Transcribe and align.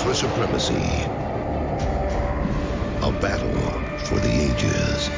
for 0.00 0.14
supremacy. 0.14 0.74
A 3.02 3.12
battle 3.20 3.52
for 4.06 4.18
the 4.18 4.30
ages. 4.30 5.10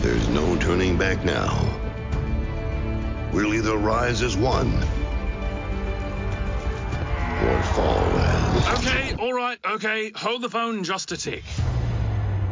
There's 0.00 0.28
no 0.30 0.56
turning 0.56 0.96
back 0.96 1.22
now. 1.22 1.78
We'll 3.32 3.52
either 3.52 3.76
rise 3.76 4.22
as 4.22 4.34
one 4.34 4.72
or 7.42 7.62
fall 7.74 7.98
as. 7.98 8.78
Okay, 8.78 9.14
all 9.18 9.34
right, 9.34 9.58
okay. 9.62 10.12
Hold 10.16 10.40
the 10.40 10.48
phone 10.48 10.82
just 10.82 11.12
a 11.12 11.16
tick. 11.18 11.44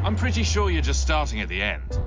I'm 0.04 0.16
pretty 0.16 0.42
sure 0.42 0.70
you're 0.70 0.82
just 0.82 1.00
starting 1.00 1.40
at 1.40 1.48
the 1.48 1.62
end. 1.62 1.98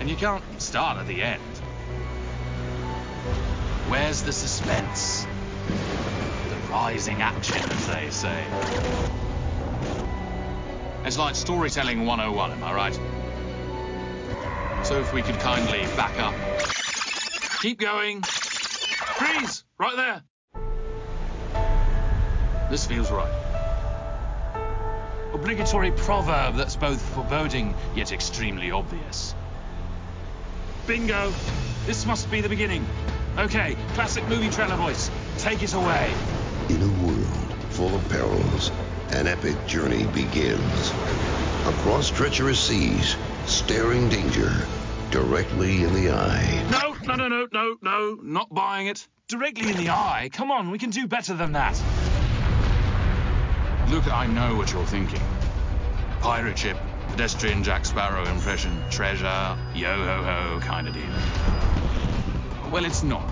And 0.00 0.10
you 0.10 0.16
can't 0.16 0.42
start 0.60 0.98
at 0.98 1.06
the 1.06 1.22
end. 1.22 1.40
Where's 3.88 4.22
the 4.22 4.32
suspense? 4.32 5.13
Rising 6.74 7.22
action, 7.22 7.62
as 7.70 7.86
they 7.86 8.10
say. 8.10 8.44
It's 11.04 11.16
like 11.16 11.36
storytelling 11.36 12.04
101, 12.04 12.50
am 12.50 12.64
I 12.64 12.74
right? 12.74 12.94
So 14.84 14.98
if 14.98 15.12
we 15.12 15.22
could 15.22 15.38
kindly 15.38 15.82
back 15.94 16.18
up. 16.18 16.34
Keep 17.62 17.78
going. 17.78 18.22
Freeze! 18.22 19.62
Right 19.78 19.94
there. 19.94 20.22
This 22.70 22.86
feels 22.86 23.08
right. 23.08 23.30
Obligatory 25.32 25.92
proverb 25.92 26.56
that's 26.56 26.74
both 26.74 27.00
foreboding 27.00 27.76
yet 27.94 28.10
extremely 28.10 28.72
obvious. 28.72 29.32
Bingo! 30.88 31.32
This 31.86 32.04
must 32.04 32.28
be 32.32 32.40
the 32.40 32.48
beginning. 32.48 32.84
Okay, 33.38 33.76
classic 33.94 34.26
movie 34.28 34.50
trailer 34.50 34.74
voice. 34.74 35.08
Take 35.38 35.62
it 35.62 35.72
away. 35.72 36.12
In 36.70 36.80
a 36.80 37.04
world 37.04 37.26
full 37.70 37.94
of 37.94 38.08
perils, 38.08 38.70
an 39.10 39.26
epic 39.26 39.54
journey 39.66 40.06
begins. 40.06 40.92
Across 41.66 42.10
treacherous 42.10 42.58
seas, 42.58 43.16
staring 43.44 44.08
danger 44.08 44.50
directly 45.10 45.82
in 45.82 45.92
the 45.92 46.10
eye. 46.10 46.66
No, 46.70 46.96
no, 47.04 47.16
no, 47.16 47.28
no, 47.28 47.46
no, 47.52 47.76
no, 47.82 48.18
not 48.22 48.54
buying 48.54 48.86
it. 48.86 49.06
Directly 49.28 49.70
in 49.70 49.76
the 49.76 49.90
eye. 49.90 50.30
Come 50.32 50.50
on, 50.50 50.70
we 50.70 50.78
can 50.78 50.88
do 50.88 51.06
better 51.06 51.34
than 51.34 51.52
that. 51.52 51.74
Look, 53.90 54.10
I 54.10 54.26
know 54.26 54.56
what 54.56 54.72
you're 54.72 54.86
thinking. 54.86 55.20
Pirate 56.22 56.56
ship, 56.56 56.78
pedestrian 57.08 57.62
Jack 57.62 57.84
Sparrow 57.84 58.24
impression, 58.24 58.82
treasure, 58.90 59.58
yo 59.74 59.94
ho 59.94 60.22
ho 60.22 60.60
kind 60.60 60.88
of 60.88 60.94
deal. 60.94 62.70
Well, 62.70 62.86
it's 62.86 63.02
not. 63.02 63.28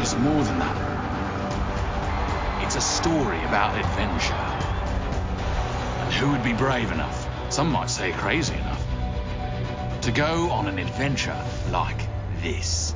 It's 0.00 0.16
more 0.16 0.42
than 0.42 0.58
that. 0.58 0.97
It's 2.68 2.76
a 2.76 2.80
story 2.82 3.42
about 3.44 3.78
adventure. 3.78 4.34
And 6.04 6.12
who 6.12 6.30
would 6.30 6.44
be 6.44 6.52
brave 6.52 6.92
enough, 6.92 7.26
some 7.50 7.72
might 7.72 7.88
say 7.88 8.12
crazy 8.12 8.52
enough, 8.56 8.84
to 10.02 10.12
go 10.12 10.50
on 10.50 10.68
an 10.68 10.78
adventure 10.78 11.42
like 11.70 11.96
this? 12.42 12.94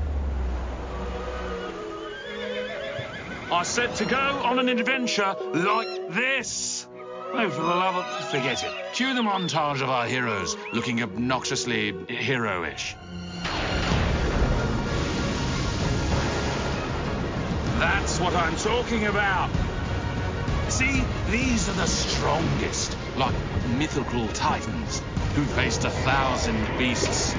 I 3.51 3.63
said 3.63 3.95
to 3.95 4.05
go 4.05 4.19
on 4.19 4.59
an 4.59 4.69
adventure 4.69 5.35
like 5.55 6.13
this. 6.13 6.87
Oh, 7.33 7.49
for 7.49 7.63
the 7.63 7.67
love 7.67 7.97
of... 7.97 8.31
Forget 8.31 8.65
it. 8.65 8.75
Cue 8.93 9.15
the 9.15 9.23
montage 9.23 9.81
of 9.81 9.89
our 9.89 10.05
heroes 10.05 10.55
looking 10.75 11.03
obnoxiously 11.03 11.95
heroish. 12.09 12.95
That's 17.83 18.21
what 18.21 18.33
I'm 18.37 18.55
talking 18.55 19.07
about. 19.07 19.51
See, 20.69 21.03
these 21.29 21.69
are 21.69 21.73
the 21.73 21.89
strongest, 21.89 22.97
like 23.17 23.35
mythical 23.71 24.29
titans 24.29 25.03
who 25.35 25.43
faced 25.43 25.85
a 25.85 25.91
thousand 25.91 26.65
beasts. 26.79 27.35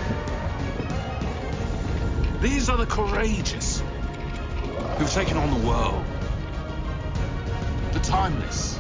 These 2.42 2.68
are 2.68 2.76
the 2.76 2.86
courageous 2.86 3.82
who've 4.98 5.14
taken 5.14 5.38
on 5.38 5.50
the 5.62 5.66
world. 5.66 6.04
The 7.94 8.00
timeless, 8.00 8.78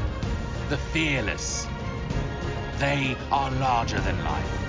the 0.67 0.77
fearless. 0.77 1.65
They 2.79 3.15
are 3.31 3.49
larger 3.51 4.01
than 4.01 4.21
life. 4.25 4.67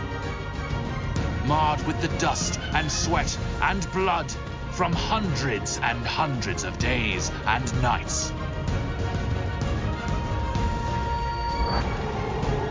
Marred 1.45 1.85
with 1.89 2.01
the 2.01 2.17
dust 2.19 2.61
and 2.73 2.89
sweat 2.89 3.37
and 3.63 3.85
blood 3.93 4.33
from 4.75 4.93
hundreds 4.93 5.79
and 5.85 6.05
hundreds 6.05 6.65
of 6.65 6.77
days 6.79 7.31
and 7.47 7.81
nights. 7.81 8.33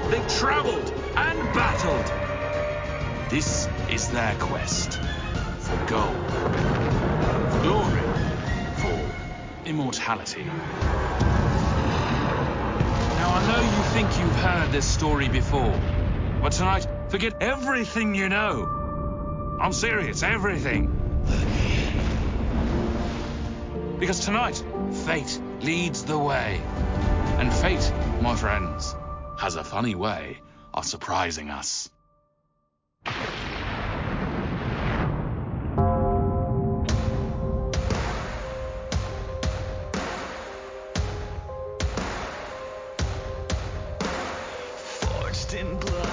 They've 0.09 0.27
traveled 0.27 0.91
and 1.15 1.53
battled. 1.53 2.11
This 3.31 3.69
is 3.89 4.09
their 4.09 4.35
quest 4.37 4.99
for 5.59 5.77
gold, 5.85 6.29
for 7.51 7.61
glory, 7.61 8.01
for 8.81 8.99
immortality. 9.65 10.43
Now, 10.43 10.59
I 13.31 13.47
know 13.47 13.61
you 13.61 13.83
think 13.93 14.19
you've 14.19 14.41
heard 14.41 14.73
this 14.73 14.85
story 14.85 15.29
before, 15.29 15.79
but 16.41 16.51
tonight, 16.51 16.85
forget 17.07 17.41
everything 17.41 18.13
you 18.13 18.27
know. 18.27 18.67
I'm 19.61 19.71
serious, 19.71 20.21
everything. 20.21 20.99
Because 24.03 24.19
tonight, 24.19 24.61
fate 25.05 25.39
leads 25.61 26.03
the 26.03 26.19
way. 26.19 26.59
And 27.39 27.53
fate, 27.53 27.89
my 28.21 28.35
friends, 28.35 28.93
has 29.39 29.55
a 29.55 29.63
funny 29.63 29.95
way 29.95 30.41
of 30.73 30.83
surprising 30.83 31.49
us. 31.49 31.89
Forged 44.99 45.53
in 45.53 45.77
blood, 45.77 46.09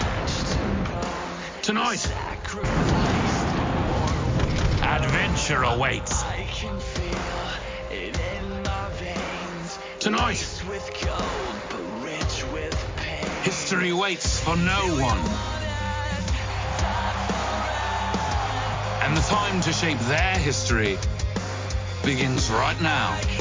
etched 0.00 0.56
in 0.58 0.82
bone, 0.82 1.62
Tonight, 1.62 2.17
adventure 5.50 5.62
awaits. 5.62 6.22
Tonight. 9.98 10.62
Pain. 12.96 13.30
History 13.42 13.92
waits 13.92 14.40
for 14.40 14.56
no 14.56 14.80
one. 15.00 15.18
And 19.02 19.16
the 19.16 19.22
time 19.22 19.60
to 19.62 19.72
shape 19.72 19.98
their 20.00 20.38
history 20.38 20.98
begins 22.04 22.50
right 22.50 22.80
now. 22.80 23.37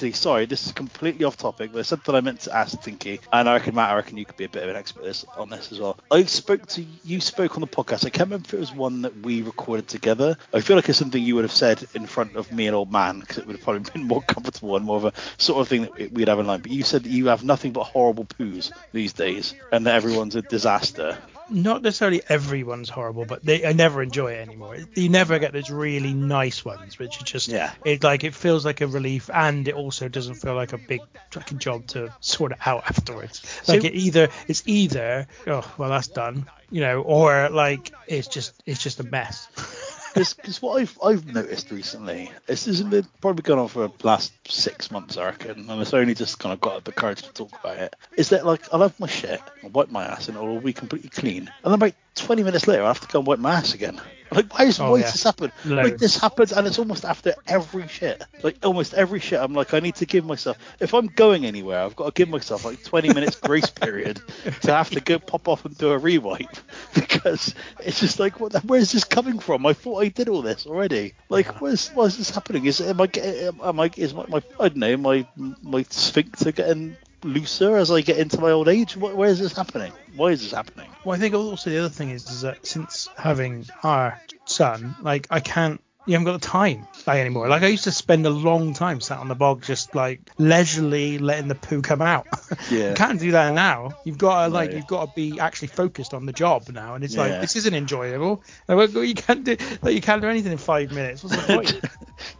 Actually, 0.00 0.12
sorry, 0.12 0.46
this 0.46 0.64
is 0.64 0.72
completely 0.72 1.26
off 1.26 1.36
topic, 1.36 1.72
but 1.72 1.80
it's 1.80 1.90
something 1.90 2.14
I 2.14 2.22
meant 2.22 2.40
to 2.40 2.56
ask 2.56 2.80
Tinky, 2.80 3.20
and 3.30 3.46
I 3.46 3.52
reckon 3.52 3.74
Matt, 3.74 3.90
I 3.90 3.96
reckon 3.96 4.16
you 4.16 4.24
could 4.24 4.38
be 4.38 4.44
a 4.44 4.48
bit 4.48 4.62
of 4.62 4.70
an 4.70 4.76
expert 4.76 5.24
on 5.36 5.50
this 5.50 5.72
as 5.72 5.78
well. 5.78 5.98
I 6.10 6.24
spoke 6.24 6.64
to 6.68 6.86
you 7.04 7.20
spoke 7.20 7.56
on 7.56 7.60
the 7.60 7.66
podcast. 7.66 8.06
I 8.06 8.08
can't 8.08 8.30
remember 8.30 8.46
if 8.46 8.54
it 8.54 8.60
was 8.60 8.72
one 8.74 9.02
that 9.02 9.14
we 9.20 9.42
recorded 9.42 9.88
together. 9.88 10.38
I 10.54 10.60
feel 10.60 10.76
like 10.76 10.88
it's 10.88 10.96
something 10.96 11.22
you 11.22 11.34
would 11.34 11.44
have 11.44 11.52
said 11.52 11.86
in 11.92 12.06
front 12.06 12.34
of 12.34 12.50
me 12.50 12.66
and 12.66 12.74
old 12.74 12.90
man 12.90 13.20
because 13.20 13.36
it 13.36 13.46
would 13.46 13.56
have 13.56 13.62
probably 13.62 13.90
been 13.92 14.04
more 14.04 14.22
comfortable 14.22 14.74
and 14.76 14.86
more 14.86 14.96
of 14.96 15.04
a 15.04 15.12
sort 15.36 15.60
of 15.60 15.68
thing 15.68 15.82
that 15.82 16.12
we'd 16.12 16.28
have 16.28 16.38
in 16.38 16.46
line. 16.46 16.62
But 16.62 16.72
you 16.72 16.82
said 16.82 17.04
that 17.04 17.10
you 17.10 17.26
have 17.26 17.44
nothing 17.44 17.72
but 17.72 17.84
horrible 17.84 18.24
poos 18.24 18.72
these 18.92 19.12
days, 19.12 19.54
and 19.70 19.84
that 19.84 19.96
everyone's 19.96 20.34
a 20.34 20.40
disaster. 20.40 21.18
Not 21.50 21.82
necessarily 21.82 22.22
everyone's 22.28 22.88
horrible, 22.88 23.24
but 23.24 23.44
they 23.44 23.66
I 23.66 23.72
never 23.72 24.02
enjoy 24.02 24.32
it 24.32 24.40
anymore. 24.48 24.76
You 24.94 25.08
never 25.08 25.38
get 25.38 25.52
those 25.52 25.70
really 25.70 26.12
nice 26.14 26.64
ones, 26.64 26.98
which 26.98 27.20
are 27.20 27.24
just 27.24 27.48
Yeah. 27.48 27.72
It 27.84 28.02
like 28.04 28.24
it 28.24 28.34
feels 28.34 28.64
like 28.64 28.80
a 28.80 28.86
relief, 28.86 29.28
and 29.32 29.66
it 29.66 29.74
also 29.74 30.08
doesn't 30.08 30.34
feel 30.34 30.54
like 30.54 30.72
a 30.72 30.78
big 30.78 31.00
fucking 31.30 31.58
job 31.58 31.86
to 31.88 32.12
sort 32.20 32.52
it 32.52 32.58
out 32.64 32.84
afterwards. 32.86 33.42
Like 33.68 33.82
So- 33.82 33.86
it 33.88 33.94
either 33.94 34.28
it's 34.48 34.62
either 34.66 35.26
oh 35.46 35.70
well 35.78 35.90
that's 35.90 36.08
done, 36.08 36.46
you 36.70 36.80
know, 36.80 37.00
or 37.02 37.48
like 37.50 37.92
it's 38.06 38.28
just 38.28 38.62
it's 38.66 38.82
just 38.82 39.00
a 39.00 39.04
mess. 39.04 39.48
Because 40.14 40.60
what 40.60 40.80
I've 40.80 40.98
I've 41.02 41.26
noticed 41.26 41.70
recently, 41.70 42.30
this 42.46 42.64
has 42.66 42.82
been 42.82 43.06
probably 43.20 43.42
gone 43.42 43.58
on 43.58 43.68
for 43.68 43.88
the 43.88 44.06
last 44.06 44.32
six 44.48 44.90
months, 44.90 45.16
I 45.16 45.26
reckon, 45.26 45.70
and 45.70 45.80
it's 45.80 45.94
only 45.94 46.14
just 46.14 46.38
kind 46.38 46.52
of 46.52 46.60
got 46.60 46.84
the 46.84 46.92
courage 46.92 47.22
to 47.22 47.32
talk 47.32 47.52
about 47.60 47.76
it. 47.76 47.96
Is 48.16 48.30
that 48.30 48.44
like 48.44 48.62
I'll 48.72 48.80
have 48.82 48.98
my 48.98 49.06
shit, 49.06 49.40
I'll 49.62 49.70
wipe 49.70 49.90
my 49.90 50.04
ass, 50.04 50.28
and 50.28 50.36
it'll 50.36 50.48
all 50.50 50.60
be 50.60 50.72
completely 50.72 51.10
clean, 51.10 51.50
and 51.62 51.72
then 51.72 51.74
about 51.74 51.94
20 52.14 52.42
minutes 52.42 52.66
later, 52.66 52.82
I 52.82 52.88
have 52.88 53.00
to 53.00 53.08
go 53.08 53.20
and 53.20 53.26
wipe 53.26 53.38
my 53.38 53.54
ass 53.54 53.74
again. 53.74 54.00
Like, 54.32 54.56
why 54.56 54.66
is 54.66 54.78
Oh, 54.78 54.92
why 54.92 54.98
yeah. 54.98 55.02
does 55.04 55.14
this 55.14 55.22
happen? 55.24 55.50
Like 55.64 55.98
this 55.98 56.16
happens, 56.16 56.52
and 56.52 56.64
it's 56.64 56.78
almost 56.78 57.04
after 57.04 57.34
every 57.48 57.88
shit. 57.88 58.22
Like 58.44 58.64
almost 58.64 58.94
every 58.94 59.18
shit, 59.18 59.40
I'm 59.40 59.54
like, 59.54 59.74
I 59.74 59.80
need 59.80 59.96
to 59.96 60.06
give 60.06 60.24
myself. 60.24 60.56
If 60.78 60.94
I'm 60.94 61.08
going 61.08 61.44
anywhere, 61.46 61.80
I've 61.80 61.96
got 61.96 62.06
to 62.06 62.12
give 62.12 62.28
myself 62.28 62.64
like 62.64 62.80
20 62.84 63.12
minutes 63.12 63.34
grace 63.40 63.68
period 63.70 64.22
to 64.62 64.72
have 64.72 64.90
to 64.90 65.00
go 65.00 65.18
pop 65.18 65.48
off 65.48 65.64
and 65.64 65.76
do 65.76 65.90
a 65.90 65.98
rewipe 65.98 66.60
because 66.94 67.56
it's 67.80 67.98
just 67.98 68.20
like, 68.20 68.38
what? 68.38 68.54
Where's 68.64 68.92
this 68.92 69.02
coming 69.02 69.40
from? 69.40 69.66
I 69.66 69.72
thought 69.72 70.00
I 70.00 70.08
did 70.08 70.28
all 70.28 70.42
this 70.42 70.64
already. 70.64 71.14
Like, 71.28 71.60
where's 71.60 71.88
why 71.88 72.04
is 72.04 72.16
this 72.16 72.30
happening? 72.30 72.66
Is 72.66 72.80
am 72.80 73.00
I 73.00 73.08
getting? 73.08 73.58
Am 73.60 73.80
I 73.80 73.90
is 73.96 74.14
my, 74.14 74.26
my 74.28 74.42
I 74.60 74.68
don't 74.68 74.76
know 74.76 74.96
my 74.96 75.26
my 75.60 75.82
sphincter 75.90 76.52
getting 76.52 76.96
looser 77.22 77.76
as 77.76 77.90
I 77.90 78.00
get 78.00 78.18
into 78.18 78.40
my 78.40 78.50
old 78.50 78.68
age? 78.68 78.94
Wh- 78.94 79.16
Where 79.16 79.28
is 79.28 79.38
this 79.38 79.56
happening? 79.56 79.92
Why 80.16 80.28
is 80.28 80.42
this 80.42 80.52
happening? 80.52 80.88
Well, 81.04 81.16
I 81.16 81.18
think 81.20 81.34
also 81.34 81.70
the 81.70 81.78
other 81.78 81.88
thing 81.88 82.10
is, 82.10 82.28
is 82.30 82.40
that 82.42 82.66
since 82.66 83.08
having 83.16 83.66
our 83.82 84.20
son, 84.44 84.96
like 85.02 85.26
I 85.30 85.40
can't, 85.40 85.80
you 86.06 86.14
haven't 86.14 86.24
got 86.26 86.40
the 86.40 86.46
time 86.46 86.88
like 87.06 87.18
anymore. 87.18 87.46
Like 87.48 87.62
I 87.62 87.66
used 87.68 87.84
to 87.84 87.92
spend 87.92 88.26
a 88.26 88.30
long 88.30 88.72
time 88.74 89.00
sat 89.00 89.18
on 89.18 89.28
the 89.28 89.34
bog, 89.34 89.62
just 89.62 89.94
like 89.94 90.20
leisurely 90.38 91.18
letting 91.18 91.46
the 91.48 91.54
poo 91.54 91.82
come 91.82 92.02
out. 92.02 92.26
Yeah. 92.68 92.88
you 92.90 92.94
can't 92.96 93.20
do 93.20 93.30
that 93.32 93.54
now. 93.54 93.90
You've 94.04 94.18
got 94.18 94.46
to 94.46 94.52
like, 94.52 94.70
Right. 94.70 94.76
you've 94.76 94.86
got 94.88 95.06
to 95.06 95.12
be 95.14 95.38
actually 95.38 95.68
focused 95.68 96.14
on 96.14 96.26
the 96.26 96.32
job 96.32 96.68
now, 96.68 96.94
and 96.94 97.04
it's 97.04 97.14
Yeah. 97.14 97.20
like 97.22 97.40
this 97.42 97.54
isn't 97.56 97.74
enjoyable. 97.74 98.42
Like, 98.66 98.92
you 98.92 99.14
can't 99.14 99.44
do, 99.44 99.56
like 99.82 99.94
you 99.94 100.00
can't 100.00 100.20
do 100.20 100.28
anything 100.28 100.50
in 100.52 100.58
five 100.58 100.90
minutes. 100.90 101.22
What's 101.22 101.36
the 101.36 101.42
point? 101.54 101.80
Do 101.80 101.88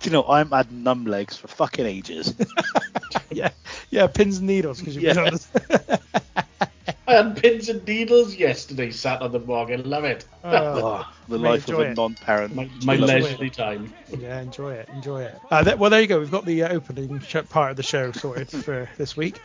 you 0.03 0.11
know 0.11 0.25
I'm 0.27 0.51
had 0.51 0.73
numb 0.73 1.05
legs 1.05 1.37
for 1.37 1.47
fucking 1.49 1.87
ages. 1.87 2.35
yeah, 3.31 3.51
yeah, 3.91 4.07
pins 4.07 4.39
and 4.39 4.47
needles 4.47 4.79
because 4.81 4.95
you've 4.97 5.05
been 5.05 5.17
Yeah. 5.17 5.31
on 5.31 5.35
the. 5.35 6.01
I 7.07 7.15
had 7.15 7.37
pins 7.37 7.69
and 7.69 7.85
needles 7.87 8.37
yesterday, 8.37 8.91
sat 8.93 9.21
on 9.23 9.33
the 9.33 9.41
bog. 9.41 9.73
I 9.73 9.77
love 9.77 10.05
it. 10.05 10.27
Oh, 10.43 10.49
Oh, 10.53 11.07
the 11.29 11.37
life 11.39 11.69
of 11.69 11.79
a 11.79 11.91
it. 11.91 11.97
non-parent. 11.97 12.55
my 12.55 12.69
my 12.85 12.97
love 12.97 13.11
it. 13.11 13.23
leisurely 13.23 13.51
time. 13.51 13.93
Yeah, 14.19 14.41
enjoy 14.41 14.73
it, 14.73 14.89
enjoy 14.89 15.23
it. 15.23 15.43
Uh, 15.51 15.63
that, 15.65 15.79
well, 15.79 15.91
there 15.91 16.01
you 16.01 16.07
go. 16.07 16.19
We've 16.19 16.31
got 16.31 16.47
the 16.47 16.63
uh, 16.63 16.73
opening 16.73 17.21
part 17.51 17.73
of 17.73 17.77
the 17.77 17.83
show 17.83 18.11
sorted 18.13 18.51
for 18.51 18.89
this 18.97 19.17
week. 19.17 19.39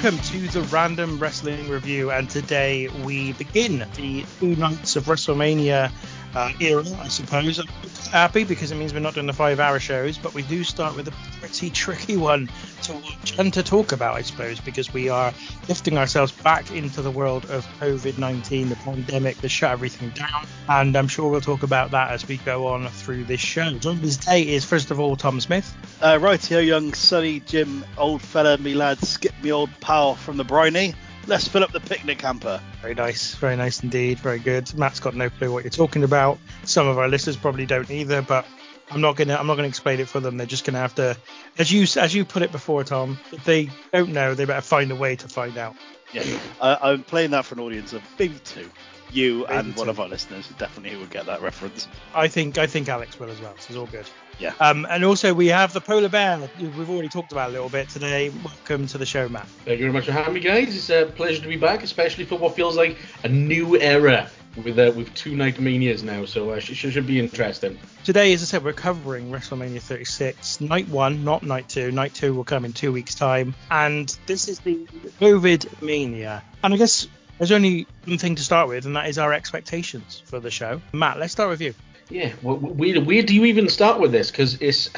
Welcome 0.00 0.20
to 0.26 0.46
the 0.46 0.60
Random 0.60 1.18
Wrestling 1.18 1.68
Review, 1.68 2.12
and 2.12 2.30
today 2.30 2.86
we 2.86 3.32
begin 3.32 3.84
the 3.96 4.24
two 4.38 4.54
nights 4.54 4.94
of 4.94 5.06
WrestleMania 5.06 5.90
uh, 6.34 6.52
era, 6.60 6.84
I 7.00 7.08
suppose. 7.08 7.58
I'm 7.58 7.66
happy 8.10 8.44
because 8.44 8.70
it 8.70 8.76
means 8.76 8.92
we're 8.92 9.00
not 9.00 9.14
doing 9.14 9.26
the 9.26 9.32
five-hour 9.32 9.80
shows, 9.80 10.18
but 10.18 10.34
we 10.34 10.42
do 10.42 10.64
start 10.64 10.96
with 10.96 11.08
a 11.08 11.12
pretty 11.40 11.70
tricky 11.70 12.16
one 12.16 12.48
to 12.82 12.92
watch 12.92 13.38
and 13.38 13.52
to 13.54 13.62
talk 13.62 13.92
about, 13.92 14.14
I 14.14 14.22
suppose, 14.22 14.60
because 14.60 14.92
we 14.92 15.08
are 15.08 15.32
lifting 15.68 15.98
ourselves 15.98 16.32
back 16.32 16.70
into 16.70 17.02
the 17.02 17.10
world 17.10 17.44
of 17.46 17.66
COVID-19, 17.80 18.68
the 18.68 18.76
pandemic 18.76 19.36
that 19.38 19.48
shut 19.48 19.70
everything 19.70 20.10
down, 20.10 20.46
and 20.68 20.96
I'm 20.96 21.08
sure 21.08 21.30
we'll 21.30 21.40
talk 21.40 21.62
about 21.62 21.90
that 21.92 22.10
as 22.10 22.26
we 22.26 22.38
go 22.38 22.68
on 22.68 22.88
through 22.88 23.24
this 23.24 23.40
show. 23.40 23.70
Joining 23.78 24.04
us 24.04 24.16
today 24.16 24.42
is 24.42 24.64
first 24.64 24.90
of 24.90 25.00
all 25.00 25.16
Tom 25.16 25.40
Smith. 25.40 25.76
Uh, 26.00 26.18
right 26.20 26.44
here, 26.44 26.60
young 26.60 26.92
Sonny 26.94 27.40
Jim, 27.40 27.84
old 27.96 28.22
fella, 28.22 28.58
me 28.58 28.74
lad, 28.74 28.98
skip 28.98 29.34
me 29.42 29.52
old 29.52 29.70
pal 29.80 30.14
from 30.14 30.36
the 30.36 30.44
briny. 30.44 30.94
Let's 31.28 31.46
fill 31.46 31.62
up 31.62 31.72
the 31.72 31.80
picnic 31.80 32.22
hamper. 32.22 32.58
Very 32.80 32.94
nice, 32.94 33.34
very 33.34 33.54
nice 33.54 33.82
indeed, 33.82 34.18
very 34.18 34.38
good. 34.38 34.74
Matt's 34.78 34.98
got 34.98 35.14
no 35.14 35.28
clue 35.28 35.52
what 35.52 35.62
you're 35.62 35.70
talking 35.70 36.02
about. 36.02 36.38
Some 36.64 36.88
of 36.88 36.96
our 36.96 37.06
listeners 37.06 37.36
probably 37.36 37.66
don't 37.66 37.90
either, 37.90 38.22
but 38.22 38.46
I'm 38.90 39.02
not 39.02 39.16
gonna 39.16 39.36
I'm 39.36 39.46
not 39.46 39.56
gonna 39.56 39.68
explain 39.68 40.00
it 40.00 40.08
for 40.08 40.20
them. 40.20 40.38
They're 40.38 40.46
just 40.46 40.64
gonna 40.64 40.78
have 40.78 40.94
to, 40.94 41.18
as 41.58 41.70
you 41.70 41.86
as 42.00 42.14
you 42.14 42.24
put 42.24 42.40
it 42.40 42.50
before, 42.50 42.82
Tom. 42.82 43.18
If 43.30 43.44
they 43.44 43.68
don't 43.92 44.14
know, 44.14 44.34
they 44.34 44.46
better 44.46 44.62
find 44.62 44.90
a 44.90 44.96
way 44.96 45.16
to 45.16 45.28
find 45.28 45.58
out. 45.58 45.76
Yeah, 46.14 46.24
I, 46.62 46.78
I'm 46.80 47.04
playing 47.04 47.32
that 47.32 47.44
for 47.44 47.56
an 47.56 47.60
audience 47.60 47.92
of 47.92 48.02
maybe 48.18 48.38
two. 48.38 48.70
You 49.10 49.44
Maybe 49.48 49.54
and 49.54 49.76
one 49.76 49.90
of 49.90 50.00
our 50.00 50.08
listeners 50.08 50.48
definitely 50.56 50.98
would 50.98 51.10
get 51.10 51.26
that 51.26 51.42
reference. 51.42 51.88
I 52.14 52.28
think 52.28 52.56
I 52.56 52.66
think 52.66 52.88
Alex 52.88 53.20
will 53.20 53.30
as 53.30 53.40
well. 53.40 53.54
So 53.58 53.66
it's 53.68 53.76
all 53.76 53.86
good. 53.86 54.06
Yeah. 54.38 54.54
Um, 54.60 54.86
and 54.88 55.04
also 55.04 55.34
we 55.34 55.48
have 55.48 55.72
the 55.72 55.80
polar 55.80 56.08
bear. 56.08 56.38
We've 56.60 56.90
already 56.90 57.08
talked 57.08 57.32
about 57.32 57.50
a 57.50 57.52
little 57.52 57.68
bit 57.68 57.88
today. 57.88 58.30
Welcome 58.44 58.86
to 58.88 58.98
the 58.98 59.06
show, 59.06 59.28
Matt. 59.28 59.46
Thank 59.64 59.80
you 59.80 59.86
very 59.86 59.92
much 59.92 60.06
for 60.06 60.12
having 60.12 60.34
me, 60.34 60.40
guys. 60.40 60.74
It's 60.76 60.90
a 60.90 61.06
pleasure 61.06 61.42
to 61.42 61.48
be 61.48 61.56
back, 61.56 61.82
especially 61.82 62.24
for 62.24 62.38
what 62.38 62.54
feels 62.54 62.76
like 62.76 62.96
a 63.24 63.28
new 63.28 63.76
era 63.80 64.30
with 64.64 64.78
uh, 64.78 64.92
with 64.94 65.12
two 65.14 65.34
night 65.34 65.58
manias 65.58 66.02
now. 66.02 66.24
So 66.24 66.50
uh, 66.50 66.60
should, 66.60 66.76
should 66.76 67.06
be 67.06 67.18
interesting. 67.18 67.78
Today, 68.04 68.32
as 68.32 68.42
I 68.42 68.46
said, 68.46 68.64
we're 68.64 68.72
covering 68.72 69.30
WrestleMania 69.30 69.80
36, 69.80 70.60
night 70.60 70.88
one, 70.88 71.24
not 71.24 71.42
night 71.42 71.68
two. 71.68 71.90
Night 71.90 72.14
two 72.14 72.34
will 72.34 72.44
come 72.44 72.64
in 72.64 72.72
two 72.72 72.92
weeks' 72.92 73.14
time, 73.14 73.54
and 73.70 74.16
this 74.26 74.48
is 74.48 74.60
the 74.60 74.76
COVID 75.20 75.82
mania. 75.82 76.44
And 76.62 76.74
I 76.74 76.76
guess 76.76 77.08
there's 77.38 77.52
only 77.52 77.86
one 78.04 78.18
thing 78.18 78.36
to 78.36 78.42
start 78.42 78.68
with, 78.68 78.86
and 78.86 78.96
that 78.96 79.08
is 79.08 79.18
our 79.18 79.32
expectations 79.32 80.22
for 80.24 80.40
the 80.40 80.50
show. 80.50 80.80
Matt, 80.92 81.18
let's 81.18 81.32
start 81.32 81.50
with 81.50 81.60
you. 81.60 81.74
Yeah. 82.10 82.32
Where, 82.42 82.56
where 83.00 83.22
do 83.22 83.34
you 83.34 83.44
even 83.44 83.68
start 83.68 84.00
with 84.00 84.12
this? 84.12 84.30
Because 84.30 84.60
it's 84.60 84.90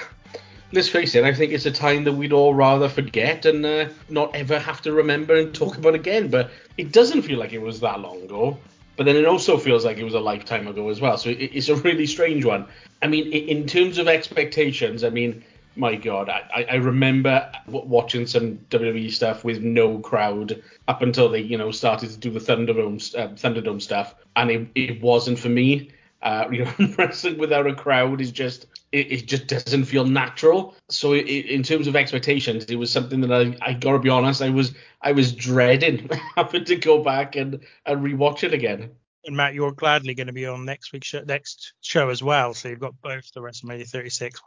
let's 0.73 0.89
face 0.89 1.15
it, 1.17 1.25
I 1.25 1.35
think 1.35 1.53
it's 1.53 1.67
a 1.67 1.71
time 1.73 2.05
that 2.05 2.13
we'd 2.13 2.33
all 2.33 2.55
rather 2.55 2.89
forget 2.89 3.45
and 3.45 3.67
uh, 3.67 3.89
not 4.09 4.35
ever 4.37 4.59
have 4.59 4.81
to 4.83 4.93
remember 4.93 5.35
and 5.37 5.53
talk 5.55 5.77
about 5.77 5.95
again. 5.95 6.29
But 6.29 6.51
it 6.79 6.93
doesn't 6.93 7.23
feel 7.23 7.39
like 7.39 7.53
it 7.53 7.61
was 7.61 7.81
that 7.81 8.01
long 8.01 8.23
ago. 8.23 8.57
But 8.97 9.07
then 9.07 9.17
it 9.17 9.25
also 9.25 9.57
feels 9.57 9.85
like 9.85 9.97
it 9.97 10.05
was 10.05 10.15
a 10.15 10.21
lifetime 10.21 10.69
ago 10.69 10.89
as 10.91 11.01
well. 11.01 11.17
So 11.17 11.31
it, 11.31 11.39
it's 11.53 11.69
a 11.69 11.77
really 11.77 12.07
strange 12.07 12.45
one. 12.45 12.67
I 13.03 13.07
mean, 13.07 13.33
in 13.33 13.67
terms 13.67 13.97
of 13.99 14.09
expectations, 14.09 15.03
I 15.05 15.11
mean, 15.11 15.43
my 15.75 15.95
God, 15.97 16.29
I, 16.29 16.43
I- 16.55 16.67
I 16.73 16.75
remember 16.75 17.51
watching 17.67 18.27
some 18.27 18.59
WWE 18.71 19.11
stuff 19.11 19.43
with 19.43 19.63
no 19.63 19.99
crowd 20.01 20.63
up 20.87 21.01
until 21.03 21.29
they, 21.31 21.41
you 21.41 21.57
know, 21.57 21.71
started 21.71 22.11
to 22.11 22.19
do 22.19 22.31
the 22.31 22.41
Thunderdome, 22.41 22.97
uh, 23.19 23.29
Thunderdome 23.35 23.81
stuff, 23.81 24.15
and 24.37 24.51
it, 24.51 24.69
it 24.75 25.01
wasn't 25.01 25.39
for 25.39 25.49
me. 25.49 25.91
Uh, 26.23 26.47
you 26.53 26.65
know, 26.65 26.95
wrestling 26.99 27.39
without 27.39 27.67
a 27.67 27.75
crowd 27.75 28.21
is 28.21 28.31
just 28.33 28.67
it, 28.93 29.13
it 29.13 29.27
just 29.27 29.47
doesn't 29.47 29.85
feel 29.85 30.05
natural. 30.05 30.75
So 30.89 31.15
i 31.15 31.19
in 31.19 31.63
terms 31.63 31.87
of 31.87 31.97
expectations, 31.97 32.65
it 32.65 32.77
was 32.77 32.91
something 32.91 33.21
that 33.23 33.33
I 33.33 33.57
I 33.63 33.73
gotta 33.75 33.99
be 33.99 34.09
honest, 34.09 34.43
I 34.43 34.51
was 34.51 34.75
I 35.03 35.13
was 35.13 35.33
dreading 35.33 36.11
having 36.37 36.65
to 36.65 36.77
go 36.77 37.03
back 37.03 37.37
and 37.37 37.61
and 37.87 38.01
rewatch 38.01 38.45
it 38.45 38.53
again. 38.53 38.91
And 39.27 39.37
Matt, 39.37 39.55
you're 39.55 39.73
gladly 39.73 40.15
going 40.15 40.29
to 40.29 40.33
be 40.33 40.47
on 40.47 40.65
next 40.65 40.95
week's 40.95 41.09
show, 41.09 41.21
next 41.21 41.75
show 41.83 42.09
as 42.09 42.23
well. 42.23 42.55
So 42.55 42.69
you've 42.69 42.81
got 42.81 42.99
both 43.03 43.31
the 43.35 43.41
WrestleMania 43.41 43.87
36 43.87 44.41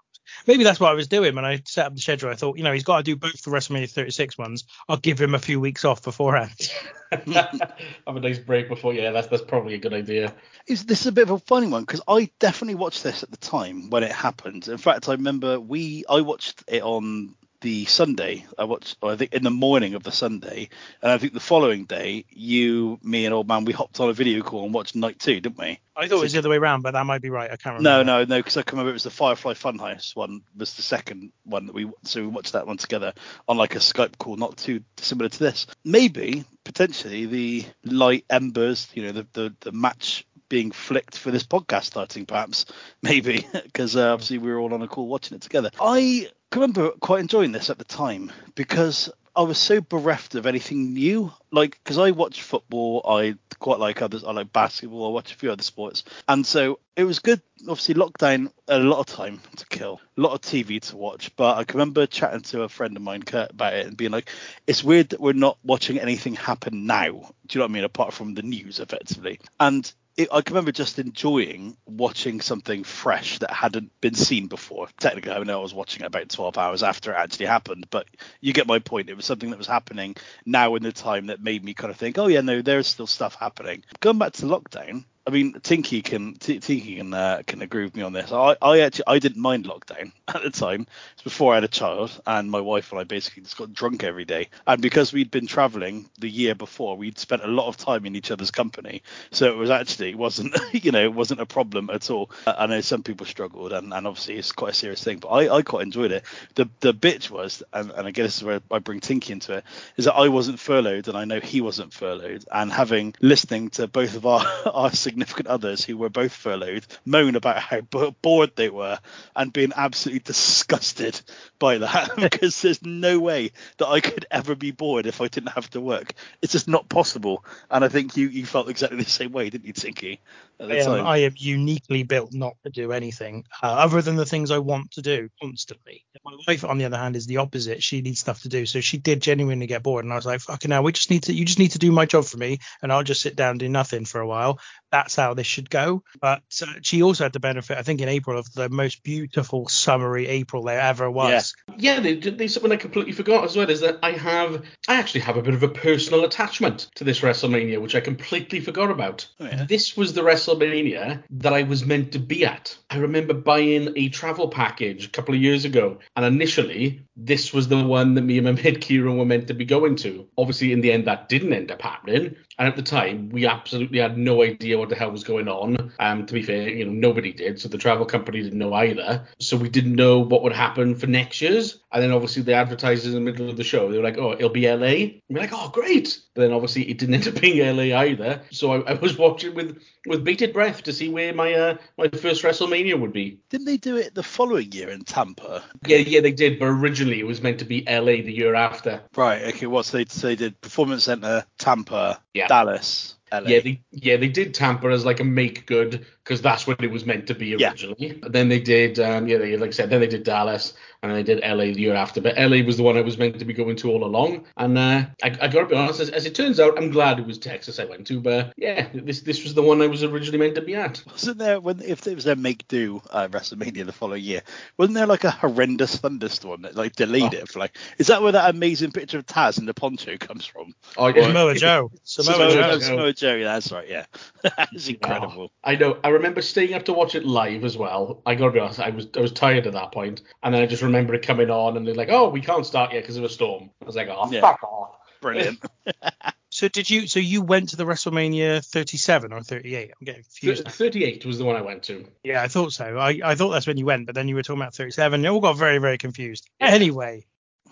Maybe 0.48 0.64
that's 0.64 0.80
what 0.80 0.92
I 0.92 0.94
was 0.94 1.08
doing 1.08 1.36
when 1.36 1.46
I 1.46 1.62
set 1.66 1.86
up 1.86 1.96
the 1.96 2.02
schedule. 2.02 2.30
I 2.30 2.36
thought, 2.36 2.58
you 2.58 2.64
know, 2.64 2.72
he's 2.72 2.84
got 2.84 2.98
to 2.98 3.04
do 3.04 3.16
both 3.16 3.42
the 3.42 3.52
WrestleMania 3.52 3.90
36 3.90 4.38
ones. 4.38 4.66
I'll 4.88 4.98
give 4.98 5.20
him 5.20 5.36
a 5.36 5.40
few 5.40 5.60
weeks 5.60 5.86
off 5.86 6.04
beforehand. 6.04 6.72
Have 7.12 7.88
a 8.08 8.20
nice 8.20 8.40
break 8.40 8.70
before. 8.70 8.94
Yeah, 8.94 9.12
that's 9.12 9.28
that's 9.28 9.44
probably 9.44 9.76
a 9.76 9.80
good 9.80 9.94
idea. 9.94 10.34
Is 10.68 10.86
this 10.86 11.02
is 11.02 11.08
a 11.08 11.12
bit 11.12 11.24
of 11.24 11.32
a 11.32 11.40
funny 11.40 11.68
one 11.68 11.84
because 11.84 12.02
I 12.08 12.30
definitely 12.40 12.76
watched 12.76 13.04
this 13.04 13.24
at 13.24 13.32
the 13.32 13.38
time 13.38 13.90
when 13.90 14.04
it 14.04 14.12
happened. 14.12 14.68
In 14.68 14.78
fact, 14.78 15.10
I 15.10 15.14
remember 15.14 15.60
we 15.60 16.06
I 16.10 16.22
watched 16.22 16.64
it 16.68 16.82
on 16.82 17.36
the 17.64 17.86
Sunday. 17.86 18.46
I 18.60 18.66
watched, 18.66 18.98
or 19.02 19.14
I 19.14 19.16
think 19.16 19.34
in 19.34 19.42
the 19.42 19.50
morning 19.50 19.96
of 19.96 20.04
the 20.04 20.12
Sunday, 20.12 20.70
and 21.02 21.12
I 21.12 21.18
think 21.18 21.34
the 21.34 21.40
following 21.40 21.86
day, 21.86 22.26
you, 22.30 23.00
me, 23.02 23.26
and 23.26 23.34
old 23.34 23.48
man, 23.48 23.64
we 23.66 23.72
hopped 23.72 24.00
on 24.02 24.10
a 24.10 24.14
video 24.14 24.44
call 24.44 24.66
and 24.66 24.74
watched 24.74 24.96
night 24.96 25.18
two, 25.18 25.40
didn't 25.40 25.58
we? 25.58 25.80
I 25.96 26.08
thought 26.08 26.20
it 26.20 26.24
was 26.24 26.34
the 26.34 26.40
other 26.40 26.50
way 26.50 26.58
around, 26.58 26.82
but 26.82 26.92
that 26.92 27.06
might 27.06 27.22
be 27.22 27.30
right. 27.30 27.50
I 27.50 27.56
can't 27.56 27.78
remember. 27.78 28.04
No, 28.04 28.04
no, 28.04 28.26
no, 28.26 28.40
because 28.40 28.58
I 28.58 28.64
can 28.64 28.78
remember 28.78 28.92
it 28.92 28.94
was 28.94 29.04
the 29.04 29.12
Firefly 29.12 29.54
Funhouse 29.54 30.16
one 30.16 30.42
was 30.56 30.74
the 30.74 30.82
second 30.82 31.32
one 31.46 31.68
that 31.68 31.74
we 31.74 31.90
so 32.04 32.22
we 32.22 32.28
watched 32.28 32.54
that 32.54 32.68
one 32.68 32.78
together 32.78 33.14
on 33.48 33.58
like 33.58 33.76
a 33.76 33.80
Skype 33.80 34.18
call, 34.18 34.36
not 34.36 34.58
too 34.58 34.84
similar 34.98 35.30
to 35.30 35.40
this. 35.40 35.66
Maybe 35.86 36.44
potentially 36.66 37.26
the 37.26 37.66
light 37.86 38.26
embers, 38.30 38.90
you 38.94 39.04
know, 39.04 39.14
the 39.14 39.28
the, 39.34 39.56
the 39.62 39.72
match 39.72 40.28
being 40.50 40.72
flicked 40.72 41.18
for 41.18 41.32
this 41.32 41.44
podcast 41.44 41.86
starting, 41.86 42.26
perhaps 42.26 42.66
maybe 43.02 43.48
because 43.64 43.96
uh, 43.96 44.12
obviously 44.12 44.38
we 44.38 44.52
were 44.52 44.60
all 44.60 44.74
on 44.74 44.82
a 44.82 44.88
call 44.88 45.08
watching 45.08 45.36
it 45.36 45.42
together. 45.42 45.72
I 45.80 46.30
can 46.54 46.62
remember 46.62 46.92
quite 47.00 47.20
enjoying 47.20 47.52
this 47.52 47.72
at 47.72 47.80
the 47.80 47.84
time 47.84 48.32
because 48.54 49.10
I 49.36 49.42
was 49.42 49.58
so 49.58 49.82
bereft 49.82 50.36
of 50.36 50.46
anything 50.46 50.94
new. 50.94 51.34
Like, 51.52 51.80
because 51.84 51.98
I 51.98 52.12
watch 52.12 52.44
football, 52.44 53.02
I 53.10 53.34
quite 53.58 53.80
like 53.80 54.04
others. 54.04 54.24
I 54.24 54.34
like 54.34 54.54
basketball. 54.54 55.08
I 55.08 55.10
watch 55.10 55.32
a 55.32 55.36
few 55.36 55.52
other 55.52 55.64
sports, 55.64 56.04
and 56.28 56.46
so 56.46 56.80
it 56.96 57.06
was 57.06 57.18
good. 57.18 57.42
Obviously, 57.62 57.96
lockdown 57.96 58.52
a 58.68 58.78
lot 58.78 59.00
of 59.00 59.08
time 59.08 59.42
to 59.56 59.66
kill, 59.66 60.00
a 60.16 60.22
lot 60.22 60.34
of 60.34 60.42
TV 60.42 60.80
to 60.82 60.98
watch. 60.98 61.36
But 61.36 61.58
I 61.58 61.64
can 61.64 61.80
remember 61.80 62.06
chatting 62.06 62.42
to 62.42 62.62
a 62.62 62.70
friend 62.70 62.96
of 62.96 63.02
mine 63.02 63.24
Kurt, 63.24 63.50
about 63.50 63.74
it 63.74 63.88
and 63.88 63.98
being 63.98 64.12
like, 64.12 64.30
"It's 64.68 64.84
weird 64.84 65.10
that 65.10 65.20
we're 65.20 65.34
not 65.34 65.58
watching 65.64 66.00
anything 66.00 66.36
happen 66.36 66.86
now." 66.86 67.10
Do 67.48 67.58
you 67.58 67.60
know 67.60 67.66
what 67.66 67.72
I 67.72 67.74
mean? 67.74 67.84
Apart 67.86 68.14
from 68.14 68.36
the 68.36 68.44
news, 68.44 68.80
effectively, 68.80 69.40
and 69.60 69.92
it, 70.16 70.30
I 70.32 70.42
can 70.42 70.54
remember 70.54 70.72
just 70.72 71.00
enjoying 71.00 71.76
watching 71.86 72.40
something 72.42 72.84
fresh 72.84 73.40
that 73.40 73.52
hadn't 73.52 73.92
been 74.00 74.14
seen 74.14 74.48
before. 74.48 74.88
Technically, 75.00 75.32
I 75.32 75.44
know 75.44 75.60
I 75.60 75.64
was 75.64 75.74
watching 75.74 76.04
it 76.04 76.08
about 76.08 76.30
12 76.30 76.58
hours 76.58 76.84
after 76.84 77.12
it 77.12 77.18
actually 77.18 77.48
happened, 77.48 77.88
but 77.90 78.08
you 78.40 78.54
get 78.54 78.68
my 78.68 78.80
point. 78.80 79.10
It 79.10 79.16
was 79.16 79.26
something 79.26 79.50
that 79.50 79.58
was 79.58 79.68
happening 79.68 80.16
now 80.46 80.76
in 80.76 80.84
the 80.84 80.92
time 80.92 81.28
that 81.28 81.42
made 81.42 81.64
me 81.64 81.74
kind 81.74 81.90
of 81.90 81.98
think, 81.98 82.18
oh 82.20 82.28
yeah, 82.28 82.42
no, 82.42 82.62
there's 82.62 82.88
still 82.88 83.08
stuff 83.08 83.36
happening. 83.36 83.84
Going 84.02 84.20
back 84.20 84.34
to 84.34 84.46
lockdown, 84.46 85.06
I 85.26 85.30
mean, 85.30 85.54
Tinky 85.62 86.02
can 86.02 86.34
T- 86.34 86.60
Tinky 86.60 86.98
can 86.98 87.14
uh, 87.14 87.44
can 87.48 87.62
agree 87.62 87.86
with 87.86 87.96
me 87.96 88.04
on 88.04 88.12
this. 88.12 88.32
I, 88.34 88.58
I 88.62 88.82
actually 88.82 89.06
I 89.08 89.20
didn't 89.20 89.42
mind 89.42 89.66
lockdown 89.66 90.12
at 90.28 90.44
the 90.44 90.50
time. 90.50 90.86
It's 91.14 91.22
before 91.22 91.54
I 91.54 91.58
had 91.58 91.64
a 91.64 91.70
child, 91.70 92.22
and 92.28 92.52
my 92.52 92.60
wife 92.60 92.92
and 92.92 93.00
I 93.00 93.06
basically 93.06 93.44
just 93.44 93.58
got 93.58 93.74
drunk 93.74 94.04
every 94.04 94.26
day. 94.26 94.50
And 94.68 94.82
because 94.82 95.14
we'd 95.14 95.32
been 95.32 95.48
traveling 95.48 96.10
the 96.20 96.30
year 96.30 96.56
before, 96.56 96.98
we'd 96.98 97.18
spent 97.18 97.44
a 97.44 97.48
lot 97.48 97.68
of 97.68 97.78
time 97.78 98.06
in 98.06 98.18
each 98.18 98.32
other's 98.32 98.52
company. 98.52 99.02
So 99.32 99.50
it 99.50 99.56
was 99.56 99.70
actually 99.70 100.10
it 100.10 100.18
wasn't 100.18 100.58
you 100.74 100.92
know 100.92 101.04
it 101.04 101.14
wasn't 101.14 101.40
a 101.40 101.46
problem 101.46 101.90
at 101.90 102.10
all. 102.10 102.30
Uh, 102.46 102.56
I 102.58 102.66
know 102.66 102.82
some 102.82 103.04
people 103.04 103.26
struggled, 103.26 103.72
and, 103.72 103.94
and 103.94 104.06
obviously 104.06 104.36
it's 104.36 104.52
quite 104.52 104.72
a 104.72 104.76
serious 104.76 105.02
thing. 105.02 105.20
But 105.20 105.30
I, 105.30 105.56
I 105.56 105.62
quite 105.62 105.84
enjoyed 105.84 106.12
it. 106.12 106.26
The 106.56 106.68
the 106.82 106.94
bitch 106.94 107.30
was, 107.30 107.64
and, 107.72 107.92
and 107.92 108.10
again 108.10 108.26
this 108.26 108.38
is 108.38 108.44
where 108.44 108.62
I 108.70 108.80
bring 108.80 109.00
Tinky 109.00 109.32
into 109.32 109.54
it, 109.54 109.64
is 109.96 110.04
that 110.04 110.16
I 110.16 110.28
wasn't 110.28 110.60
furloughed, 110.60 111.08
and 111.08 111.18
I 111.18 111.24
know 111.24 111.40
he 111.40 111.62
wasn't 111.62 111.94
furloughed, 111.94 112.44
and 112.52 112.70
having 112.70 113.16
listening 113.22 113.70
to 113.72 113.88
both 113.88 114.18
of 114.18 114.26
our 114.26 114.46
our 114.66 114.92
significant 115.14 115.48
others 115.48 115.86
who 115.86 115.96
were 115.96 116.10
both 116.10 116.34
furloughed 116.34 116.88
moan 117.06 117.36
about 117.36 117.60
how 117.60 117.82
b- 117.82 118.16
bored 118.24 118.50
they 118.56 118.70
were 118.70 118.98
and 119.36 119.54
being 119.54 119.72
absolutely 119.76 120.20
disgusted 120.20 121.22
by 121.60 121.78
that 121.78 122.16
because 122.18 122.60
there's 122.64 122.84
no 122.84 123.20
way 123.20 123.52
that 123.78 123.88
I 123.88 124.00
could 124.02 124.26
ever 124.32 124.56
be 124.56 124.72
bored 124.72 125.06
if 125.06 125.22
I 125.22 125.28
didn't 125.28 125.52
have 125.52 125.70
to 125.72 125.82
work. 125.82 126.14
It's 126.42 126.54
just 126.54 126.68
not 126.68 126.90
possible. 126.90 127.46
And 127.70 127.86
I 127.86 127.90
think 127.90 128.18
you, 128.18 128.28
you 128.28 128.44
felt 128.44 128.70
exactly 128.70 128.98
the 128.98 129.10
same 129.10 129.32
way, 129.32 129.52
didn't 129.52 129.68
you, 129.68 129.74
Tinky? 129.74 130.20
The 130.58 130.66
I 130.66 130.78
am, 130.78 130.86
time? 130.86 131.06
I 131.06 131.18
am 131.18 131.34
uniquely 131.38 132.04
built 132.04 132.34
not 132.34 132.54
to 132.64 132.72
do 132.72 132.92
anything 132.92 133.44
uh, 133.62 133.68
other 133.68 134.02
than 134.02 134.16
the 134.16 134.26
things 134.26 134.50
I 134.50 134.60
want 134.60 134.92
to 134.92 135.02
do 135.02 135.30
constantly. 135.42 136.06
My 136.26 136.38
wife, 136.48 136.64
on 136.64 136.78
the 136.78 136.86
other 136.86 136.98
hand, 136.98 137.16
is 137.16 137.28
the 137.28 137.38
opposite. 137.38 137.84
She 137.84 138.02
needs 138.02 138.20
stuff 138.20 138.42
to 138.44 138.50
do, 138.50 138.66
so 138.66 138.80
she 138.80 138.98
did 138.98 139.22
genuinely 139.22 139.68
get 139.68 139.84
bored, 139.84 140.06
and 140.06 140.14
I 140.14 140.16
was 140.16 140.26
like, 140.26 140.42
"Fucking 140.42 140.72
hell, 140.72 140.84
we 140.84 140.92
just 140.92 141.10
need 141.10 141.24
to. 141.24 141.34
You 141.34 141.44
just 141.44 141.60
need 141.60 141.72
to 141.72 141.80
do 141.80 141.92
my 141.92 142.06
job 142.06 142.26
for 142.26 142.38
me, 142.38 142.60
and 142.82 142.92
I'll 142.92 143.04
just 143.04 143.22
sit 143.22 143.36
down 143.36 143.52
and 143.52 143.60
do 143.60 143.68
nothing 143.68 144.06
for 144.06 144.22
a 144.22 144.28
while." 144.28 144.60
That's 145.04 145.18
how 145.18 145.34
this 145.34 145.48
should 145.48 145.70
go. 145.70 146.02
But 146.22 146.44
uh, 146.62 146.68
she 146.82 147.04
also 147.04 147.26
had 147.26 147.34
the 147.34 147.42
benefit, 147.42 147.78
I 147.78 147.82
think, 147.82 148.00
in 148.00 148.08
April 148.08 148.40
of 148.40 148.52
the 148.54 148.70
most 148.70 149.04
beautiful 149.04 149.68
summery 149.68 150.28
April 150.28 150.64
there 150.64 150.80
ever 150.80 151.12
was. 151.12 151.54
Yeah, 151.78 152.00
they 152.00 152.16
did. 152.16 152.38
They 152.38 152.48
something 152.48 152.72
I 152.72 152.78
completely 152.78 153.12
forgot 153.12 153.44
as 153.44 153.58
well 153.58 153.70
is 153.70 153.82
that 153.82 154.00
I 154.02 154.12
have, 154.12 154.66
I 154.88 154.96
actually 154.96 155.22
have 155.22 155.36
a 155.36 155.42
bit 155.42 155.56
of 155.56 155.64
a 155.64 155.68
personal 155.68 156.24
attachment 156.24 156.90
to 156.96 157.04
this 157.04 157.20
WrestleMania, 157.20 157.82
which 157.82 157.96
I 157.96 158.00
completely 158.00 158.62
forgot 158.62 158.92
about. 158.92 159.28
Oh, 159.42 159.46
yeah. 159.46 159.66
This 159.66 159.98
was 159.98 160.14
the 160.14 160.22
WrestleMania 160.22 161.24
that 161.32 161.54
I 161.54 161.64
was 161.64 161.86
meant 161.86 162.14
to 162.14 162.20
be 162.20 162.46
at. 162.46 162.78
I 162.90 162.98
remember 163.00 163.34
buying 163.34 163.92
a 163.98 164.08
travel 164.08 164.48
package 164.48 165.08
a 165.08 165.10
couple 165.10 165.36
of 165.36 165.42
years 165.42 165.66
ago, 165.66 166.00
and 166.16 166.26
initially 166.26 167.02
this 167.18 167.54
was 167.54 167.68
the 167.68 167.84
one 167.84 168.14
that 168.16 168.22
me 168.22 168.38
and 168.38 168.46
my 168.46 168.52
mate 168.64 168.80
Kieran 168.80 169.18
were 169.18 169.26
meant 169.26 169.48
to 169.48 169.54
be 169.54 169.66
going 169.66 169.98
to. 169.98 170.30
Obviously, 170.38 170.72
in 170.72 170.80
the 170.80 170.94
end, 170.94 171.08
that 171.08 171.28
didn't 171.28 171.54
end 171.54 171.72
up 171.72 171.82
happening. 171.82 172.36
And 172.58 172.68
at 172.68 172.76
the 172.76 172.84
time, 172.84 173.30
we 173.30 173.48
absolutely 173.48 174.00
had 174.00 174.18
no 174.18 174.44
idea 174.44 174.78
what 174.78 174.90
the 174.94 175.00
hell 175.00 175.12
was 175.12 175.24
going 175.24 175.48
on. 175.48 175.92
Um, 176.00 176.26
to 176.26 176.34
be 176.34 176.44
fair, 176.44 176.70
you 176.70 176.86
know, 176.86 176.92
nobody 176.92 177.34
did, 177.34 177.60
so 177.60 177.68
the 177.68 177.78
travel 177.78 178.06
company 178.06 178.42
didn't 178.44 178.60
know 178.60 178.74
either. 178.74 179.26
So 179.40 179.58
we 179.58 179.70
didn't 179.70 179.96
know 179.96 180.20
what 180.20 180.44
would 180.44 180.54
happen 180.54 180.96
for 180.96 181.08
next 181.08 181.42
year's. 181.42 181.80
And 181.92 182.02
then 182.02 182.12
obviously 182.12 182.42
the 182.44 182.54
advertisers 182.54 183.14
in 183.14 183.14
the 183.14 183.32
middle 183.32 183.50
of 183.50 183.58
the 183.58 183.64
show. 183.64 183.92
They 183.92 183.98
were 183.98 184.04
like, 184.04 184.18
"Oh, 184.18 184.34
it'll 184.34 184.50
be 184.50 184.68
LA." 184.68 184.86
And 184.86 185.22
we're 185.30 185.42
like, 185.42 185.52
"Oh, 185.54 185.70
great!" 185.70 186.20
But 186.34 186.42
then 186.42 186.52
obviously 186.54 186.90
it 186.90 186.98
didn't 186.98 187.16
end 187.16 187.28
up 187.28 187.40
being 187.42 187.60
LA 187.60 187.96
either. 187.96 188.42
So 188.52 188.72
I, 188.72 188.92
I 188.92 188.94
was 188.94 189.18
watching 189.18 189.54
with 189.56 189.82
with 190.08 190.24
bated 190.24 190.54
breath 190.54 190.84
to 190.84 190.94
see 190.94 191.10
where 191.10 191.34
my 191.34 191.54
uh, 191.54 191.78
my 191.98 192.08
first 192.10 192.44
WrestleMania 192.44 193.00
would 193.00 193.14
be. 193.14 193.40
Didn't 193.50 193.66
they 193.66 193.78
do 193.78 193.96
it 193.98 194.16
the 194.16 194.24
following 194.24 194.72
year 194.72 194.90
in 194.90 195.04
Tampa? 195.04 195.64
Yeah, 195.88 195.98
yeah, 195.98 196.22
they 196.22 196.32
did. 196.32 196.60
But 196.60 196.66
originally 196.66 197.20
it 197.20 197.28
was 197.28 197.42
meant 197.42 197.60
to 197.60 197.66
be 197.66 197.84
LA 197.88 198.24
the 198.24 198.34
year 198.34 198.56
after. 198.56 199.02
Right. 199.16 199.44
Okay. 199.54 199.68
What's 199.68 199.92
they 199.92 200.06
so 200.06 200.28
they 200.28 200.36
did 200.36 200.60
Performance 200.62 201.04
Center, 201.04 201.46
Tampa, 201.60 202.20
Yeah. 202.34 202.48
Dallas, 202.48 203.16
LA. 203.34 203.50
Yeah, 203.50 203.60
they 203.62 203.82
yeah 203.92 204.18
they 204.18 204.28
did 204.30 204.54
Tampa 204.54 204.88
as 204.88 205.06
like 205.06 205.20
a 205.20 205.24
make 205.24 205.66
good 205.66 206.06
because 206.24 206.42
that's 206.42 206.68
what 206.68 206.84
it 206.84 206.92
was 206.92 207.06
meant 207.06 207.28
to 207.28 207.36
be 207.36 207.48
Yeah. 207.48 207.70
originally. 207.72 208.20
Then 208.30 208.50
they 208.50 208.60
did 208.60 209.00
um 209.00 209.28
yeah 209.28 209.38
they 209.38 209.58
like 209.58 209.70
I 209.70 209.74
said 209.74 209.90
then 209.90 210.02
they 210.02 210.08
did 210.08 210.24
Dallas 210.24 210.74
and 211.04 211.12
then 211.12 211.18
they 211.18 211.24
did 211.24 211.44
LA 211.44 211.66
the 211.66 211.80
year 211.82 211.94
after. 211.94 212.22
But 212.22 212.38
LA 212.38 212.64
was 212.66 212.78
the 212.78 212.84
one 212.84 212.98
I 212.98 213.02
was 213.02 213.18
meant 213.18 213.38
to 213.38 213.46
be 213.46 213.54
going 213.54 213.76
to 213.76 213.92
all 213.92 214.04
along. 214.06 214.46
And 214.58 214.78
uh, 214.78 215.06
I, 215.22 215.38
I 215.42 215.48
gotta 215.50 215.66
be 215.68 215.76
honest, 215.76 216.00
as, 216.00 216.10
as 216.10 216.26
it 216.26 216.34
turns 216.34 216.60
out, 216.60 216.78
I'm 216.78 216.90
glad 216.90 217.20
it 217.20 217.26
was 217.28 217.38
Texas 217.38 217.78
I 217.80 217.86
went 217.86 218.08
to. 218.08 218.20
But 218.22 218.54
yeah, 218.58 218.88
this 218.94 219.22
this 219.22 219.44
was 219.44 219.54
the 219.54 219.62
one 219.62 219.82
I 219.82 219.88
was 219.88 220.04
originally 220.04 220.40
meant 220.40 220.56
to 220.56 220.62
be 220.62 220.76
at. 220.76 221.04
Wasn't 221.12 221.38
there 221.38 221.60
when 221.60 221.82
if 221.82 222.08
it 222.08 222.16
was 222.16 222.24
their 222.24 222.36
make 222.38 222.68
do 222.70 223.02
uh, 223.12 223.28
WrestleMania 223.28 223.86
the 223.86 223.92
following 223.92 224.24
year? 224.24 224.42
Wasn't 224.78 224.96
there 224.96 225.06
like 225.06 225.26
a 225.26 225.32
horrendous 225.32 225.98
thunderstorm 225.98 226.62
that 226.64 226.76
like 226.76 226.96
delayed 226.96 227.36
Oh. 227.36 227.38
it 227.38 227.50
for 227.50 227.60
like? 227.60 227.76
Is 227.98 228.08
that 228.08 228.22
where 228.22 228.32
that 228.32 228.50
amazing 228.50 228.92
picture 228.94 229.18
of 229.20 229.26
Taz 229.26 229.60
in 229.60 229.66
the 229.66 229.74
poncho 229.74 230.16
comes 230.18 230.46
from? 230.46 230.74
Oh, 230.98 231.12
Samoa 231.14 231.56
Joe. 231.56 231.92
Samoa 232.04 232.34
Samoa 232.34 232.52
Joe. 232.54 232.62
Joe. 232.72 232.80
Samoa 232.80 233.14
Joe. 233.14 233.36
yeah, 233.36 233.44
That's 233.54 233.72
right. 233.74 233.90
Yeah, 233.90 234.06
that's 234.58 234.88
incredible. 234.88 235.52
I 235.66 235.76
know. 235.76 235.98
I 236.04 236.10
remember 236.10 236.42
staying 236.42 236.74
up 236.74 236.86
to 236.86 236.94
watch 236.94 237.16
it 237.16 237.26
live 237.26 237.66
as 237.66 237.78
well. 237.78 238.22
I 238.26 238.36
gotta 238.36 238.52
be 238.54 238.60
honest, 238.60 238.80
I 238.80 238.92
was 238.92 239.08
I 239.18 239.20
was 239.20 239.34
tired 239.34 239.68
at 239.68 239.74
that 239.74 239.92
point, 239.92 240.22
and 240.44 240.56
then 240.56 240.62
I 240.62 240.66
just 240.66 240.82
remember 240.82 240.93
it 240.96 241.26
coming 241.26 241.50
on, 241.50 241.78
and 241.78 241.88
they're 241.88 241.96
like, 241.96 242.10
"Oh, 242.10 242.30
we 242.30 242.42
can't 242.42 242.66
start 242.66 242.94
yet 242.94 243.02
because 243.04 243.18
of 243.18 243.24
a 243.24 243.30
storm." 243.30 243.70
I 243.82 243.86
was 243.86 243.96
like, 243.96 244.10
"Oh, 244.10 244.30
Yeah. 244.32 244.42
fuck 244.42 244.64
off." 244.64 244.96
Brilliant. 245.22 245.60
So 246.50 246.68
did 246.68 246.88
you? 246.88 247.08
So 247.08 247.20
you 247.20 247.42
went 247.42 247.70
to 247.70 247.76
the 247.78 247.84
WrestleMania 247.84 248.64
37 248.64 249.34
or 249.34 249.42
38? 249.42 249.90
I'm 250.00 250.06
getting 250.06 250.22
confused. 250.22 250.68
38 250.68 251.26
was 251.26 251.40
the 251.40 251.46
one 251.46 251.56
I 251.56 251.62
went 251.64 251.82
to. 251.86 252.06
Yeah, 252.24 252.44
I 252.44 252.48
thought 252.48 252.74
so. 252.74 253.00
I, 253.00 253.20
I 253.26 253.34
thought 253.34 253.50
that's 253.50 253.66
when 253.66 253.78
you 253.78 253.88
went, 253.88 254.06
but 254.06 254.14
then 254.14 254.28
you 254.28 254.36
were 254.36 254.44
talking 254.44 254.62
about 254.62 254.76
37. 254.76 255.26
It 255.26 255.28
all 255.30 255.40
got 255.40 255.58
very, 255.58 255.80
very 255.80 255.98
confused. 255.98 256.48
Anyway, 256.60 257.26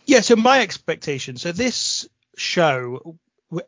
yeah. 0.07 0.21
So 0.21 0.35
my 0.35 0.61
expectation. 0.61 1.37
So 1.37 1.51
this 1.51 2.09
show 2.37 2.97
w- 3.03 3.19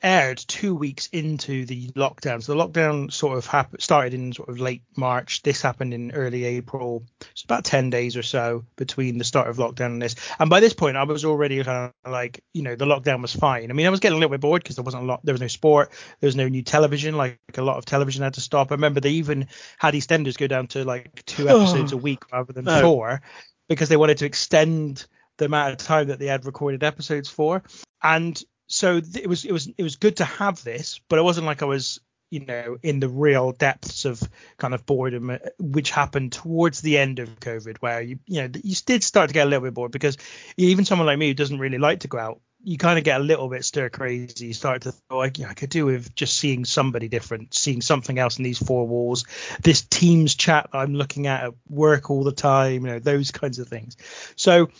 aired 0.01 0.37
two 0.37 0.75
weeks 0.75 1.07
into 1.07 1.65
the 1.65 1.89
lockdown. 1.89 2.41
So 2.41 2.53
the 2.53 2.67
lockdown 2.67 3.11
sort 3.11 3.37
of 3.37 3.45
hap- 3.45 3.81
started 3.81 4.13
in 4.13 4.31
sort 4.33 4.49
of 4.49 4.59
late 4.59 4.83
March. 4.95 5.41
This 5.41 5.61
happened 5.61 5.93
in 5.93 6.11
early 6.11 6.45
April. 6.45 7.03
It's 7.31 7.43
about 7.43 7.65
10 7.65 7.89
days 7.89 8.15
or 8.15 8.23
so 8.23 8.63
between 8.75 9.17
the 9.17 9.23
start 9.23 9.49
of 9.49 9.57
lockdown 9.57 9.87
and 9.87 10.01
this. 10.01 10.15
And 10.39 10.49
by 10.49 10.59
this 10.59 10.73
point, 10.73 10.97
I 10.97 11.03
was 11.03 11.25
already 11.25 11.63
kind 11.63 11.91
of 12.05 12.11
like, 12.11 12.43
you 12.53 12.61
know, 12.61 12.75
the 12.75 12.85
lockdown 12.85 13.21
was 13.21 13.33
fine. 13.33 13.69
I 13.69 13.73
mean, 13.73 13.85
I 13.85 13.89
was 13.89 13.99
getting 13.99 14.15
a 14.15 14.19
little 14.19 14.31
bit 14.31 14.41
bored 14.41 14.63
because 14.63 14.75
there 14.75 14.83
wasn't 14.83 15.03
a 15.03 15.05
lot. 15.05 15.21
There 15.23 15.33
was 15.33 15.41
no 15.41 15.47
sport. 15.47 15.91
There 16.19 16.27
was 16.27 16.35
no 16.35 16.47
new 16.47 16.63
television. 16.63 17.17
Like 17.17 17.39
a 17.55 17.61
lot 17.61 17.77
of 17.77 17.85
television 17.85 18.23
had 18.23 18.35
to 18.35 18.41
stop. 18.41 18.71
I 18.71 18.75
remember 18.75 18.99
they 18.99 19.11
even 19.11 19.47
had 19.77 19.93
EastEnders 19.93 20.37
go 20.37 20.47
down 20.47 20.67
to 20.67 20.85
like 20.85 21.25
two 21.25 21.49
oh. 21.49 21.61
episodes 21.61 21.91
a 21.91 21.97
week 21.97 22.31
rather 22.31 22.53
than 22.53 22.65
No. 22.65 22.81
four 22.81 23.21
because 23.67 23.89
they 23.89 23.97
wanted 23.97 24.17
to 24.19 24.25
extend 24.25 25.05
the 25.37 25.45
amount 25.45 25.71
of 25.71 25.77
time 25.77 26.07
that 26.07 26.19
they 26.19 26.27
had 26.27 26.45
recorded 26.45 26.83
episodes 26.83 27.29
for. 27.29 27.63
And 28.01 28.41
so 28.73 28.97
it 28.97 29.27
was 29.27 29.45
it 29.45 29.51
was 29.51 29.67
it 29.77 29.83
was 29.83 29.97
good 29.97 30.17
to 30.17 30.25
have 30.25 30.63
this, 30.63 30.99
but 31.07 31.19
it 31.19 31.21
wasn't 31.21 31.45
like 31.45 31.61
I 31.61 31.65
was 31.65 31.99
you 32.31 32.43
know, 32.43 32.77
in 32.81 32.99
the 32.99 33.07
real 33.07 33.51
depths 33.51 34.05
of 34.05 34.19
kind 34.57 34.73
of 34.73 34.87
boredom, 34.87 35.29
uh, 35.29 35.37
which 35.59 35.91
happened 35.91 36.31
towards 36.31 36.81
the 36.81 36.97
end 36.97 37.19
of 37.19 37.39
COVID, 37.39 37.77
where 37.77 38.01
you, 38.01 38.17
you 38.25 38.41
know, 38.41 38.49
you 38.63 38.75
did 38.87 39.03
start 39.03 39.27
to 39.27 39.35
get 39.35 39.45
a 39.45 39.49
little 39.49 39.63
bit 39.63 39.75
bored 39.75 39.91
because 39.91 40.17
even 40.57 40.83
someone 40.83 41.05
like 41.05 41.19
me 41.19 41.27
who 41.27 41.35
doesn't 41.35 41.59
really 41.59 41.77
like 41.77 41.99
to 41.99 42.07
go 42.07 42.17
out, 42.17 42.41
you 42.63 42.79
kind 42.79 42.97
of 42.97 43.05
get 43.05 43.21
a 43.21 43.23
little 43.23 43.49
bit 43.49 43.63
stir 43.63 43.89
crazy. 43.89 44.47
You 44.47 44.53
start 44.53 44.81
to, 44.81 44.95
oh, 45.11 45.19
I, 45.19 45.31
I 45.47 45.53
could 45.53 45.69
do 45.69 45.85
with 45.85 46.15
just 46.15 46.35
seeing 46.35 46.65
somebody 46.65 47.07
different, 47.07 47.53
seeing 47.53 47.81
something 47.81 48.17
else 48.17 48.39
in 48.39 48.43
these 48.43 48.57
four 48.57 48.87
walls. 48.87 49.25
This 49.61 49.81
Teams 49.81 50.33
chat 50.33 50.71
I'm 50.73 50.95
looking 50.95 51.27
at 51.27 51.43
at 51.43 51.53
work 51.69 52.09
all 52.09 52.23
the 52.23 52.31
time, 52.31 52.87
you 52.87 52.93
know, 52.93 52.99
those 52.99 53.29
kinds 53.29 53.59
of 53.59 53.67
things. 53.67 53.95
So 54.35 54.71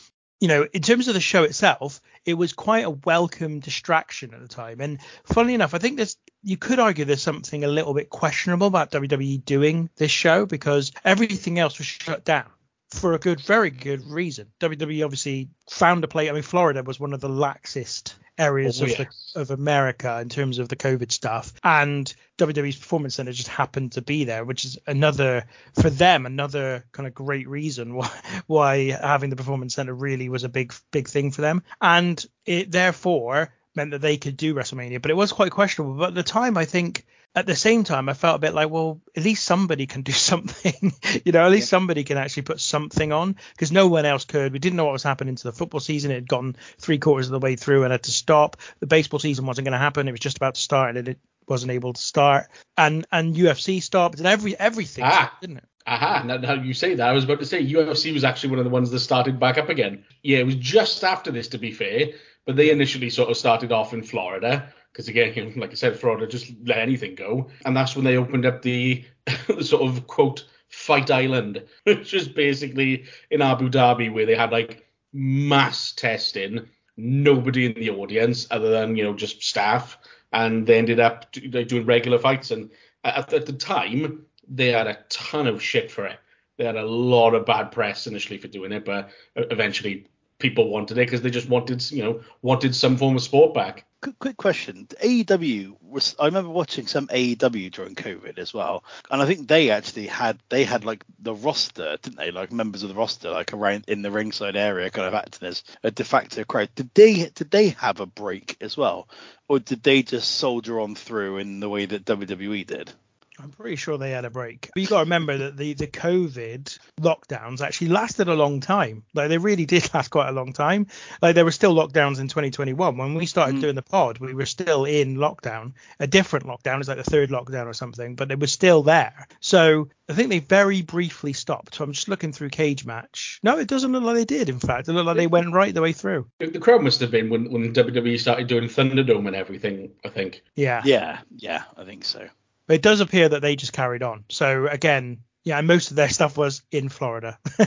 you 0.44 0.50
know, 0.50 0.68
in 0.74 0.82
terms 0.82 1.08
of 1.08 1.14
the 1.14 1.22
show 1.22 1.44
itself, 1.44 2.02
it 2.26 2.36
was 2.36 2.54
quite 2.54 2.86
a 2.86 2.90
welcome 2.90 3.60
distraction 3.60 4.34
at 4.34 4.42
the 4.42 4.48
time. 4.48 4.82
And 4.82 5.00
funnily 5.26 5.54
enough, 5.54 5.74
I 5.74 5.78
think 5.78 5.98
there's 5.98 6.18
you 6.42 6.58
could 6.58 6.80
argue 6.80 7.06
there's 7.06 7.22
something 7.22 7.64
a 7.64 7.70
little 7.70 7.94
bit 7.94 8.10
questionable 8.10 8.68
about 8.68 8.92
WWE 8.92 9.46
doing 9.46 9.90
this 9.96 10.12
show 10.12 10.46
because 10.46 10.92
everything 11.06 11.58
else 11.58 11.78
was 11.78 11.88
shut 11.88 12.26
down 12.26 12.46
for 12.90 13.14
a 13.14 13.20
good, 13.20 13.40
very 13.40 13.70
good 13.70 14.06
reason. 14.06 14.48
WWE 14.60 15.04
obviously 15.04 15.50
found 15.70 16.04
a 16.04 16.08
place. 16.08 16.30
I 16.30 16.34
mean, 16.34 16.44
Florida 16.44 16.84
was 16.84 17.00
one 17.00 17.14
of 17.14 17.22
the 17.22 17.30
laxest 17.30 18.14
areas 18.38 18.82
Oh, 18.82 18.86
of, 18.86 18.90
yes. 18.92 19.32
the, 19.34 19.42
of 19.42 19.52
America 19.52 20.20
in 20.22 20.30
terms 20.30 20.60
of 20.60 20.70
the 20.70 20.76
COVID 20.76 21.12
stuff, 21.12 21.54
and 21.64 22.14
WWE's 22.38 22.78
Performance 22.78 23.16
Center 23.16 23.32
just 23.32 23.48
happened 23.48 23.94
to 23.94 24.02
be 24.02 24.24
there, 24.24 24.44
which 24.46 24.66
is 24.66 24.78
another 24.88 25.46
for 25.80 25.90
them 25.90 26.26
another 26.26 26.86
kind 26.92 27.08
of 27.08 27.14
great 27.14 27.48
reason 27.48 27.96
why 27.96 28.10
why 28.48 28.92
having 28.92 29.30
the 29.30 29.36
Performance 29.36 29.76
Center 29.76 29.94
really 29.94 30.30
was 30.30 30.44
a 30.44 30.50
big 30.50 30.74
big 30.92 31.08
thing 31.08 31.32
for 31.32 31.42
them, 31.42 31.64
and 31.82 32.26
it 32.46 32.72
therefore 32.72 33.54
meant 33.76 33.92
that 33.92 34.02
they 34.02 34.18
could 34.18 34.38
do 34.38 34.54
WrestleMania, 34.54 35.02
but 35.02 35.12
it 35.12 35.18
was 35.18 35.32
quite 35.32 35.52
questionable. 35.52 35.96
But 35.96 36.10
at 36.10 36.16
the 36.16 36.24
time, 36.24 36.58
I 36.58 36.66
think 36.66 37.06
at 37.36 37.46
the 37.48 37.56
same 37.56 37.84
time, 37.84 38.10
I 38.10 38.14
felt 38.14 38.36
a 38.36 38.40
bit 38.40 38.54
like, 38.54 38.70
well, 38.70 39.02
at 39.16 39.24
least 39.24 39.44
somebody 39.46 39.88
can 39.88 40.02
do 40.04 40.12
something. 40.32 40.94
you 41.26 41.32
know, 41.32 41.44
at 41.46 41.52
least 41.52 41.70
somebody 41.70 42.04
can 42.04 42.18
actually 42.18 42.44
put 42.44 42.60
something 42.60 43.12
on 43.12 43.36
because 43.54 43.72
no 43.72 43.88
one 43.88 44.06
else 44.06 44.26
could. 44.26 44.54
We 44.54 44.60
didn't 44.60 44.78
know 44.78 44.86
what 44.86 44.94
was 44.94 45.04
happening 45.04 45.36
to 45.36 45.44
the 45.44 45.52
football 45.54 45.80
season. 45.80 46.12
It 46.12 46.16
had 46.16 46.28
gone 46.30 46.56
three 46.78 47.00
quarters 47.00 47.28
of 47.28 47.32
the 47.32 47.40
way 47.40 47.56
through 47.56 47.84
and 47.84 47.92
had 47.92 48.04
to 48.04 48.12
stop. 48.12 48.58
The 48.80 48.88
baseball 48.88 49.20
season 49.20 49.46
wasn't 49.46 49.66
going 49.66 49.74
to 49.74 49.78
happen. 49.80 50.08
It 50.08 50.12
was 50.12 50.20
just 50.20 50.38
about 50.38 50.56
to 50.56 50.62
start 50.62 50.96
and 50.96 51.08
it 51.08 51.20
wasn't 51.48 51.72
able 51.72 51.94
to 51.94 52.02
start. 52.02 52.48
And 52.78 53.06
and 53.12 53.36
UFC 53.36 53.82
stopped 53.82 54.20
and 54.20 54.28
every 54.28 54.58
everything, 54.58 55.04
Ah. 55.04 55.12
stopped, 55.12 55.42
didn't 55.42 55.58
it? 55.58 55.66
Aha, 55.86 56.24
now, 56.26 56.38
now 56.38 56.54
you 56.54 56.74
say 56.74 56.96
that. 56.96 57.10
I 57.10 57.12
was 57.12 57.26
about 57.26 57.40
to 57.40 57.46
say 57.46 57.62
UFC 57.66 58.14
was 58.14 58.24
actually 58.24 58.52
one 58.52 58.60
of 58.60 58.66
the 58.66 58.72
ones 58.72 58.90
that 58.92 59.00
started 59.00 59.38
back 59.40 59.58
up 59.58 59.68
again. 59.68 60.06
Yeah, 60.22 60.38
it 60.38 60.46
was 60.46 60.56
just 60.56 61.04
after 61.04 61.30
this, 61.30 61.50
to 61.50 61.58
be 61.58 61.72
fair, 61.74 62.12
but 62.46 62.56
they 62.56 62.70
initially 62.70 63.10
sort 63.10 63.30
of 63.30 63.36
started 63.36 63.74
off 63.74 63.92
in 63.94 64.02
Florida 64.02 64.72
because 64.94 65.08
again, 65.08 65.54
like 65.58 65.72
I 65.72 65.74
said, 65.74 66.00
Florida 66.00 66.28
just 66.28 66.54
let 66.66 66.78
anything 66.78 67.16
go, 67.16 67.50
and 67.66 67.76
that's 67.76 67.96
when 67.96 68.06
they 68.06 68.16
opened 68.16 68.46
up 68.46 68.62
the, 68.62 69.04
the 69.48 69.64
sort 69.66 69.82
of 69.82 70.06
quote 70.06 70.46
Fight 70.70 71.10
Island, 71.10 71.64
which 71.84 72.14
is 72.14 72.28
basically 72.28 73.06
in 73.32 73.42
Abu 73.42 73.70
Dhabi 73.70 74.14
where 74.14 74.28
they 74.28 74.36
had 74.36 74.52
like 74.52 74.88
mass 75.12 75.92
testing, 75.94 76.70
nobody 76.96 77.66
in 77.66 77.74
the 77.74 77.90
audience 77.90 78.48
other 78.52 78.70
than 78.70 78.96
you 78.96 79.04
know 79.04 79.16
just 79.16 79.44
staff, 79.44 79.98
and 80.32 80.68
they 80.68 80.78
ended 80.78 81.00
up 81.00 81.32
do- 81.32 81.66
doing 81.66 81.86
regular 81.86 82.20
fights. 82.20 82.52
And 82.52 82.70
at, 83.04 83.34
at 83.34 83.48
the 83.48 83.54
time, 83.54 84.26
they 84.48 84.72
had 84.72 84.88
a 84.88 85.00
ton 85.10 85.48
of 85.48 85.62
shit 85.62 85.90
for 85.90 86.06
it. 86.06 86.20
They 86.58 86.66
had 86.66 86.76
a 86.76 86.86
lot 86.86 87.34
of 87.34 87.48
bad 87.48 87.72
press 87.72 88.06
initially 88.06 88.38
for 88.38 88.48
doing 88.48 88.72
it, 88.72 88.86
but 88.86 89.10
eventually 89.36 90.08
people 90.38 90.70
wanted 90.70 91.00
it 91.00 91.08
because 91.08 91.24
they 91.24 91.32
just 91.32 91.50
wanted 91.50 91.90
you 91.92 92.04
know 92.04 92.22
wanted 92.44 92.76
some 92.76 92.96
form 92.96 93.16
of 93.16 93.24
sport 93.24 93.56
back. 93.56 93.86
Quick, 94.04 94.20
quick 94.20 94.38
question. 94.38 94.86
AEW 95.02 95.78
was. 95.82 96.14
I 96.20 96.26
remember 96.26 96.50
watching 96.50 96.88
some 96.88 97.08
AEW 97.08 97.72
during 97.72 97.96
COVID 97.96 98.38
as 98.38 98.54
well, 98.54 98.84
and 99.10 99.22
I 99.22 99.26
think 99.26 99.48
they 99.48 99.70
actually 99.70 100.08
had 100.08 100.40
they 100.50 100.66
had 100.66 100.84
like 100.84 101.06
the 101.20 101.34
roster, 101.34 101.98
didn't 102.02 102.18
they? 102.18 102.30
Like 102.30 102.52
members 102.52 102.84
of 102.84 102.90
the 102.90 102.96
roster, 102.96 103.30
like 103.30 103.54
around 103.54 103.86
in 103.88 104.02
the 104.02 104.12
ringside 104.12 104.58
area, 104.58 104.90
kind 104.90 105.08
of 105.08 105.14
acting 105.14 105.48
as 105.48 105.64
a 105.84 105.92
de 105.92 106.04
facto 106.04 106.44
crowd. 106.44 106.68
Did 106.76 106.90
they 106.94 107.30
did 107.30 107.50
they 107.50 107.70
have 107.70 108.02
a 108.02 108.06
break 108.06 108.58
as 108.60 108.76
well, 108.76 109.08
or 109.48 109.60
did 109.60 109.84
they 109.84 110.04
just 110.04 110.32
soldier 110.32 110.82
on 110.82 110.96
through 110.96 111.38
in 111.38 111.62
the 111.62 111.70
way 111.70 111.86
that 111.86 112.04
WWE 112.04 112.68
did? 112.68 112.92
I'm 113.40 113.50
pretty 113.50 113.76
sure 113.76 113.98
they 113.98 114.12
had 114.12 114.26
a 114.26 114.30
break. 114.30 114.70
But 114.74 114.82
you 114.82 114.88
got 114.88 115.00
to 115.00 115.04
remember 115.06 115.38
that 115.38 115.58
the, 115.58 115.74
the 115.74 115.88
COVID 115.88 116.78
lockdowns 117.02 117.62
actually 117.62 117.88
lasted 117.90 118.28
a 118.28 118.34
long 118.36 118.60
time. 118.60 119.04
Like 119.14 119.30
they 119.30 119.38
really 119.38 119.66
did 119.66 119.90
last 119.94 120.10
quite 120.10 120.30
a 120.30 120.34
long 120.34 120.54
time. 120.54 120.88
Like 121.22 121.36
there 121.36 121.46
were 121.46 121.52
still 121.52 121.74
lockdowns 121.76 122.20
in 122.20 122.28
2021. 122.28 122.98
When 122.98 123.16
we 123.16 123.26
started 123.26 123.56
Mm. 123.56 123.62
doing 123.62 123.76
the 123.76 123.82
pod, 123.82 124.20
we 124.20 124.34
were 124.34 124.46
still 124.46 124.86
in 124.86 125.16
lockdown, 125.16 125.74
a 126.00 126.08
different 126.08 126.46
lockdown. 126.46 126.80
It's 126.80 126.88
like 126.88 126.98
the 126.98 127.04
third 127.04 127.30
lockdown 127.30 127.66
or 127.68 127.74
something, 127.74 128.16
but 128.16 128.32
it 128.32 128.40
was 128.40 128.52
still 128.52 128.84
there. 128.84 129.28
So 129.42 129.90
I 130.10 130.14
think 130.14 130.30
they 130.30 130.40
very 130.40 130.82
briefly 130.82 131.34
stopped. 131.34 131.76
So 131.76 131.84
I'm 131.84 131.92
just 131.94 132.08
looking 132.10 132.34
through 132.34 132.50
Cage 132.50 132.86
Match. 132.86 133.40
No, 133.44 133.58
it 133.58 133.68
doesn't 133.68 133.92
look 133.92 134.04
like 134.04 134.16
they 134.16 134.26
did. 134.26 134.50
In 134.50 134.60
fact, 134.60 134.88
it 134.88 134.94
looked 134.94 135.08
like 135.08 135.18
they 135.18 135.28
went 135.28 135.54
right 135.54 135.74
the 135.74 135.82
way 135.82 135.94
through. 135.94 136.28
The 136.40 136.48
the 136.48 136.60
crowd 136.60 136.82
must 136.84 137.00
have 137.02 137.12
been 137.12 137.30
when, 137.30 137.52
when 137.52 137.74
WWE 137.74 138.20
started 138.20 138.48
doing 138.48 138.66
Thunderdome 138.66 139.28
and 139.28 139.36
everything. 139.36 139.92
I 140.06 140.10
think. 140.10 140.44
Yeah. 140.56 140.82
Yeah, 140.86 141.20
yeah, 141.36 141.64
I 141.78 141.84
think 141.84 142.06
so. 142.06 142.28
But 142.68 142.76
it 142.76 142.82
does 142.82 143.02
appear 143.02 143.30
that 143.30 143.42
they 143.42 143.56
just 143.56 143.74
carried 143.74 144.04
on. 144.04 144.26
So 144.30 144.68
again, 144.68 145.20
yeah, 145.44 145.58
and 145.58 145.68
most 145.68 145.90
of 145.92 145.96
their 145.98 146.10
stuff 146.10 146.38
was 146.38 146.62
in 146.72 146.90
Florida. 146.90 147.38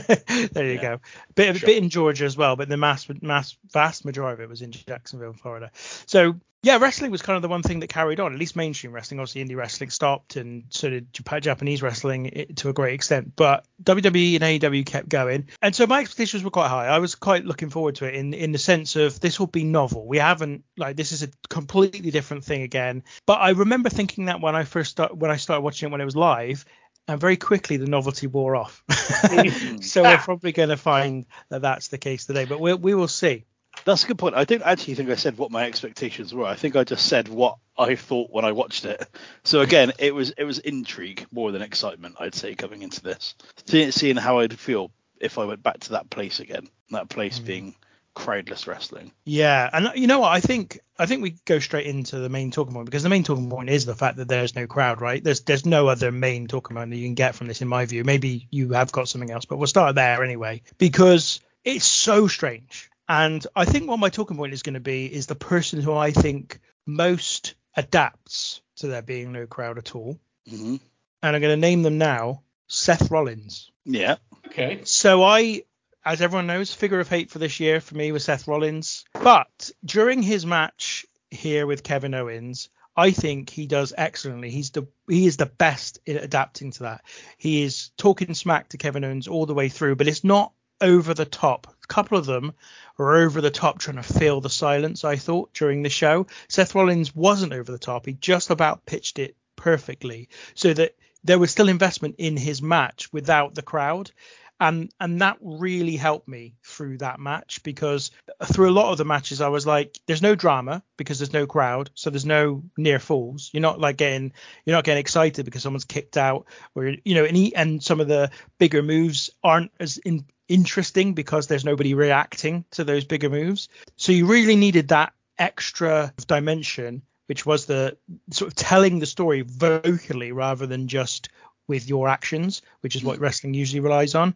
there 0.51 0.65
you 0.65 0.73
Yeah. 0.73 0.81
go. 0.81 0.99
Bit 1.35 1.49
of 1.49 1.57
Sure. 1.59 1.67
bit 1.67 1.77
in 1.83 1.89
Georgia 1.89 2.25
as 2.25 2.35
well, 2.37 2.55
but 2.55 2.69
the 2.69 2.77
mass 2.77 3.07
mass 3.21 3.55
vast 3.71 4.05
majority 4.05 4.33
of 4.43 4.47
it 4.47 4.49
was 4.49 4.61
in 4.61 4.71
Jacksonville, 4.71 5.33
Florida. 5.33 5.71
So 6.05 6.35
yeah, 6.63 6.77
wrestling 6.79 7.11
was 7.11 7.21
kind 7.21 7.35
of 7.35 7.43
the 7.43 7.47
one 7.47 7.61
thing 7.61 7.81
that 7.81 7.87
carried 7.87 8.19
on. 8.19 8.33
At 8.33 8.39
least 8.39 8.55
mainstream 8.55 8.91
wrestling, 8.91 9.19
obviously 9.19 9.45
indie 9.45 9.55
wrestling 9.55 9.91
stopped, 9.91 10.37
and 10.37 10.63
so 10.69 10.89
did 10.89 11.07
Japanese 11.13 11.83
wrestling 11.83 12.31
eh, 12.35 12.45
to 12.55 12.69
a 12.69 12.73
great 12.73 12.95
extent. 12.95 13.33
But 13.35 13.65
WWE 13.83 14.35
and 14.35 14.43
AEW 14.43 14.83
kept 14.85 15.07
going, 15.07 15.47
and 15.61 15.75
so 15.75 15.85
my 15.85 15.99
expectations 16.01 16.43
were 16.43 16.49
quite 16.49 16.67
high. 16.69 16.87
I 16.87 16.97
was 16.97 17.13
quite 17.13 17.45
looking 17.45 17.69
forward 17.69 17.95
to 17.97 18.05
it 18.05 18.15
in 18.15 18.33
in 18.33 18.51
the 18.53 18.57
sense 18.57 18.95
of 18.95 19.19
this 19.19 19.39
will 19.39 19.47
be 19.47 19.63
novel. 19.63 20.07
We 20.07 20.17
haven't 20.17 20.63
like 20.77 20.95
this 20.97 21.11
is 21.11 21.21
a 21.21 21.29
completely 21.47 22.09
different 22.09 22.43
thing 22.43 22.63
again. 22.63 23.03
But 23.27 23.35
I 23.39 23.51
remember 23.51 23.89
thinking 23.89 24.25
that 24.25 24.41
when 24.41 24.55
I 24.55 24.63
first 24.63 24.89
start 24.91 25.15
when 25.15 25.29
I 25.29 25.37
started 25.37 25.61
watching 25.61 25.87
it 25.87 25.91
when 25.91 26.01
it 26.01 26.05
was 26.05 26.15
live, 26.15 26.65
and 27.07 27.19
very 27.19 27.37
quickly 27.37 27.77
the 27.77 27.87
novelty 27.87 28.27
wore 28.27 28.55
off. 28.55 28.83
Mm-hmm. 29.17 29.81
so 29.81 30.03
we're 30.03 30.17
probably 30.17 30.51
going 30.51 30.69
to 30.69 30.77
find 30.77 31.25
that 31.49 31.61
that's 31.61 31.87
the 31.87 31.97
case 31.97 32.25
today, 32.25 32.45
but 32.45 32.59
we 32.59 32.73
we 32.73 32.93
will 32.93 33.07
see. 33.07 33.45
That's 33.85 34.03
a 34.03 34.07
good 34.07 34.17
point. 34.17 34.35
I 34.35 34.43
don't 34.43 34.61
actually 34.61 34.95
think 34.95 35.09
I 35.09 35.15
said 35.15 35.37
what 35.37 35.49
my 35.49 35.65
expectations 35.65 36.33
were. 36.33 36.45
I 36.45 36.55
think 36.55 36.75
I 36.75 36.83
just 36.83 37.05
said 37.07 37.27
what 37.27 37.57
I 37.77 37.95
thought 37.95 38.29
when 38.31 38.45
I 38.45 38.51
watched 38.51 38.85
it. 38.85 39.07
So 39.43 39.61
again, 39.61 39.91
it 39.97 40.13
was 40.13 40.31
it 40.31 40.43
was 40.43 40.59
intrigue 40.59 41.25
more 41.31 41.51
than 41.51 41.61
excitement. 41.61 42.17
I'd 42.19 42.35
say 42.35 42.53
coming 42.53 42.83
into 42.83 43.01
this, 43.01 43.35
seeing, 43.65 43.91
seeing 43.91 44.17
how 44.17 44.39
I'd 44.39 44.57
feel 44.57 44.91
if 45.19 45.37
I 45.37 45.45
went 45.45 45.63
back 45.63 45.79
to 45.81 45.91
that 45.91 46.09
place 46.09 46.39
again. 46.39 46.67
That 46.91 47.09
place 47.09 47.39
mm. 47.39 47.45
being 47.45 47.75
crowdless 48.17 48.65
wrestling. 48.65 49.11
Yeah, 49.25 49.69
and 49.71 49.91
you 49.95 50.07
know 50.07 50.19
what? 50.19 50.31
I 50.31 50.39
think 50.39 50.79
I 50.97 51.05
think 51.05 51.21
we 51.21 51.35
go 51.45 51.59
straight 51.59 51.85
into 51.85 52.17
the 52.17 52.29
main 52.29 52.49
talking 52.49 52.73
point 52.73 52.85
because 52.85 53.03
the 53.03 53.09
main 53.09 53.23
talking 53.23 53.49
point 53.49 53.69
is 53.69 53.85
the 53.85 53.95
fact 53.95 54.17
that 54.17 54.27
there's 54.27 54.55
no 54.55 54.65
crowd, 54.65 55.01
right? 55.01 55.23
There's 55.23 55.41
there's 55.41 55.65
no 55.65 55.87
other 55.87 56.11
main 56.11 56.47
talking 56.47 56.75
point 56.75 56.89
that 56.89 56.97
you 56.97 57.05
can 57.05 57.13
get 57.13 57.35
from 57.35 57.47
this, 57.47 57.61
in 57.61 57.67
my 57.67 57.85
view. 57.85 58.03
Maybe 58.03 58.47
you 58.49 58.71
have 58.73 58.91
got 58.91 59.07
something 59.07 59.29
else, 59.29 59.45
but 59.45 59.57
we'll 59.57 59.67
start 59.67 59.95
there 59.95 60.23
anyway 60.23 60.63
because 60.77 61.41
it's 61.63 61.85
so 61.85 62.27
strange. 62.27 62.89
And 63.07 63.45
I 63.55 63.65
think 63.65 63.87
what 63.87 63.99
my 63.99 64.09
talking 64.09 64.35
point 64.35 64.53
is 64.53 64.63
going 64.63 64.73
to 64.73 64.79
be 64.79 65.05
is 65.05 65.27
the 65.27 65.35
person 65.35 65.81
who 65.81 65.93
I 65.93 66.11
think 66.11 66.59
most 66.85 67.53
adapts 67.75 68.61
to 68.77 68.87
there 68.87 69.01
being 69.03 69.31
no 69.31 69.45
crowd 69.45 69.77
at 69.77 69.95
all, 69.95 70.19
hmm 70.49 70.77
and 71.23 71.35
I'm 71.35 71.41
going 71.41 71.55
to 71.55 71.61
name 71.61 71.81
them 71.83 71.97
now. 71.97 72.43
Seth 72.67 73.09
Rollins. 73.09 73.71
Yeah. 73.85 74.17
Okay. 74.47 74.81
So 74.83 75.23
I, 75.23 75.63
as 76.05 76.21
everyone 76.21 76.47
knows, 76.47 76.73
figure 76.73 76.99
of 76.99 77.09
hate 77.09 77.29
for 77.29 77.39
this 77.39 77.59
year 77.59 77.81
for 77.81 77.95
me 77.95 78.11
was 78.11 78.23
Seth 78.23 78.47
Rollins. 78.47 79.05
But 79.13 79.71
during 79.83 80.21
his 80.21 80.45
match 80.45 81.05
here 81.29 81.67
with 81.67 81.83
Kevin 81.83 82.13
Owens, 82.13 82.69
I 82.95 83.11
think 83.11 83.49
he 83.49 83.67
does 83.67 83.93
excellently. 83.95 84.49
He's 84.49 84.71
the 84.71 84.87
he 85.07 85.27
is 85.27 85.37
the 85.37 85.45
best 85.45 85.99
at 86.07 86.23
adapting 86.23 86.71
to 86.71 86.83
that. 86.83 87.03
He 87.37 87.63
is 87.63 87.91
talking 87.97 88.33
smack 88.33 88.69
to 88.69 88.77
Kevin 88.77 89.03
Owens 89.03 89.27
all 89.27 89.45
the 89.45 89.53
way 89.53 89.69
through, 89.69 89.95
but 89.95 90.07
it's 90.07 90.23
not 90.23 90.51
over 90.81 91.13
the 91.13 91.25
top. 91.25 91.67
A 91.83 91.87
couple 91.87 92.17
of 92.17 92.25
them 92.25 92.53
were 92.97 93.17
over 93.17 93.39
the 93.41 93.51
top 93.51 93.79
trying 93.79 93.97
to 93.97 94.03
fill 94.03 94.41
the 94.41 94.49
silence, 94.49 95.03
I 95.03 95.15
thought, 95.15 95.53
during 95.53 95.83
the 95.83 95.89
show. 95.89 96.27
Seth 96.47 96.75
Rollins 96.75 97.15
wasn't 97.15 97.53
over 97.53 97.71
the 97.71 97.77
top. 97.77 98.05
He 98.05 98.13
just 98.13 98.49
about 98.49 98.85
pitched 98.85 99.19
it 99.19 99.35
perfectly 99.55 100.29
so 100.55 100.73
that 100.73 100.95
there 101.23 101.39
was 101.39 101.51
still 101.51 101.69
investment 101.69 102.15
in 102.17 102.37
his 102.37 102.61
match 102.61 103.11
without 103.11 103.53
the 103.55 103.61
crowd. 103.61 104.11
And 104.59 104.91
and 104.99 105.21
that 105.21 105.37
really 105.41 105.95
helped 105.95 106.27
me 106.27 106.55
through 106.63 106.97
that 106.99 107.19
match 107.19 107.61
because 107.63 108.11
through 108.45 108.69
a 108.69 108.71
lot 108.71 108.91
of 108.91 108.97
the 108.97 109.05
matches 109.05 109.41
I 109.41 109.49
was 109.49 109.67
like, 109.67 109.99
there's 110.07 110.21
no 110.21 110.35
drama 110.35 110.83
because 110.97 111.19
there's 111.19 111.33
no 111.33 111.45
crowd, 111.45 111.89
so 111.93 112.09
there's 112.09 112.25
no 112.25 112.63
near 112.77 112.99
falls. 112.99 113.49
You're 113.53 113.61
not 113.61 113.79
like 113.79 113.97
getting 113.97 114.33
you're 114.65 114.75
not 114.75 114.83
getting 114.83 115.01
excited 115.01 115.45
because 115.45 115.63
someone's 115.63 115.85
kicked 115.85 116.17
out, 116.17 116.47
or 116.75 116.95
you 117.05 117.15
know, 117.15 117.25
and 117.25 117.53
and 117.55 117.83
some 117.83 117.99
of 117.99 118.07
the 118.07 118.31
bigger 118.57 118.81
moves 118.81 119.29
aren't 119.43 119.71
as 119.79 119.97
in, 119.99 120.25
interesting 120.47 121.13
because 121.13 121.47
there's 121.47 121.65
nobody 121.65 121.93
reacting 121.93 122.65
to 122.71 122.83
those 122.83 123.05
bigger 123.05 123.29
moves. 123.29 123.69
So 123.95 124.11
you 124.11 124.25
really 124.25 124.55
needed 124.55 124.87
that 124.89 125.13
extra 125.37 126.13
dimension 126.25 127.03
which 127.27 127.45
was 127.45 127.65
the 127.65 127.97
sort 128.31 128.47
of 128.47 128.55
telling 128.55 128.99
the 128.99 129.05
story 129.05 129.41
vocally 129.41 130.31
rather 130.31 130.65
than 130.65 130.87
just 130.87 131.29
with 131.67 131.87
your 131.87 132.07
actions, 132.07 132.61
which 132.81 132.95
is 132.95 133.03
what 133.03 133.19
mm. 133.19 133.21
wrestling 133.21 133.53
usually 133.53 133.79
relies 133.79 134.15
on. 134.15 134.35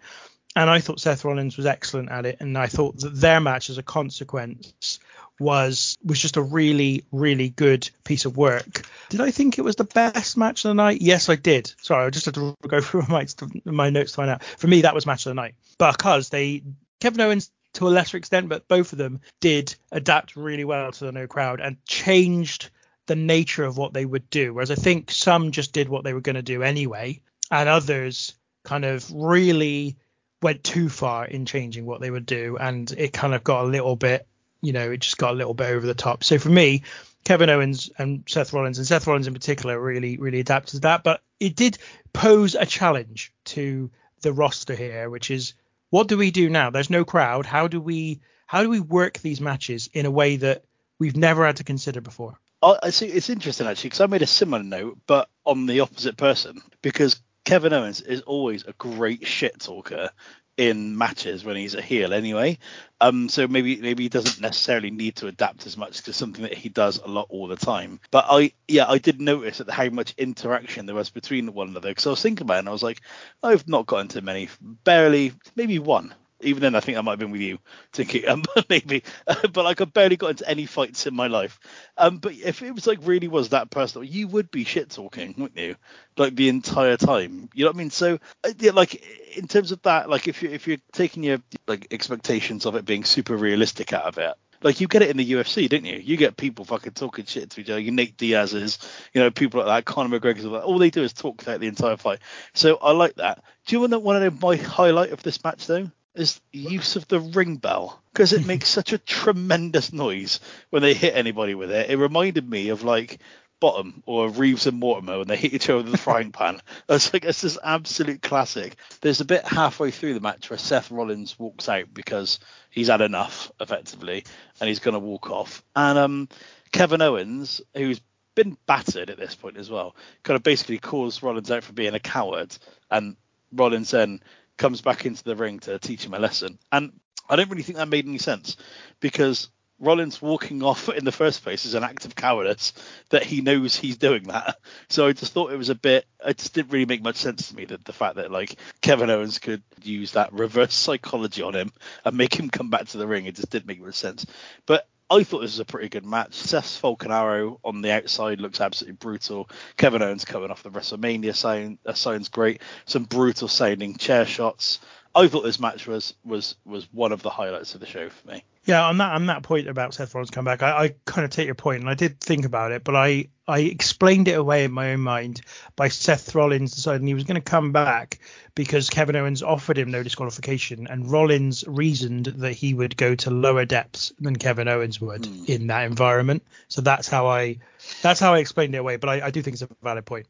And 0.55 0.69
I 0.69 0.79
thought 0.79 0.99
Seth 0.99 1.23
Rollins 1.23 1.55
was 1.55 1.65
excellent 1.65 2.11
at 2.11 2.25
it, 2.25 2.37
and 2.41 2.57
I 2.57 2.67
thought 2.67 2.99
that 2.99 3.15
their 3.15 3.39
match, 3.39 3.69
as 3.69 3.77
a 3.77 3.83
consequence, 3.83 4.99
was 5.39 5.97
was 6.03 6.19
just 6.19 6.37
a 6.37 6.41
really 6.41 7.03
really 7.11 7.49
good 7.49 7.89
piece 8.03 8.25
of 8.25 8.37
work. 8.37 8.83
Did 9.09 9.21
I 9.21 9.31
think 9.31 9.57
it 9.57 9.63
was 9.63 9.75
the 9.75 9.85
best 9.85 10.37
match 10.37 10.63
of 10.63 10.69
the 10.69 10.75
night? 10.75 11.01
Yes, 11.01 11.29
I 11.29 11.35
did. 11.35 11.73
Sorry, 11.81 12.05
I 12.05 12.09
just 12.09 12.25
had 12.25 12.35
to 12.35 12.55
go 12.67 12.81
through 12.81 13.05
my 13.07 13.25
my 13.65 13.89
notes 13.89 14.11
to 14.11 14.15
find 14.17 14.29
out. 14.29 14.43
For 14.43 14.67
me, 14.67 14.81
that 14.81 14.93
was 14.93 15.05
match 15.05 15.25
of 15.25 15.31
the 15.31 15.35
night 15.35 15.55
because 15.79 16.29
they 16.29 16.63
Kevin 16.99 17.21
Owens 17.21 17.49
to 17.73 17.87
a 17.87 17.89
lesser 17.89 18.17
extent, 18.17 18.49
but 18.49 18.67
both 18.67 18.91
of 18.91 18.97
them 18.97 19.21
did 19.39 19.75
adapt 19.91 20.35
really 20.35 20.65
well 20.65 20.91
to 20.91 21.05
the 21.05 21.11
no 21.11 21.27
crowd 21.27 21.61
and 21.61 21.83
changed 21.85 22.69
the 23.11 23.15
nature 23.17 23.65
of 23.65 23.77
what 23.77 23.91
they 23.91 24.05
would 24.05 24.29
do. 24.29 24.53
Whereas 24.53 24.71
I 24.71 24.75
think 24.75 25.11
some 25.11 25.51
just 25.51 25.73
did 25.73 25.89
what 25.89 26.05
they 26.05 26.13
were 26.13 26.21
going 26.21 26.37
to 26.37 26.41
do 26.41 26.63
anyway, 26.63 27.21
and 27.51 27.67
others 27.67 28.35
kind 28.63 28.85
of 28.85 29.05
really 29.11 29.97
went 30.41 30.63
too 30.63 30.87
far 30.87 31.25
in 31.25 31.45
changing 31.45 31.85
what 31.85 31.99
they 31.99 32.09
would 32.09 32.25
do, 32.25 32.55
and 32.57 32.89
it 32.93 33.11
kind 33.11 33.35
of 33.35 33.43
got 33.43 33.65
a 33.65 33.67
little 33.67 33.97
bit, 33.97 34.25
you 34.61 34.71
know, 34.71 34.91
it 34.91 35.01
just 35.01 35.17
got 35.17 35.33
a 35.33 35.35
little 35.35 35.53
bit 35.53 35.71
over 35.71 35.85
the 35.85 35.93
top. 35.93 36.23
So 36.23 36.39
for 36.39 36.47
me, 36.47 36.83
Kevin 37.25 37.49
Owens 37.49 37.89
and 37.97 38.23
Seth 38.29 38.53
Rollins, 38.53 38.77
and 38.77 38.87
Seth 38.87 39.05
Rollins 39.05 39.27
in 39.27 39.33
particular, 39.33 39.77
really, 39.77 40.15
really 40.15 40.39
adapted 40.39 40.75
to 40.75 40.79
that. 40.79 41.03
But 41.03 41.21
it 41.37 41.57
did 41.57 41.79
pose 42.13 42.55
a 42.55 42.65
challenge 42.65 43.33
to 43.43 43.91
the 44.21 44.31
roster 44.31 44.73
here, 44.73 45.09
which 45.09 45.29
is 45.31 45.53
what 45.89 46.07
do 46.07 46.17
we 46.17 46.31
do 46.31 46.49
now? 46.49 46.69
There's 46.69 46.89
no 46.89 47.03
crowd. 47.03 47.45
How 47.45 47.67
do 47.67 47.81
we 47.81 48.21
how 48.47 48.63
do 48.63 48.69
we 48.69 48.79
work 48.79 49.17
these 49.19 49.41
matches 49.41 49.89
in 49.91 50.05
a 50.05 50.11
way 50.11 50.37
that 50.37 50.63
we've 50.97 51.17
never 51.17 51.45
had 51.45 51.57
to 51.57 51.65
consider 51.65 51.99
before? 51.99 52.37
I 52.63 52.91
see. 52.91 53.07
It's 53.07 53.29
interesting 53.29 53.67
actually 53.67 53.89
because 53.89 54.01
I 54.01 54.07
made 54.07 54.21
a 54.21 54.27
similar 54.27 54.63
note, 54.63 54.99
but 55.07 55.29
on 55.45 55.65
the 55.65 55.79
opposite 55.79 56.17
person 56.17 56.61
because 56.81 57.21
Kevin 57.45 57.73
Owens 57.73 58.01
is 58.01 58.21
always 58.21 58.65
a 58.65 58.73
great 58.73 59.25
shit 59.25 59.59
talker 59.59 60.11
in 60.57 60.95
matches 60.95 61.43
when 61.43 61.55
he's 61.55 61.73
a 61.73 61.81
heel 61.81 62.13
anyway. 62.13 62.59
Um, 62.99 63.29
so 63.29 63.47
maybe 63.47 63.77
maybe 63.77 64.03
he 64.03 64.09
doesn't 64.09 64.41
necessarily 64.41 64.91
need 64.91 65.15
to 65.15 65.27
adapt 65.27 65.65
as 65.65 65.75
much 65.75 66.03
to 66.03 66.13
something 66.13 66.43
that 66.43 66.53
he 66.53 66.69
does 66.69 66.99
a 66.99 67.07
lot 67.07 67.27
all 67.29 67.47
the 67.47 67.55
time. 67.55 67.99
But 68.11 68.25
I 68.29 68.53
yeah 68.67 68.85
I 68.87 68.99
did 68.99 69.19
notice 69.19 69.57
that 69.57 69.71
how 69.71 69.89
much 69.89 70.13
interaction 70.17 70.85
there 70.85 70.95
was 70.95 71.09
between 71.09 71.53
one 71.53 71.69
another 71.69 71.89
because 71.89 72.05
I 72.05 72.11
was 72.11 72.21
thinking 72.21 72.45
about 72.45 72.57
it 72.57 72.59
and 72.59 72.69
I 72.69 72.73
was 72.73 72.83
like 72.83 73.01
I've 73.41 73.67
not 73.67 73.87
got 73.87 74.01
into 74.01 74.21
many 74.21 74.49
barely 74.61 75.33
maybe 75.55 75.79
one. 75.79 76.13
Even 76.43 76.61
then, 76.61 76.75
I 76.75 76.79
think 76.79 76.97
I 76.97 77.01
might 77.01 77.13
have 77.13 77.19
been 77.19 77.31
with 77.31 77.41
you, 77.41 77.59
thinking 77.93 78.27
um, 78.27 78.43
maybe, 78.69 79.03
but 79.25 79.63
like 79.63 79.81
I 79.81 79.85
barely 79.85 80.17
got 80.17 80.31
into 80.31 80.49
any 80.49 80.65
fights 80.65 81.07
in 81.07 81.15
my 81.15 81.27
life. 81.27 81.59
Um, 81.97 82.17
but 82.17 82.33
if 82.33 82.61
it 82.61 82.73
was 82.73 82.87
like 82.87 82.99
really 83.03 83.27
was 83.27 83.49
that 83.49 83.69
personal, 83.69 84.03
you 84.03 84.27
would 84.27 84.51
be 84.51 84.63
shit 84.63 84.89
talking, 84.89 85.35
wouldn't 85.37 85.59
you? 85.59 85.75
Like 86.17 86.35
the 86.35 86.49
entire 86.49 86.97
time. 86.97 87.49
You 87.53 87.65
know 87.65 87.69
what 87.69 87.75
I 87.75 87.79
mean? 87.79 87.89
So, 87.89 88.19
uh, 88.43 88.53
yeah, 88.59 88.71
like 88.71 89.03
in 89.35 89.47
terms 89.47 89.71
of 89.71 89.81
that, 89.83 90.09
like 90.09 90.27
if 90.27 90.43
you 90.43 90.49
if 90.49 90.67
you're 90.67 90.77
taking 90.91 91.23
your 91.23 91.39
like 91.67 91.87
expectations 91.91 92.65
of 92.65 92.75
it 92.75 92.85
being 92.85 93.03
super 93.03 93.35
realistic 93.35 93.93
out 93.93 94.05
of 94.05 94.17
it, 94.17 94.33
like 94.63 94.79
you 94.79 94.87
get 94.87 95.01
it 95.01 95.09
in 95.09 95.17
the 95.17 95.31
UFC, 95.31 95.67
didn't 95.67 95.85
you? 95.85 95.97
You 95.97 96.17
get 96.17 96.37
people 96.37 96.65
fucking 96.65 96.93
talking 96.93 97.25
shit 97.25 97.49
to 97.51 97.61
each 97.61 97.69
other. 97.69 97.79
You 97.79 97.91
Nate 97.91 98.17
Diaz's, 98.17 98.79
you 99.13 99.21
know, 99.21 99.31
people 99.31 99.59
like 99.59 99.85
that, 99.85 99.91
Conor 99.91 100.19
McGregor's, 100.19 100.45
all, 100.45 100.57
all 100.57 100.77
they 100.77 100.89
do 100.89 101.03
is 101.03 101.13
talk 101.13 101.41
throughout 101.41 101.59
the 101.59 101.67
entire 101.67 101.97
fight. 101.97 102.19
So 102.53 102.77
I 102.77 102.91
like 102.91 103.15
that. 103.15 103.43
Do 103.65 103.75
you 103.75 103.79
want 103.79 103.93
to 103.93 103.99
want 103.99 104.21
to 104.21 104.29
know 104.29 104.37
my 104.41 104.55
highlight 104.55 105.11
of 105.11 105.23
this 105.23 105.43
match 105.43 105.67
though? 105.67 105.89
Is 106.13 106.41
the 106.51 106.59
use 106.59 106.97
of 106.97 107.07
the 107.07 107.19
ring 107.19 107.55
bell 107.55 108.01
because 108.11 108.33
it 108.33 108.45
makes 108.45 108.67
such 108.67 108.91
a 108.91 108.97
tremendous 108.97 109.93
noise 109.93 110.41
when 110.69 110.81
they 110.81 110.93
hit 110.93 111.15
anybody 111.15 111.55
with 111.55 111.71
it. 111.71 111.89
It 111.89 111.97
reminded 111.97 112.49
me 112.49 112.69
of 112.69 112.83
like 112.83 113.19
Bottom 113.61 114.01
or 114.07 114.27
Reeves 114.27 114.67
and 114.67 114.79
Mortimer 114.79 115.19
when 115.19 115.27
they 115.27 115.37
hit 115.37 115.53
each 115.53 115.69
other 115.69 115.83
with 115.83 115.91
the 115.91 115.97
frying 115.99 116.31
pan. 116.33 116.59
It's 116.89 117.13
like 117.13 117.23
it's 117.23 117.41
this 117.41 117.57
absolute 117.63 118.21
classic. 118.21 118.75
There's 118.99 119.21
a 119.21 119.25
bit 119.25 119.45
halfway 119.45 119.91
through 119.91 120.15
the 120.15 120.19
match 120.19 120.49
where 120.49 120.57
Seth 120.57 120.91
Rollins 120.91 121.39
walks 121.39 121.69
out 121.69 121.93
because 121.93 122.39
he's 122.71 122.87
had 122.89 123.01
enough, 123.01 123.51
effectively, 123.61 124.25
and 124.59 124.67
he's 124.67 124.79
going 124.79 124.95
to 124.95 124.99
walk 124.99 125.29
off. 125.29 125.63
And 125.75 125.97
um, 125.97 126.29
Kevin 126.71 127.01
Owens, 127.01 127.61
who's 127.75 128.01
been 128.33 128.57
battered 128.65 129.11
at 129.11 129.17
this 129.17 129.35
point 129.35 129.57
as 129.57 129.69
well, 129.69 129.95
kind 130.23 130.35
of 130.35 130.43
basically 130.43 130.79
calls 130.79 131.21
Rollins 131.21 131.51
out 131.51 131.63
for 131.63 131.73
being 131.73 131.93
a 131.93 131.99
coward, 131.99 132.57
and 132.89 133.15
Rollins 133.53 133.91
then 133.91 134.21
comes 134.57 134.81
back 134.81 135.05
into 135.05 135.23
the 135.23 135.35
ring 135.35 135.59
to 135.59 135.79
teach 135.79 136.05
him 136.05 136.13
a 136.13 136.19
lesson. 136.19 136.59
And 136.71 136.93
I 137.29 137.35
don't 137.35 137.49
really 137.49 137.63
think 137.63 137.77
that 137.77 137.87
made 137.87 138.07
any 138.07 138.17
sense 138.17 138.57
because 138.99 139.49
Rollins 139.81 140.21
walking 140.21 140.61
off 140.61 140.89
in 140.89 141.05
the 141.05 141.11
first 141.11 141.43
place 141.43 141.65
is 141.65 141.73
an 141.73 141.83
act 141.83 142.05
of 142.05 142.15
cowardice 142.15 142.73
that 143.09 143.23
he 143.23 143.41
knows 143.41 143.75
he's 143.75 143.97
doing 143.97 144.23
that. 144.23 144.57
So 144.89 145.07
I 145.07 145.13
just 145.13 145.31
thought 145.31 145.53
it 145.53 145.57
was 145.57 145.69
a 145.69 145.75
bit. 145.75 146.05
It 146.25 146.37
just 146.37 146.53
didn't 146.53 146.73
really 146.73 146.85
make 146.85 147.01
much 147.01 147.15
sense 147.15 147.47
to 147.47 147.55
me 147.55 147.63
that 147.63 147.85
the 147.85 147.93
fact 147.93 148.17
that 148.17 148.29
like 148.29 148.57
Kevin 148.81 149.09
Owens 149.09 149.39
could 149.39 149.63
use 149.81 150.11
that 150.11 150.33
reverse 150.33 150.75
psychology 150.75 151.41
on 151.41 151.55
him 151.55 151.71
and 152.03 152.17
make 152.17 152.37
him 152.37 152.49
come 152.49 152.69
back 152.69 152.87
to 152.87 152.97
the 152.97 153.07
ring. 153.07 153.25
It 153.25 153.35
just 153.35 153.49
didn't 153.49 153.67
make 153.67 153.81
much 153.81 153.95
sense. 153.95 154.25
But 154.65 154.87
I 155.11 155.23
thought 155.23 155.41
this 155.41 155.51
was 155.51 155.59
a 155.59 155.65
pretty 155.65 155.89
good 155.89 156.05
match. 156.05 156.33
Seth's 156.35 156.77
Falcon 156.77 157.11
Arrow 157.11 157.59
on 157.65 157.81
the 157.81 157.91
outside 157.91 158.39
looks 158.39 158.61
absolutely 158.61 158.95
brutal. 158.95 159.49
Kevin 159.75 160.01
Owens 160.01 160.23
coming 160.23 160.49
off 160.49 160.63
the 160.63 160.71
WrestleMania 160.71 161.35
sound 161.35 161.79
uh, 161.85 161.93
sounds 161.93 162.29
great. 162.29 162.61
Some 162.85 163.03
brutal 163.03 163.49
sounding 163.49 163.97
chair 163.97 164.25
shots. 164.25 164.79
I 165.13 165.27
thought 165.27 165.41
this 165.41 165.59
match 165.59 165.85
was 165.85 166.13
was 166.23 166.55
was 166.65 166.87
one 166.93 167.11
of 167.11 167.21
the 167.21 167.29
highlights 167.29 167.73
of 167.73 167.81
the 167.81 167.87
show 167.87 168.09
for 168.09 168.27
me. 168.29 168.45
Yeah, 168.63 168.85
on 168.85 168.97
that 168.99 169.13
on 169.13 169.25
that 169.25 169.43
point 169.43 169.67
about 169.67 169.93
Seth 169.93 170.15
Rollins 170.15 170.29
come 170.29 170.45
back, 170.45 170.63
I, 170.63 170.85
I 170.85 170.95
kind 171.05 171.25
of 171.25 171.31
take 171.31 171.47
your 171.47 171.55
point, 171.55 171.81
and 171.81 171.89
I 171.89 171.95
did 171.95 172.21
think 172.21 172.45
about 172.45 172.71
it, 172.71 172.85
but 172.85 172.95
I 172.95 173.27
I 173.51 173.59
explained 173.59 174.29
it 174.29 174.39
away 174.39 174.63
in 174.63 174.71
my 174.71 174.93
own 174.93 175.01
mind 175.01 175.41
by 175.75 175.89
Seth 175.89 176.33
Rollins 176.33 176.71
deciding 176.71 177.05
he 177.05 177.13
was 177.13 177.25
going 177.25 177.35
to 177.35 177.41
come 177.41 177.73
back 177.73 178.19
because 178.55 178.89
Kevin 178.89 179.17
Owens 179.17 179.43
offered 179.43 179.77
him 179.77 179.91
no 179.91 180.03
disqualification, 180.03 180.87
and 180.87 181.11
Rollins 181.11 181.65
reasoned 181.67 182.27
that 182.27 182.53
he 182.53 182.73
would 182.73 182.95
go 182.95 183.13
to 183.15 183.29
lower 183.29 183.65
depths 183.65 184.13
than 184.21 184.37
Kevin 184.37 184.69
Owens 184.69 185.01
would 185.01 185.27
in 185.49 185.67
that 185.67 185.83
environment. 185.83 186.43
So 186.69 186.81
that's 186.81 187.09
how 187.09 187.27
I 187.27 187.57
that's 188.01 188.21
how 188.21 188.33
I 188.33 188.39
explained 188.39 188.73
it 188.73 188.77
away. 188.77 188.95
But 188.95 189.09
I, 189.09 189.27
I 189.27 189.31
do 189.31 189.41
think 189.41 189.55
it's 189.55 189.63
a 189.63 189.69
valid 189.83 190.05
point. 190.05 190.27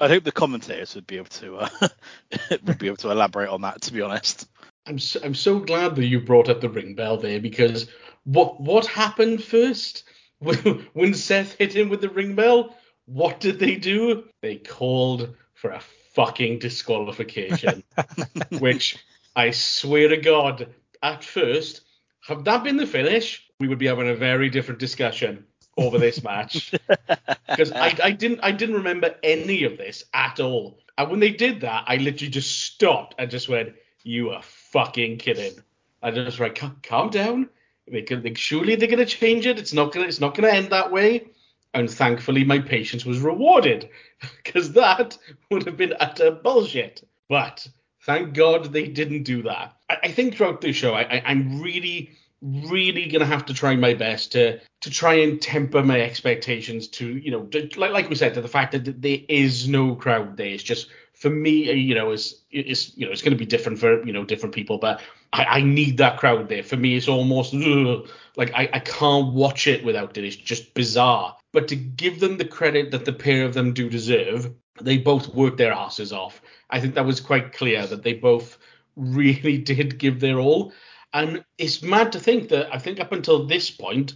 I 0.00 0.08
hope 0.08 0.24
the 0.24 0.32
commentators 0.32 0.94
would 0.94 1.06
be 1.06 1.18
able 1.18 1.26
to 1.26 1.58
uh, 1.58 1.68
would 2.64 2.78
be 2.78 2.86
able 2.86 2.96
to 2.98 3.10
elaborate 3.10 3.50
on 3.50 3.60
that. 3.60 3.82
To 3.82 3.92
be 3.92 4.00
honest, 4.00 4.48
I'm 4.86 4.98
so, 4.98 5.20
I'm 5.22 5.34
so 5.34 5.58
glad 5.58 5.96
that 5.96 6.06
you 6.06 6.18
brought 6.18 6.48
up 6.48 6.62
the 6.62 6.70
ring 6.70 6.94
bell 6.94 7.18
there 7.18 7.40
because 7.40 7.88
what 8.24 8.58
what 8.58 8.86
happened 8.86 9.44
first 9.44 10.04
when, 10.92 11.14
Seth 11.14 11.56
hit 11.58 11.74
him 11.74 11.88
with 11.88 12.00
the 12.00 12.08
ring 12.08 12.34
bell? 12.34 12.76
What 13.06 13.40
did 13.40 13.58
they 13.58 13.76
do? 13.76 14.24
They 14.40 14.56
called 14.56 15.34
for 15.54 15.70
a 15.70 15.82
fucking 16.14 16.58
disqualification, 16.58 17.82
which 18.58 18.98
I 19.36 19.50
swear 19.50 20.08
to 20.08 20.16
God, 20.16 20.68
at 21.02 21.24
first, 21.24 21.82
had 22.20 22.44
that 22.44 22.64
been 22.64 22.76
the 22.76 22.86
finish, 22.86 23.46
we 23.60 23.68
would 23.68 23.78
be 23.78 23.86
having 23.86 24.08
a 24.08 24.14
very 24.14 24.48
different 24.48 24.80
discussion 24.80 25.44
over 25.76 25.98
this 25.98 26.22
match 26.22 26.72
because 27.48 27.72
I, 27.72 27.94
I 28.02 28.10
didn't 28.12 28.40
I 28.42 28.52
didn't 28.52 28.76
remember 28.76 29.14
any 29.22 29.64
of 29.64 29.76
this 29.76 30.04
at 30.14 30.40
all. 30.40 30.78
And 30.96 31.10
when 31.10 31.20
they 31.20 31.30
did 31.30 31.60
that, 31.62 31.84
I 31.86 31.96
literally 31.96 32.30
just 32.30 32.60
stopped 32.60 33.16
and 33.18 33.30
just 33.30 33.48
went, 33.48 33.74
"You 34.04 34.30
are 34.30 34.42
fucking 34.42 35.18
kidding!" 35.18 35.54
I 36.02 36.12
just 36.12 36.38
went, 36.38 36.54
"Calm, 36.54 36.78
calm 36.82 37.10
down. 37.10 37.48
Can, 38.06 38.22
they, 38.22 38.34
surely 38.34 38.76
they're 38.76 38.88
gonna 38.88 39.06
change 39.06 39.46
it. 39.46 39.58
It's 39.58 39.72
not 39.72 39.92
gonna 39.92 40.06
it's 40.06 40.20
not 40.20 40.34
gonna 40.34 40.48
end 40.48 40.70
that 40.70 40.90
way." 40.90 41.28
And 41.74 41.90
thankfully, 41.90 42.44
my 42.44 42.60
patience 42.60 43.04
was 43.04 43.20
rewarded 43.20 43.88
because 44.44 44.72
that 44.72 45.18
would 45.50 45.66
have 45.66 45.76
been 45.76 45.94
utter 46.00 46.30
bullshit. 46.30 47.06
But 47.28 47.66
thank 48.02 48.34
God 48.34 48.72
they 48.72 48.86
didn't 48.86 49.24
do 49.24 49.42
that. 49.42 49.76
I, 49.90 49.98
I 50.04 50.12
think 50.12 50.36
throughout 50.36 50.60
the 50.60 50.72
show, 50.72 50.94
I, 50.94 51.22
I'm 51.24 51.60
really 51.60 52.10
really 52.44 53.06
gonna 53.06 53.24
have 53.24 53.46
to 53.46 53.54
try 53.54 53.74
my 53.74 53.94
best 53.94 54.32
to 54.32 54.60
to 54.82 54.90
try 54.90 55.14
and 55.14 55.40
temper 55.40 55.82
my 55.82 56.00
expectations 56.00 56.88
to 56.88 57.16
you 57.16 57.30
know 57.30 57.44
to, 57.46 57.68
like 57.78 57.90
like 57.90 58.08
we 58.08 58.14
said 58.14 58.34
to 58.34 58.40
the 58.42 58.48
fact 58.48 58.72
that 58.72 59.00
there 59.00 59.18
is 59.28 59.66
no 59.66 59.94
crowd 59.94 60.36
there. 60.36 60.48
It's 60.48 60.62
just 60.62 60.88
for 61.24 61.30
me, 61.30 61.72
you 61.72 61.94
know, 61.94 62.10
it's 62.10 62.34
it's 62.50 62.94
you 62.98 63.06
know 63.06 63.10
it's 63.10 63.22
gonna 63.22 63.34
be 63.34 63.46
different 63.46 63.78
for 63.78 64.06
you 64.06 64.12
know 64.12 64.26
different 64.26 64.54
people, 64.54 64.76
but 64.76 65.00
I, 65.32 65.44
I 65.44 65.60
need 65.62 65.96
that 65.96 66.18
crowd 66.18 66.50
there. 66.50 66.62
For 66.62 66.76
me, 66.76 66.98
it's 66.98 67.08
almost 67.08 67.54
ugh, 67.54 68.06
like 68.36 68.52
I, 68.52 68.68
I 68.74 68.80
can't 68.80 69.32
watch 69.32 69.66
it 69.66 69.82
without 69.82 70.18
it. 70.18 70.24
It's 70.24 70.36
just 70.36 70.74
bizarre. 70.74 71.34
But 71.50 71.66
to 71.68 71.76
give 71.76 72.20
them 72.20 72.36
the 72.36 72.44
credit 72.44 72.90
that 72.90 73.06
the 73.06 73.12
pair 73.14 73.46
of 73.46 73.54
them 73.54 73.72
do 73.72 73.88
deserve, 73.88 74.52
they 74.82 74.98
both 74.98 75.34
worked 75.34 75.56
their 75.56 75.72
asses 75.72 76.12
off. 76.12 76.42
I 76.68 76.78
think 76.78 76.94
that 76.94 77.06
was 77.06 77.20
quite 77.20 77.54
clear 77.54 77.86
that 77.86 78.02
they 78.02 78.12
both 78.12 78.58
really 78.96 79.56
did 79.56 79.98
give 79.98 80.20
their 80.20 80.38
all. 80.38 80.74
And 81.14 81.42
it's 81.56 81.80
mad 81.80 82.12
to 82.12 82.20
think 82.20 82.50
that 82.50 82.70
I 82.70 82.76
think 82.78 83.00
up 83.00 83.12
until 83.12 83.46
this 83.46 83.70
point, 83.70 84.12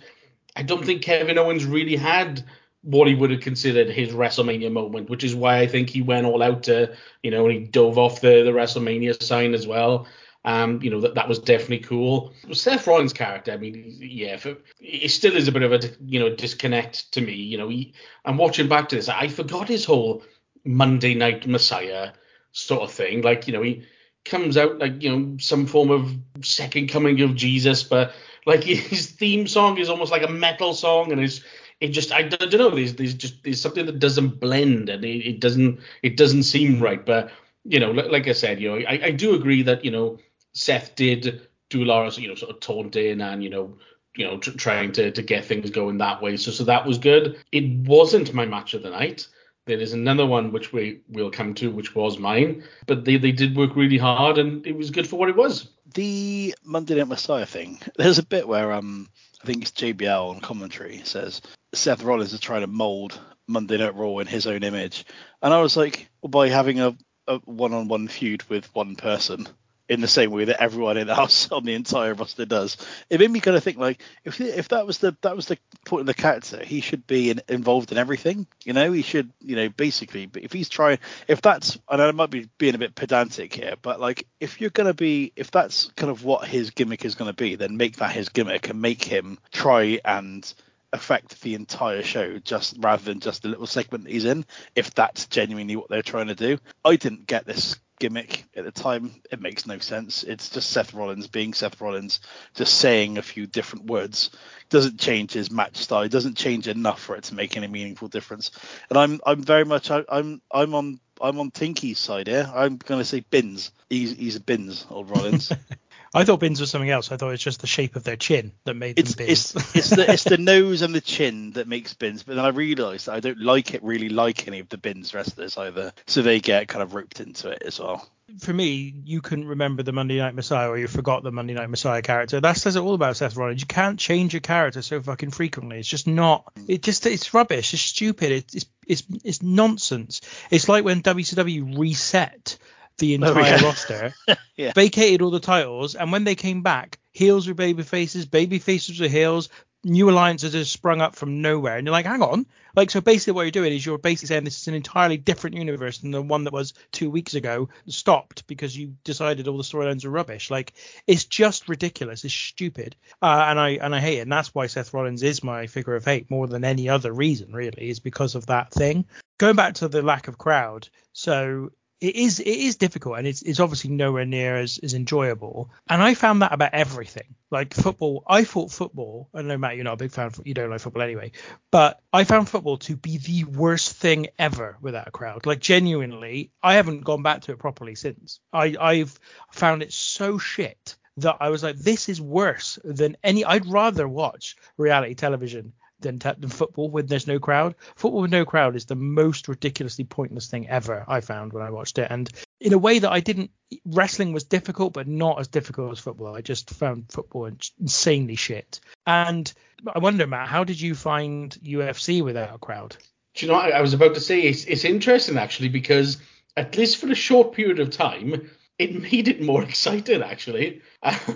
I 0.57 0.63
don't 0.63 0.85
think 0.85 1.01
Kevin 1.01 1.39
Owens 1.39 1.65
really 1.65 1.97
had 1.97 2.45
what 2.83 3.09
he 3.09 3.15
would 3.15 3.31
have 3.31 3.41
considered 3.41 3.89
his 3.89 4.13
WrestleMania 4.13 4.71
moment, 4.73 5.11
which 5.11 5.25
is 5.25 5.35
why 5.35 5.59
I 5.59 5.67
think 5.67 5.91
he 5.91 6.03
went 6.03 6.27
all 6.27 6.43
out 6.43 6.63
to, 6.65 6.95
you 7.23 7.31
know, 7.31 7.47
and 7.47 7.53
he 7.53 7.65
dove 7.65 7.99
off 7.99 8.21
the, 8.21 8.43
the 8.43 8.53
WrestleMania 8.53 9.23
sign 9.23 9.55
as 9.55 9.67
well. 9.67 10.07
Um, 10.45 10.81
you 10.83 10.89
know 10.89 11.01
that 11.01 11.17
that 11.17 11.29
was 11.29 11.41
definitely 11.41 11.81
cool. 11.81 12.33
Seth 12.53 12.87
Rollins' 12.87 13.13
character, 13.13 13.53
I 13.53 13.57
mean, 13.57 13.99
yeah, 14.01 14.37
for, 14.37 14.57
it 14.81 15.11
still 15.11 15.37
is 15.37 15.49
a 15.49 15.53
bit 15.53 15.63
of 15.63 15.73
a 15.73 15.81
you 16.07 16.21
know 16.21 16.35
disconnect 16.35 17.13
to 17.13 17.21
me. 17.21 17.35
You 17.35 17.59
know, 17.59 17.69
he, 17.69 17.93
I'm 18.25 18.39
watching 18.39 18.69
back 18.69 18.89
to 18.89 18.97
this, 18.97 19.09
I 19.09 19.29
forgot 19.29 19.69
his 19.69 19.85
whole 19.85 20.23
Monday 20.65 21.15
Night 21.15 21.47
Messiah 21.47 22.13
sort 22.53 22.83
of 22.83 22.93
thing. 22.93 23.23
Like, 23.23 23.47
you 23.47 23.53
know, 23.53 23.63
he 23.63 23.85
comes 24.25 24.57
out 24.57 24.79
like 24.79 25.03
you 25.03 25.11
know 25.11 25.37
some 25.39 25.67
form 25.67 25.91
of 25.91 26.15
second 26.43 26.89
coming 26.89 27.21
of 27.21 27.35
Jesus, 27.35 27.83
but 27.83 28.13
like 28.47 28.63
his 28.65 29.11
theme 29.11 29.47
song 29.47 29.77
is 29.79 29.89
almost 29.89 30.13
like 30.13 30.23
a 30.23 30.31
metal 30.31 30.73
song, 30.73 31.13
and 31.13 31.21
it's 31.21 31.43
it 31.81 31.89
just 31.89 32.13
I 32.13 32.23
don't, 32.23 32.53
know. 32.53 32.71
There's 32.71 32.95
there's 32.95 33.15
just 33.15 33.43
there's 33.45 33.61
something 33.61 33.87
that 33.87 33.99
doesn't 33.99 34.41
blend, 34.41 34.89
and 34.89 35.05
it, 35.05 35.27
it 35.27 35.41
doesn't 35.41 35.81
it 36.03 36.17
doesn't 36.17 36.43
seem 36.43 36.81
right. 36.81 37.05
But 37.05 37.31
you 37.65 37.79
know, 37.79 37.91
like, 37.91 38.11
like 38.11 38.29
I 38.29 38.33
said, 38.33 38.61
you 38.61 38.69
know, 38.71 38.87
I, 38.87 39.01
I 39.05 39.11
do 39.11 39.35
agree 39.35 39.63
that 39.63 39.85
you 39.85 39.91
know 39.91 40.19
Seth 40.53 40.95
did 40.97 41.49
do 41.71 41.91
of 41.91 42.19
you 42.19 42.29
know 42.29 42.35
sort 42.35 42.51
of 42.51 42.61
taunting 42.61 43.21
and 43.21 43.45
you 43.45 43.51
know 43.51 43.77
you 44.17 44.25
know 44.25 44.39
tr- 44.39 44.57
trying 44.57 44.93
to 44.93 45.11
to 45.13 45.23
get 45.23 45.45
things 45.45 45.71
going 45.71 45.99
that 45.99 46.21
way. 46.21 46.37
So 46.37 46.51
so 46.51 46.65
that 46.65 46.85
was 46.85 46.99
good. 46.99 47.39
It 47.53 47.87
wasn't 47.87 48.35
my 48.35 48.45
match 48.45 48.75
of 48.75 48.83
the 48.83 48.91
night. 48.91 49.29
There 49.69 49.79
is 49.79 49.93
another 49.93 50.25
one 50.27 50.51
which 50.51 50.73
we 50.73 51.03
will 51.09 51.31
come 51.31 51.53
to, 51.55 51.71
which 51.71 51.95
was 51.95 52.19
mine. 52.19 52.65
But 52.87 53.05
they, 53.05 53.19
they 53.19 53.33
did 53.33 53.55
work 53.55 53.77
really 53.77 53.99
hard, 53.99 54.39
and 54.39 54.67
it 54.67 54.75
was 54.75 54.91
good 54.91 55.07
for 55.07 55.19
what 55.19 55.29
it 55.29 55.37
was. 55.37 55.69
the 55.95 56.55
Monday 56.65 56.95
Night 56.97 57.09
Messiah 57.09 57.47
thing, 57.47 57.79
there's 57.97 58.19
a 58.19 58.27
bit 58.27 58.49
where 58.49 58.73
um 58.73 59.09
I 59.43 59.47
think 59.47 59.63
it's 59.63 59.71
JBL 59.71 60.31
on 60.31 60.41
commentary 60.41 61.03
says 61.05 61.43
Seth 61.75 62.03
Rollins 62.03 62.33
is 62.33 62.41
trying 62.41 62.63
to 62.63 62.67
mold 62.67 63.21
Monday 63.47 63.77
Night 63.79 63.95
Raw 63.95 64.19
in 64.19 64.27
his 64.27 64.47
own 64.47 64.63
image, 64.63 65.05
and 65.43 65.53
I 65.55 65.61
was 65.61 65.77
like, 65.77 66.09
well, 66.23 66.31
by 66.31 66.49
having 66.49 66.81
a, 66.81 66.97
a 67.27 67.39
one-on-one 67.45 68.09
feud 68.09 68.43
with 68.49 68.75
one 68.75 68.97
person 68.97 69.47
in 69.89 70.01
the 70.01 70.09
same 70.09 70.31
way 70.31 70.45
that 70.45 70.63
everyone 70.63 70.97
in 70.97 71.07
the 71.07 71.15
house 71.15 71.49
on 71.53 71.65
the 71.65 71.75
entire 71.75 72.15
roster 72.15 72.45
does, 72.45 72.77
it 73.11 73.21
made 73.21 73.31
me 73.31 73.41
kind 73.41 73.57
of 73.57 73.63
think 73.63 73.79
like 73.79 74.03
if 74.25 74.41
if 74.41 74.69
that 74.69 74.87
was 74.87 74.99
the 74.99 75.17
that 75.23 75.37
was 75.37 75.47
the 75.47 75.59
point 75.85 76.01
of 76.01 76.07
the 76.07 76.15
character, 76.15 76.63
he 76.63 76.81
should 76.81 77.07
be 77.07 77.31
in, 77.31 77.41
involved 77.49 77.93
in 77.93 77.99
everything. 77.99 78.47
You 78.65 78.73
know, 78.73 78.93
he 78.93 79.03
should 79.03 79.31
you 79.41 79.57
know 79.57 79.69
basically. 79.69 80.27
But 80.27 80.43
if 80.43 80.53
he's 80.53 80.69
trying, 80.69 80.99
if 81.27 81.41
that's 81.41 81.79
and 81.89 82.03
I 82.03 82.11
might 82.13 82.31
be 82.31 82.49
being 82.59 82.75
a 82.75 82.79
bit 82.79 82.95
pedantic 82.95 83.55
here, 83.55 83.75
but 83.81 84.01
like 84.01 84.27
if 84.41 84.61
you're 84.61 84.71
gonna 84.71 84.95
be 84.95 85.33
if 85.37 85.51
that's 85.51 85.91
kind 85.97 86.11
of 86.11 86.25
what 86.25 86.47
his 86.47 86.71
gimmick 86.71 87.05
is 87.05 87.15
gonna 87.15 87.33
be, 87.33 87.55
then 87.57 87.77
make 87.77 87.97
that 87.97 88.13
his 88.13 88.29
gimmick 88.29 88.69
and 88.69 88.81
make 88.81 89.03
him 89.03 89.39
try 89.53 90.01
and 90.05 90.53
affect 90.93 91.43
the 91.43 91.55
entire 91.55 92.03
show 92.03 92.39
just 92.39 92.77
rather 92.79 93.03
than 93.05 93.21
just 93.21 93.43
the 93.43 93.49
little 93.49 93.67
segment 93.67 94.09
he's 94.09 94.25
in 94.25 94.45
if 94.75 94.95
that's 94.95 95.27
genuinely 95.27 95.77
what 95.77 95.89
they're 95.91 96.01
trying 96.01 96.29
to 96.29 96.35
do 96.35 96.59
i 96.83 96.97
didn't 96.97 97.27
get 97.27 97.45
this 97.45 97.77
gimmick 97.99 98.45
at 98.57 98.65
the 98.65 98.71
time 98.71 99.13
it 99.31 99.41
makes 99.41 99.67
no 99.67 99.79
sense. 99.79 100.23
It's 100.23 100.51
just 100.51 100.71
seth 100.71 100.95
rollins 100.95 101.27
being 101.27 101.55
seth 101.55 101.81
rollins 101.81 102.21
just 102.55 102.75
saying 102.75 103.19
a 103.19 103.23
few 103.23 103.47
different 103.47 103.87
words. 103.87 104.31
Doesn't 104.71 104.99
change 105.01 105.33
his 105.33 105.51
match 105.51 105.77
style. 105.77 106.03
It 106.03 106.13
doesn't 106.13 106.37
change 106.37 106.69
enough 106.69 107.01
for 107.01 107.17
it 107.17 107.25
to 107.25 107.35
make 107.35 107.57
any 107.57 107.67
meaningful 107.67 108.09
difference. 108.09 108.51
And 108.91 108.99
i'm 108.99 109.21
i'm 109.27 109.43
very 109.43 109.65
much 109.65 109.91
I, 109.91 110.05
i'm 110.09 110.41
i'm 110.51 110.75
on 110.75 111.01
i'm 111.21 111.39
on 111.41 111.51
tinky's 111.51 111.99
side 111.99 112.27
here. 112.29 112.51
I'm 112.55 112.77
going 112.77 113.01
to 113.01 113.05
say 113.05 113.21
bins 113.21 113.73
he's 113.91 114.17
he's 114.17 114.37
a 114.37 114.41
bins 114.41 114.87
old 114.91 115.11
rollins 115.11 115.53
I 116.15 116.25
thought 116.25 116.41
bins 116.41 116.61
was 116.61 116.71
something 116.71 116.91
else. 116.91 117.13
I 117.13 117.17
thought 117.17 117.31
it's 117.31 117.43
just 117.43 117.61
the 117.61 117.67
shape 117.67 117.97
of 117.97 118.05
their 118.05 118.17
chin 118.17 118.53
that 118.65 118.75
made 118.75 118.99
it's 118.99 119.15
them 119.15 119.27
bins. 119.27 119.55
it's 119.55 119.77
it's 119.77 119.91
the 119.91 120.11
it's 120.11 120.25
the 120.25 120.39
nose 120.39 120.83
and 120.83 120.95
the 120.95 121.01
chin 121.01 121.53
that 121.53 121.69
makes 121.69 121.95
bins. 121.95 122.23
But 122.23 122.37
then 122.37 122.45
I 122.45 122.49
realised 122.49 123.07
that 123.07 123.15
I 123.15 123.21
don't 123.21 123.41
like 123.41 123.75
it 123.75 123.83
really 123.83 124.09
like 124.09 124.49
any 124.49 124.61
of 124.61 124.69
the 124.69 124.79
bins 124.79 125.15
wrestlers 125.15 125.57
either, 125.59 125.93
so 126.07 126.23
they 126.23 126.41
get 126.41 126.69
kind 126.69 126.83
of 126.83 126.95
roped 126.95 127.21
into 127.21 127.51
it 127.51 127.63
as 127.65 127.79
well. 127.79 128.09
For 128.41 128.53
me, 128.53 128.95
you 129.05 129.23
couldn't 129.23 129.49
remember 129.49 129.83
the 129.83 129.93
Monday 129.93 130.19
Night 130.19 130.35
Messiah 130.35 130.69
or 130.69 130.77
you 130.77 130.87
forgot 130.87 131.23
the 131.23 131.33
Monday 131.33 131.55
Night 131.55 131.71
Messiah 131.71 132.03
character. 132.03 132.41
That 132.41 132.59
says 132.59 132.77
it 132.77 132.81
all 132.81 132.93
about 132.93 133.17
Seth 133.17 133.37
Rollins. 133.37 133.63
You 133.63 133.67
can't 133.67 133.99
change 133.99 134.35
a 134.35 134.41
character 134.41 134.83
so 134.83 135.01
fucking 135.01 135.31
frequently. 135.31 135.79
It's 135.79 135.89
just 135.89 136.07
not. 136.07 136.53
It 136.67 136.83
just 136.83 137.07
it's 137.07 137.33
rubbish. 137.33 137.73
It's 137.73 137.83
stupid. 137.83 138.33
It's 138.33 138.55
it's 138.55 138.67
it's, 138.87 139.03
it's 139.25 139.43
nonsense. 139.43 140.21
It's 140.51 140.69
like 140.69 140.85
when 140.85 141.03
WCW 141.03 141.79
reset 141.79 142.59
the 142.99 143.15
entire 143.15 143.59
roster, 143.59 144.15
Yeah. 144.57 144.73
vacated 144.75 145.23
all 145.23 145.31
the 145.31 145.41
titles, 145.41 145.95
and 145.95 146.13
when 146.13 146.25
they 146.25 146.35
came 146.35 146.63
back, 146.63 146.99
heels 147.13 147.47
were 147.49 147.55
baby 147.55 147.83
faces, 147.83 148.27
baby 148.27 148.59
faces 148.59 149.01
were 149.01 149.09
heels. 149.09 149.49
New 149.85 150.11
alliances 150.11 150.55
have 150.55 150.67
sprung 150.67 151.01
up 151.01 151.15
from 151.15 151.41
nowhere, 151.41 151.77
and 151.77 151.87
you're 151.87 151.93
like, 151.93 152.05
hang 152.05 152.21
on. 152.21 152.45
Like, 152.75 152.91
so 152.91 153.01
basically, 153.01 153.35
what 153.35 153.43
you're 153.43 153.53
doing 153.53 153.73
is 153.73 153.87
you're 153.87 153.97
basically 153.97 154.27
saying 154.27 154.43
this 154.43 154.61
is 154.61 154.67
an 154.67 154.75
entirely 154.75 155.17
different 155.17 155.55
universe 155.55 155.99
than 155.99 156.11
the 156.11 156.21
one 156.21 156.43
that 156.45 156.53
was 156.53 156.75
two 156.91 157.11
weeks 157.11 157.35
ago, 157.35 157.69
stopped 157.87 158.45
because 158.49 158.77
you 158.77 158.97
decided 159.05 159.47
all 159.47 159.57
the 159.57 159.63
storylines 159.63 160.05
are 160.05 160.11
rubbish. 160.11 160.51
Like, 160.51 160.75
it's 161.07 161.25
just 161.27 161.69
ridiculous. 161.69 162.25
It's 162.25 162.35
stupid, 162.35 162.97
uh, 163.23 163.47
and 163.49 163.59
I 163.61 163.69
and 163.81 163.95
I 163.95 164.01
hate 164.01 164.19
it. 164.19 164.23
And 164.23 164.33
that's 164.33 164.53
why 164.53 164.67
Seth 164.67 164.93
Rollins 164.93 165.23
is 165.23 165.45
my 165.45 165.69
figure 165.69 165.95
of 165.95 166.05
hate 166.05 166.29
more 166.29 166.49
than 166.49 166.65
any 166.65 166.89
other 166.89 167.13
reason, 167.13 167.53
really, 167.53 167.89
is 167.89 168.01
because 168.01 168.35
of 168.35 168.47
that 168.47 168.73
thing. 168.73 169.07
Going 169.39 169.55
back 169.57 169.75
to 169.75 169.87
the 169.89 170.03
lack 170.03 170.27
of 170.27 170.39
crowd, 170.39 170.89
so 171.13 171.71
it 172.01 172.15
is 172.15 172.39
it 172.39 172.47
is 172.47 172.77
difficult 172.77 173.19
and 173.19 173.27
it's, 173.27 173.43
it's 173.43 173.61
obviously 173.61 173.91
nowhere 173.91 174.25
near 174.25 174.57
as, 174.57 174.79
as 174.83 174.95
enjoyable. 174.95 175.71
And 175.89 176.03
i 176.03 176.15
found 176.15 176.43
that 176.43 176.53
about 176.53 176.75
everything. 176.75 177.35
Like 177.51 177.75
football 177.75 178.25
i 178.27 178.45
thought 178.45 178.71
football 178.71 179.29
i 179.35 179.43
know 179.43 179.59
matt 179.59 179.77
you're 179.77 179.85
not 179.85 179.95
a 179.95 180.05
big 180.05 180.11
fan 180.11 180.27
of, 180.27 180.41
you 180.45 180.55
don't 180.55 180.71
like 180.71 180.81
football 180.81 181.03
anyway 181.03 181.33
but 181.71 182.01
i 182.13 182.25
found 182.25 182.49
football 182.49 182.77
to 182.79 182.97
be 182.97 183.19
the 183.19 183.45
worst 183.45 183.93
thing 183.97 184.29
ever 184.39 184.77
without 184.81 185.09
a 185.09 185.11
crowd. 185.11 185.47
Like 185.47 185.61
genuinely 185.61 186.51
i 186.63 186.75
haven't 186.75 187.05
gone 187.05 187.23
back 187.23 187.43
to 187.43 187.53
it 187.53 187.59
properly 187.59 187.95
since. 187.95 188.41
I 188.53 188.77
i've 188.81 189.19
found 189.51 189.83
it 189.83 189.93
so 189.93 190.39
shit 190.39 190.97
that 191.19 191.39
i 191.41 191.49
was 191.49 191.63
like 191.63 191.77
this 191.77 192.09
is 192.09 192.21
worse 192.21 192.79
than 192.85 193.17
any 193.25 193.45
i'd 193.45 193.67
rather 193.67 194.07
watch 194.07 194.57
reality 194.77 195.15
television 195.15 195.73
than, 196.01 196.19
than 196.19 196.49
football 196.49 196.91
when 196.91 197.07
there's 197.07 197.27
no 197.27 197.39
crowd. 197.39 197.75
Football 197.97 198.23
with 198.23 198.31
no 198.31 198.45
crowd 198.45 198.77
is 198.77 198.87
the 198.87 198.95
most 198.95 199.49
ridiculously 199.49 200.05
pointless 200.05 200.49
thing 200.49 200.69
ever. 200.69 201.05
I 201.09 201.21
found 201.21 201.53
when 201.53 201.63
I 201.63 201.71
watched 201.71 201.99
it, 201.99 202.09
and 202.11 202.31
in 202.61 202.73
a 202.73 202.79
way 202.79 202.99
that 202.99 203.13
I 203.13 203.21
didn't. 203.21 203.51
Wrestling 203.85 204.33
was 204.33 204.45
difficult, 204.45 204.95
but 204.95 205.07
not 205.07 205.39
as 205.39 205.49
difficult 205.49 205.93
as 205.93 205.99
football. 205.99 206.35
I 206.35 206.41
just 206.41 206.71
found 206.71 207.13
football 207.13 207.51
insanely 207.79 208.35
shit. 208.35 208.81
And 209.07 209.53
I 209.87 209.99
wonder, 209.99 210.27
Matt, 210.27 210.49
how 210.49 210.65
did 210.65 210.81
you 210.81 210.95
find 210.95 211.51
UFC 211.63 212.23
without 212.23 212.55
a 212.55 212.59
crowd? 212.59 212.97
Do 213.35 213.47
you 213.47 213.53
know? 213.53 213.59
I 213.59 213.69
I 213.71 213.81
was 213.83 213.93
about 213.93 214.15
to 214.15 214.21
say 214.21 214.41
it's 214.41 214.65
it's 214.65 214.85
interesting 214.85 215.37
actually 215.37 215.69
because 215.69 216.17
at 216.57 216.77
least 216.77 216.97
for 216.97 217.11
a 217.11 217.15
short 217.15 217.53
period 217.53 217.79
of 217.79 217.91
time, 217.91 218.51
it 218.79 219.01
made 219.01 219.29
it 219.29 219.43
more 219.43 219.63
exciting 219.69 220.23
actually. 220.23 220.81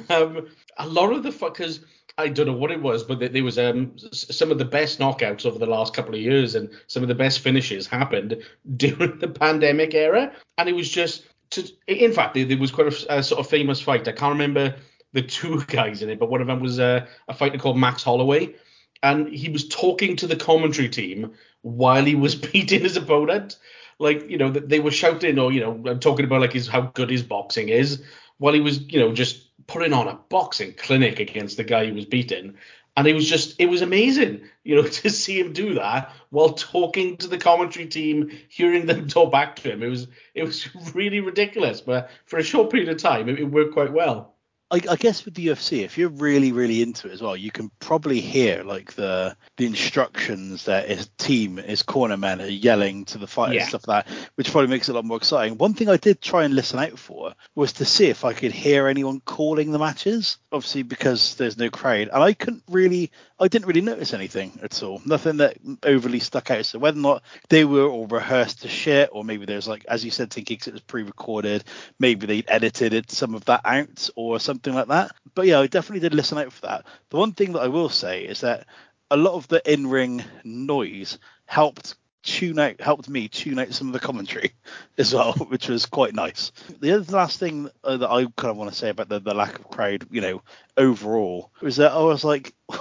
Um, 0.08 0.48
a 0.78 0.86
lot 0.86 1.12
of 1.12 1.22
the 1.22 1.30
fuckers. 1.30 1.84
I 2.18 2.28
don't 2.28 2.46
know 2.46 2.52
what 2.52 2.70
it 2.70 2.82
was, 2.82 3.02
but 3.04 3.32
there- 3.32 3.42
was 3.42 3.58
um, 3.58 3.96
some 4.12 4.50
of 4.50 4.58
the 4.58 4.66
best 4.66 4.98
knockouts 4.98 5.46
over 5.46 5.58
the 5.58 5.66
last 5.66 5.94
couple 5.94 6.14
of 6.14 6.20
years, 6.20 6.54
and 6.54 6.68
some 6.86 7.02
of 7.02 7.08
the 7.08 7.14
best 7.14 7.40
finishes 7.40 7.86
happened 7.86 8.42
during 8.76 9.18
the 9.18 9.28
pandemic 9.28 9.94
era. 9.94 10.30
And 10.58 10.68
it 10.68 10.74
was 10.76 10.90
just, 10.90 11.24
to, 11.50 11.66
in 11.86 12.12
fact, 12.12 12.34
there, 12.34 12.58
was 12.58 12.70
quite 12.70 12.92
a, 12.92 13.18
a 13.18 13.22
sort 13.22 13.40
of 13.40 13.48
famous 13.48 13.80
fight. 13.80 14.06
I 14.06 14.12
can't 14.12 14.32
remember 14.32 14.76
the 15.14 15.22
two 15.22 15.62
guys 15.68 16.02
in 16.02 16.10
it, 16.10 16.18
but 16.18 16.28
one 16.30 16.42
of 16.42 16.46
them 16.48 16.60
was 16.60 16.78
uh, 16.78 17.06
a 17.28 17.34
fighter 17.34 17.58
called 17.58 17.78
Max 17.78 18.02
Holloway, 18.02 18.54
and 19.02 19.28
he 19.28 19.48
was 19.48 19.66
talking 19.68 20.14
to 20.16 20.26
the 20.26 20.36
commentary 20.36 20.90
team 20.90 21.32
while 21.62 22.04
he 22.04 22.14
was 22.14 22.34
beating 22.34 22.82
his 22.82 22.96
opponent. 22.96 23.58
Like, 24.02 24.28
you 24.28 24.36
know, 24.36 24.50
they 24.50 24.80
were 24.80 24.90
shouting 24.90 25.38
or, 25.38 25.52
you 25.52 25.60
know, 25.60 25.96
talking 25.96 26.24
about 26.24 26.40
like 26.40 26.52
his 26.52 26.66
how 26.66 26.82
good 26.82 27.08
his 27.08 27.22
boxing 27.22 27.68
is, 27.68 28.02
while 28.38 28.52
he 28.52 28.60
was, 28.60 28.80
you 28.92 28.98
know, 28.98 29.12
just 29.12 29.48
putting 29.68 29.92
on 29.92 30.08
a 30.08 30.18
boxing 30.28 30.74
clinic 30.74 31.20
against 31.20 31.56
the 31.56 31.64
guy 31.64 31.86
he 31.86 31.92
was 31.92 32.04
beating. 32.04 32.54
And 32.96 33.06
it 33.06 33.14
was 33.14 33.28
just, 33.28 33.54
it 33.58 33.66
was 33.66 33.80
amazing, 33.80 34.42
you 34.64 34.74
know, 34.74 34.82
to 34.88 35.10
see 35.10 35.38
him 35.38 35.52
do 35.52 35.74
that 35.74 36.12
while 36.30 36.50
talking 36.50 37.16
to 37.18 37.28
the 37.28 37.38
commentary 37.38 37.86
team, 37.86 38.30
hearing 38.48 38.86
them 38.86 39.06
talk 39.08 39.30
back 39.30 39.56
to 39.56 39.72
him. 39.72 39.82
It 39.82 39.88
was, 39.88 40.08
it 40.34 40.44
was 40.44 40.68
really 40.94 41.20
ridiculous, 41.20 41.80
but 41.80 42.10
for 42.26 42.38
a 42.38 42.42
short 42.42 42.70
period 42.70 42.88
of 42.88 42.98
time, 42.98 43.28
it, 43.28 43.38
it 43.38 43.44
worked 43.44 43.72
quite 43.72 43.92
well. 43.92 44.31
I, 44.72 44.80
I 44.90 44.96
guess 44.96 45.24
with 45.26 45.34
the 45.34 45.48
UFC, 45.48 45.84
if 45.84 45.98
you're 45.98 46.08
really, 46.08 46.50
really 46.50 46.80
into 46.80 47.08
it 47.08 47.12
as 47.12 47.20
well, 47.20 47.36
you 47.36 47.50
can 47.50 47.70
probably 47.78 48.20
hear 48.20 48.62
like 48.64 48.94
the 48.94 49.36
the 49.58 49.66
instructions 49.66 50.64
that 50.64 50.88
his 50.88 51.10
team, 51.18 51.58
his 51.58 51.82
corner 51.82 52.16
men 52.16 52.40
are 52.40 52.46
yelling 52.46 53.04
to 53.06 53.18
the 53.18 53.26
fighters 53.26 53.56
Yeah. 53.56 53.60
and 53.62 53.68
stuff 53.68 53.86
like 53.86 54.06
that, 54.06 54.14
which 54.36 54.50
probably 54.50 54.68
makes 54.70 54.88
it 54.88 54.92
a 54.92 54.94
lot 54.94 55.04
more 55.04 55.18
exciting. 55.18 55.58
One 55.58 55.74
thing 55.74 55.90
I 55.90 55.98
did 55.98 56.22
try 56.22 56.44
and 56.44 56.54
listen 56.54 56.78
out 56.78 56.98
for 56.98 57.34
was 57.54 57.74
to 57.74 57.84
see 57.84 58.06
if 58.06 58.24
I 58.24 58.32
could 58.32 58.52
hear 58.52 58.86
anyone 58.88 59.20
calling 59.20 59.72
the 59.72 59.78
matches. 59.78 60.38
Obviously, 60.50 60.82
because 60.82 61.34
there's 61.36 61.58
no 61.58 61.68
crowd, 61.68 62.08
and 62.12 62.22
I 62.22 62.32
couldn't 62.32 62.64
really, 62.70 63.10
I 63.42 63.48
didn't 63.48 63.66
really 63.66 63.80
notice 63.80 64.14
anything 64.14 64.58
at 64.62 64.82
all. 64.82 65.02
Nothing 65.04 65.38
that 65.38 65.56
overly 65.82 66.20
stuck 66.20 66.50
out. 66.52 66.64
So 66.64 66.78
whether 66.78 66.98
or 66.98 67.02
not 67.02 67.22
they 67.48 67.64
were 67.64 67.86
all 67.88 68.06
rehearsed 68.06 68.62
to 68.62 68.68
shit, 68.68 69.10
or 69.12 69.24
maybe 69.24 69.46
there's 69.46 69.66
like, 69.66 69.84
as 69.86 70.04
you 70.04 70.12
said, 70.12 70.30
'cause 70.30 70.68
it 70.68 70.72
was 70.72 70.80
pre-recorded, 70.82 71.64
maybe 71.98 72.26
they 72.26 72.44
edited 72.46 73.10
some 73.10 73.34
of 73.34 73.44
that 73.46 73.62
out 73.64 74.08
or 74.14 74.38
something 74.38 74.72
like 74.72 74.88
that. 74.88 75.10
But 75.34 75.46
yeah, 75.48 75.58
I 75.58 75.66
definitely 75.66 76.00
did 76.00 76.14
listen 76.14 76.38
out 76.38 76.52
for 76.52 76.62
that. 76.62 76.86
The 77.10 77.16
one 77.16 77.32
thing 77.32 77.52
that 77.52 77.62
I 77.62 77.68
will 77.68 77.88
say 77.88 78.22
is 78.24 78.42
that 78.42 78.66
a 79.10 79.16
lot 79.16 79.34
of 79.34 79.48
the 79.48 79.60
in-ring 79.70 80.24
noise 80.44 81.18
helped 81.46 81.96
tune 82.22 82.58
out, 82.58 82.80
helped 82.80 83.08
me 83.08 83.28
tune 83.28 83.58
out 83.58 83.72
some 83.72 83.88
of 83.88 83.92
the 83.92 83.98
commentary 84.00 84.52
as 84.98 85.12
well, 85.12 85.32
which 85.48 85.68
was 85.68 85.86
quite 85.86 86.14
nice. 86.14 86.52
The 86.80 86.92
other 86.92 87.12
last 87.12 87.38
thing 87.38 87.68
uh, 87.84 87.96
that 87.96 88.10
I 88.10 88.24
kind 88.36 88.50
of 88.50 88.56
want 88.56 88.70
to 88.70 88.76
say 88.78 88.90
about 88.90 89.08
the, 89.08 89.20
the 89.20 89.34
lack 89.34 89.58
of 89.58 89.68
crowd, 89.68 90.06
you 90.10 90.20
know, 90.20 90.42
overall, 90.76 91.50
was 91.60 91.76
that 91.76 91.92
I 91.92 92.00
was 92.02 92.24
like, 92.24 92.54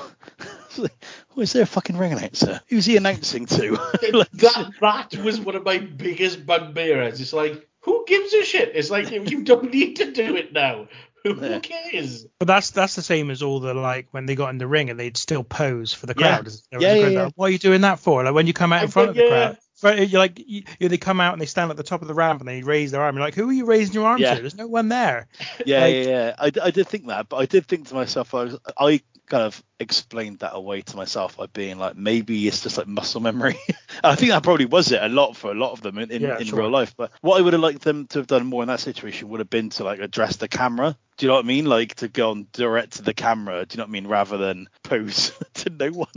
was 1.35 1.53
there 1.53 1.63
a 1.63 1.65
fucking 1.67 1.97
ring 1.97 2.13
announcer? 2.13 2.61
Who's 2.67 2.85
he 2.85 2.97
announcing 2.97 3.45
to? 3.47 3.71
Like, 4.11 4.31
that 4.31 4.71
that 4.81 5.15
was 5.23 5.39
one 5.39 5.55
of 5.55 5.63
my 5.63 5.77
biggest 5.79 6.45
bugbears. 6.45 7.21
It's 7.21 7.33
like, 7.33 7.67
who 7.81 8.03
gives 8.07 8.33
a 8.33 8.43
shit? 8.43 8.71
It's 8.75 8.89
like 8.89 9.09
you 9.11 9.43
don't 9.43 9.71
need 9.73 9.95
to 9.97 10.11
do 10.11 10.35
it 10.35 10.51
now. 10.53 10.87
Who 11.23 11.35
Yeah. 11.39 11.59
cares? 11.59 12.25
But 12.39 12.47
that's 12.47 12.71
that's 12.71 12.95
the 12.95 13.01
same 13.03 13.29
as 13.29 13.41
all 13.43 13.59
the 13.59 13.73
like 13.73 14.07
when 14.11 14.25
they 14.25 14.35
got 14.35 14.49
in 14.49 14.57
the 14.57 14.67
ring 14.67 14.89
and 14.89 14.99
they'd 14.99 15.17
still 15.17 15.43
pose 15.43 15.93
for 15.93 16.07
the 16.07 16.15
Yeah. 16.17 16.37
crowd. 16.37 16.51
There 16.71 16.81
Yeah, 16.81 16.93
yeah, 16.95 17.01
crowd 17.03 17.11
yeah. 17.13 17.29
What 17.35 17.45
are 17.45 17.51
you 17.51 17.59
doing 17.59 17.81
that 17.81 17.99
for? 17.99 18.23
Like 18.23 18.33
when 18.33 18.47
you 18.47 18.53
come 18.53 18.73
out 18.73 18.83
in 18.83 18.87
I 18.89 18.91
front 18.91 19.09
of 19.09 19.15
the 19.15 19.21
think, 19.21 19.31
crowd. 19.31 19.57
You're 19.83 20.19
like 20.19 20.37
you, 20.39 20.63
you- 20.79 20.89
they 20.89 20.97
come 20.97 21.19
out 21.21 21.33
and 21.33 21.41
they 21.41 21.45
stand 21.47 21.71
at 21.71 21.77
the 21.77 21.83
top 21.83 22.01
of 22.03 22.07
the 22.07 22.13
ramp 22.13 22.39
and 22.39 22.47
they 22.47 22.61
raise 22.63 22.91
their 22.91 23.01
arm. 23.01 23.15
You're 23.15 23.25
like, 23.25 23.33
who 23.35 23.49
are 23.49 23.53
you 23.53 23.65
raising 23.65 23.93
your 23.95 24.05
arm 24.07 24.19
Yeah. 24.21 24.35
to? 24.35 24.41
There's 24.41 24.55
no 24.55 24.67
one 24.67 24.89
there. 24.89 25.27
yeah, 25.65 25.81
Like- 25.81 25.95
yeah, 25.95 26.01
yeah. 26.03 26.35
I, 26.37 26.51
I 26.67 26.71
did 26.71 26.87
think 26.87 27.07
that, 27.07 27.29
but 27.29 27.37
I 27.37 27.45
did 27.45 27.65
think 27.67 27.87
to 27.87 27.95
myself, 27.95 28.33
I, 28.35 28.43
was, 28.43 28.57
I 28.77 29.01
kind 29.27 29.43
of 29.43 29.63
explained 29.79 30.39
that 30.39 30.51
away 30.53 30.81
to 30.81 30.95
myself 30.97 31.37
by 31.37 31.45
being 31.47 31.77
like, 31.77 31.95
maybe 31.95 32.47
it's 32.47 32.61
just 32.61 32.77
like 32.77 32.87
muscle 32.87 33.21
memory. 33.21 33.57
I 34.03 34.15
think 34.15 34.31
that 34.31 34.43
probably 34.43 34.65
was 34.65 34.91
it 34.91 35.01
a 35.01 35.07
lot 35.07 35.35
for 35.37 35.51
a 35.51 35.55
lot 35.55 35.71
of 35.71 35.81
them 35.81 35.97
in, 35.97 36.11
in, 36.11 36.21
Yeah, 36.21 36.37
in 36.37 36.45
sure. 36.45 36.59
real 36.59 36.69
life. 36.69 36.93
But 36.97 37.11
what 37.21 37.37
I 37.37 37.41
would 37.41 37.53
have 37.53 37.61
liked 37.61 37.81
them 37.81 38.07
to 38.07 38.19
have 38.19 38.27
done 38.27 38.45
more 38.45 38.61
in 38.63 38.67
that 38.67 38.79
situation 38.81 39.29
would 39.29 39.39
have 39.39 39.49
been 39.49 39.69
to 39.71 39.83
like 39.83 39.99
address 39.99 40.35
the 40.37 40.47
camera. 40.47 40.97
Do 41.17 41.25
you 41.25 41.27
know 41.29 41.35
what 41.35 41.45
I 41.45 41.47
mean? 41.47 41.65
Like 41.65 41.95
to 41.95 42.07
go 42.07 42.31
on 42.31 42.47
direct 42.51 42.93
to 42.93 43.01
the 43.03 43.13
camera. 43.13 43.65
Do 43.65 43.75
you 43.75 43.77
know 43.77 43.83
what 43.83 43.89
I 43.89 43.91
mean? 43.91 44.07
Rather 44.07 44.37
than 44.37 44.67
pose 44.83 45.31
to 45.55 45.69
no 45.69 45.89
one. 45.91 46.07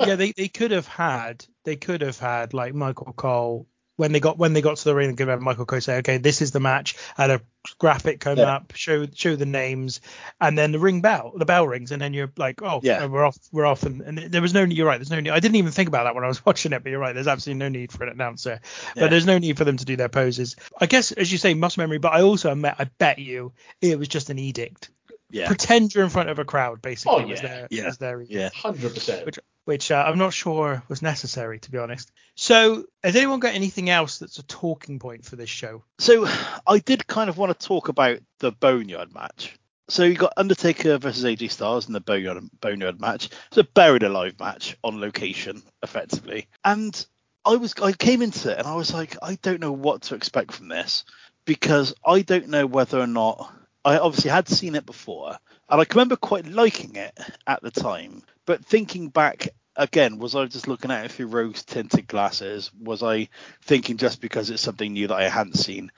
yeah, 0.00 0.16
they, 0.16 0.32
they 0.32 0.48
could 0.48 0.70
have 0.72 0.86
had 0.88 1.44
they 1.64 1.76
could 1.76 2.00
have 2.02 2.18
had 2.18 2.54
like 2.54 2.74
Michael 2.74 3.12
Cole 3.12 3.66
when 3.98 4.12
they 4.12 4.20
got 4.20 4.38
when 4.38 4.52
they 4.52 4.62
got 4.62 4.76
to 4.76 4.84
the 4.84 4.94
ring 4.94 5.08
and 5.08 5.18
could 5.18 5.26
have 5.26 5.40
Michael 5.42 5.66
Cole 5.66 5.80
say, 5.80 5.98
okay, 5.98 6.18
this 6.18 6.40
is 6.40 6.52
the 6.52 6.60
match, 6.60 6.94
and 7.18 7.32
a 7.32 7.40
graphic 7.78 8.20
come 8.20 8.38
Yeah. 8.38 8.54
up, 8.54 8.72
show 8.76 9.06
show 9.12 9.34
the 9.34 9.44
names, 9.44 10.00
and 10.40 10.56
then 10.56 10.70
the 10.70 10.78
ring 10.78 11.00
bell, 11.00 11.32
the 11.36 11.44
bell 11.44 11.66
rings, 11.66 11.90
and 11.90 12.00
then 12.00 12.14
you're 12.14 12.30
like, 12.36 12.62
oh, 12.62 12.78
Yeah. 12.82 13.04
we're 13.06 13.24
off, 13.24 13.36
we're 13.50 13.66
off, 13.66 13.82
and, 13.82 14.00
and 14.00 14.18
there 14.18 14.40
was 14.40 14.54
no, 14.54 14.62
you're 14.62 14.86
right, 14.86 14.98
there's 14.98 15.10
no 15.10 15.18
need. 15.18 15.30
I 15.30 15.40
didn't 15.40 15.56
even 15.56 15.72
think 15.72 15.88
about 15.88 16.04
that 16.04 16.14
when 16.14 16.22
I 16.22 16.28
was 16.28 16.46
watching 16.46 16.72
it, 16.72 16.82
but 16.84 16.90
you're 16.90 17.00
right, 17.00 17.12
there's 17.12 17.26
absolutely 17.26 17.58
no 17.58 17.68
need 17.68 17.90
for 17.90 18.04
an 18.04 18.10
announcer, 18.10 18.60
Yeah. 18.96 19.02
but 19.02 19.10
there's 19.10 19.26
no 19.26 19.38
need 19.38 19.58
for 19.58 19.64
them 19.64 19.76
to 19.76 19.84
do 19.84 19.96
their 19.96 20.08
poses. 20.08 20.54
I 20.80 20.86
guess 20.86 21.10
as 21.12 21.30
you 21.32 21.36
say, 21.38 21.54
muscle 21.54 21.82
memory, 21.82 21.98
but 21.98 22.12
I 22.12 22.22
also 22.22 22.50
I 22.54 22.84
bet 22.98 23.18
you 23.18 23.52
it 23.82 23.98
was 23.98 24.06
just 24.08 24.30
an 24.30 24.38
edict. 24.38 24.90
Yeah. 25.30 25.46
Pretend 25.46 25.94
you're 25.94 26.04
in 26.04 26.10
front 26.10 26.30
of 26.30 26.38
a 26.38 26.44
crowd, 26.44 26.80
basically. 26.82 27.24
Oh, 27.24 27.26
was 27.26 27.42
yeah. 27.42 27.48
their, 27.48 27.68
Yeah. 27.70 27.86
was 27.86 27.98
their 27.98 28.22
Yeah. 28.22 28.50
Hundred 28.54 28.94
percent. 28.94 29.26
Which- 29.26 29.38
which 29.64 29.90
uh, 29.90 30.02
I'm 30.06 30.16
not 30.16 30.32
sure 30.32 30.82
was 30.88 31.02
necessary, 31.02 31.58
to 31.58 31.70
be 31.70 31.76
honest. 31.76 32.10
So, 32.36 32.86
has 33.04 33.14
anyone 33.16 33.38
got 33.38 33.52
anything 33.54 33.90
else 33.90 34.18
that's 34.18 34.38
a 34.38 34.42
talking 34.44 34.98
point 34.98 35.26
for 35.26 35.36
this 35.36 35.50
show? 35.50 35.84
So 35.98 36.26
I 36.66 36.78
did 36.78 37.06
kind 37.06 37.28
of 37.28 37.36
want 37.36 37.58
to 37.60 37.66
talk 37.66 37.88
about 37.88 38.20
the 38.38 38.50
Boneyard 38.50 39.12
match. 39.12 39.54
So 39.90 40.04
you 40.04 40.14
got 40.14 40.32
Undertaker 40.38 40.96
versus 40.96 41.22
AJ 41.24 41.50
Styles 41.50 41.86
in 41.86 41.92
the 41.92 42.00
Boneyard 42.00 42.42
Boneyard 42.62 42.98
match. 42.98 43.28
It's 43.48 43.58
a 43.58 43.64
buried 43.64 44.04
alive 44.04 44.40
match 44.40 44.74
on 44.82 45.02
location, 45.02 45.62
effectively. 45.82 46.48
And 46.64 47.06
I 47.44 47.56
was 47.56 47.74
I 47.74 47.92
came 47.92 48.22
into 48.22 48.50
it 48.50 48.56
and 48.58 48.66
I 48.66 48.74
was 48.74 48.94
like, 48.94 49.16
I 49.22 49.34
don't 49.42 49.60
know 49.60 49.72
what 49.72 50.00
to 50.04 50.14
expect 50.14 50.52
from 50.52 50.68
this 50.68 51.04
because 51.44 51.94
I 52.06 52.22
don't 52.22 52.48
know 52.48 52.66
whether 52.66 52.98
or 52.98 53.06
not 53.06 53.52
I 53.84 53.98
obviously 53.98 54.30
had 54.30 54.48
seen 54.48 54.74
it 54.74 54.86
before 54.86 55.38
and 55.68 55.80
I 55.80 55.84
can 55.84 55.96
remember 55.96 56.16
quite 56.16 56.46
liking 56.46 56.96
it 56.96 57.18
at 57.46 57.62
the 57.62 57.70
time. 57.70 58.22
But 58.46 58.64
thinking 58.64 59.08
back 59.08 59.48
again, 59.76 60.18
was 60.18 60.34
I 60.34 60.46
just 60.46 60.68
looking 60.68 60.90
at 60.90 61.04
it 61.04 61.12
through 61.12 61.26
rose 61.26 61.62
tinted 61.64 62.06
glasses? 62.06 62.70
Was 62.80 63.02
I 63.02 63.28
thinking 63.62 63.96
just 63.96 64.20
because 64.20 64.50
it's 64.50 64.62
something 64.62 64.92
new 64.92 65.06
that 65.08 65.16
I 65.16 65.28
hadn't 65.28 65.56
seen? 65.56 65.92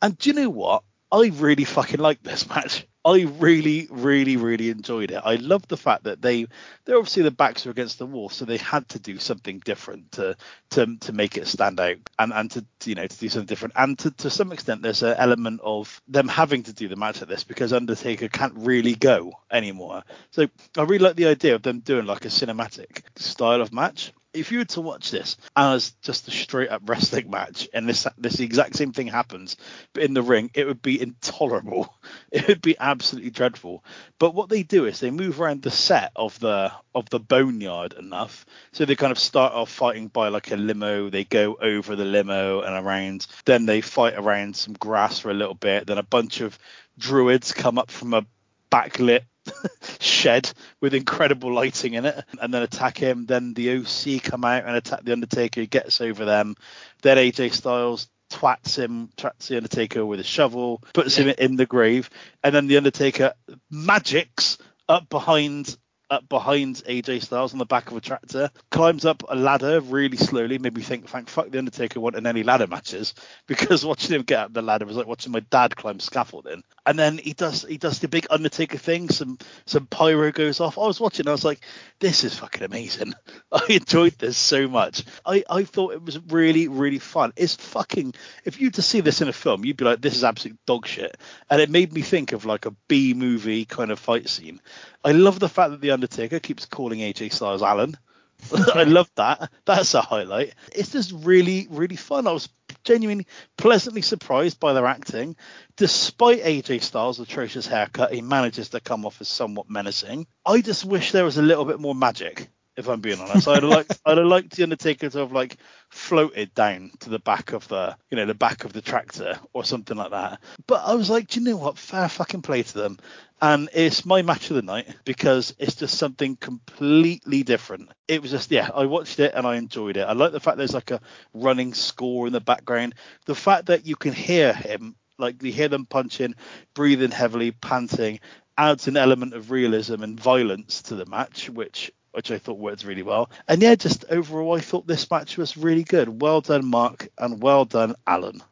And 0.00 0.16
do 0.18 0.30
you 0.30 0.34
know 0.34 0.50
what? 0.50 0.82
I 1.12 1.30
really 1.34 1.64
fucking 1.64 2.00
like 2.00 2.22
this 2.22 2.48
match. 2.48 2.86
I 3.04 3.22
really, 3.38 3.86
really, 3.88 4.36
really 4.36 4.68
enjoyed 4.70 5.12
it. 5.12 5.22
I 5.24 5.36
love 5.36 5.68
the 5.68 5.76
fact 5.76 6.04
that 6.04 6.20
they, 6.20 6.46
they're 6.84 6.96
obviously 6.96 7.22
the 7.22 7.30
backs 7.30 7.64
are 7.64 7.70
against 7.70 8.00
the 8.00 8.06
wall, 8.06 8.28
so 8.28 8.44
they 8.44 8.56
had 8.56 8.88
to 8.88 8.98
do 8.98 9.18
something 9.18 9.60
different 9.60 10.10
to 10.12 10.36
to 10.70 10.96
to 10.96 11.12
make 11.12 11.36
it 11.36 11.46
stand 11.46 11.78
out 11.78 11.98
and 12.18 12.32
and 12.32 12.50
to 12.50 12.66
you 12.84 12.96
know 12.96 13.06
to 13.06 13.18
do 13.18 13.28
something 13.28 13.46
different. 13.46 13.74
And 13.76 13.96
to 14.00 14.10
to 14.10 14.28
some 14.28 14.50
extent, 14.50 14.82
there's 14.82 15.04
an 15.04 15.14
element 15.18 15.60
of 15.62 16.02
them 16.08 16.26
having 16.26 16.64
to 16.64 16.72
do 16.72 16.88
the 16.88 16.96
match 16.96 17.20
like 17.20 17.30
this 17.30 17.44
because 17.44 17.72
Undertaker 17.72 18.26
can't 18.26 18.54
really 18.56 18.96
go 18.96 19.30
anymore. 19.52 20.02
So 20.32 20.48
I 20.76 20.82
really 20.82 21.04
like 21.04 21.14
the 21.14 21.26
idea 21.26 21.54
of 21.54 21.62
them 21.62 21.78
doing 21.78 22.06
like 22.06 22.24
a 22.24 22.28
cinematic 22.28 23.02
style 23.14 23.60
of 23.60 23.72
match. 23.72 24.12
If 24.36 24.52
you 24.52 24.58
were 24.58 24.64
to 24.66 24.80
watch 24.80 25.10
this 25.10 25.36
as 25.56 25.92
just 26.02 26.28
a 26.28 26.30
straight 26.30 26.68
up 26.70 26.82
wrestling 26.86 27.30
match 27.30 27.68
and 27.72 27.88
this 27.88 28.06
this 28.18 28.40
exact 28.40 28.76
same 28.76 28.92
thing 28.92 29.06
happens, 29.08 29.56
but 29.92 30.02
in 30.02 30.14
the 30.14 30.22
ring, 30.22 30.50
it 30.54 30.66
would 30.66 30.82
be 30.82 31.00
intolerable. 31.00 31.94
It 32.32 32.48
would 32.48 32.60
be 32.60 32.76
absolutely 32.78 33.30
dreadful. 33.30 33.84
But 34.18 34.34
what 34.34 34.48
they 34.48 34.62
do 34.62 34.84
is 34.84 35.00
they 35.00 35.10
move 35.10 35.40
around 35.40 35.62
the 35.62 35.70
set 35.70 36.12
of 36.14 36.38
the 36.40 36.72
of 36.94 37.08
the 37.08 37.18
boneyard 37.18 37.94
enough, 37.94 38.44
so 38.72 38.84
they 38.84 38.96
kind 38.96 39.12
of 39.12 39.18
start 39.18 39.52
off 39.54 39.70
fighting 39.70 40.08
by 40.08 40.28
like 40.28 40.50
a 40.50 40.56
limo. 40.56 41.08
They 41.08 41.24
go 41.24 41.56
over 41.60 41.96
the 41.96 42.04
limo 42.04 42.60
and 42.60 42.84
around. 42.84 43.26
Then 43.44 43.66
they 43.66 43.80
fight 43.80 44.14
around 44.14 44.56
some 44.56 44.74
grass 44.74 45.18
for 45.18 45.30
a 45.30 45.34
little 45.34 45.54
bit. 45.54 45.86
Then 45.86 45.98
a 45.98 46.02
bunch 46.02 46.40
of 46.40 46.58
druids 46.98 47.52
come 47.52 47.78
up 47.78 47.90
from 47.90 48.12
a 48.12 48.26
backlit 48.70 49.22
shed 50.00 50.50
with 50.80 50.94
incredible 50.94 51.52
lighting 51.52 51.94
in 51.94 52.04
it 52.04 52.24
and 52.40 52.52
then 52.52 52.62
attack 52.62 52.98
him. 52.98 53.26
Then 53.26 53.54
the 53.54 53.78
OC 53.78 54.22
come 54.22 54.44
out 54.44 54.64
and 54.64 54.76
attack 54.76 55.04
the 55.04 55.12
Undertaker. 55.12 55.60
He 55.60 55.66
gets 55.66 56.00
over 56.00 56.24
them. 56.24 56.56
Then 57.02 57.16
AJ 57.16 57.52
Styles 57.52 58.08
twats 58.30 58.76
him, 58.76 59.10
twats 59.16 59.48
the 59.48 59.56
Undertaker 59.56 60.04
with 60.04 60.20
a 60.20 60.24
shovel, 60.24 60.82
puts 60.92 61.16
him 61.16 61.28
in 61.28 61.56
the 61.56 61.66
grave, 61.66 62.10
and 62.42 62.54
then 62.54 62.66
the 62.66 62.76
Undertaker 62.76 63.34
magics 63.70 64.58
up 64.88 65.08
behind 65.08 65.76
up 66.08 66.28
behind 66.28 66.76
AJ 66.88 67.24
Styles 67.24 67.52
on 67.52 67.58
the 67.58 67.66
back 67.66 67.90
of 67.90 67.96
a 67.96 68.00
tractor, 68.00 68.50
climbs 68.70 69.04
up 69.04 69.24
a 69.28 69.34
ladder 69.34 69.80
really 69.80 70.16
slowly, 70.16 70.56
made 70.58 70.76
me 70.76 70.82
think, 70.82 71.08
thank 71.08 71.28
fuck 71.28 71.50
the 71.50 71.58
Undertaker 71.58 71.98
wasn't 71.98 72.18
in 72.18 72.26
any 72.26 72.44
ladder 72.44 72.68
matches 72.68 73.14
because 73.48 73.84
watching 73.84 74.14
him 74.14 74.22
get 74.22 74.38
up 74.38 74.52
the 74.52 74.62
ladder 74.62 74.86
was 74.86 74.96
like 74.96 75.06
watching 75.06 75.32
my 75.32 75.40
dad 75.40 75.74
climb 75.74 76.00
scaffolding. 76.00 76.62
And 76.86 76.96
then 76.96 77.18
he 77.18 77.32
does 77.32 77.64
he 77.68 77.78
does 77.78 77.98
the 77.98 78.06
big 78.06 78.28
Undertaker 78.30 78.78
thing, 78.78 79.08
some 79.08 79.38
some 79.66 79.86
pyro 79.86 80.30
goes 80.30 80.60
off. 80.60 80.78
I 80.78 80.86
was 80.86 81.00
watching, 81.00 81.26
I 81.26 81.32
was 81.32 81.44
like, 81.44 81.60
this 81.98 82.22
is 82.22 82.38
fucking 82.38 82.62
amazing. 82.62 83.12
I 83.52 83.64
enjoyed 83.68 84.14
this 84.18 84.36
so 84.36 84.68
much. 84.68 85.04
I, 85.24 85.42
I 85.50 85.64
thought 85.64 85.94
it 85.94 86.02
was 86.04 86.20
really, 86.28 86.68
really 86.68 87.00
fun. 87.00 87.32
It's 87.36 87.56
fucking 87.56 88.14
if 88.44 88.60
you 88.60 88.70
to 88.70 88.82
see 88.82 89.00
this 89.00 89.20
in 89.20 89.28
a 89.28 89.32
film, 89.32 89.64
you'd 89.64 89.76
be 89.76 89.84
like, 89.84 90.00
this 90.00 90.14
is 90.14 90.22
absolute 90.22 90.58
dog 90.64 90.86
shit. 90.86 91.16
And 91.50 91.60
it 91.60 91.70
made 91.70 91.92
me 91.92 92.02
think 92.02 92.32
of 92.32 92.44
like 92.44 92.66
a 92.66 92.76
B 92.86 93.14
movie 93.14 93.64
kind 93.64 93.90
of 93.90 93.98
fight 93.98 94.28
scene. 94.28 94.60
I 95.04 95.12
love 95.12 95.40
the 95.40 95.48
fact 95.48 95.72
that 95.72 95.80
the 95.80 95.90
Undertaker 95.90 96.38
keeps 96.38 96.66
calling 96.66 97.00
AJ 97.00 97.32
Styles 97.32 97.62
Alan. 97.62 97.96
I 98.74 98.84
love 98.84 99.10
that. 99.16 99.50
That's 99.64 99.94
a 99.94 100.02
highlight. 100.02 100.54
It's 100.72 100.92
just 100.92 101.12
really, 101.12 101.66
really 101.70 101.96
fun. 101.96 102.26
I 102.26 102.32
was 102.32 102.48
genuinely 102.86 103.26
pleasantly 103.58 104.00
surprised 104.02 104.58
by 104.58 104.72
their 104.72 104.86
acting. 104.86 105.36
Despite 105.76 106.42
AJ 106.42 106.82
Styles' 106.82 107.20
atrocious 107.20 107.66
haircut, 107.66 108.14
he 108.14 108.22
manages 108.22 108.70
to 108.70 108.80
come 108.80 109.04
off 109.04 109.20
as 109.20 109.28
somewhat 109.28 109.68
menacing. 109.68 110.26
I 110.46 110.62
just 110.62 110.84
wish 110.84 111.12
there 111.12 111.24
was 111.24 111.36
a 111.36 111.42
little 111.42 111.66
bit 111.66 111.80
more 111.80 111.94
magic, 111.94 112.48
if 112.76 112.88
I'm 112.88 113.00
being 113.00 113.20
honest. 113.20 113.48
I'd 113.48 113.64
liked 113.64 113.98
I'd 114.06 114.18
have 114.18 114.26
liked 114.26 114.56
the 114.56 114.62
Undertaker 114.62 115.08
to 115.08 115.18
have 115.18 115.32
like 115.32 115.56
floated 115.88 116.54
down 116.54 116.92
to 117.00 117.10
the 117.10 117.18
back 117.18 117.52
of 117.52 117.66
the 117.68 117.96
you 118.10 118.16
know, 118.16 118.26
the 118.26 118.34
back 118.34 118.64
of 118.64 118.72
the 118.72 118.82
tractor 118.82 119.38
or 119.52 119.64
something 119.64 119.96
like 119.96 120.10
that. 120.10 120.40
But 120.66 120.82
I 120.84 120.94
was 120.94 121.10
like, 121.10 121.28
do 121.28 121.40
you 121.40 121.46
know 121.46 121.56
what? 121.56 121.78
Fair 121.78 122.08
fucking 122.08 122.42
play 122.42 122.62
to 122.62 122.78
them. 122.78 122.98
And 123.40 123.68
it's 123.74 124.06
my 124.06 124.22
match 124.22 124.48
of 124.50 124.56
the 124.56 124.62
night 124.62 124.88
because 125.04 125.54
it's 125.58 125.74
just 125.74 125.98
something 125.98 126.36
completely 126.36 127.42
different. 127.42 127.90
It 128.08 128.22
was 128.22 128.30
just 128.30 128.50
yeah, 128.50 128.70
I 128.74 128.86
watched 128.86 129.20
it 129.20 129.32
and 129.34 129.46
I 129.46 129.56
enjoyed 129.56 129.96
it. 129.96 130.06
I 130.06 130.12
like 130.12 130.32
the 130.32 130.40
fact 130.40 130.58
there's 130.58 130.74
like 130.74 130.90
a 130.90 131.00
running 131.34 131.74
score 131.74 132.26
in 132.26 132.32
the 132.32 132.40
background. 132.40 132.94
The 133.26 133.34
fact 133.34 133.66
that 133.66 133.86
you 133.86 133.96
can 133.96 134.12
hear 134.12 134.52
him, 134.52 134.96
like 135.18 135.42
you 135.42 135.52
hear 135.52 135.68
them 135.68 135.86
punching, 135.86 136.34
breathing 136.74 137.10
heavily, 137.10 137.50
panting, 137.50 138.20
adds 138.58 138.88
an 138.88 138.96
element 138.96 139.34
of 139.34 139.50
realism 139.50 140.02
and 140.02 140.18
violence 140.18 140.82
to 140.82 140.94
the 140.94 141.06
match, 141.06 141.50
which 141.50 141.92
which 142.16 142.30
I 142.30 142.38
thought 142.38 142.58
worked 142.58 142.84
really 142.84 143.02
well. 143.02 143.28
And 143.46 143.60
yeah, 143.60 143.74
just 143.74 144.06
overall, 144.08 144.56
I 144.56 144.60
thought 144.60 144.86
this 144.86 145.10
match 145.10 145.36
was 145.36 145.58
really 145.58 145.84
good. 145.84 146.22
Well 146.22 146.40
done, 146.40 146.64
Mark, 146.64 147.08
and 147.18 147.42
well 147.42 147.66
done, 147.66 147.94
Alan. 148.06 148.42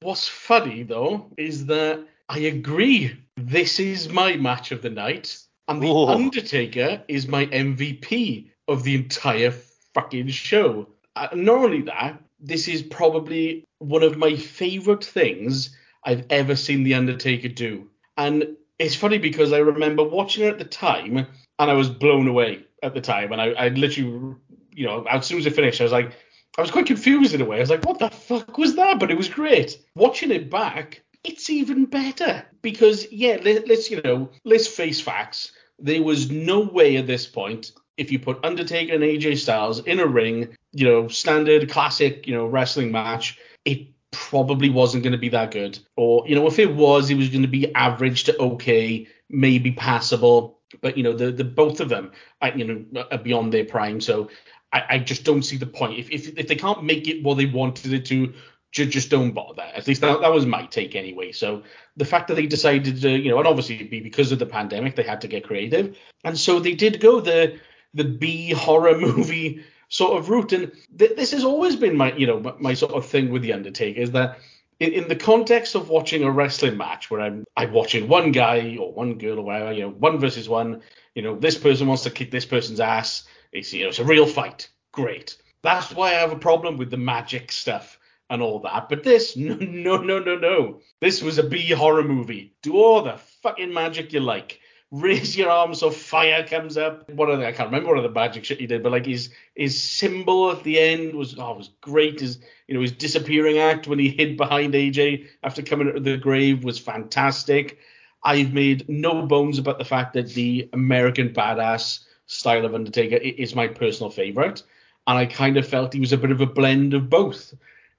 What's 0.00 0.26
funny 0.26 0.84
though 0.84 1.26
is 1.36 1.66
that 1.66 2.02
I 2.30 2.38
agree. 2.38 3.14
This 3.36 3.78
is 3.78 4.08
my 4.08 4.36
match 4.36 4.72
of 4.72 4.80
the 4.80 4.88
night, 4.88 5.38
and 5.68 5.82
the 5.82 5.92
Whoa. 5.92 6.08
Undertaker 6.08 7.02
is 7.08 7.28
my 7.28 7.44
MVP 7.44 8.48
of 8.66 8.82
the 8.82 8.94
entire 8.94 9.50
fucking 9.92 10.28
show. 10.28 10.88
Uh, 11.14 11.28
not 11.34 11.58
only 11.58 11.82
that, 11.82 12.22
this 12.40 12.68
is 12.68 12.82
probably 12.82 13.64
one 13.80 14.02
of 14.02 14.16
my 14.16 14.34
favorite 14.34 15.04
things 15.04 15.76
I've 16.02 16.24
ever 16.30 16.56
seen 16.56 16.84
the 16.84 16.94
Undertaker 16.94 17.48
do. 17.48 17.90
And 18.16 18.56
it's 18.78 18.94
funny 18.94 19.18
because 19.18 19.52
I 19.52 19.58
remember 19.58 20.02
watching 20.02 20.44
it 20.44 20.52
at 20.52 20.58
the 20.58 20.64
time, 20.64 21.26
and 21.58 21.70
I 21.70 21.74
was 21.74 21.88
blown 21.88 22.26
away 22.28 22.64
at 22.82 22.94
the 22.94 23.00
time, 23.00 23.32
and 23.32 23.40
I, 23.40 23.52
I 23.52 23.68
literally 23.68 24.36
you 24.74 24.86
know, 24.86 25.04
as 25.04 25.26
soon 25.26 25.38
as 25.38 25.46
it 25.46 25.54
finished, 25.54 25.80
I 25.80 25.84
was 25.84 25.92
like, 25.92 26.12
I 26.58 26.60
was 26.60 26.70
quite 26.70 26.86
confused 26.86 27.34
in 27.34 27.40
a 27.40 27.44
way. 27.44 27.58
I 27.58 27.60
was 27.60 27.70
like, 27.70 27.84
what 27.84 27.98
the 27.98 28.10
fuck 28.10 28.58
was 28.58 28.76
that? 28.76 28.98
But 28.98 29.10
it 29.10 29.16
was 29.16 29.28
great. 29.28 29.78
Watching 29.94 30.30
it 30.30 30.50
back, 30.50 31.02
it's 31.24 31.48
even 31.50 31.86
better 31.86 32.44
because 32.62 33.10
yeah, 33.10 33.38
let, 33.42 33.68
let's 33.68 33.90
you 33.90 34.00
know, 34.02 34.30
let's 34.44 34.66
face 34.66 35.00
facts. 35.00 35.52
There 35.78 36.02
was 36.02 36.30
no 36.30 36.60
way 36.60 36.96
at 36.96 37.06
this 37.06 37.26
point 37.26 37.72
if 37.96 38.10
you 38.10 38.18
put 38.18 38.44
Undertaker 38.44 38.94
and 38.94 39.02
AJ 39.02 39.38
Styles 39.38 39.80
in 39.80 40.00
a 40.00 40.06
ring, 40.06 40.56
you 40.72 40.86
know, 40.86 41.08
standard 41.08 41.70
classic, 41.70 42.26
you 42.26 42.34
know, 42.34 42.46
wrestling 42.46 42.90
match, 42.90 43.38
it 43.64 43.88
probably 44.12 44.70
wasn't 44.70 45.02
going 45.02 45.12
to 45.12 45.18
be 45.18 45.30
that 45.30 45.50
good. 45.50 45.78
Or 45.96 46.26
you 46.28 46.36
know, 46.36 46.46
if 46.46 46.58
it 46.58 46.74
was, 46.74 47.10
it 47.10 47.16
was 47.16 47.28
going 47.28 47.42
to 47.42 47.48
be 47.48 47.74
average 47.74 48.24
to 48.24 48.38
okay, 48.38 49.08
maybe 49.28 49.72
passable. 49.72 50.60
But 50.80 50.96
you 50.96 51.02
know, 51.02 51.14
the 51.14 51.32
the 51.32 51.44
both 51.44 51.80
of 51.80 51.88
them, 51.88 52.12
I, 52.40 52.52
you 52.52 52.64
know, 52.64 53.04
are 53.10 53.18
beyond 53.18 53.52
their 53.52 53.64
prime. 53.64 54.00
So 54.00 54.30
I, 54.72 54.84
I 54.90 54.98
just 54.98 55.24
don't 55.24 55.42
see 55.42 55.56
the 55.56 55.66
point. 55.66 55.98
If, 55.98 56.10
if 56.10 56.38
if 56.38 56.48
they 56.48 56.56
can't 56.56 56.84
make 56.84 57.08
it 57.08 57.22
what 57.22 57.36
they 57.36 57.46
wanted 57.46 57.92
it 57.92 58.06
to, 58.06 58.32
ju- 58.70 58.86
just 58.86 59.10
don't 59.10 59.32
bother. 59.32 59.62
At 59.62 59.86
least 59.86 60.00
that, 60.00 60.20
that 60.20 60.32
was 60.32 60.46
my 60.46 60.66
take 60.66 60.96
anyway. 60.96 61.32
So 61.32 61.62
the 61.96 62.04
fact 62.04 62.28
that 62.28 62.34
they 62.34 62.46
decided 62.46 63.00
to, 63.02 63.10
you 63.10 63.30
know, 63.30 63.38
and 63.38 63.46
obviously 63.46 63.76
it'd 63.76 63.90
be 63.90 64.00
because 64.00 64.32
of 64.32 64.38
the 64.38 64.46
pandemic, 64.46 64.96
they 64.96 65.02
had 65.02 65.20
to 65.22 65.28
get 65.28 65.44
creative, 65.44 65.96
and 66.24 66.38
so 66.38 66.58
they 66.58 66.74
did 66.74 67.00
go 67.00 67.20
the 67.20 67.58
the 67.94 68.04
B 68.04 68.52
horror 68.52 68.96
movie 68.98 69.64
sort 69.92 70.18
of 70.18 70.30
route. 70.30 70.52
And 70.52 70.72
th- 70.98 71.16
this 71.16 71.30
has 71.32 71.44
always 71.44 71.76
been 71.76 71.96
my, 71.96 72.12
you 72.14 72.26
know, 72.26 72.40
my, 72.40 72.54
my 72.58 72.74
sort 72.74 72.92
of 72.92 73.06
thing 73.06 73.30
with 73.30 73.42
the 73.42 73.52
Undertaker 73.52 74.00
is 74.00 74.10
that 74.12 74.38
in, 74.80 74.92
in 74.92 75.08
the 75.08 75.16
context 75.16 75.74
of 75.74 75.90
watching 75.90 76.24
a 76.24 76.30
wrestling 76.30 76.76
match 76.76 77.10
where 77.10 77.20
I'm 77.20 77.44
I'm 77.56 77.72
watching 77.72 78.08
one 78.08 78.32
guy 78.32 78.76
or 78.80 78.92
one 78.92 79.18
girl 79.18 79.38
or 79.38 79.44
whatever, 79.44 79.72
you 79.72 79.82
know, 79.82 79.90
one 79.90 80.18
versus 80.18 80.48
one, 80.48 80.80
you 81.14 81.22
know, 81.22 81.38
this 81.38 81.58
person 81.58 81.86
wants 81.86 82.04
to 82.04 82.10
kick 82.10 82.30
this 82.30 82.46
person's 82.46 82.80
ass. 82.80 83.24
It's 83.52 83.72
you 83.72 83.82
know, 83.82 83.90
it's 83.90 83.98
a 83.98 84.04
real 84.04 84.26
fight. 84.26 84.68
Great. 84.92 85.36
That's 85.62 85.92
why 85.92 86.08
I 86.08 86.20
have 86.20 86.32
a 86.32 86.36
problem 86.38 86.78
with 86.78 86.90
the 86.90 86.96
magic 86.96 87.52
stuff 87.52 87.98
and 88.30 88.40
all 88.40 88.60
that. 88.60 88.88
But 88.88 89.04
this, 89.04 89.36
no, 89.36 89.54
no, 89.54 89.98
no, 89.98 90.18
no, 90.18 90.36
no. 90.36 90.80
This 91.00 91.22
was 91.22 91.38
a 91.38 91.44
B 91.44 91.70
horror 91.70 92.02
movie. 92.02 92.54
Do 92.62 92.76
all 92.76 93.02
the 93.02 93.18
fucking 93.42 93.72
magic 93.72 94.14
you 94.14 94.20
like. 94.20 94.58
Raise 94.92 95.34
your 95.34 95.48
arms 95.48 95.80
so 95.80 95.90
fire 95.90 96.46
comes 96.46 96.76
up. 96.76 97.08
One 97.08 97.30
of 97.30 97.38
the, 97.38 97.46
I 97.46 97.52
can't 97.52 97.70
remember 97.70 97.94
what 97.94 98.02
the 98.02 98.10
magic 98.10 98.44
shit 98.44 98.60
he 98.60 98.66
did, 98.66 98.82
but 98.82 98.92
like 98.92 99.06
his 99.06 99.30
his 99.54 99.82
symbol 99.82 100.50
at 100.50 100.62
the 100.64 100.78
end 100.78 101.14
was 101.14 101.34
oh 101.38 101.54
was 101.54 101.70
great. 101.80 102.20
His 102.20 102.40
you 102.68 102.74
know 102.74 102.82
his 102.82 102.92
disappearing 102.92 103.56
act 103.56 103.88
when 103.88 103.98
he 103.98 104.10
hid 104.10 104.36
behind 104.36 104.74
AJ 104.74 105.28
after 105.42 105.62
coming 105.62 105.88
out 105.88 105.96
of 105.96 106.04
the 106.04 106.18
grave 106.18 106.62
was 106.62 106.78
fantastic. 106.78 107.78
I've 108.22 108.52
made 108.52 108.86
no 108.86 109.26
bones 109.26 109.58
about 109.58 109.78
the 109.78 109.84
fact 109.86 110.12
that 110.12 110.28
the 110.34 110.68
American 110.74 111.30
badass 111.30 112.00
style 112.26 112.66
of 112.66 112.74
Undertaker 112.74 113.16
is 113.16 113.54
my 113.54 113.68
personal 113.68 114.10
favorite, 114.10 114.62
and 115.06 115.18
I 115.18 115.24
kind 115.24 115.56
of 115.56 115.66
felt 115.66 115.94
he 115.94 116.00
was 116.00 116.12
a 116.12 116.18
bit 116.18 116.30
of 116.30 116.42
a 116.42 116.46
blend 116.46 116.92
of 116.92 117.08
both 117.08 117.54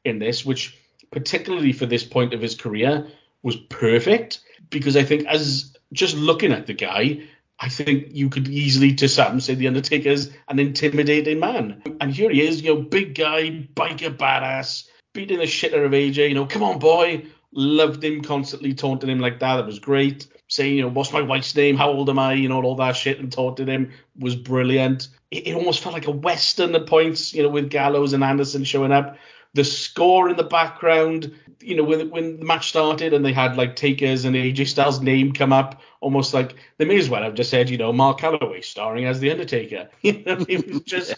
in 0.06 0.20
this, 0.20 0.46
which 0.46 0.78
particularly 1.12 1.74
for 1.74 1.88
this 1.88 2.04
point 2.04 2.36
of 2.36 2.41
his 2.41 2.54
career 2.54 3.08
was 3.44 3.56
perfect 3.56 4.39
because 4.70 4.98
I 4.98 5.04
think 5.04 5.26
as 5.28 5.76
just 5.91 6.16
looking 6.16 6.52
at 6.52 6.66
the 6.66 6.74
guy, 6.74 7.24
I 7.60 7.70
think 7.70 8.08
you 8.12 8.30
could 8.30 8.48
easily 8.48 8.96
to 8.96 9.08
some 9.08 9.39
say 9.39 9.56
the 9.56 9.68
Undertaker's 9.68 10.32
an 10.48 10.60
intimidating 10.60 11.39
man, 11.39 11.82
and 12.02 12.14
here 12.14 12.32
he 12.32 12.46
is, 12.46 12.62
you 12.62 12.74
know, 12.74 12.82
big 12.82 13.16
guy, 13.16 13.68
biker 13.76 14.18
badass, 14.18 14.88
beating 15.14 15.38
the 15.38 15.46
shit 15.46 15.74
out 15.74 15.86
of 15.86 15.91
AJ, 15.91 16.30
you 16.30 16.36
know, 16.36 16.46
come 16.46 16.64
on 16.64 16.80
boy, 16.80 17.26
loved 17.54 18.04
him 18.04 18.22
constantly 18.22 18.74
taunting 18.74 19.10
him 19.10 19.20
like 19.20 19.39
that, 19.39 19.58
that 19.58 19.66
was 19.66 19.80
great. 19.80 20.28
Saying, 20.50 20.76
you 20.76 20.82
know, 20.84 20.89
what's 20.89 21.14
my 21.14 21.22
wife's 21.22 21.56
name? 21.56 21.78
How 21.78 21.89
old 21.89 22.10
am 22.10 22.20
I? 22.20 22.34
You 22.34 22.50
know, 22.50 22.62
all 22.62 22.76
that 22.76 22.96
shit 22.96 23.20
and 23.20 23.32
taunting 23.32 23.68
him 23.68 23.91
was 24.20 24.36
brilliant. 24.36 25.08
It, 25.32 25.48
it 25.48 25.56
almost 25.56 25.82
felt 25.82 25.94
like 25.94 26.08
a 26.08 26.12
western 26.12 26.76
at 26.76 26.86
points, 26.86 27.34
you 27.34 27.44
know, 27.44 27.50
with 27.50 27.70
Gallows 27.70 28.14
and 28.14 28.24
Anderson 28.24 28.64
showing 28.64 28.91
up 28.91 29.18
the 29.54 29.64
score 29.64 30.30
in 30.30 30.36
the 30.36 30.43
background, 30.43 31.34
you 31.62 31.76
know, 31.76 31.84
when 31.84 32.10
when 32.10 32.39
the 32.39 32.45
match 32.45 32.70
started 32.70 33.14
and 33.14 33.24
they 33.24 33.34
had 33.34 33.56
like 33.56 33.76
Takers 33.76 34.26
and 34.26 34.36
AJ 34.36 34.68
Styles' 34.68 35.01
name 35.01 35.32
come 35.32 35.54
up, 35.54 35.82
almost 36.01 36.34
like 36.34 36.56
they 36.78 36.86
may 36.86 36.97
as 36.97 37.10
well 37.10 37.24
have 37.24 37.36
just 37.36 37.51
said, 37.51 37.70
you 37.70 37.78
know, 37.78 37.93
Mark 37.93 38.20
Calaway 38.20 38.64
starring 38.64 39.06
as 39.06 39.20
the 39.20 39.32
Undertaker. 39.32 39.89
You 40.01 40.24
know, 40.26 40.45
it 40.49 40.68
was 40.68 40.82
just, 40.82 41.16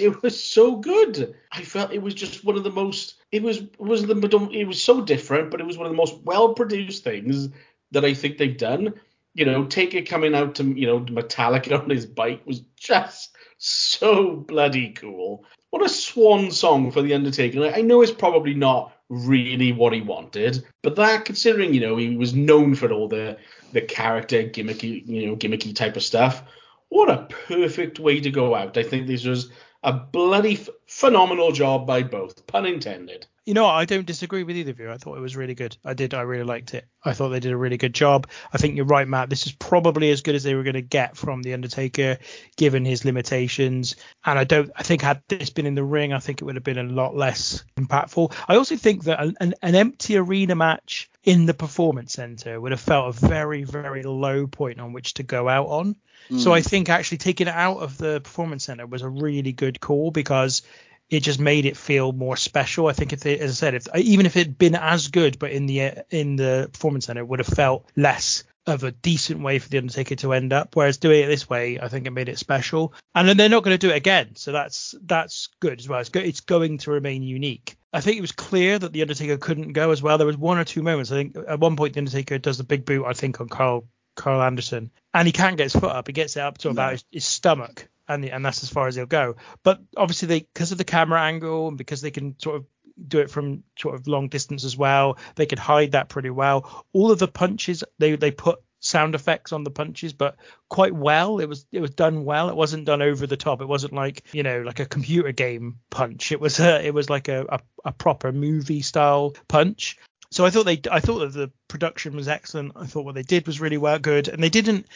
it 0.00 0.22
was 0.22 0.42
so 0.42 0.76
good. 0.76 1.34
I 1.50 1.62
felt 1.62 1.92
it 1.92 2.02
was 2.02 2.14
just 2.14 2.44
one 2.44 2.56
of 2.56 2.64
the 2.64 2.70
most, 2.70 3.14
it 3.32 3.42
was 3.42 3.62
was 3.78 4.06
the 4.06 4.48
it 4.52 4.64
was 4.66 4.82
so 4.82 5.00
different, 5.00 5.50
but 5.50 5.60
it 5.60 5.66
was 5.66 5.78
one 5.78 5.86
of 5.86 5.92
the 5.92 5.96
most 5.96 6.22
well 6.22 6.54
produced 6.54 7.04
things 7.04 7.48
that 7.90 8.04
I 8.04 8.14
think 8.14 8.36
they've 8.38 8.56
done. 8.56 8.94
You 9.34 9.46
know, 9.46 9.64
Taker 9.64 10.02
coming 10.02 10.34
out 10.34 10.56
to 10.56 10.64
you 10.64 10.86
know 10.86 11.00
Metallica 11.00 11.80
on 11.82 11.90
his 11.90 12.06
bike 12.06 12.42
was 12.44 12.60
just 12.76 13.36
so 13.58 14.36
bloody 14.36 14.90
cool. 14.90 15.44
What 15.70 15.84
a 15.84 15.88
swan 15.88 16.50
song 16.50 16.90
for 16.90 17.02
the 17.02 17.12
Undertaker. 17.14 17.66
I 17.74 17.82
know 17.82 18.00
it's 18.00 18.12
probably 18.12 18.54
not 18.54 18.92
really 19.08 19.72
what 19.72 19.92
he 19.92 20.00
wanted, 20.00 20.64
but 20.82 20.96
that 20.96 21.24
considering 21.24 21.74
you 21.74 21.80
know 21.80 21.96
he 21.96 22.16
was 22.16 22.34
known 22.34 22.74
for 22.74 22.90
all 22.92 23.08
the 23.08 23.36
the 23.72 23.82
character 23.82 24.44
gimmicky 24.44 25.06
you 25.06 25.26
know 25.26 25.36
gimmicky 25.36 25.74
type 25.74 25.96
of 25.96 26.02
stuff. 26.02 26.42
What 26.88 27.10
a 27.10 27.26
perfect 27.46 27.98
way 27.98 28.20
to 28.20 28.30
go 28.30 28.54
out. 28.54 28.78
I 28.78 28.82
think 28.82 29.06
this 29.06 29.24
was 29.24 29.50
a 29.82 29.92
bloody 29.92 30.54
f- 30.54 30.68
phenomenal 30.86 31.52
job 31.52 31.86
by 31.86 32.02
both, 32.02 32.46
pun 32.46 32.66
intended. 32.66 33.26
You 33.48 33.54
know, 33.54 33.64
I 33.64 33.86
don't 33.86 34.04
disagree 34.04 34.42
with 34.42 34.58
either 34.58 34.72
of 34.72 34.78
you. 34.78 34.90
I 34.90 34.98
thought 34.98 35.16
it 35.16 35.22
was 35.22 35.34
really 35.34 35.54
good. 35.54 35.74
I 35.82 35.94
did. 35.94 36.12
I 36.12 36.20
really 36.20 36.44
liked 36.44 36.74
it. 36.74 36.86
I 37.02 37.14
thought 37.14 37.30
they 37.30 37.40
did 37.40 37.52
a 37.52 37.56
really 37.56 37.78
good 37.78 37.94
job. 37.94 38.28
I 38.52 38.58
think 38.58 38.76
you're 38.76 38.84
right, 38.84 39.08
Matt. 39.08 39.30
This 39.30 39.46
is 39.46 39.52
probably 39.52 40.10
as 40.10 40.20
good 40.20 40.34
as 40.34 40.42
they 40.42 40.54
were 40.54 40.64
going 40.64 40.74
to 40.74 40.82
get 40.82 41.16
from 41.16 41.40
the 41.40 41.54
Undertaker, 41.54 42.18
given 42.56 42.84
his 42.84 43.06
limitations. 43.06 43.96
And 44.26 44.38
I 44.38 44.44
don't. 44.44 44.70
I 44.76 44.82
think 44.82 45.00
had 45.00 45.22
this 45.28 45.48
been 45.48 45.64
in 45.64 45.74
the 45.74 45.84
ring, 45.84 46.12
I 46.12 46.18
think 46.18 46.42
it 46.42 46.44
would 46.44 46.56
have 46.56 46.64
been 46.64 46.76
a 46.76 46.82
lot 46.82 47.16
less 47.16 47.64
impactful. 47.78 48.34
I 48.48 48.56
also 48.56 48.76
think 48.76 49.04
that 49.04 49.18
an, 49.18 49.54
an, 49.62 49.74
empty 49.74 50.18
arena 50.18 50.54
match 50.54 51.08
in 51.24 51.46
the 51.46 51.54
performance 51.54 52.12
center 52.12 52.60
would 52.60 52.72
have 52.72 52.80
felt 52.80 53.16
a 53.16 53.26
very, 53.26 53.64
very 53.64 54.02
low 54.02 54.46
point 54.46 54.78
on 54.78 54.92
which 54.92 55.14
to 55.14 55.22
go 55.22 55.48
out 55.48 55.68
on. 55.68 55.96
So 56.36 56.52
I 56.52 56.60
hmm. 56.60 56.68
think 56.68 56.88
actually 56.88 57.18
taking 57.18 57.48
it 57.48 57.54
out 57.54 57.78
of 57.78 57.96
the 57.96 58.20
performance 58.20 58.64
center 58.64 58.86
was 58.86 59.02
a 59.02 59.08
really 59.08 59.52
good 59.52 59.80
call 59.80 60.10
because 60.10 60.62
it 61.10 61.20
just 61.20 61.40
made 61.40 61.64
it 61.64 61.76
feel 61.76 62.12
more 62.12 62.36
special. 62.36 62.86
I 62.86 62.92
think 62.92 63.12
if 63.12 63.20
they, 63.20 63.38
as 63.38 63.50
I 63.52 63.54
said, 63.54 63.74
if 63.74 63.86
even 63.96 64.26
if 64.26 64.36
it 64.36 64.46
had 64.46 64.58
been 64.58 64.74
as 64.74 65.08
good, 65.08 65.38
but 65.38 65.52
in 65.52 65.66
the 65.66 66.04
in 66.10 66.36
the 66.36 66.68
performance 66.72 67.06
center, 67.06 67.20
it 67.20 67.28
would 67.28 67.38
have 67.38 67.48
felt 67.48 67.90
less 67.96 68.44
of 68.66 68.84
a 68.84 68.92
decent 68.92 69.40
way 69.40 69.58
for 69.58 69.70
the 69.70 69.78
Undertaker 69.78 70.14
to 70.16 70.34
end 70.34 70.52
up. 70.52 70.76
Whereas 70.76 70.98
doing 70.98 71.24
it 71.24 71.28
this 71.28 71.48
way, 71.48 71.80
I 71.80 71.88
think 71.88 72.06
it 72.06 72.10
made 72.10 72.28
it 72.28 72.38
special. 72.38 72.92
And 73.14 73.26
then 73.26 73.38
they're 73.38 73.48
not 73.48 73.64
going 73.64 73.78
to 73.78 73.86
do 73.86 73.92
it 73.92 73.96
again, 73.96 74.36
so 74.36 74.52
that's 74.52 74.94
that's 75.02 75.48
good 75.60 75.78
as 75.78 75.88
well. 75.88 76.00
It's 76.00 76.10
go, 76.10 76.20
it's 76.20 76.40
going 76.40 76.78
to 76.78 76.90
remain 76.90 77.22
unique. 77.22 77.76
I 77.90 78.02
think 78.02 78.18
it 78.18 78.22
was 78.22 78.32
clear 78.32 78.78
that 78.78 78.92
the 78.92 79.00
Undertaker 79.00 79.38
couldn't 79.38 79.72
go 79.72 79.90
as 79.90 80.02
well. 80.02 80.18
There 80.18 80.26
was 80.26 80.36
one 80.36 80.58
or 80.58 80.64
two 80.64 80.82
moments. 80.82 81.10
I 81.10 81.16
think 81.16 81.36
at 81.48 81.58
one 81.58 81.76
point 81.76 81.94
the 81.94 82.00
Undertaker 82.00 82.36
does 82.36 82.58
the 82.58 82.64
big 82.64 82.84
boot. 82.84 83.06
I 83.06 83.14
think 83.14 83.40
on 83.40 83.48
Karl 83.48 83.88
Karl 84.18 84.42
Anderson, 84.42 84.90
and 85.14 85.26
he 85.26 85.32
can't 85.32 85.56
get 85.56 85.64
his 85.64 85.72
foot 85.72 85.84
up. 85.84 86.06
He 86.08 86.12
gets 86.12 86.36
it 86.36 86.40
up 86.40 86.58
to 86.58 86.68
about 86.68 86.92
his, 86.92 87.04
his 87.10 87.24
stomach, 87.24 87.88
and 88.06 88.24
and 88.24 88.44
that's 88.44 88.62
as 88.62 88.68
far 88.68 88.86
as 88.88 88.96
he'll 88.96 89.06
go. 89.06 89.36
But 89.62 89.80
obviously, 89.96 90.28
they 90.28 90.40
because 90.40 90.72
of 90.72 90.78
the 90.78 90.84
camera 90.84 91.22
angle 91.22 91.68
and 91.68 91.78
because 91.78 92.02
they 92.02 92.10
can 92.10 92.38
sort 92.38 92.56
of 92.56 92.66
do 93.06 93.20
it 93.20 93.30
from 93.30 93.62
sort 93.78 93.94
of 93.94 94.08
long 94.08 94.28
distance 94.28 94.64
as 94.64 94.76
well, 94.76 95.18
they 95.36 95.46
could 95.46 95.60
hide 95.60 95.92
that 95.92 96.08
pretty 96.08 96.30
well. 96.30 96.86
All 96.92 97.12
of 97.12 97.18
the 97.18 97.28
punches 97.28 97.84
they 97.98 98.16
they 98.16 98.32
put 98.32 98.60
sound 98.80 99.14
effects 99.14 99.52
on 99.52 99.64
the 99.64 99.70
punches, 99.70 100.12
but 100.12 100.36
quite 100.68 100.94
well. 100.94 101.38
It 101.38 101.48
was 101.48 101.66
it 101.72 101.80
was 101.80 101.90
done 101.90 102.24
well. 102.24 102.48
It 102.48 102.56
wasn't 102.56 102.84
done 102.84 103.02
over 103.02 103.26
the 103.26 103.36
top. 103.36 103.60
It 103.60 103.68
wasn't 103.68 103.92
like 103.92 104.24
you 104.32 104.42
know 104.42 104.62
like 104.62 104.80
a 104.80 104.86
computer 104.86 105.32
game 105.32 105.78
punch. 105.90 106.32
It 106.32 106.40
was 106.40 106.60
a, 106.60 106.84
it 106.84 106.92
was 106.92 107.08
like 107.08 107.28
a, 107.28 107.46
a, 107.48 107.60
a 107.86 107.92
proper 107.92 108.32
movie 108.32 108.82
style 108.82 109.34
punch. 109.46 109.96
So 110.30 110.44
I 110.44 110.50
thought 110.50 110.64
they 110.64 110.80
I 110.90 111.00
thought 111.00 111.20
that 111.20 111.32
the 111.32 111.50
production 111.68 112.14
was 112.14 112.28
excellent. 112.28 112.72
I 112.76 112.86
thought 112.86 113.04
what 113.04 113.14
they 113.14 113.22
did 113.22 113.46
was 113.46 113.60
really 113.60 113.78
well 113.78 113.98
good, 113.98 114.28
and 114.28 114.42
they 114.42 114.50
didn't. 114.50 114.86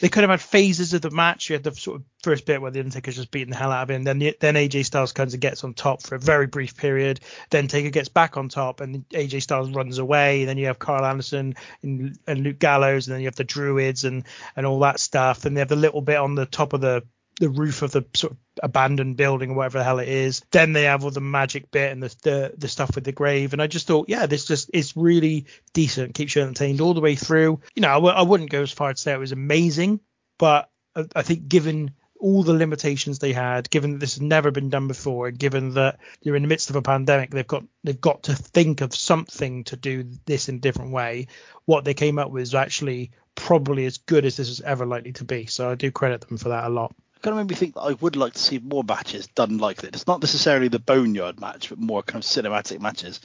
They 0.00 0.08
kind 0.08 0.24
of 0.24 0.30
had 0.30 0.40
phases 0.40 0.92
of 0.92 1.00
the 1.00 1.10
match. 1.10 1.48
You 1.48 1.54
had 1.54 1.64
the 1.64 1.74
sort 1.74 2.00
of 2.00 2.04
first 2.22 2.44
bit 2.44 2.60
where 2.60 2.70
the 2.70 2.80
Undertaker's 2.80 3.16
just 3.16 3.30
beating 3.30 3.50
the 3.50 3.56
hell 3.56 3.72
out 3.72 3.82
of 3.82 3.90
him. 3.90 4.04
Then 4.04 4.18
then 4.18 4.54
AJ 4.54 4.84
Styles 4.84 5.12
comes 5.12 5.34
and 5.34 5.40
gets 5.40 5.64
on 5.64 5.74
top 5.74 6.02
for 6.02 6.14
a 6.14 6.18
very 6.18 6.46
brief 6.46 6.76
period. 6.76 7.20
Then 7.50 7.68
Taker 7.68 7.90
gets 7.90 8.08
back 8.08 8.36
on 8.36 8.48
top, 8.48 8.80
and 8.80 9.06
AJ 9.10 9.42
Styles 9.42 9.70
runs 9.70 9.98
away. 9.98 10.44
Then 10.44 10.58
you 10.58 10.66
have 10.66 10.78
Karl 10.78 11.04
Anderson 11.04 11.54
and, 11.82 12.18
and 12.26 12.42
Luke 12.42 12.58
Gallows, 12.58 13.08
and 13.08 13.14
then 13.14 13.20
you 13.20 13.26
have 13.26 13.36
the 13.36 13.44
Druids 13.44 14.04
and 14.04 14.24
and 14.56 14.66
all 14.66 14.80
that 14.80 15.00
stuff. 15.00 15.44
And 15.44 15.56
they 15.56 15.60
have 15.60 15.68
the 15.68 15.76
little 15.76 16.02
bit 16.02 16.16
on 16.16 16.34
the 16.34 16.46
top 16.46 16.72
of 16.72 16.80
the 16.80 17.02
the 17.38 17.48
roof 17.48 17.82
of 17.82 17.92
the 17.92 18.04
sort 18.14 18.32
of 18.32 18.38
abandoned 18.62 19.16
building 19.16 19.50
or 19.50 19.54
whatever 19.54 19.78
the 19.78 19.84
hell 19.84 19.98
it 19.98 20.08
is. 20.08 20.42
Then 20.50 20.72
they 20.72 20.84
have 20.84 21.04
all 21.04 21.10
the 21.10 21.20
magic 21.20 21.70
bit 21.70 21.92
and 21.92 22.02
the 22.02 22.14
the, 22.22 22.54
the 22.56 22.68
stuff 22.68 22.94
with 22.94 23.04
the 23.04 23.12
grave. 23.12 23.52
And 23.52 23.62
I 23.62 23.66
just 23.66 23.86
thought, 23.86 24.08
yeah, 24.08 24.26
this 24.26 24.44
just 24.44 24.70
is 24.72 24.96
really 24.96 25.46
decent. 25.72 26.14
Keeps 26.14 26.34
you 26.34 26.42
entertained 26.42 26.80
all 26.80 26.94
the 26.94 27.00
way 27.00 27.14
through. 27.14 27.60
You 27.74 27.82
know, 27.82 27.90
I 27.90 27.94
w- 27.94 28.14
I 28.14 28.22
wouldn't 28.22 28.50
go 28.50 28.62
as 28.62 28.72
far 28.72 28.92
to 28.92 29.00
say 29.00 29.12
it 29.12 29.18
was 29.18 29.32
amazing, 29.32 30.00
but 30.38 30.70
I, 30.94 31.06
I 31.14 31.22
think 31.22 31.48
given 31.48 31.92
all 32.20 32.42
the 32.42 32.52
limitations 32.52 33.20
they 33.20 33.32
had, 33.32 33.70
given 33.70 33.92
that 33.92 33.98
this 33.98 34.14
has 34.14 34.20
never 34.20 34.50
been 34.50 34.70
done 34.70 34.88
before, 34.88 35.28
and 35.28 35.38
given 35.38 35.74
that 35.74 36.00
you're 36.20 36.36
in 36.36 36.42
the 36.42 36.48
midst 36.48 36.70
of 36.70 36.76
a 36.76 36.82
pandemic, 36.82 37.30
they've 37.30 37.46
got 37.46 37.64
they've 37.84 38.00
got 38.00 38.24
to 38.24 38.34
think 38.34 38.80
of 38.80 38.94
something 38.94 39.64
to 39.64 39.76
do 39.76 40.04
this 40.26 40.48
in 40.48 40.56
a 40.56 40.60
different 40.60 40.92
way. 40.92 41.28
What 41.64 41.84
they 41.84 41.94
came 41.94 42.18
up 42.18 42.30
with 42.30 42.42
is 42.42 42.54
actually 42.54 43.12
probably 43.34 43.86
as 43.86 43.98
good 43.98 44.24
as 44.24 44.36
this 44.36 44.48
is 44.48 44.60
ever 44.60 44.84
likely 44.84 45.12
to 45.12 45.24
be. 45.24 45.46
So 45.46 45.70
I 45.70 45.76
do 45.76 45.92
credit 45.92 46.22
them 46.22 46.38
for 46.38 46.48
that 46.48 46.64
a 46.64 46.68
lot. 46.68 46.92
Kind 47.22 47.38
of 47.38 47.46
made 47.46 47.50
me 47.50 47.56
think 47.56 47.74
that 47.74 47.80
I 47.80 47.92
would 47.94 48.16
like 48.16 48.34
to 48.34 48.38
see 48.38 48.58
more 48.58 48.84
matches 48.84 49.26
done 49.28 49.58
like 49.58 49.78
this. 49.78 49.90
It's 49.92 50.06
not 50.06 50.22
necessarily 50.22 50.68
the 50.68 50.78
boneyard 50.78 51.40
match, 51.40 51.68
but 51.68 51.78
more 51.78 52.02
kind 52.02 52.22
of 52.22 52.28
cinematic 52.28 52.80
matches. 52.80 53.20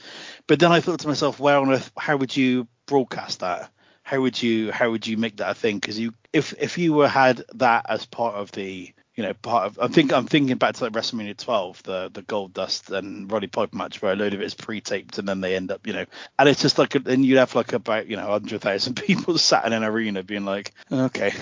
But 0.46 0.58
then 0.58 0.72
I 0.72 0.80
thought 0.80 1.00
to 1.00 1.08
myself, 1.08 1.38
where 1.38 1.58
on 1.58 1.70
earth, 1.70 1.92
how 1.96 2.16
would 2.16 2.36
you 2.36 2.66
broadcast 2.86 3.40
that? 3.40 3.70
How 4.02 4.20
would 4.20 4.42
you 4.42 4.70
how 4.70 4.90
would 4.90 5.06
you 5.06 5.16
make 5.16 5.36
that 5.38 5.50
a 5.50 5.54
thing? 5.54 5.78
Because 5.78 5.98
you 5.98 6.12
if 6.32 6.54
if 6.58 6.76
you 6.76 6.92
were 6.92 7.08
had 7.08 7.42
that 7.54 7.86
as 7.88 8.04
part 8.04 8.34
of 8.34 8.52
the 8.52 8.92
you 9.14 9.22
know 9.22 9.32
part 9.32 9.66
of 9.66 9.78
I 9.78 9.88
think 9.88 10.12
I'm 10.12 10.26
thinking 10.26 10.56
back 10.56 10.74
to 10.74 10.84
like 10.84 10.92
WrestleMania 10.92 11.36
12, 11.36 11.82
the 11.84 12.10
the 12.12 12.22
Goldust 12.22 12.90
and 12.90 13.30
Roddy 13.30 13.46
Piper 13.46 13.76
match 13.76 14.02
where 14.02 14.12
a 14.12 14.16
load 14.16 14.34
of 14.34 14.42
it 14.42 14.44
is 14.44 14.54
pre-taped 14.54 15.18
and 15.18 15.28
then 15.28 15.40
they 15.40 15.56
end 15.56 15.70
up 15.70 15.86
you 15.86 15.92
know 15.92 16.04
and 16.38 16.48
it's 16.48 16.60
just 16.60 16.78
like 16.78 16.94
and 16.94 17.24
you'd 17.24 17.38
have 17.38 17.54
like 17.54 17.72
about 17.72 18.06
you 18.06 18.16
know 18.16 18.26
hundred 18.26 18.60
thousand 18.60 18.94
people 19.02 19.38
sat 19.38 19.64
in 19.64 19.72
an 19.72 19.84
arena 19.84 20.22
being 20.22 20.44
like 20.44 20.72
okay 20.92 21.32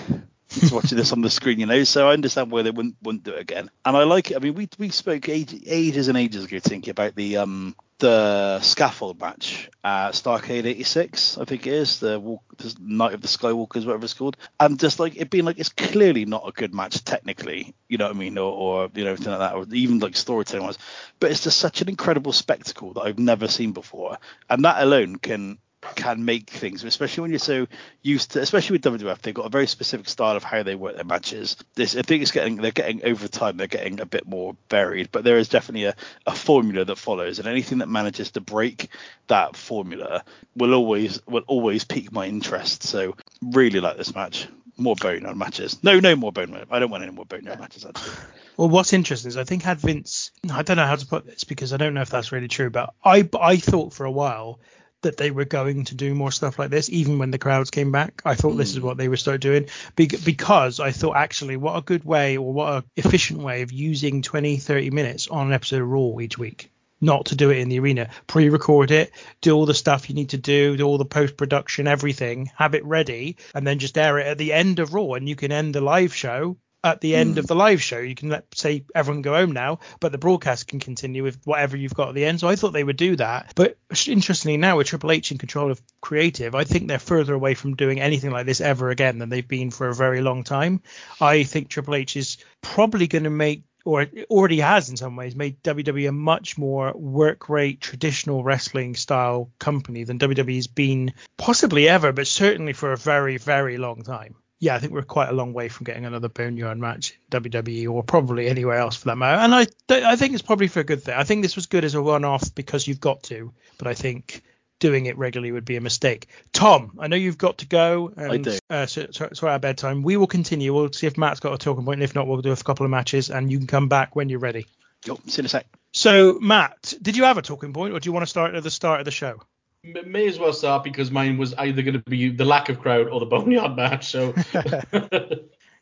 just 0.53 0.71
watching 0.71 0.97
this 0.97 1.11
on 1.11 1.21
the 1.21 1.29
screen, 1.29 1.59
you 1.59 1.65
know. 1.65 1.83
So 1.83 2.09
I 2.09 2.13
understand 2.13 2.51
why 2.51 2.61
they 2.61 2.71
wouldn't 2.71 2.95
wouldn't 3.01 3.23
do 3.23 3.31
it 3.33 3.41
again. 3.41 3.69
And 3.85 3.97
I 3.97 4.03
like 4.03 4.31
it. 4.31 4.37
I 4.37 4.39
mean, 4.39 4.55
we 4.55 4.69
we 4.77 4.89
spoke 4.89 5.29
age, 5.29 5.53
ages 5.65 6.07
and 6.07 6.17
ages 6.17 6.45
ago, 6.45 6.59
Tinky, 6.59 6.91
about 6.91 7.15
the 7.15 7.37
um 7.37 7.75
the 7.99 8.59
scaffold 8.59 9.19
match 9.21 9.69
at 9.83 10.11
Starrcade 10.11 10.65
'86, 10.65 11.37
I 11.37 11.45
think 11.45 11.67
it 11.67 11.73
is 11.73 11.99
the, 11.99 12.19
walk, 12.19 12.41
the 12.57 12.75
Night 12.81 13.13
of 13.13 13.21
the 13.21 13.29
Skywalkers, 13.29 13.85
whatever 13.85 14.03
it's 14.03 14.13
called, 14.13 14.35
and 14.59 14.77
just 14.77 14.99
like 14.99 15.15
it 15.15 15.29
being 15.29 15.45
like 15.45 15.57
it's 15.57 15.69
clearly 15.69 16.25
not 16.25 16.47
a 16.47 16.51
good 16.51 16.73
match 16.73 17.03
technically, 17.05 17.73
you 17.87 17.97
know 17.97 18.07
what 18.07 18.15
I 18.15 18.19
mean, 18.19 18.37
or, 18.37 18.51
or 18.51 18.89
you 18.93 19.05
know 19.05 19.11
everything 19.11 19.31
like 19.31 19.39
that, 19.39 19.55
or 19.55 19.65
even 19.73 19.99
like 19.99 20.17
storytelling 20.17 20.65
wise, 20.65 20.77
but 21.19 21.31
it's 21.31 21.43
just 21.43 21.57
such 21.59 21.81
an 21.81 21.87
incredible 21.87 22.33
spectacle 22.33 22.93
that 22.93 23.01
I've 23.01 23.19
never 23.19 23.47
seen 23.47 23.71
before, 23.71 24.17
and 24.49 24.65
that 24.65 24.83
alone 24.83 25.15
can 25.17 25.59
can 25.95 26.25
make 26.25 26.49
things, 26.49 26.83
especially 26.83 27.21
when 27.21 27.31
you're 27.31 27.39
so 27.39 27.67
used 28.01 28.31
to, 28.31 28.41
especially 28.41 28.75
with 28.75 29.01
WWF, 29.01 29.19
they've 29.19 29.33
got 29.33 29.45
a 29.45 29.49
very 29.49 29.67
specific 29.67 30.07
style 30.07 30.35
of 30.35 30.43
how 30.43 30.63
they 30.63 30.75
work 30.75 30.95
their 30.95 31.03
matches. 31.03 31.57
This, 31.75 31.95
I 31.95 32.01
think, 32.01 32.21
it's 32.21 32.31
getting 32.31 32.57
they're 32.57 32.71
getting 32.71 33.03
over 33.05 33.27
time, 33.27 33.57
they're 33.57 33.67
getting 33.67 33.99
a 33.99 34.05
bit 34.05 34.27
more 34.27 34.55
varied, 34.69 35.09
but 35.11 35.23
there 35.23 35.37
is 35.37 35.49
definitely 35.49 35.85
a, 35.85 35.95
a 36.25 36.35
formula 36.35 36.85
that 36.85 36.97
follows, 36.97 37.39
and 37.39 37.47
anything 37.47 37.79
that 37.79 37.89
manages 37.89 38.31
to 38.31 38.41
break 38.41 38.89
that 39.27 39.55
formula 39.55 40.23
will 40.55 40.73
always 40.73 41.25
will 41.27 41.43
always 41.47 41.83
pique 41.83 42.11
my 42.11 42.27
interest. 42.27 42.83
So 42.83 43.15
really 43.41 43.79
like 43.79 43.97
this 43.97 44.13
match. 44.15 44.47
More 44.75 44.95
boneyard 44.95 45.37
matches. 45.37 45.83
No, 45.83 45.99
no 45.99 46.15
more 46.15 46.31
boneyard. 46.31 46.67
I 46.71 46.79
don't 46.79 46.89
want 46.89 47.03
any 47.03 47.11
more 47.11 47.25
bone 47.25 47.41
boneyard 47.41 47.59
matches. 47.59 47.85
Actually. 47.85 48.11
Well, 48.57 48.69
what's 48.69 48.91
interesting 48.93 49.29
is 49.29 49.37
I 49.37 49.43
think 49.43 49.61
had 49.61 49.79
Vince, 49.79 50.31
I 50.51 50.63
don't 50.63 50.77
know 50.77 50.85
how 50.85 50.95
to 50.95 51.05
put 51.05 51.25
this 51.25 51.43
because 51.43 51.73
I 51.73 51.77
don't 51.77 51.93
know 51.93 52.01
if 52.01 52.09
that's 52.09 52.31
really 52.31 52.47
true, 52.47 52.71
but 52.71 52.93
I 53.03 53.29
I 53.39 53.57
thought 53.57 53.93
for 53.93 54.05
a 54.05 54.11
while 54.11 54.59
that 55.03 55.17
they 55.17 55.31
were 55.31 55.45
going 55.45 55.85
to 55.85 55.95
do 55.95 56.15
more 56.15 56.31
stuff 56.31 56.59
like 56.59 56.69
this, 56.69 56.89
even 56.89 57.19
when 57.19 57.31
the 57.31 57.37
crowds 57.37 57.69
came 57.69 57.91
back. 57.91 58.21
I 58.25 58.35
thought 58.35 58.57
this 58.57 58.71
is 58.71 58.77
hmm. 58.77 58.85
what 58.85 58.97
they 58.97 59.07
would 59.07 59.19
start 59.19 59.41
doing 59.41 59.67
Be- 59.95 60.07
because 60.25 60.79
I 60.79 60.91
thought 60.91 61.15
actually 61.15 61.57
what 61.57 61.77
a 61.77 61.81
good 61.81 62.03
way 62.03 62.37
or 62.37 62.51
what 62.51 62.73
a 62.73 62.83
efficient 62.95 63.39
way 63.39 63.61
of 63.61 63.71
using 63.71 64.21
20, 64.21 64.57
30 64.57 64.89
minutes 64.89 65.27
on 65.27 65.47
an 65.47 65.53
episode 65.53 65.81
of 65.81 65.87
Raw 65.87 66.19
each 66.19 66.37
week. 66.37 66.71
Not 66.99 67.25
to 67.27 67.35
do 67.35 67.49
it 67.49 67.57
in 67.57 67.67
the 67.67 67.79
arena, 67.79 68.09
pre-record 68.27 68.89
it, 68.89 69.11
do 69.41 69.53
all 69.53 69.65
the 69.65 69.73
stuff 69.73 70.09
you 70.09 70.15
need 70.15 70.29
to 70.29 70.37
do, 70.37 70.77
do 70.77 70.85
all 70.85 70.97
the 70.97 71.03
post-production, 71.03 71.85
everything, 71.85 72.49
have 72.55 72.75
it 72.75 72.85
ready, 72.85 73.35
and 73.53 73.67
then 73.67 73.79
just 73.79 73.97
air 73.97 74.19
it 74.19 74.27
at 74.27 74.37
the 74.37 74.53
end 74.53 74.79
of 74.79 74.93
Raw, 74.93 75.13
and 75.13 75.27
you 75.27 75.35
can 75.35 75.51
end 75.51 75.75
the 75.75 75.81
live 75.81 76.15
show 76.15 76.57
at 76.83 77.01
the 77.01 77.15
end 77.15 77.37
of 77.37 77.45
hmm. 77.45 77.47
the 77.47 77.55
live 77.55 77.81
show. 77.81 77.99
You 77.99 78.15
can 78.15 78.29
let 78.29 78.45
say 78.55 78.85
everyone 78.93 79.21
go 79.21 79.33
home 79.33 79.51
now, 79.51 79.79
but 79.99 80.11
the 80.11 80.17
broadcast 80.17 80.67
can 80.67 80.79
continue 80.79 81.23
with 81.23 81.39
whatever 81.45 81.77
you've 81.77 81.93
got 81.93 82.09
at 82.09 82.15
the 82.15 82.25
end. 82.25 82.39
So 82.39 82.47
I 82.47 82.55
thought 82.55 82.73
they 82.73 82.83
would 82.83 82.97
do 82.97 83.15
that. 83.15 83.53
But 83.55 83.77
interestingly, 84.07 84.57
now 84.57 84.77
with 84.77 84.87
Triple 84.87 85.11
H 85.11 85.31
in 85.31 85.37
control 85.37 85.71
of 85.71 85.81
creative, 86.01 86.55
I 86.55 86.63
think 86.63 86.87
they're 86.87 86.99
further 86.99 87.33
away 87.33 87.53
from 87.53 87.75
doing 87.75 87.99
anything 87.99 88.31
like 88.31 88.45
this 88.45 88.61
ever 88.61 88.89
again 88.89 89.19
than 89.19 89.29
they've 89.29 89.47
been 89.47 89.71
for 89.71 89.87
a 89.87 89.95
very 89.95 90.21
long 90.21 90.43
time. 90.43 90.81
I 91.21 91.43
think 91.43 91.69
Triple 91.69 91.95
H 91.95 92.17
is 92.17 92.37
probably 92.61 93.07
going 93.07 93.23
to 93.23 93.29
make 93.29 93.63
or 93.85 94.07
already 94.29 94.61
has 94.61 94.89
in 94.89 94.95
some 94.95 95.17
ways 95.17 95.35
made 95.35 95.61
WWE 95.61 96.07
a 96.07 96.11
much 96.13 96.57
more 96.57 96.93
work 96.93 97.49
rate 97.49 97.81
traditional 97.81 98.41
wrestling 98.41 98.95
style 98.95 99.51
company 99.59 100.05
than 100.05 100.19
WWE's 100.19 100.67
been 100.67 101.13
possibly 101.35 101.89
ever, 101.89 102.13
but 102.13 102.25
certainly 102.25 102.71
for 102.71 102.93
a 102.93 102.97
very, 102.97 103.35
very 103.35 103.77
long 103.77 104.01
time 104.01 104.35
yeah, 104.63 104.75
I 104.75 104.79
think 104.79 104.93
we're 104.93 105.01
quite 105.01 105.27
a 105.27 105.33
long 105.33 105.51
way 105.51 105.67
from 105.67 105.83
getting 105.83 106.05
another 106.05 106.29
boneyard 106.29 106.77
match 106.77 107.19
in 107.29 107.41
WWE 107.41 107.89
or 107.91 108.01
probably 108.01 108.47
anywhere 108.47 108.77
else 108.77 108.95
for 108.95 109.09
that 109.09 109.17
matter. 109.17 109.41
And 109.41 109.53
I 109.53 109.67
I 109.89 110.15
think 110.15 110.31
it's 110.33 110.41
probably 110.41 110.69
for 110.69 110.79
a 110.79 110.85
good 110.85 111.03
thing. 111.03 111.15
I 111.15 111.25
think 111.25 111.41
this 111.41 111.57
was 111.57 111.65
good 111.65 111.83
as 111.83 111.95
a 111.95 112.01
one-off 112.01 112.55
because 112.55 112.87
you've 112.87 113.01
got 113.01 113.23
to, 113.23 113.51
but 113.77 113.87
I 113.87 113.93
think 113.93 114.41
doing 114.79 115.05
it 115.07 115.17
regularly 115.17 115.51
would 115.51 115.65
be 115.65 115.75
a 115.75 115.81
mistake. 115.81 116.27
Tom, 116.53 116.97
I 116.97 117.07
know 117.07 117.17
you've 117.17 117.37
got 117.37 117.57
to 117.57 117.65
go. 117.65 118.13
And, 118.15 118.31
I 118.31 118.37
do. 118.37 118.57
Uh, 118.69 118.85
so, 118.85 119.07
so, 119.11 119.29
so 119.33 119.49
our 119.49 119.59
bedtime. 119.59 120.01
We 120.01 120.15
will 120.15 120.27
continue. 120.27 120.73
We'll 120.73 120.93
see 120.93 121.07
if 121.07 121.17
Matt's 121.17 121.41
got 121.41 121.53
a 121.53 121.57
talking 121.57 121.83
point. 121.83 121.97
and 121.97 122.03
if 122.03 122.15
not, 122.15 122.25
we'll 122.25 122.41
do 122.41 122.53
a 122.53 122.55
couple 122.55 122.85
of 122.85 122.89
matches, 122.89 123.29
and 123.29 123.51
you 123.51 123.57
can 123.57 123.67
come 123.67 123.89
back 123.89 124.15
when 124.15 124.29
you're 124.29 124.39
ready. 124.39 124.65
Yo, 125.05 125.15
see 125.27 125.39
you 125.39 125.41
in 125.41 125.45
a 125.47 125.49
sec. 125.49 125.65
So, 125.91 126.39
Matt, 126.39 126.93
did 127.01 127.17
you 127.17 127.25
have 127.25 127.37
a 127.37 127.41
talking 127.41 127.73
point, 127.73 127.93
or 127.93 127.99
do 127.99 128.07
you 128.07 128.13
want 128.13 128.23
to 128.23 128.29
start 128.29 128.55
at 128.55 128.63
the 128.63 128.71
start 128.71 129.01
of 129.01 129.05
the 129.05 129.11
show? 129.11 129.41
May 129.83 130.27
as 130.27 130.39
well 130.39 130.53
start 130.53 130.83
because 130.83 131.11
mine 131.11 131.37
was 131.37 131.53
either 131.55 131.81
going 131.81 132.01
to 132.01 132.09
be 132.09 132.29
the 132.29 132.45
lack 132.45 132.69
of 132.69 132.79
crowd 132.79 133.09
or 133.09 133.19
the 133.19 133.25
boneyard 133.25 133.75
match. 133.75 134.07
So 134.07 134.33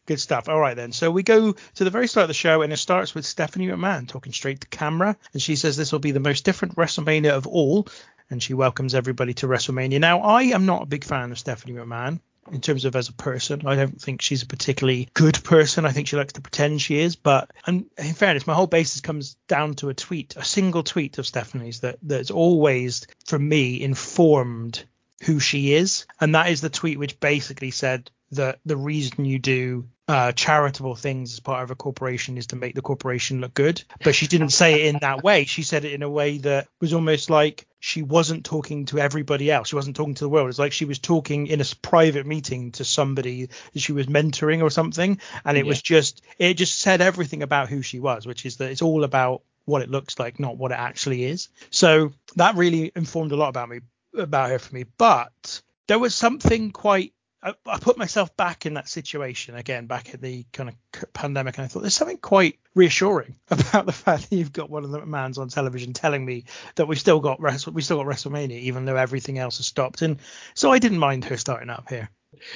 Good 0.08 0.20
stuff. 0.20 0.50
All 0.50 0.60
right 0.60 0.76
then. 0.76 0.92
So 0.92 1.12
we 1.12 1.22
go 1.22 1.54
to 1.54 1.84
the 1.84 1.92
very 1.92 2.08
start 2.08 2.24
of 2.24 2.28
the 2.28 2.34
show, 2.34 2.64
and 2.64 2.74
it 2.74 2.78
starts 2.78 3.14
with 3.14 3.26
Stephanie 3.26 3.68
McMahon 3.68 4.08
talking 4.08 4.34
straight 4.34 4.62
to 4.62 4.68
camera, 4.68 5.16
and 5.34 5.42
she 5.42 5.56
says 5.56 5.78
this 5.78 5.92
will 5.92 6.00
be 6.00 6.12
the 6.12 6.20
most 6.20 6.44
different 6.44 6.76
WrestleMania 6.76 7.32
of 7.32 7.46
all, 7.46 7.88
and 8.30 8.42
she 8.42 8.56
welcomes 8.56 8.96
everybody 8.96 9.36
to 9.36 9.48
WrestleMania. 9.48 10.00
Now, 10.00 10.22
I 10.22 10.44
am 10.44 10.66
not 10.66 10.82
a 10.82 10.88
big 10.88 11.04
fan 11.04 11.32
of 11.32 11.38
Stephanie 11.38 11.74
McMahon 11.74 12.20
in 12.52 12.62
terms 12.62 12.86
of 12.86 12.96
as 12.96 13.10
a 13.10 13.14
person. 13.14 13.66
I 13.66 13.76
don't 13.76 14.02
think 14.02 14.22
she's 14.22 14.44
a 14.44 14.48
particularly 14.48 15.10
good 15.14 15.44
person. 15.44 15.86
I 15.86 15.92
think 15.92 16.08
she 16.08 16.16
likes 16.16 16.34
to 16.34 16.42
pretend 16.42 16.82
she 16.82 17.00
is, 17.00 17.16
but 17.16 17.52
and 17.66 17.86
in 17.98 18.14
fairness, 18.14 18.48
my 18.48 18.54
whole 18.54 18.68
basis 18.68 19.02
comes 19.02 19.36
down 19.48 19.76
to 19.76 19.90
a 19.90 19.94
tweet, 19.94 20.36
a 20.36 20.44
single 20.44 20.84
tweet 20.84 21.18
of 21.18 21.28
Stephanie's 21.28 21.82
that 21.82 22.00
that's 22.02 22.32
always, 22.32 23.06
for 23.26 23.38
me, 23.38 23.82
informed 23.82 24.84
who 25.24 25.40
she 25.40 25.74
is, 25.74 26.06
and 26.20 26.36
that 26.36 26.50
is 26.50 26.62
the 26.62 26.70
tweet 26.70 26.98
which 26.98 27.20
basically 27.20 27.72
said 27.72 28.10
that 28.32 28.60
the 28.66 28.78
reason 28.78 29.26
you 29.26 29.40
do 29.40 29.88
uh, 30.08 30.32
charitable 30.34 30.96
things 30.96 31.34
as 31.34 31.40
part 31.40 31.64
of 31.64 31.72
a 31.72 31.76
corporation 31.76 32.38
is 32.38 32.48
to 32.48 32.58
make 32.58 32.76
the 32.76 32.82
corporation 32.82 33.40
look 33.40 33.54
good. 33.54 33.82
But 34.04 34.14
she 34.14 34.28
didn't 34.28 34.50
say 34.50 34.82
it 34.82 34.94
in 34.94 35.00
that 35.02 35.24
way. 35.24 35.46
She 35.46 35.64
said 35.64 35.86
it 35.86 35.94
in 35.94 36.04
a 36.04 36.10
way 36.10 36.40
that 36.40 36.68
was 36.82 36.94
almost 36.94 37.30
like 37.30 37.66
she 37.80 38.04
wasn't 38.04 38.44
talking 38.44 38.86
to 38.88 39.00
everybody 39.00 39.50
else. 39.50 39.70
She 39.70 39.76
wasn't 39.76 39.96
talking 39.96 40.16
to 40.16 40.24
the 40.24 40.30
world. 40.30 40.50
It's 40.50 40.60
like 40.60 40.74
she 40.74 40.86
was 40.86 41.00
talking 41.00 41.48
in 41.48 41.62
a 41.62 41.66
private 41.82 42.26
meeting 42.26 42.72
to 42.74 42.84
somebody 42.84 43.48
that 43.74 43.80
she 43.80 43.94
was 43.94 44.08
mentoring 44.08 44.62
or 44.62 44.70
something. 44.70 45.20
And 45.46 45.58
it 45.58 45.66
was 45.66 45.82
just, 45.82 46.22
it 46.38 46.56
just 46.56 46.80
said 46.80 47.00
everything 47.00 47.44
about 47.44 47.70
who 47.70 47.82
she 47.82 48.00
was, 48.00 48.28
which 48.28 48.46
is 48.46 48.58
that 48.58 48.70
it's 48.70 48.82
all 48.82 49.04
about 49.04 49.44
what 49.66 49.82
it 49.82 49.90
looks 49.90 50.20
like, 50.20 50.40
not 50.40 50.58
what 50.58 50.72
it 50.72 50.80
actually 50.80 51.24
is. 51.24 51.50
So 51.70 52.12
that 52.36 52.56
really 52.56 52.92
informed 52.96 53.32
a 53.32 53.38
lot 53.38 53.50
about 53.50 53.70
me, 53.70 53.80
about 54.14 54.50
her 54.50 54.60
for 54.60 54.76
me. 54.76 54.84
But 54.98 55.62
there 55.88 56.00
was 56.00 56.14
something 56.14 56.72
quite 56.72 57.14
I, 57.44 57.54
I 57.66 57.80
put 57.80 57.98
myself 57.98 58.36
back 58.38 58.66
in 58.66 58.76
that 58.76 58.88
situation 58.88 59.56
again, 59.56 59.88
back 59.88 60.14
at 60.14 60.22
the 60.22 60.46
kind 60.54 60.70
of 60.70 61.14
pandemic, 61.14 61.58
and 61.58 61.66
I 61.66 61.68
thought 61.68 61.82
there's 61.82 61.96
something 61.96 62.18
quite 62.18 62.60
reassuring 62.76 63.36
about 63.50 63.86
the 63.86 63.92
fact 63.92 64.30
that 64.30 64.36
you've 64.36 64.54
got 64.54 64.70
one 64.70 64.84
of 64.84 64.92
the 64.92 65.06
mans 65.06 65.38
on 65.38 65.50
television 65.50 65.94
telling 65.94 66.24
me 66.24 66.46
that 66.76 66.88
we've 66.88 67.00
still 67.00 67.20
got 67.20 67.42
Wrestle, 67.42 67.74
we 67.74 67.82
still 67.82 67.98
got 67.98 68.06
WrestleMania, 68.06 68.60
even 68.60 68.86
though 68.86 68.96
everything 68.96 69.40
else 69.40 69.58
has 69.58 69.66
stopped. 69.66 70.02
And 70.02 70.20
so 70.54 70.72
I 70.72 70.80
didn't 70.80 71.00
mind 71.00 71.26
her 71.26 71.38
starting 71.38 71.70
up 71.70 71.90
here. 71.90 72.10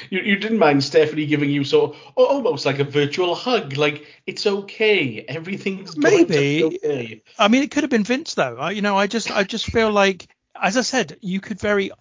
you, 0.09 0.19
you 0.19 0.35
didn't 0.37 0.59
mind 0.59 0.83
Stephanie 0.83 1.25
giving 1.25 1.49
you 1.49 1.63
sort 1.63 1.91
of 1.95 2.01
oh, 2.15 2.25
almost 2.25 2.65
like 2.65 2.79
a 2.79 2.83
virtual 2.83 3.35
hug, 3.35 3.75
like 3.77 4.05
it's 4.25 4.45
okay, 4.45 5.25
everything's 5.27 5.95
going 5.95 6.19
to 6.19 6.25
be 6.25 6.33
Maybe. 6.33 6.63
okay. 6.63 7.23
I 7.37 7.47
mean, 7.47 7.63
it 7.63 7.71
could 7.71 7.83
have 7.83 7.89
been 7.89 8.03
Vince 8.03 8.35
though. 8.35 8.57
I, 8.57 8.71
you 8.71 8.81
know, 8.81 8.97
I 8.97 9.07
just 9.07 9.31
I 9.31 9.43
just 9.43 9.65
feel 9.65 9.91
like, 9.91 10.27
as 10.61 10.77
I 10.77 10.81
said, 10.81 11.17
you 11.21 11.39
could 11.39 11.59
very. 11.59 11.91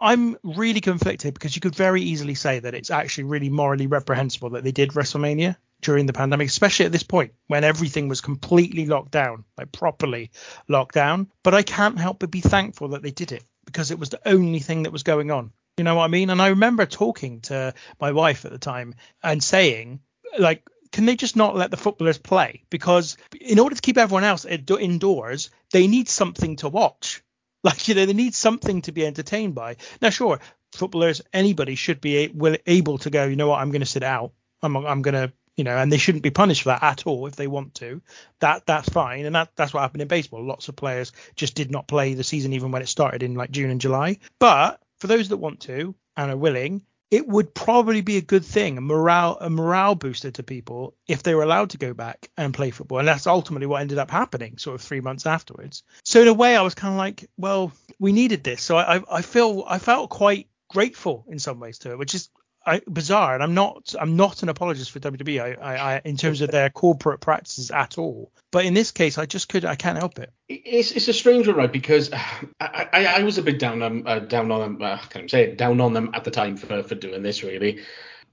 I'm 0.00 0.36
really 0.42 0.80
conflicted 0.80 1.34
because 1.34 1.54
you 1.54 1.60
could 1.60 1.74
very 1.74 2.02
easily 2.02 2.34
say 2.34 2.58
that 2.58 2.74
it's 2.74 2.90
actually 2.90 3.24
really 3.24 3.48
morally 3.48 3.86
reprehensible 3.86 4.50
that 4.50 4.64
they 4.64 4.72
did 4.72 4.90
WrestleMania 4.90 5.56
during 5.80 6.06
the 6.06 6.12
pandemic, 6.12 6.48
especially 6.48 6.86
at 6.86 6.92
this 6.92 7.02
point 7.02 7.32
when 7.46 7.64
everything 7.64 8.08
was 8.08 8.20
completely 8.20 8.86
locked 8.86 9.10
down, 9.10 9.44
like 9.56 9.72
properly 9.72 10.30
locked 10.68 10.94
down. 10.94 11.28
But 11.42 11.54
I 11.54 11.62
can't 11.62 11.98
help 11.98 12.18
but 12.18 12.30
be 12.30 12.40
thankful 12.40 12.88
that 12.88 13.02
they 13.02 13.10
did 13.10 13.32
it 13.32 13.44
because 13.64 13.90
it 13.90 13.98
was 13.98 14.10
the 14.10 14.20
only 14.26 14.58
thing 14.58 14.82
that 14.82 14.92
was 14.92 15.02
going 15.02 15.30
on. 15.30 15.52
You 15.76 15.84
know 15.84 15.94
what 15.94 16.04
I 16.04 16.08
mean? 16.08 16.30
And 16.30 16.42
I 16.42 16.48
remember 16.48 16.84
talking 16.84 17.40
to 17.42 17.72
my 18.00 18.12
wife 18.12 18.44
at 18.44 18.52
the 18.52 18.58
time 18.58 18.94
and 19.22 19.42
saying, 19.42 20.00
like, 20.38 20.68
can 20.92 21.06
they 21.06 21.16
just 21.16 21.36
not 21.36 21.56
let 21.56 21.70
the 21.70 21.76
footballers 21.76 22.18
play? 22.18 22.64
Because 22.68 23.16
in 23.40 23.58
order 23.58 23.76
to 23.76 23.80
keep 23.80 23.96
everyone 23.96 24.24
else 24.24 24.44
indoors, 24.44 25.50
they 25.70 25.86
need 25.86 26.08
something 26.08 26.56
to 26.56 26.68
watch. 26.68 27.22
Like, 27.62 27.88
you 27.88 27.94
know, 27.94 28.06
they 28.06 28.14
need 28.14 28.34
something 28.34 28.82
to 28.82 28.92
be 28.92 29.04
entertained 29.04 29.54
by. 29.54 29.76
Now, 30.00 30.10
sure, 30.10 30.40
footballers, 30.72 31.20
anybody 31.32 31.74
should 31.74 32.00
be 32.00 32.32
able 32.66 32.98
to 32.98 33.10
go, 33.10 33.26
you 33.26 33.36
know 33.36 33.48
what, 33.48 33.60
I'm 33.60 33.70
going 33.70 33.80
to 33.80 33.86
sit 33.86 34.02
out. 34.02 34.32
I'm, 34.62 34.76
I'm 34.76 35.02
going 35.02 35.14
to, 35.14 35.32
you 35.56 35.64
know, 35.64 35.76
and 35.76 35.92
they 35.92 35.98
shouldn't 35.98 36.22
be 36.22 36.30
punished 36.30 36.62
for 36.62 36.70
that 36.70 36.82
at 36.82 37.06
all 37.06 37.26
if 37.26 37.36
they 37.36 37.46
want 37.46 37.74
to. 37.76 38.00
That 38.38 38.66
That's 38.66 38.88
fine. 38.88 39.26
And 39.26 39.34
that, 39.34 39.50
that's 39.56 39.74
what 39.74 39.80
happened 39.80 40.02
in 40.02 40.08
baseball. 40.08 40.44
Lots 40.44 40.68
of 40.68 40.76
players 40.76 41.12
just 41.36 41.54
did 41.54 41.70
not 41.70 41.88
play 41.88 42.14
the 42.14 42.24
season 42.24 42.52
even 42.54 42.70
when 42.70 42.82
it 42.82 42.88
started 42.88 43.22
in 43.22 43.34
like 43.34 43.50
June 43.50 43.70
and 43.70 43.80
July. 43.80 44.18
But 44.38 44.80
for 44.98 45.06
those 45.06 45.28
that 45.28 45.36
want 45.36 45.60
to 45.60 45.94
and 46.16 46.30
are 46.30 46.36
willing, 46.36 46.82
it 47.10 47.26
would 47.26 47.54
probably 47.54 48.00
be 48.02 48.16
a 48.16 48.22
good 48.22 48.44
thing, 48.44 48.78
a 48.78 48.80
morale 48.80 49.36
a 49.40 49.50
morale 49.50 49.94
booster 49.94 50.30
to 50.30 50.42
people 50.42 50.94
if 51.08 51.22
they 51.22 51.34
were 51.34 51.42
allowed 51.42 51.70
to 51.70 51.78
go 51.78 51.92
back 51.92 52.30
and 52.36 52.54
play 52.54 52.70
football. 52.70 52.98
And 52.98 53.08
that's 53.08 53.26
ultimately 53.26 53.66
what 53.66 53.80
ended 53.80 53.98
up 53.98 54.10
happening, 54.10 54.58
sort 54.58 54.76
of 54.76 54.82
three 54.82 55.00
months 55.00 55.26
afterwards. 55.26 55.82
So 56.04 56.22
in 56.22 56.28
a 56.28 56.34
way, 56.34 56.56
I 56.56 56.62
was 56.62 56.74
kind 56.74 56.94
of 56.94 56.98
like, 56.98 57.28
well, 57.36 57.72
we 57.98 58.12
needed 58.12 58.44
this. 58.44 58.62
So 58.62 58.76
I 58.76 59.02
I 59.10 59.22
feel 59.22 59.64
I 59.66 59.78
felt 59.78 60.10
quite 60.10 60.48
grateful 60.68 61.24
in 61.28 61.38
some 61.38 61.58
ways 61.58 61.78
to 61.78 61.90
it, 61.90 61.98
which 61.98 62.14
is 62.14 62.30
I, 62.66 62.80
bizarre. 62.90 63.34
And 63.34 63.42
I'm 63.42 63.54
not 63.54 63.94
I'm 63.98 64.16
not 64.16 64.42
an 64.42 64.48
apologist 64.48 64.90
for 64.90 65.00
WWE 65.00 65.40
I, 65.40 65.74
I, 65.74 65.94
I, 65.94 66.02
in 66.04 66.16
terms 66.16 66.40
of 66.40 66.50
their 66.50 66.70
corporate 66.70 67.20
practices 67.20 67.70
at 67.70 67.98
all. 67.98 68.32
But 68.50 68.64
in 68.64 68.74
this 68.74 68.90
case, 68.90 69.16
I 69.18 69.26
just 69.26 69.48
could 69.48 69.64
I 69.64 69.76
can't 69.76 69.98
help 69.98 70.18
it. 70.18 70.32
It's 70.48 70.92
it's 70.92 71.08
a 71.08 71.12
strange 71.12 71.46
one, 71.46 71.56
right? 71.56 71.72
Because 71.72 72.12
I, 72.60 72.88
I, 72.92 73.06
I 73.06 73.22
was 73.22 73.38
a 73.38 73.42
bit 73.42 73.58
down 73.58 73.82
on 73.82 74.06
uh, 74.06 74.18
down 74.20 74.50
on 74.50 74.60
them. 74.60 74.82
Uh, 74.82 74.98
can 74.98 75.24
I 75.24 75.26
say 75.26 75.44
it? 75.44 75.58
Down 75.58 75.80
on 75.80 75.92
them 75.92 76.10
at 76.14 76.24
the 76.24 76.30
time 76.30 76.56
for 76.56 76.82
for 76.82 76.94
doing 76.94 77.22
this. 77.22 77.42
Really, 77.42 77.80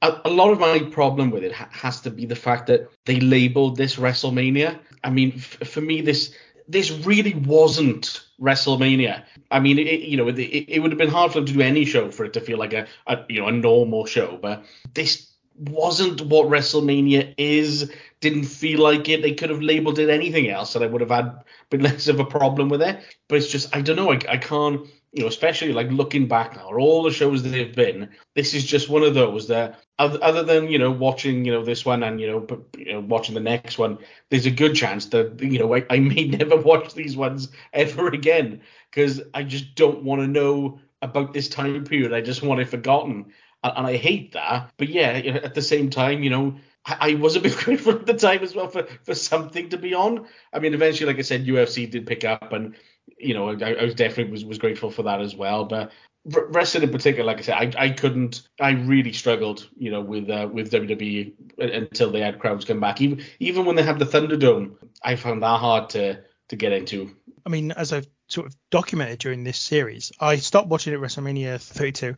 a, 0.01 0.21
a 0.25 0.29
lot 0.29 0.51
of 0.51 0.59
my 0.59 0.79
problem 0.91 1.31
with 1.31 1.43
it 1.43 1.53
ha- 1.53 1.69
has 1.71 2.01
to 2.01 2.11
be 2.11 2.25
the 2.25 2.35
fact 2.35 2.67
that 2.67 2.89
they 3.05 3.19
labeled 3.19 3.77
this 3.77 3.95
WrestleMania. 3.95 4.79
I 5.03 5.09
mean, 5.09 5.33
f- 5.35 5.67
for 5.67 5.81
me, 5.81 6.01
this 6.01 6.33
this 6.67 6.91
really 6.91 7.33
wasn't 7.33 8.23
WrestleMania. 8.41 9.23
I 9.49 9.59
mean, 9.59 9.79
it, 9.79 10.01
you 10.01 10.17
know, 10.17 10.27
it, 10.27 10.37
it 10.37 10.81
would 10.81 10.91
have 10.91 10.97
been 10.97 11.09
hard 11.09 11.31
for 11.31 11.39
them 11.39 11.45
to 11.47 11.53
do 11.53 11.61
any 11.61 11.85
show 11.85 12.11
for 12.11 12.25
it 12.25 12.33
to 12.33 12.41
feel 12.41 12.57
like 12.57 12.73
a, 12.73 12.87
a 13.07 13.19
you 13.29 13.41
know 13.41 13.47
a 13.47 13.51
normal 13.51 14.05
show, 14.05 14.37
but 14.41 14.63
this 14.93 15.26
wasn't 15.57 16.21
what 16.21 16.47
WrestleMania 16.47 17.33
is. 17.37 17.91
Didn't 18.19 18.45
feel 18.45 18.81
like 18.81 19.09
it. 19.09 19.21
They 19.21 19.33
could 19.33 19.49
have 19.49 19.61
labeled 19.61 19.99
it 19.99 20.09
anything 20.09 20.49
else, 20.49 20.75
and 20.75 20.83
I 20.83 20.87
would 20.87 21.01
have 21.01 21.11
had 21.11 21.43
been 21.69 21.81
less 21.83 22.07
of 22.07 22.19
a 22.19 22.25
problem 22.25 22.69
with 22.69 22.81
it. 22.81 22.99
But 23.27 23.37
it's 23.37 23.51
just 23.51 23.75
I 23.75 23.81
don't 23.81 23.95
know. 23.95 24.11
I, 24.11 24.19
I 24.29 24.37
can't. 24.37 24.87
You 25.13 25.23
know, 25.23 25.29
especially 25.29 25.73
like 25.73 25.89
looking 25.89 26.27
back 26.27 26.55
now, 26.55 26.67
or 26.67 26.79
all 26.79 27.01
the 27.01 27.11
shows 27.11 27.41
that 27.41 27.49
they've 27.49 27.73
been, 27.73 28.09
this 28.35 28.53
is 28.53 28.65
just 28.65 28.89
one 28.89 29.03
of 29.03 29.15
those 29.15 29.47
that, 29.47 29.79
other, 29.97 30.43
than 30.43 30.69
you 30.69 30.77
know 30.77 30.91
watching 30.91 31.43
you 31.45 31.51
know 31.51 31.63
this 31.63 31.85
one 31.85 32.03
and 32.03 32.19
you 32.19 32.27
know, 32.27 32.65
you 32.77 32.93
know 32.93 32.99
watching 32.99 33.33
the 33.33 33.41
next 33.41 33.77
one, 33.79 33.97
there's 34.29 34.45
a 34.45 34.51
good 34.51 34.75
chance 34.75 35.05
that 35.07 35.41
you 35.41 35.59
know 35.59 35.73
I, 35.75 35.85
I 35.89 35.99
may 35.99 36.25
never 36.27 36.57
watch 36.57 36.93
these 36.93 37.15
ones 37.17 37.49
ever 37.73 38.09
again 38.09 38.61
because 38.91 39.21
I 39.33 39.43
just 39.43 39.75
don't 39.75 40.03
want 40.03 40.21
to 40.21 40.27
know 40.27 40.79
about 41.01 41.33
this 41.33 41.47
time 41.47 41.83
period. 41.83 42.13
I 42.13 42.21
just 42.21 42.43
want 42.43 42.59
it 42.59 42.69
forgotten 42.69 43.31
and, 43.63 43.87
I 43.87 43.97
hate 43.97 44.33
that. 44.33 44.71
But 44.77 44.89
yeah, 44.89 45.09
at 45.09 45.53
the 45.53 45.61
same 45.61 45.89
time, 45.89 46.23
you 46.23 46.29
know, 46.29 46.57
I, 46.85 47.11
I 47.11 47.13
was 47.15 47.35
a 47.35 47.39
bit 47.41 47.55
grateful 47.57 47.93
at 47.93 48.05
the 48.05 48.13
time 48.13 48.43
as 48.43 48.55
well 48.55 48.67
for 48.67 48.87
for 49.03 49.15
something 49.15 49.69
to 49.69 49.77
be 49.77 49.93
on. 49.93 50.27
I 50.53 50.59
mean, 50.59 50.73
eventually, 50.73 51.07
like 51.07 51.19
I 51.19 51.23
said, 51.23 51.45
UFC 51.45 51.89
did 51.89 52.07
pick 52.07 52.23
up, 52.23 52.53
and 52.53 52.75
you 53.17 53.33
know, 53.33 53.49
I, 53.49 53.73
I 53.73 53.83
was 53.83 53.95
definitely 53.95 54.31
was, 54.31 54.45
was 54.45 54.57
grateful 54.57 54.91
for 54.91 55.03
that 55.03 55.21
as 55.21 55.35
well. 55.35 55.65
But 55.65 55.91
wrestling 56.27 56.83
in 56.83 56.91
particular, 56.91 57.25
like 57.25 57.39
I 57.39 57.41
said, 57.41 57.75
I, 57.75 57.85
I 57.85 57.89
couldn't, 57.89 58.47
I 58.59 58.71
really 58.71 59.13
struggled, 59.13 59.69
you 59.77 59.91
know, 59.91 60.01
with 60.01 60.29
uh, 60.29 60.49
with 60.51 60.71
WWE 60.71 61.33
until 61.57 62.11
they 62.11 62.21
had 62.21 62.39
crowds 62.39 62.65
come 62.65 62.79
back. 62.79 63.01
Even 63.01 63.23
even 63.39 63.65
when 63.65 63.75
they 63.75 63.83
had 63.83 63.99
the 63.99 64.05
Thunderdome, 64.05 64.75
I 65.01 65.15
found 65.15 65.43
that 65.43 65.59
hard 65.59 65.89
to 65.91 66.21
to 66.49 66.55
get 66.55 66.73
into. 66.73 67.15
I 67.45 67.49
mean, 67.49 67.71
as 67.71 67.93
I've 67.93 68.07
sort 68.27 68.47
of 68.47 68.55
documented 68.71 69.19
during 69.19 69.43
this 69.43 69.57
series, 69.57 70.11
I 70.19 70.35
stopped 70.35 70.67
watching 70.67 70.93
at 70.93 70.99
WrestleMania 70.99 71.61
32 71.61 72.15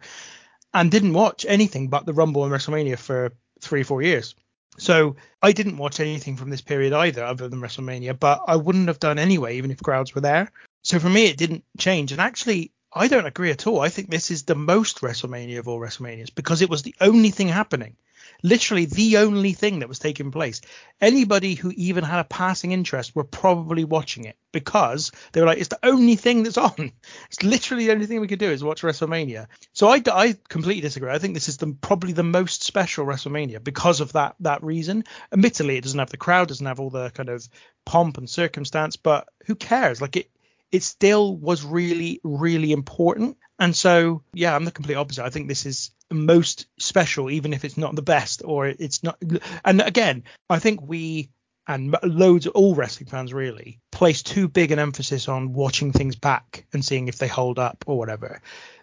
and 0.73 0.91
didn't 0.91 1.13
watch 1.13 1.45
anything 1.47 1.87
but 1.87 2.05
the 2.05 2.13
Rumble 2.13 2.43
and 2.43 2.53
WrestleMania 2.53 2.97
for 2.97 3.31
three, 3.61 3.83
four 3.83 4.01
years. 4.01 4.35
So 4.77 5.17
I 5.41 5.51
didn't 5.51 5.77
watch 5.77 5.99
anything 5.99 6.37
from 6.37 6.49
this 6.49 6.61
period 6.61 6.93
either, 6.93 7.23
other 7.23 7.49
than 7.49 7.59
WrestleMania, 7.59 8.17
but 8.17 8.43
I 8.47 8.55
wouldn't 8.55 8.87
have 8.87 8.99
done 8.99 9.19
anyway, 9.19 9.57
even 9.57 9.71
if 9.71 9.83
crowds 9.83 10.15
were 10.15 10.21
there. 10.21 10.51
So 10.83 10.99
for 10.99 11.09
me, 11.09 11.25
it 11.25 11.37
didn't 11.37 11.65
change. 11.77 12.11
And 12.11 12.21
actually, 12.21 12.71
I 12.93 13.07
don't 13.07 13.25
agree 13.25 13.51
at 13.51 13.67
all. 13.67 13.81
I 13.81 13.89
think 13.89 14.09
this 14.09 14.31
is 14.31 14.43
the 14.43 14.55
most 14.55 15.01
WrestleMania 15.01 15.59
of 15.59 15.67
all 15.67 15.79
WrestleManias 15.79 16.33
because 16.33 16.61
it 16.61 16.69
was 16.69 16.81
the 16.81 16.95
only 17.01 17.29
thing 17.29 17.49
happening. 17.49 17.97
Literally 18.41 18.85
the 18.85 19.17
only 19.17 19.53
thing 19.53 19.79
that 19.79 19.89
was 19.89 19.99
taking 19.99 20.31
place. 20.31 20.61
Anybody 21.01 21.55
who 21.55 21.71
even 21.75 22.03
had 22.03 22.19
a 22.19 22.23
passing 22.23 22.71
interest 22.71 23.15
were 23.15 23.23
probably 23.23 23.83
watching 23.83 24.25
it 24.25 24.37
because 24.51 25.11
they 25.31 25.41
were 25.41 25.47
like, 25.47 25.59
it's 25.59 25.69
the 25.69 25.79
only 25.83 26.15
thing 26.15 26.43
that's 26.43 26.57
on. 26.57 26.91
It's 27.27 27.43
literally 27.43 27.85
the 27.85 27.91
only 27.91 28.05
thing 28.05 28.21
we 28.21 28.27
could 28.27 28.39
do 28.39 28.49
is 28.49 28.63
watch 28.63 28.81
WrestleMania. 28.81 29.47
So 29.73 29.87
I, 29.87 30.01
I 30.11 30.35
completely 30.47 30.81
disagree. 30.81 31.11
I 31.11 31.19
think 31.19 31.33
this 31.33 31.49
is 31.49 31.57
the, 31.57 31.75
probably 31.81 32.13
the 32.13 32.23
most 32.23 32.63
special 32.63 33.05
WrestleMania 33.05 33.63
because 33.63 33.99
of 33.99 34.13
that 34.13 34.35
that 34.39 34.63
reason. 34.63 35.03
Admittedly, 35.31 35.77
it 35.77 35.83
doesn't 35.83 35.99
have 35.99 36.09
the 36.09 36.17
crowd, 36.17 36.47
doesn't 36.47 36.65
have 36.65 36.79
all 36.79 36.89
the 36.89 37.11
kind 37.11 37.29
of 37.29 37.47
pomp 37.85 38.17
and 38.17 38.29
circumstance, 38.29 38.95
but 38.95 39.27
who 39.45 39.55
cares? 39.55 40.01
Like 40.01 40.15
it, 40.15 40.31
it 40.71 40.83
still 40.83 41.35
was 41.35 41.63
really, 41.63 42.19
really 42.23 42.71
important. 42.71 43.37
And 43.59 43.75
so, 43.75 44.23
yeah, 44.33 44.55
I'm 44.55 44.65
the 44.65 44.71
complete 44.71 44.95
opposite. 44.95 45.25
I 45.25 45.29
think 45.29 45.47
this 45.47 45.65
is 45.65 45.91
most 46.09 46.65
special, 46.79 47.29
even 47.29 47.53
if 47.53 47.65
it's 47.65 47.77
not 47.77 47.95
the 47.95 48.01
best 48.01 48.41
or 48.43 48.67
it's 48.67 49.03
not. 49.03 49.21
And 49.63 49.81
again, 49.81 50.23
I 50.49 50.59
think 50.59 50.81
we 50.81 51.29
and 51.67 51.95
loads 52.01 52.47
of 52.47 52.53
all 52.53 52.73
wrestling 52.73 53.07
fans 53.07 53.31
really 53.31 53.79
place 53.91 54.23
too 54.23 54.47
big 54.47 54.71
an 54.71 54.79
emphasis 54.79 55.29
on 55.29 55.53
watching 55.53 55.91
things 55.91 56.15
back 56.15 56.65
and 56.73 56.83
seeing 56.83 57.07
if 57.07 57.19
they 57.19 57.27
hold 57.27 57.59
up 57.59 57.83
or 57.85 57.97
whatever. 57.97 58.41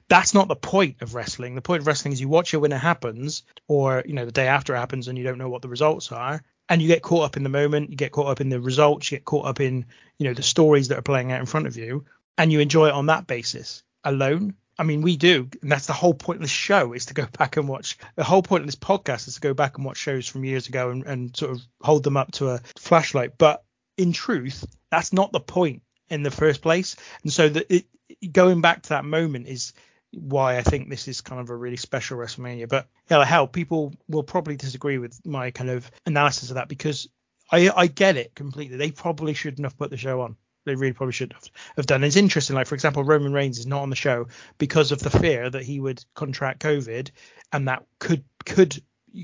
That's 0.09 0.35
not 0.35 0.47
the 0.47 0.55
point 0.55 1.03
of 1.03 1.17
wrestling. 1.17 1.57
The 1.57 1.63
point 1.63 1.81
of 1.81 1.89
wrestling 1.89 2.13
is 2.13 2.21
you 2.21 2.29
watch 2.29 2.55
it 2.55 2.59
when 2.59 2.71
it 2.71 2.79
happens, 2.79 3.43
or 3.67 4.05
you 4.07 4.13
know 4.13 4.25
the 4.25 4.31
day 4.31 4.47
after 4.47 4.73
it 4.73 4.79
happens, 4.79 5.09
and 5.09 5.19
you 5.19 5.25
don't 5.25 5.39
know 5.39 5.49
what 5.49 5.63
the 5.63 5.69
results 5.69 6.13
are, 6.13 6.41
and 6.69 6.81
you 6.81 6.87
get 6.87 7.03
caught 7.03 7.25
up 7.25 7.37
in 7.37 7.43
the 7.43 7.49
moment. 7.49 7.91
You 7.91 7.97
get 7.97 8.13
caught 8.13 8.29
up 8.29 8.41
in 8.41 8.51
the 8.51 8.61
results. 8.61 9.11
You 9.11 9.19
get 9.19 9.25
caught 9.25 9.47
up 9.47 9.59
in 9.59 9.87
you 10.19 10.29
know 10.29 10.35
the 10.35 10.45
stories 10.45 10.87
that 10.89 10.99
are 10.99 11.03
playing 11.03 11.33
out 11.33 11.41
in 11.41 11.47
front 11.47 11.67
of 11.67 11.77
you, 11.77 12.05
and 12.39 12.53
you 12.53 12.61
enjoy 12.61 12.87
it 12.87 12.95
on 12.95 13.07
that 13.07 13.27
basis 13.27 13.83
alone. 14.05 14.55
I 14.79 14.83
mean, 14.85 15.01
we 15.01 15.17
do, 15.17 15.49
and 15.63 15.73
that's 15.73 15.87
the 15.87 15.93
whole 15.93 16.15
point 16.15 16.37
of 16.37 16.43
the 16.43 16.49
show 16.49 16.93
is 16.93 17.07
to 17.07 17.15
go 17.15 17.27
back 17.39 17.57
and 17.57 17.69
watch. 17.69 17.99
The 18.17 18.25
whole 18.25 18.43
point 18.43 18.63
of 18.63 18.67
this 18.67 18.77
podcast 18.77 19.29
is 19.29 19.35
to 19.35 19.41
go 19.41 19.55
back 19.55 19.77
and 19.77 19.85
watch 19.85 19.97
shows 19.97 20.27
from 20.27 20.45
years 20.45 20.69
ago 20.69 20.91
and, 20.91 21.05
and 21.07 21.37
sort 21.37 21.53
of 21.53 21.63
hold 21.81 22.05
them 22.05 22.17
up 22.17 22.33
to 22.33 22.51
a 22.51 22.61
flashlight. 22.77 23.39
But 23.39 23.65
in 23.97 24.13
truth, 24.13 24.65
that's 24.91 25.13
not 25.13 25.33
the 25.33 25.41
point 25.41 25.83
in 26.09 26.23
the 26.23 26.31
first 26.31 26.63
place. 26.63 26.97
And 27.23 27.33
so 27.33 27.51
it, 27.69 27.87
going 28.33 28.61
back 28.61 28.83
to 28.83 28.89
that 28.91 29.05
moment 29.05 29.49
is 29.49 29.73
why 30.13 30.57
I 30.57 30.63
think 30.63 30.89
this 30.89 31.09
is 31.09 31.21
kind 31.21 31.41
of 31.41 31.51
a 31.51 31.57
really 31.57 31.77
special 31.77 32.19
WrestleMania. 32.19 32.69
But 32.69 32.89
hell, 33.09 33.47
people 33.47 33.95
will 34.09 34.23
probably 34.23 34.57
disagree 34.57 34.99
with 34.99 35.25
my 35.27 35.51
kind 35.51 35.71
of 35.71 35.91
analysis 36.05 36.51
of 36.51 36.55
that 36.55 36.69
because 36.69 37.09
I 37.51 37.71
I 37.75 37.87
get 37.87 38.17
it 38.17 38.35
completely. 38.35 38.77
They 38.77 38.91
probably 38.91 39.35
shouldn't 39.35 39.65
have 39.65 39.79
put 39.79 39.91
the 39.91 39.97
show 39.97 40.21
on. 40.23 40.37
They 40.67 40.75
really 40.75 40.93
probably 40.93 41.13
should 41.13 41.35
have, 41.77 41.87
done. 41.87 42.05
It's 42.05 42.17
interesting, 42.17 42.57
like 42.57 42.67
for 42.67 42.75
example, 42.75 43.05
Roman 43.05 43.33
Reigns 43.33 43.59
is 43.59 43.67
not 43.67 43.83
on 43.83 43.91
the 43.91 43.97
show 43.97 44.27
because 44.59 44.93
of 44.93 44.99
the 44.99 45.11
fear 45.11 45.49
that 45.49 45.63
he 45.63 45.81
would 45.81 46.05
contract 46.15 46.61
COVID, 46.61 47.11
and 47.53 47.69
that 47.69 47.85
could 47.99 48.25
could 48.45 48.83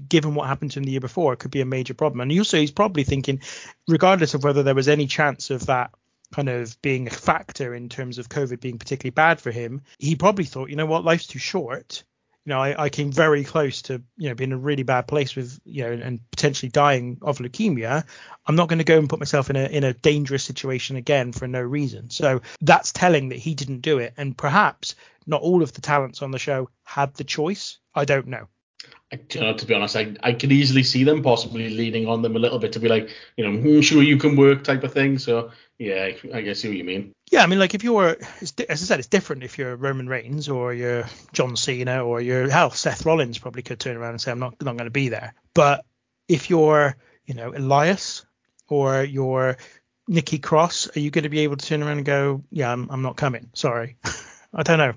given 0.08 0.34
what 0.34 0.48
happened 0.48 0.70
to 0.70 0.78
him 0.78 0.84
the 0.84 0.92
year 0.92 1.00
before, 1.00 1.32
it 1.32 1.38
could 1.38 1.50
be 1.50 1.60
a 1.60 1.66
major 1.66 1.94
problem. 1.94 2.20
And 2.20 2.38
also, 2.38 2.58
he's 2.58 2.70
probably 2.70 3.04
thinking, 3.04 3.42
regardless 3.88 4.34
of 4.34 4.44
whether 4.44 4.62
there 4.62 4.74
was 4.74 4.88
any 4.88 5.06
chance 5.06 5.50
of 5.50 5.66
that 5.66 5.90
kind 6.32 6.48
of 6.48 6.80
being 6.80 7.06
a 7.06 7.10
factor 7.10 7.74
in 7.74 7.88
terms 7.88 8.18
of 8.18 8.28
COVID 8.28 8.60
being 8.60 8.78
particularly 8.78 9.10
bad 9.10 9.40
for 9.40 9.50
him, 9.50 9.82
he 9.98 10.16
probably 10.16 10.44
thought, 10.44 10.70
you 10.70 10.76
know 10.76 10.86
what, 10.86 11.04
life's 11.04 11.26
too 11.26 11.38
short. 11.38 12.04
You 12.44 12.50
know, 12.50 12.60
I, 12.60 12.84
I 12.84 12.88
came 12.88 13.12
very 13.12 13.44
close 13.44 13.82
to, 13.82 14.02
you 14.16 14.28
know, 14.28 14.34
being 14.34 14.50
in 14.50 14.56
a 14.56 14.60
really 14.60 14.82
bad 14.82 15.06
place 15.06 15.36
with, 15.36 15.60
you 15.64 15.84
know, 15.84 15.92
and 15.92 16.18
potentially 16.32 16.70
dying 16.70 17.18
of 17.22 17.38
leukemia. 17.38 18.04
I'm 18.46 18.56
not 18.56 18.68
going 18.68 18.78
to 18.78 18.84
go 18.84 18.98
and 18.98 19.08
put 19.08 19.20
myself 19.20 19.48
in 19.48 19.56
a 19.56 19.66
in 19.66 19.84
a 19.84 19.94
dangerous 19.94 20.42
situation 20.42 20.96
again 20.96 21.32
for 21.32 21.46
no 21.46 21.60
reason. 21.60 22.10
So 22.10 22.42
that's 22.60 22.92
telling 22.92 23.28
that 23.28 23.38
he 23.38 23.54
didn't 23.54 23.80
do 23.80 23.98
it, 23.98 24.14
and 24.16 24.36
perhaps 24.36 24.96
not 25.26 25.42
all 25.42 25.62
of 25.62 25.72
the 25.72 25.80
talents 25.80 26.20
on 26.20 26.32
the 26.32 26.38
show 26.38 26.68
had 26.82 27.14
the 27.14 27.24
choice. 27.24 27.78
I 27.94 28.04
don't 28.04 28.26
know. 28.26 28.48
I 29.12 29.16
don't 29.16 29.42
know, 29.42 29.54
to 29.54 29.66
be 29.66 29.74
honest, 29.74 29.94
I, 29.94 30.14
I 30.22 30.32
could 30.32 30.52
easily 30.52 30.82
see 30.82 31.04
them 31.04 31.22
possibly 31.22 31.68
leaning 31.68 32.08
on 32.08 32.22
them 32.22 32.34
a 32.34 32.38
little 32.38 32.58
bit 32.58 32.72
to 32.72 32.80
be 32.80 32.88
like, 32.88 33.10
you 33.36 33.44
know, 33.44 33.60
"Hmm, 33.60 33.80
sure 33.82 34.02
you 34.02 34.16
can 34.16 34.36
work 34.36 34.64
type 34.64 34.84
of 34.84 34.92
thing. 34.92 35.18
So 35.18 35.50
yeah, 35.78 36.10
I, 36.10 36.38
I 36.38 36.40
guess 36.40 36.60
see 36.60 36.68
what 36.68 36.76
you 36.78 36.84
mean. 36.84 37.12
Yeah, 37.30 37.42
I 37.42 37.46
mean, 37.46 37.58
like 37.58 37.74
if 37.74 37.84
you're, 37.84 38.16
as 38.40 38.54
I 38.58 38.74
said, 38.74 38.98
it's 38.98 39.08
different 39.08 39.42
if 39.42 39.58
you're 39.58 39.76
Roman 39.76 40.08
Reigns 40.08 40.48
or 40.48 40.72
you're 40.72 41.04
John 41.32 41.56
Cena 41.56 42.04
or 42.04 42.20
you're 42.20 42.48
hell, 42.48 42.70
Seth 42.70 43.04
Rollins 43.04 43.38
probably 43.38 43.62
could 43.62 43.80
turn 43.80 43.96
around 43.96 44.12
and 44.12 44.20
say 44.20 44.30
I'm 44.30 44.38
not 44.38 44.60
not 44.62 44.76
going 44.76 44.84
to 44.86 44.90
be 44.90 45.08
there. 45.08 45.34
But 45.54 45.84
if 46.28 46.50
you're, 46.50 46.96
you 47.26 47.34
know, 47.34 47.52
Elias 47.54 48.24
or 48.68 49.02
you're 49.02 49.56
Nikki 50.08 50.38
Cross, 50.38 50.96
are 50.96 51.00
you 51.00 51.10
going 51.10 51.24
to 51.24 51.28
be 51.28 51.40
able 51.40 51.56
to 51.56 51.66
turn 51.66 51.82
around 51.82 51.98
and 51.98 52.06
go, 52.06 52.42
yeah, 52.50 52.72
I'm, 52.72 52.88
I'm 52.90 53.02
not 53.02 53.16
coming. 53.16 53.50
Sorry, 53.54 53.96
I 54.54 54.62
don't 54.62 54.78
know. 54.78 54.94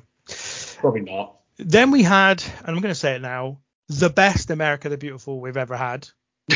Probably 0.79 1.01
not. 1.01 1.35
Then 1.57 1.91
we 1.91 2.03
had, 2.03 2.43
and 2.59 2.67
I'm 2.75 2.81
going 2.81 2.93
to 2.93 2.99
say 2.99 3.15
it 3.15 3.21
now, 3.21 3.59
the 3.87 4.09
best 4.09 4.49
America 4.49 4.89
the 4.89 4.97
Beautiful 4.97 5.39
we've 5.39 5.57
ever 5.57 5.77
had 5.77 6.07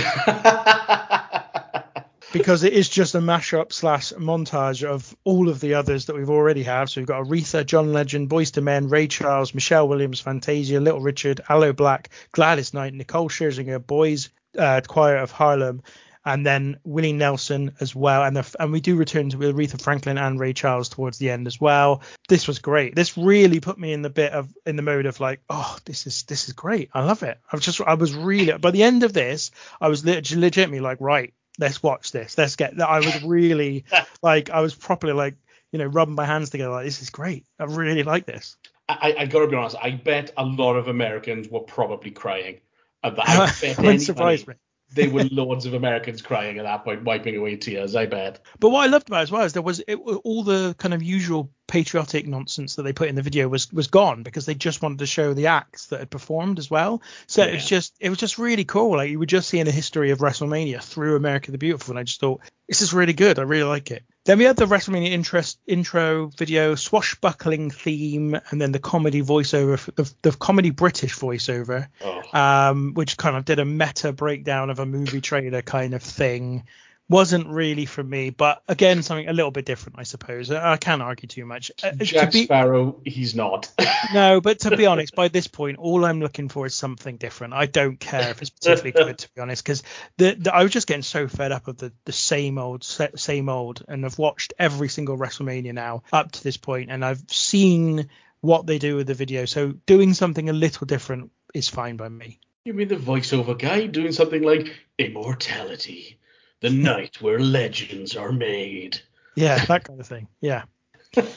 because 2.32 2.64
it 2.64 2.74
is 2.74 2.90
just 2.90 3.16
a 3.16 3.20
mashup 3.20 3.74
slash 3.74 4.12
montage 4.14 4.84
of 4.84 5.16
all 5.24 5.50
of 5.50 5.60
the 5.60 5.74
others 5.74 6.06
that 6.06 6.16
we've 6.16 6.30
already 6.30 6.64
have. 6.64 6.90
So 6.90 7.02
we've 7.02 7.08
got 7.08 7.26
Aretha, 7.26 7.66
John 7.66 7.92
Legend, 7.94 8.30
Boyz 8.30 8.56
II 8.56 8.64
Men, 8.64 8.90
Ray 8.90 9.08
Charles, 9.08 9.54
Michelle 9.54 9.88
Williams, 9.88 10.20
Fantasia, 10.20 10.80
Little 10.80 11.02
Richard, 11.02 11.42
Aloe 11.50 11.74
Blacc, 11.74 12.08
Gladys 12.32 12.74
Knight, 12.74 12.94
Nicole 12.94 13.30
Scherzinger, 13.30 13.86
Boys 13.86 14.30
uh, 14.58 14.82
Choir 14.88 15.18
of 15.18 15.32
Harlem, 15.32 15.82
and 16.26 16.46
then 16.46 16.80
Willie 16.84 17.14
Nelson 17.14 17.74
as 17.80 17.96
well, 17.96 18.24
and 18.24 18.36
the, 18.36 18.56
and 18.60 18.72
we 18.72 18.82
do 18.82 18.96
return 18.96 19.30
to 19.30 19.38
Aretha 19.38 19.82
Franklin 19.82 20.18
and 20.18 20.40
Ray 20.40 20.54
Charles 20.54 20.90
towards 20.90 21.18
the 21.18 21.30
end 21.30 21.48
as 21.48 21.60
well. 21.60 22.02
This 22.28 22.48
was 22.48 22.60
great. 22.60 22.96
This 22.96 23.18
really 23.18 23.60
put 23.60 23.80
me 23.80 23.94
in 23.94 24.02
the 24.02 24.10
bit 24.10 24.34
of 24.34 24.54
in 24.66 24.76
the 24.76 24.82
mode 24.82 25.06
of 25.06 25.20
like, 25.20 25.42
oh, 25.50 25.78
this 25.86 26.08
is 26.08 26.24
this 26.24 26.48
is 26.48 26.54
great. 26.54 26.90
I 26.94 27.04
love 27.04 27.24
it. 27.24 27.40
I 27.52 27.56
was 27.56 27.66
just 27.66 27.82
I 27.82 27.94
was 27.94 28.14
really 28.16 28.58
by 28.58 28.72
the 28.72 28.84
end 28.84 29.04
of 29.04 29.14
this, 29.14 29.52
I 29.80 29.88
was 29.88 30.06
leg- 30.06 30.30
legitimately 30.32 30.82
like, 30.82 30.98
right, 31.00 31.34
let's 31.58 31.82
watch 31.82 32.12
this. 32.12 32.38
Let's 32.38 32.56
get. 32.56 32.80
I 32.82 33.00
was 33.00 33.24
really 33.24 33.86
like 34.22 34.50
I 34.50 34.62
was 34.62 34.76
properly 34.76 35.14
like 35.14 35.36
you 35.72 35.80
know 35.80 35.86
rubbing 35.86 36.16
my 36.16 36.26
hands 36.26 36.50
together 36.50 36.72
like 36.72 36.86
this 36.86 37.02
is 37.02 37.10
great. 37.10 37.46
I 37.60 37.66
really 37.66 38.04
like 38.04 38.26
this. 38.26 38.58
I, 38.88 39.16
I 39.20 39.26
gotta 39.28 39.48
be 39.48 39.56
honest. 39.56 39.76
I 39.82 39.92
bet 39.92 40.32
a 40.36 40.44
lot 40.44 40.76
of 40.76 40.88
Americans 40.88 41.48
were 41.48 41.60
probably 41.60 42.12
crying. 42.12 42.60
At 43.04 43.16
that. 43.16 43.30
I 43.30 43.52
bet 43.62 43.78
Wouldn't 43.78 44.02
surprise 44.02 44.46
me. 44.46 44.56
There 44.92 45.10
were 45.10 45.26
loads 45.26 45.66
of 45.66 45.74
Americans 45.74 46.22
crying 46.22 46.58
at 46.58 46.64
that 46.64 46.84
point, 46.84 47.04
wiping 47.04 47.36
away 47.36 47.56
tears. 47.56 47.96
I 47.96 48.06
bet. 48.06 48.40
But 48.60 48.70
what 48.70 48.84
I 48.84 48.88
loved 48.88 49.10
about 49.10 49.20
it 49.20 49.24
as 49.24 49.32
well 49.32 49.44
is 49.44 49.54
there 49.54 49.62
was 49.62 49.82
it, 49.88 49.96
all 49.96 50.44
the 50.44 50.76
kind 50.78 50.94
of 50.94 51.04
usual 51.04 51.52
patriotic 51.70 52.28
nonsense 52.28 52.76
that 52.76 52.84
they 52.84 52.92
put 52.92 53.08
in 53.08 53.16
the 53.16 53.22
video 53.22 53.48
was 53.48 53.72
was 53.72 53.88
gone 53.88 54.24
because 54.24 54.46
they 54.46 54.56
just 54.56 54.82
wanted 54.82 55.00
to 55.00 55.06
show 55.06 55.34
the 55.34 55.48
acts 55.48 55.86
that 55.88 56.00
had 56.00 56.10
performed 56.10 56.60
as 56.60 56.70
well. 56.70 57.02
So 57.28 57.44
it 57.44 57.54
was 57.54 57.66
just 57.66 57.94
it 58.00 58.10
was 58.10 58.18
just 58.18 58.38
really 58.38 58.66
cool. 58.66 58.98
Like 58.98 59.10
you 59.12 59.20
were 59.20 59.26
just 59.26 59.48
seeing 59.48 59.68
a 59.68 59.72
history 59.72 60.12
of 60.12 60.20
WrestleMania 60.20 60.82
through 60.84 61.16
America 61.16 61.52
the 61.52 61.58
Beautiful, 61.58 61.94
and 61.94 62.00
I 62.00 62.04
just 62.04 62.20
thought 62.20 62.42
this 62.68 62.82
is 62.82 62.94
really 62.94 63.14
good. 63.14 63.40
I 63.40 63.44
really 63.44 63.64
like 63.64 63.92
it. 63.92 64.04
Then 64.26 64.38
we 64.38 64.44
had 64.44 64.58
the 64.58 64.66
WrestleMania 64.66 65.10
interest 65.10 65.60
intro 65.66 66.28
video, 66.28 66.76
swashbuckling 66.76 67.72
theme, 67.72 68.40
and 68.52 68.62
then 68.62 68.72
the 68.72 68.80
comedy 68.80 69.22
voiceover, 69.24 69.84
the, 69.96 70.12
the 70.22 70.32
comedy 70.38 70.70
British 70.72 71.16
voiceover 71.16 71.88
Oh. 72.02 72.22
um, 72.38 72.94
which 72.94 73.18
kind 73.18 73.36
of 73.38 73.46
did 73.46 73.60
a 73.60 73.66
meta 73.66 74.12
breakdown 74.12 74.70
of 74.70 74.80
a 74.80 74.86
movie 74.86 75.22
trailer 75.22 75.62
kind 75.62 75.94
of 75.94 76.04
thing. 76.04 76.64
Wasn't 77.10 77.48
really 77.48 77.86
for 77.86 78.04
me, 78.04 78.30
but 78.30 78.62
again, 78.68 79.02
something 79.02 79.28
a 79.28 79.34
little 79.34 79.50
bit 79.50 79.66
different, 79.66 79.98
I 79.98 80.04
suppose. 80.04 80.52
I 80.52 80.78
can't 80.78 81.02
argue 81.02 81.28
too 81.28 81.44
much. 81.44 81.72
Uh, 81.84 81.90
to 81.92 82.06
Jack 82.06 82.32
be- 82.32 82.46
Sparrow, 82.46 83.02
he's 83.04 83.34
not. 83.34 83.72
no, 84.14 84.40
but 84.42 84.60
to 84.60 84.78
be 84.78 84.86
honest, 84.86 85.16
by 85.16 85.28
this 85.28 85.48
point, 85.48 85.80
all 85.80 86.06
I'm 86.06 86.20
looking 86.20 86.50
for 86.50 86.68
is 86.68 86.76
something 86.76 87.18
different. 87.18 87.54
I 87.56 87.66
don't 87.66 88.00
care 88.00 88.30
if 88.30 88.42
it's 88.42 88.52
particularly 88.52 88.92
good, 88.92 89.18
to 89.18 89.30
be 89.34 89.42
honest, 89.42 89.64
because 89.64 89.82
the, 90.18 90.36
the 90.36 90.54
I 90.54 90.62
was 90.62 90.72
just 90.72 90.86
getting 90.86 91.02
so 91.02 91.28
fed 91.28 91.52
up 91.52 91.68
of 91.68 91.78
the 91.78 91.92
the 92.06 92.12
same 92.12 92.60
old, 92.60 92.84
sa- 92.84 93.08
same 93.16 93.50
old, 93.50 93.84
and 93.88 94.06
I've 94.06 94.20
watched 94.20 94.54
every 94.60 94.88
single 94.88 95.18
WrestleMania 95.18 95.74
now 95.74 96.04
up 96.14 96.32
to 96.34 96.44
this 96.44 96.58
point, 96.58 96.92
and 96.92 97.04
I've 97.04 97.24
seen 97.28 98.10
what 98.42 98.68
they 98.68 98.78
do 98.78 98.96
with 98.98 99.08
the 99.08 99.16
video. 99.16 99.46
So 99.46 99.72
doing 99.88 100.14
something 100.14 100.48
a 100.48 100.54
little 100.54 100.86
different 100.86 101.32
is 101.56 101.68
fine 101.70 101.98
by 101.98 102.08
me. 102.08 102.40
you 102.66 102.74
mean 102.76 102.88
the 102.88 102.98
voiceover 102.98 103.58
guy 103.58 103.88
doing 103.88 104.12
something 104.12 104.44
like 104.44 104.76
immortality, 105.00 106.19
the 106.62 106.70
night 106.70 107.22
where 107.22 107.40
legends 107.40 108.16
are 108.16 108.32
made? 108.32 109.00
Yeah, 109.36 109.64
that 109.66 109.84
kind 109.84 110.00
of 110.00 110.08
thing. 110.08 110.28
Yeah. 110.42 110.64
then 111.14 111.34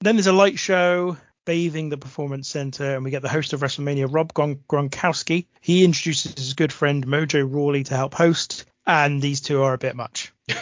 there's 0.00 0.26
a 0.26 0.32
light 0.32 0.58
show 0.58 1.16
bathing 1.44 1.88
the 1.88 1.96
performance 1.96 2.48
center, 2.48 2.94
and 2.94 3.04
we 3.04 3.10
get 3.10 3.22
the 3.22 3.28
host 3.28 3.52
of 3.52 3.60
WrestleMania, 3.60 4.06
Rob 4.12 4.32
Gron- 4.32 4.60
Gronkowski. 4.68 5.46
He 5.60 5.84
introduces 5.84 6.34
his 6.34 6.54
good 6.54 6.72
friend 6.72 7.06
Mojo 7.06 7.48
Rawley 7.50 7.84
to 7.84 7.96
help 7.96 8.14
host, 8.14 8.64
and 8.86 9.20
these 9.20 9.40
two 9.40 9.62
are 9.62 9.74
a 9.74 9.78
bit 9.78 9.96
much. 9.96 10.32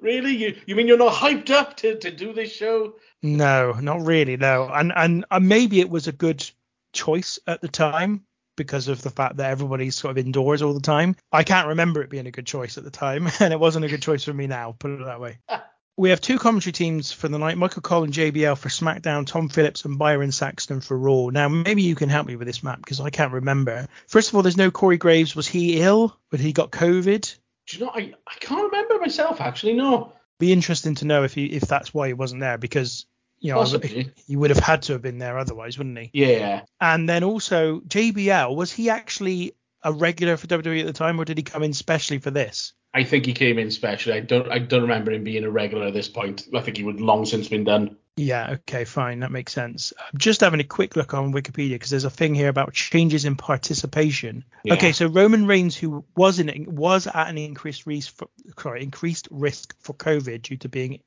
really? 0.00 0.36
You 0.36 0.56
you 0.66 0.76
mean 0.76 0.86
you're 0.86 0.98
not 0.98 1.14
hyped 1.14 1.50
up 1.50 1.76
to, 1.78 1.98
to 1.98 2.10
do 2.10 2.32
this 2.32 2.52
show? 2.52 2.94
No, 3.22 3.72
not 3.72 4.06
really. 4.06 4.36
No, 4.36 4.68
and 4.72 4.92
and, 4.94 5.24
and 5.30 5.48
maybe 5.48 5.80
it 5.80 5.90
was 5.90 6.06
a 6.06 6.12
good 6.12 6.48
choice 6.92 7.38
at 7.46 7.60
the 7.60 7.68
time 7.68 8.24
because 8.56 8.88
of 8.88 9.02
the 9.02 9.10
fact 9.10 9.36
that 9.36 9.50
everybody's 9.50 9.96
sort 9.96 10.12
of 10.12 10.24
indoors 10.24 10.62
all 10.62 10.74
the 10.74 10.80
time. 10.80 11.16
I 11.32 11.44
can't 11.44 11.68
remember 11.68 12.02
it 12.02 12.10
being 12.10 12.26
a 12.26 12.30
good 12.30 12.46
choice 12.46 12.78
at 12.78 12.84
the 12.84 12.90
time, 12.90 13.28
and 13.40 13.52
it 13.52 13.60
wasn't 13.60 13.84
a 13.84 13.88
good 13.88 14.02
choice 14.02 14.24
for 14.24 14.32
me 14.32 14.46
now. 14.46 14.74
Put 14.78 14.92
it 14.92 15.04
that 15.04 15.20
way. 15.20 15.38
We 15.96 16.10
have 16.10 16.20
two 16.20 16.40
commentary 16.40 16.72
teams 16.72 17.12
for 17.12 17.28
the 17.28 17.38
night: 17.38 17.56
Michael 17.56 17.80
Cole 17.80 18.02
and 18.02 18.12
JBL 18.12 18.58
for 18.58 18.68
SmackDown, 18.68 19.28
Tom 19.28 19.48
Phillips 19.48 19.84
and 19.84 19.96
Byron 19.96 20.32
Saxton 20.32 20.80
for 20.80 20.98
Raw. 20.98 21.28
Now, 21.28 21.48
maybe 21.48 21.82
you 21.82 21.94
can 21.94 22.08
help 22.08 22.26
me 22.26 22.34
with 22.34 22.48
this 22.48 22.64
map 22.64 22.78
because 22.78 23.00
I 23.00 23.10
can't 23.10 23.32
remember. 23.32 23.86
First 24.08 24.28
of 24.28 24.34
all, 24.34 24.42
there's 24.42 24.56
no 24.56 24.72
Corey 24.72 24.96
Graves. 24.96 25.36
Was 25.36 25.46
he 25.46 25.80
ill? 25.80 26.18
But 26.32 26.40
he 26.40 26.52
got 26.52 26.72
COVID. 26.72 27.36
Do 27.68 27.76
you 27.76 27.84
know? 27.84 27.92
I, 27.94 28.12
I 28.26 28.34
can't 28.40 28.72
remember 28.72 28.98
myself 28.98 29.40
actually. 29.40 29.74
No. 29.74 30.12
Be 30.40 30.52
interesting 30.52 30.96
to 30.96 31.04
know 31.04 31.22
if 31.22 31.32
he 31.32 31.46
if 31.46 31.62
that's 31.62 31.94
why 31.94 32.08
he 32.08 32.12
wasn't 32.12 32.40
there 32.40 32.58
because 32.58 33.06
you 33.44 33.52
know 33.52 33.58
Possibly. 33.58 34.10
he 34.26 34.36
would 34.36 34.48
have 34.48 34.58
had 34.58 34.82
to 34.82 34.94
have 34.94 35.02
been 35.02 35.18
there 35.18 35.38
otherwise, 35.38 35.76
wouldn't 35.76 35.98
he? 35.98 36.10
Yeah. 36.14 36.62
And 36.80 37.06
then 37.06 37.22
also 37.22 37.80
JBL, 37.80 38.56
was 38.56 38.72
he 38.72 38.88
actually 38.88 39.54
a 39.82 39.92
regular 39.92 40.38
for 40.38 40.46
WWE 40.46 40.80
at 40.80 40.86
the 40.86 40.94
time, 40.94 41.20
or 41.20 41.26
did 41.26 41.36
he 41.36 41.44
come 41.44 41.62
in 41.62 41.74
specially 41.74 42.18
for 42.18 42.30
this? 42.30 42.72
I 42.94 43.04
think 43.04 43.26
he 43.26 43.34
came 43.34 43.58
in 43.58 43.70
specially. 43.70 44.14
I 44.14 44.20
don't 44.20 44.50
I 44.50 44.58
don't 44.60 44.82
remember 44.82 45.12
him 45.12 45.24
being 45.24 45.44
a 45.44 45.50
regular 45.50 45.88
at 45.88 45.92
this 45.92 46.08
point. 46.08 46.48
I 46.54 46.60
think 46.60 46.78
he 46.78 46.84
would 46.84 47.02
long 47.02 47.26
since 47.26 47.48
been 47.48 47.64
done. 47.64 47.96
Yeah, 48.16 48.52
okay, 48.52 48.84
fine, 48.84 49.20
that 49.20 49.32
makes 49.32 49.52
sense. 49.52 49.92
I'm 49.98 50.18
just 50.18 50.40
having 50.40 50.60
a 50.60 50.64
quick 50.64 50.94
look 50.94 51.12
on 51.12 51.32
Wikipedia 51.34 51.72
because 51.72 51.90
there's 51.90 52.04
a 52.04 52.10
thing 52.10 52.34
here 52.34 52.48
about 52.48 52.72
changes 52.72 53.24
in 53.24 53.34
participation. 53.34 54.44
Yeah. 54.62 54.74
Okay, 54.74 54.92
so 54.92 55.08
Roman 55.08 55.46
Reigns, 55.46 55.76
who 55.76 56.04
was 56.16 56.38
in 56.38 56.64
was 56.74 57.08
at 57.08 57.28
an 57.28 57.36
increased 57.36 57.86
risk, 57.86 58.16
for, 58.16 58.28
sorry, 58.58 58.84
increased 58.84 59.26
risk 59.32 59.74
for 59.80 59.94
COVID 59.94 60.42
due 60.42 60.56
to 60.58 60.68
being 60.68 61.00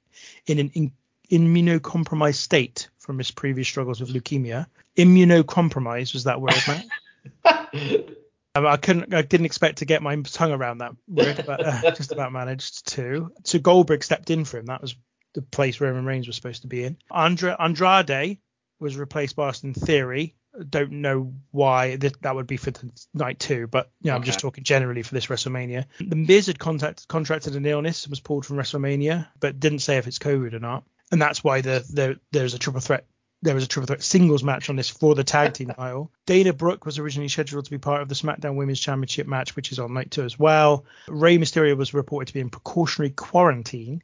in 0.45 0.59
an 0.59 0.71
in, 0.73 0.91
immunocompromised 1.31 2.35
state 2.35 2.89
from 2.99 3.17
his 3.17 3.31
previous 3.31 3.67
struggles 3.67 3.99
with 3.99 4.13
leukemia. 4.13 4.67
Immunocompromised 4.97 6.13
was 6.13 6.25
that 6.25 6.41
word, 6.41 6.55
man? 6.67 8.03
I 8.55 8.77
couldn't, 8.77 9.13
I 9.13 9.21
didn't 9.21 9.45
expect 9.45 9.79
to 9.79 9.85
get 9.85 10.01
my 10.01 10.15
tongue 10.21 10.51
around 10.51 10.79
that 10.79 10.93
word, 11.07 11.43
but 11.45 11.65
uh, 11.65 11.91
just 11.91 12.11
about 12.11 12.31
managed 12.31 12.87
to. 12.93 13.31
So 13.43 13.59
Goldberg 13.59 14.03
stepped 14.03 14.29
in 14.29 14.45
for 14.45 14.57
him. 14.57 14.65
That 14.65 14.81
was 14.81 14.95
the 15.33 15.41
place 15.41 15.79
Roman 15.79 16.05
Reigns 16.05 16.27
was 16.27 16.35
supposed 16.35 16.63
to 16.63 16.67
be 16.67 16.83
in. 16.83 16.97
Andra, 17.11 17.55
Andrade 17.59 18.39
was 18.79 18.97
replaced 18.97 19.35
by 19.35 19.49
Austin 19.49 19.73
Theory. 19.73 20.35
Don't 20.69 20.91
know 20.93 21.35
why 21.51 21.97
that 21.97 22.19
that 22.23 22.33
would 22.33 22.47
be 22.47 22.57
for 22.57 22.71
the 22.71 22.89
night 23.13 23.37
two, 23.37 23.67
but 23.67 23.91
you 24.01 24.09
know, 24.09 24.15
I'm 24.15 24.23
just 24.23 24.39
talking 24.39 24.63
generally 24.63 25.03
for 25.03 25.13
this 25.13 25.27
WrestleMania. 25.27 25.85
The 25.99 26.15
Miz 26.15 26.47
had 26.47 26.57
contact, 26.57 27.07
contracted 27.07 27.55
an 27.55 27.65
illness 27.67 28.05
and 28.05 28.09
was 28.09 28.19
pulled 28.19 28.43
from 28.43 28.57
WrestleMania, 28.57 29.27
but 29.39 29.59
didn't 29.59 29.79
say 29.79 29.97
if 29.97 30.07
it's 30.07 30.17
COVID 30.17 30.53
or 30.53 30.59
not. 30.59 30.83
And 31.11 31.21
that's 31.21 31.43
why 31.43 31.61
the, 31.61 31.85
the 31.91 32.19
there's 32.31 32.53
a 32.53 32.59
triple 32.59 32.81
threat 32.81 33.05
there 33.43 33.53
was 33.53 33.63
a 33.63 33.67
triple 33.67 33.87
threat 33.87 34.01
singles 34.01 34.43
match 34.43 34.69
on 34.69 34.75
this 34.75 34.89
for 34.89 35.13
the 35.13 35.23
tag 35.23 35.53
team 35.53 35.67
title. 35.77 36.11
Dana 36.25 36.53
Brooke 36.53 36.85
was 36.85 36.97
originally 36.97 37.27
scheduled 37.29 37.65
to 37.65 37.71
be 37.71 37.77
part 37.77 38.01
of 38.01 38.09
the 38.09 38.15
SmackDown 38.15 38.55
Women's 38.55 38.79
Championship 38.79 39.27
match, 39.27 39.55
which 39.55 39.71
is 39.71 39.79
on 39.79 39.93
night 39.93 40.11
two 40.11 40.23
as 40.23 40.39
well. 40.39 40.85
Rey 41.07 41.37
Mysterio 41.37 41.77
was 41.77 41.93
reported 41.93 42.27
to 42.27 42.33
be 42.33 42.39
in 42.39 42.49
precautionary 42.49 43.11
quarantine. 43.11 44.01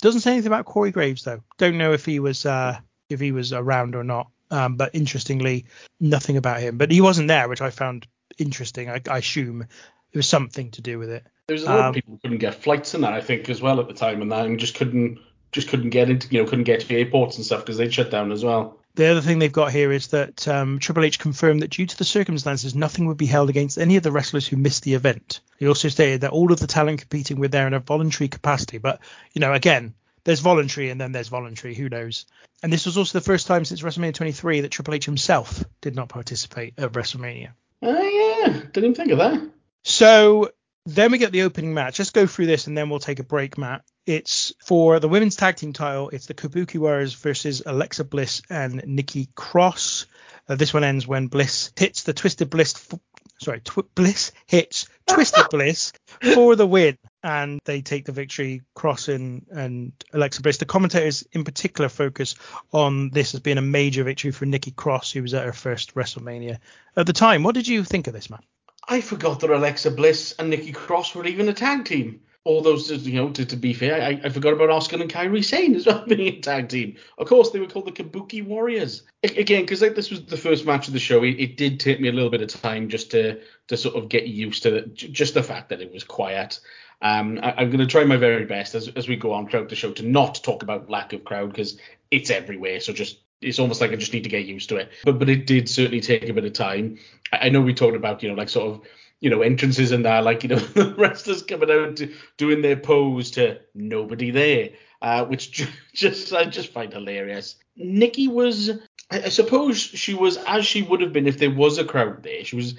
Doesn't 0.00 0.20
say 0.20 0.32
anything 0.32 0.46
about 0.46 0.64
Corey 0.64 0.92
Graves 0.92 1.24
though. 1.24 1.42
Don't 1.58 1.76
know 1.76 1.92
if 1.92 2.04
he 2.04 2.20
was 2.20 2.46
uh, 2.46 2.78
if 3.08 3.20
he 3.20 3.32
was 3.32 3.52
around 3.52 3.94
or 3.96 4.04
not. 4.04 4.30
Um, 4.50 4.76
but 4.76 4.94
interestingly, 4.94 5.66
nothing 6.00 6.38
about 6.38 6.60
him. 6.60 6.78
But 6.78 6.90
he 6.90 7.02
wasn't 7.02 7.28
there, 7.28 7.48
which 7.48 7.60
I 7.60 7.68
found 7.68 8.06
interesting. 8.38 8.88
I, 8.88 9.02
I 9.10 9.18
assume 9.18 9.62
it 9.62 10.16
was 10.16 10.28
something 10.28 10.70
to 10.70 10.80
do 10.80 10.98
with 10.98 11.10
it. 11.10 11.26
There 11.48 11.54
was 11.54 11.64
a 11.64 11.66
lot 11.66 11.80
Um, 11.80 11.86
of 11.86 11.94
people 11.94 12.14
who 12.14 12.18
couldn't 12.20 12.38
get 12.38 12.54
flights 12.54 12.94
in 12.94 13.02
that 13.02 13.12
I 13.12 13.20
think 13.20 13.50
as 13.50 13.60
well 13.60 13.80
at 13.80 13.88
the 13.88 13.94
time 13.94 14.22
and 14.22 14.32
that 14.32 14.46
and 14.46 14.58
just 14.58 14.74
couldn't 14.74 15.18
just 15.52 15.68
couldn't 15.68 15.90
get 15.90 16.10
into 16.10 16.28
you 16.30 16.42
know 16.42 16.48
couldn't 16.48 16.64
get 16.64 16.80
to 16.80 16.88
the 16.88 16.96
airports 16.96 17.36
and 17.36 17.44
stuff 17.44 17.60
because 17.60 17.76
they'd 17.76 17.92
shut 17.92 18.10
down 18.10 18.32
as 18.32 18.44
well. 18.44 18.78
The 18.94 19.06
other 19.06 19.20
thing 19.20 19.38
they've 19.38 19.52
got 19.52 19.70
here 19.70 19.92
is 19.92 20.08
that 20.08 20.48
um, 20.48 20.80
Triple 20.80 21.04
H 21.04 21.20
confirmed 21.20 21.62
that 21.62 21.70
due 21.70 21.86
to 21.86 21.96
the 21.96 22.04
circumstances, 22.04 22.74
nothing 22.74 23.06
would 23.06 23.16
be 23.16 23.26
held 23.26 23.48
against 23.48 23.78
any 23.78 23.94
of 23.94 24.02
the 24.02 24.10
wrestlers 24.10 24.46
who 24.46 24.56
missed 24.56 24.82
the 24.82 24.94
event. 24.94 25.38
He 25.58 25.68
also 25.68 25.88
stated 25.88 26.22
that 26.22 26.32
all 26.32 26.50
of 26.50 26.58
the 26.58 26.66
talent 26.66 27.02
competing 27.02 27.38
were 27.38 27.46
there 27.46 27.68
in 27.68 27.74
a 27.74 27.78
voluntary 27.78 28.26
capacity. 28.26 28.78
But, 28.78 28.98
you 29.32 29.40
know, 29.40 29.52
again, 29.52 29.94
there's 30.24 30.40
voluntary 30.40 30.90
and 30.90 31.00
then 31.00 31.12
there's 31.12 31.28
voluntary. 31.28 31.76
Who 31.76 31.88
knows? 31.88 32.26
And 32.60 32.72
this 32.72 32.86
was 32.86 32.98
also 32.98 33.18
the 33.18 33.24
first 33.24 33.46
time 33.46 33.64
since 33.64 33.82
WrestleMania 33.82 34.14
23 34.14 34.62
that 34.62 34.72
Triple 34.72 34.94
H 34.94 35.04
himself 35.04 35.64
did 35.80 35.94
not 35.94 36.08
participate 36.08 36.74
at 36.76 36.90
WrestleMania. 36.90 37.50
Oh 37.82 38.02
yeah, 38.02 38.52
didn't 38.52 38.78
even 38.78 38.94
think 38.94 39.12
of 39.12 39.18
that. 39.18 39.48
So 39.84 40.50
then 40.86 41.12
we 41.12 41.18
get 41.18 41.30
the 41.30 41.42
opening 41.42 41.72
match. 41.72 42.00
Let's 42.00 42.10
go 42.10 42.26
through 42.26 42.46
this 42.46 42.66
and 42.66 42.76
then 42.76 42.90
we'll 42.90 42.98
take 42.98 43.20
a 43.20 43.24
break, 43.24 43.56
Matt. 43.58 43.84
It's 44.08 44.54
for 44.64 45.00
the 45.00 45.08
women's 45.08 45.36
tag 45.36 45.56
team 45.56 45.74
title. 45.74 46.08
It's 46.08 46.24
the 46.24 46.32
Kabuki 46.32 46.80
Warriors 46.80 47.12
versus 47.12 47.62
Alexa 47.66 48.04
Bliss 48.04 48.40
and 48.48 48.82
Nikki 48.86 49.28
Cross. 49.34 50.06
Uh, 50.48 50.54
this 50.54 50.72
one 50.72 50.82
ends 50.82 51.06
when 51.06 51.26
Bliss 51.26 51.72
hits 51.76 52.04
the 52.04 52.14
Twisted 52.14 52.48
Bliss. 52.48 52.74
F- 52.90 52.98
sorry, 53.38 53.60
tw- 53.60 53.94
Bliss 53.94 54.32
hits 54.46 54.88
Twisted 55.06 55.44
Bliss 55.50 55.92
for 56.34 56.56
the 56.56 56.66
win, 56.66 56.96
and 57.22 57.60
they 57.66 57.82
take 57.82 58.06
the 58.06 58.12
victory. 58.12 58.62
Cross 58.74 59.08
and, 59.08 59.44
and 59.50 59.92
Alexa 60.14 60.40
Bliss. 60.40 60.56
The 60.56 60.64
commentators 60.64 61.28
in 61.32 61.44
particular 61.44 61.90
focus 61.90 62.34
on 62.72 63.10
this 63.10 63.34
as 63.34 63.40
being 63.40 63.58
a 63.58 63.62
major 63.62 64.04
victory 64.04 64.30
for 64.30 64.46
Nikki 64.46 64.70
Cross, 64.70 65.12
who 65.12 65.20
was 65.20 65.34
at 65.34 65.44
her 65.44 65.52
first 65.52 65.94
WrestleMania 65.94 66.60
at 66.96 67.06
the 67.06 67.12
time. 67.12 67.42
What 67.42 67.54
did 67.54 67.68
you 67.68 67.84
think 67.84 68.06
of 68.06 68.14
this, 68.14 68.30
man? 68.30 68.40
I 68.88 69.02
forgot 69.02 69.40
that 69.40 69.50
Alexa 69.50 69.90
Bliss 69.90 70.34
and 70.38 70.48
Nikki 70.48 70.72
Cross 70.72 71.14
were 71.14 71.26
even 71.26 71.50
a 71.50 71.52
tag 71.52 71.84
team. 71.84 72.22
All 72.48 72.62
those, 72.62 72.90
you 72.90 73.12
know, 73.12 73.28
to, 73.28 73.44
to 73.44 73.56
be 73.56 73.74
fair, 73.74 74.02
I, 74.02 74.20
I 74.24 74.28
forgot 74.30 74.54
about 74.54 74.70
Asuka 74.70 74.98
and 74.98 75.12
Kairi 75.12 75.44
Sane 75.44 75.74
as 75.74 75.84
well 75.84 76.02
being 76.08 76.34
a 76.34 76.40
tag 76.40 76.70
team. 76.70 76.96
Of 77.18 77.28
course, 77.28 77.50
they 77.50 77.60
were 77.60 77.66
called 77.66 77.86
the 77.86 77.92
Kabuki 77.92 78.42
Warriors. 78.42 79.02
A- 79.22 79.38
again, 79.38 79.62
because 79.62 79.82
like 79.82 79.94
this 79.94 80.10
was 80.10 80.24
the 80.24 80.38
first 80.38 80.64
match 80.64 80.86
of 80.86 80.94
the 80.94 80.98
show, 80.98 81.22
it, 81.24 81.38
it 81.38 81.56
did 81.58 81.78
take 81.78 82.00
me 82.00 82.08
a 82.08 82.12
little 82.12 82.30
bit 82.30 82.40
of 82.40 82.48
time 82.48 82.88
just 82.88 83.10
to 83.10 83.40
to 83.66 83.76
sort 83.76 83.96
of 83.96 84.08
get 84.08 84.26
used 84.26 84.62
to 84.62 84.70
the, 84.70 84.80
just 84.94 85.34
the 85.34 85.42
fact 85.42 85.68
that 85.68 85.82
it 85.82 85.92
was 85.92 86.04
quiet. 86.04 86.58
Um, 87.02 87.38
I, 87.42 87.52
I'm 87.58 87.68
going 87.68 87.80
to 87.80 87.86
try 87.86 88.04
my 88.04 88.16
very 88.16 88.46
best 88.46 88.74
as, 88.74 88.88
as 88.88 89.08
we 89.08 89.16
go 89.16 89.32
on 89.32 89.48
throughout 89.48 89.68
the 89.68 89.76
show 89.76 89.92
to 89.92 90.02
not 90.02 90.42
talk 90.42 90.62
about 90.62 90.90
lack 90.90 91.12
of 91.12 91.24
crowd 91.24 91.50
because 91.50 91.78
it's 92.10 92.30
everywhere. 92.30 92.80
So 92.80 92.94
just 92.94 93.18
it's 93.40 93.58
almost 93.58 93.80
like 93.80 93.92
I 93.92 93.96
just 93.96 94.12
need 94.12 94.24
to 94.24 94.30
get 94.30 94.46
used 94.46 94.68
to 94.70 94.76
it. 94.76 94.90
But 95.04 95.18
but 95.18 95.28
it 95.28 95.46
did 95.46 95.68
certainly 95.68 96.00
take 96.00 96.28
a 96.28 96.32
bit 96.32 96.44
of 96.44 96.54
time. 96.54 96.98
I, 97.32 97.46
I 97.46 97.48
know 97.50 97.60
we 97.60 97.74
talked 97.74 97.96
about 97.96 98.22
you 98.22 98.28
know 98.30 98.34
like 98.34 98.48
sort 98.48 98.72
of 98.72 98.80
you 99.20 99.30
know 99.30 99.42
entrances 99.42 99.92
and 99.92 100.04
that 100.04 100.24
like 100.24 100.42
you 100.42 100.48
know 100.50 100.56
the 100.74 100.94
wrestlers 100.96 101.42
coming 101.42 101.70
out 101.70 101.96
to, 101.96 102.12
doing 102.36 102.62
their 102.62 102.76
pose 102.76 103.32
to 103.32 103.58
nobody 103.74 104.30
there, 104.30 104.70
uh, 105.02 105.24
which 105.24 105.68
just 105.92 106.32
I 106.32 106.44
just 106.44 106.72
find 106.72 106.92
hilarious. 106.92 107.56
Nikki 107.76 108.28
was 108.28 108.70
I, 109.10 109.28
suppose 109.28 109.78
she 109.78 110.14
was 110.14 110.36
as 110.36 110.66
she 110.66 110.82
would 110.82 111.00
have 111.00 111.12
been 111.12 111.26
if 111.26 111.38
there 111.38 111.54
was 111.54 111.78
a 111.78 111.84
crowd 111.84 112.22
there. 112.22 112.44
She 112.44 112.56
was 112.56 112.74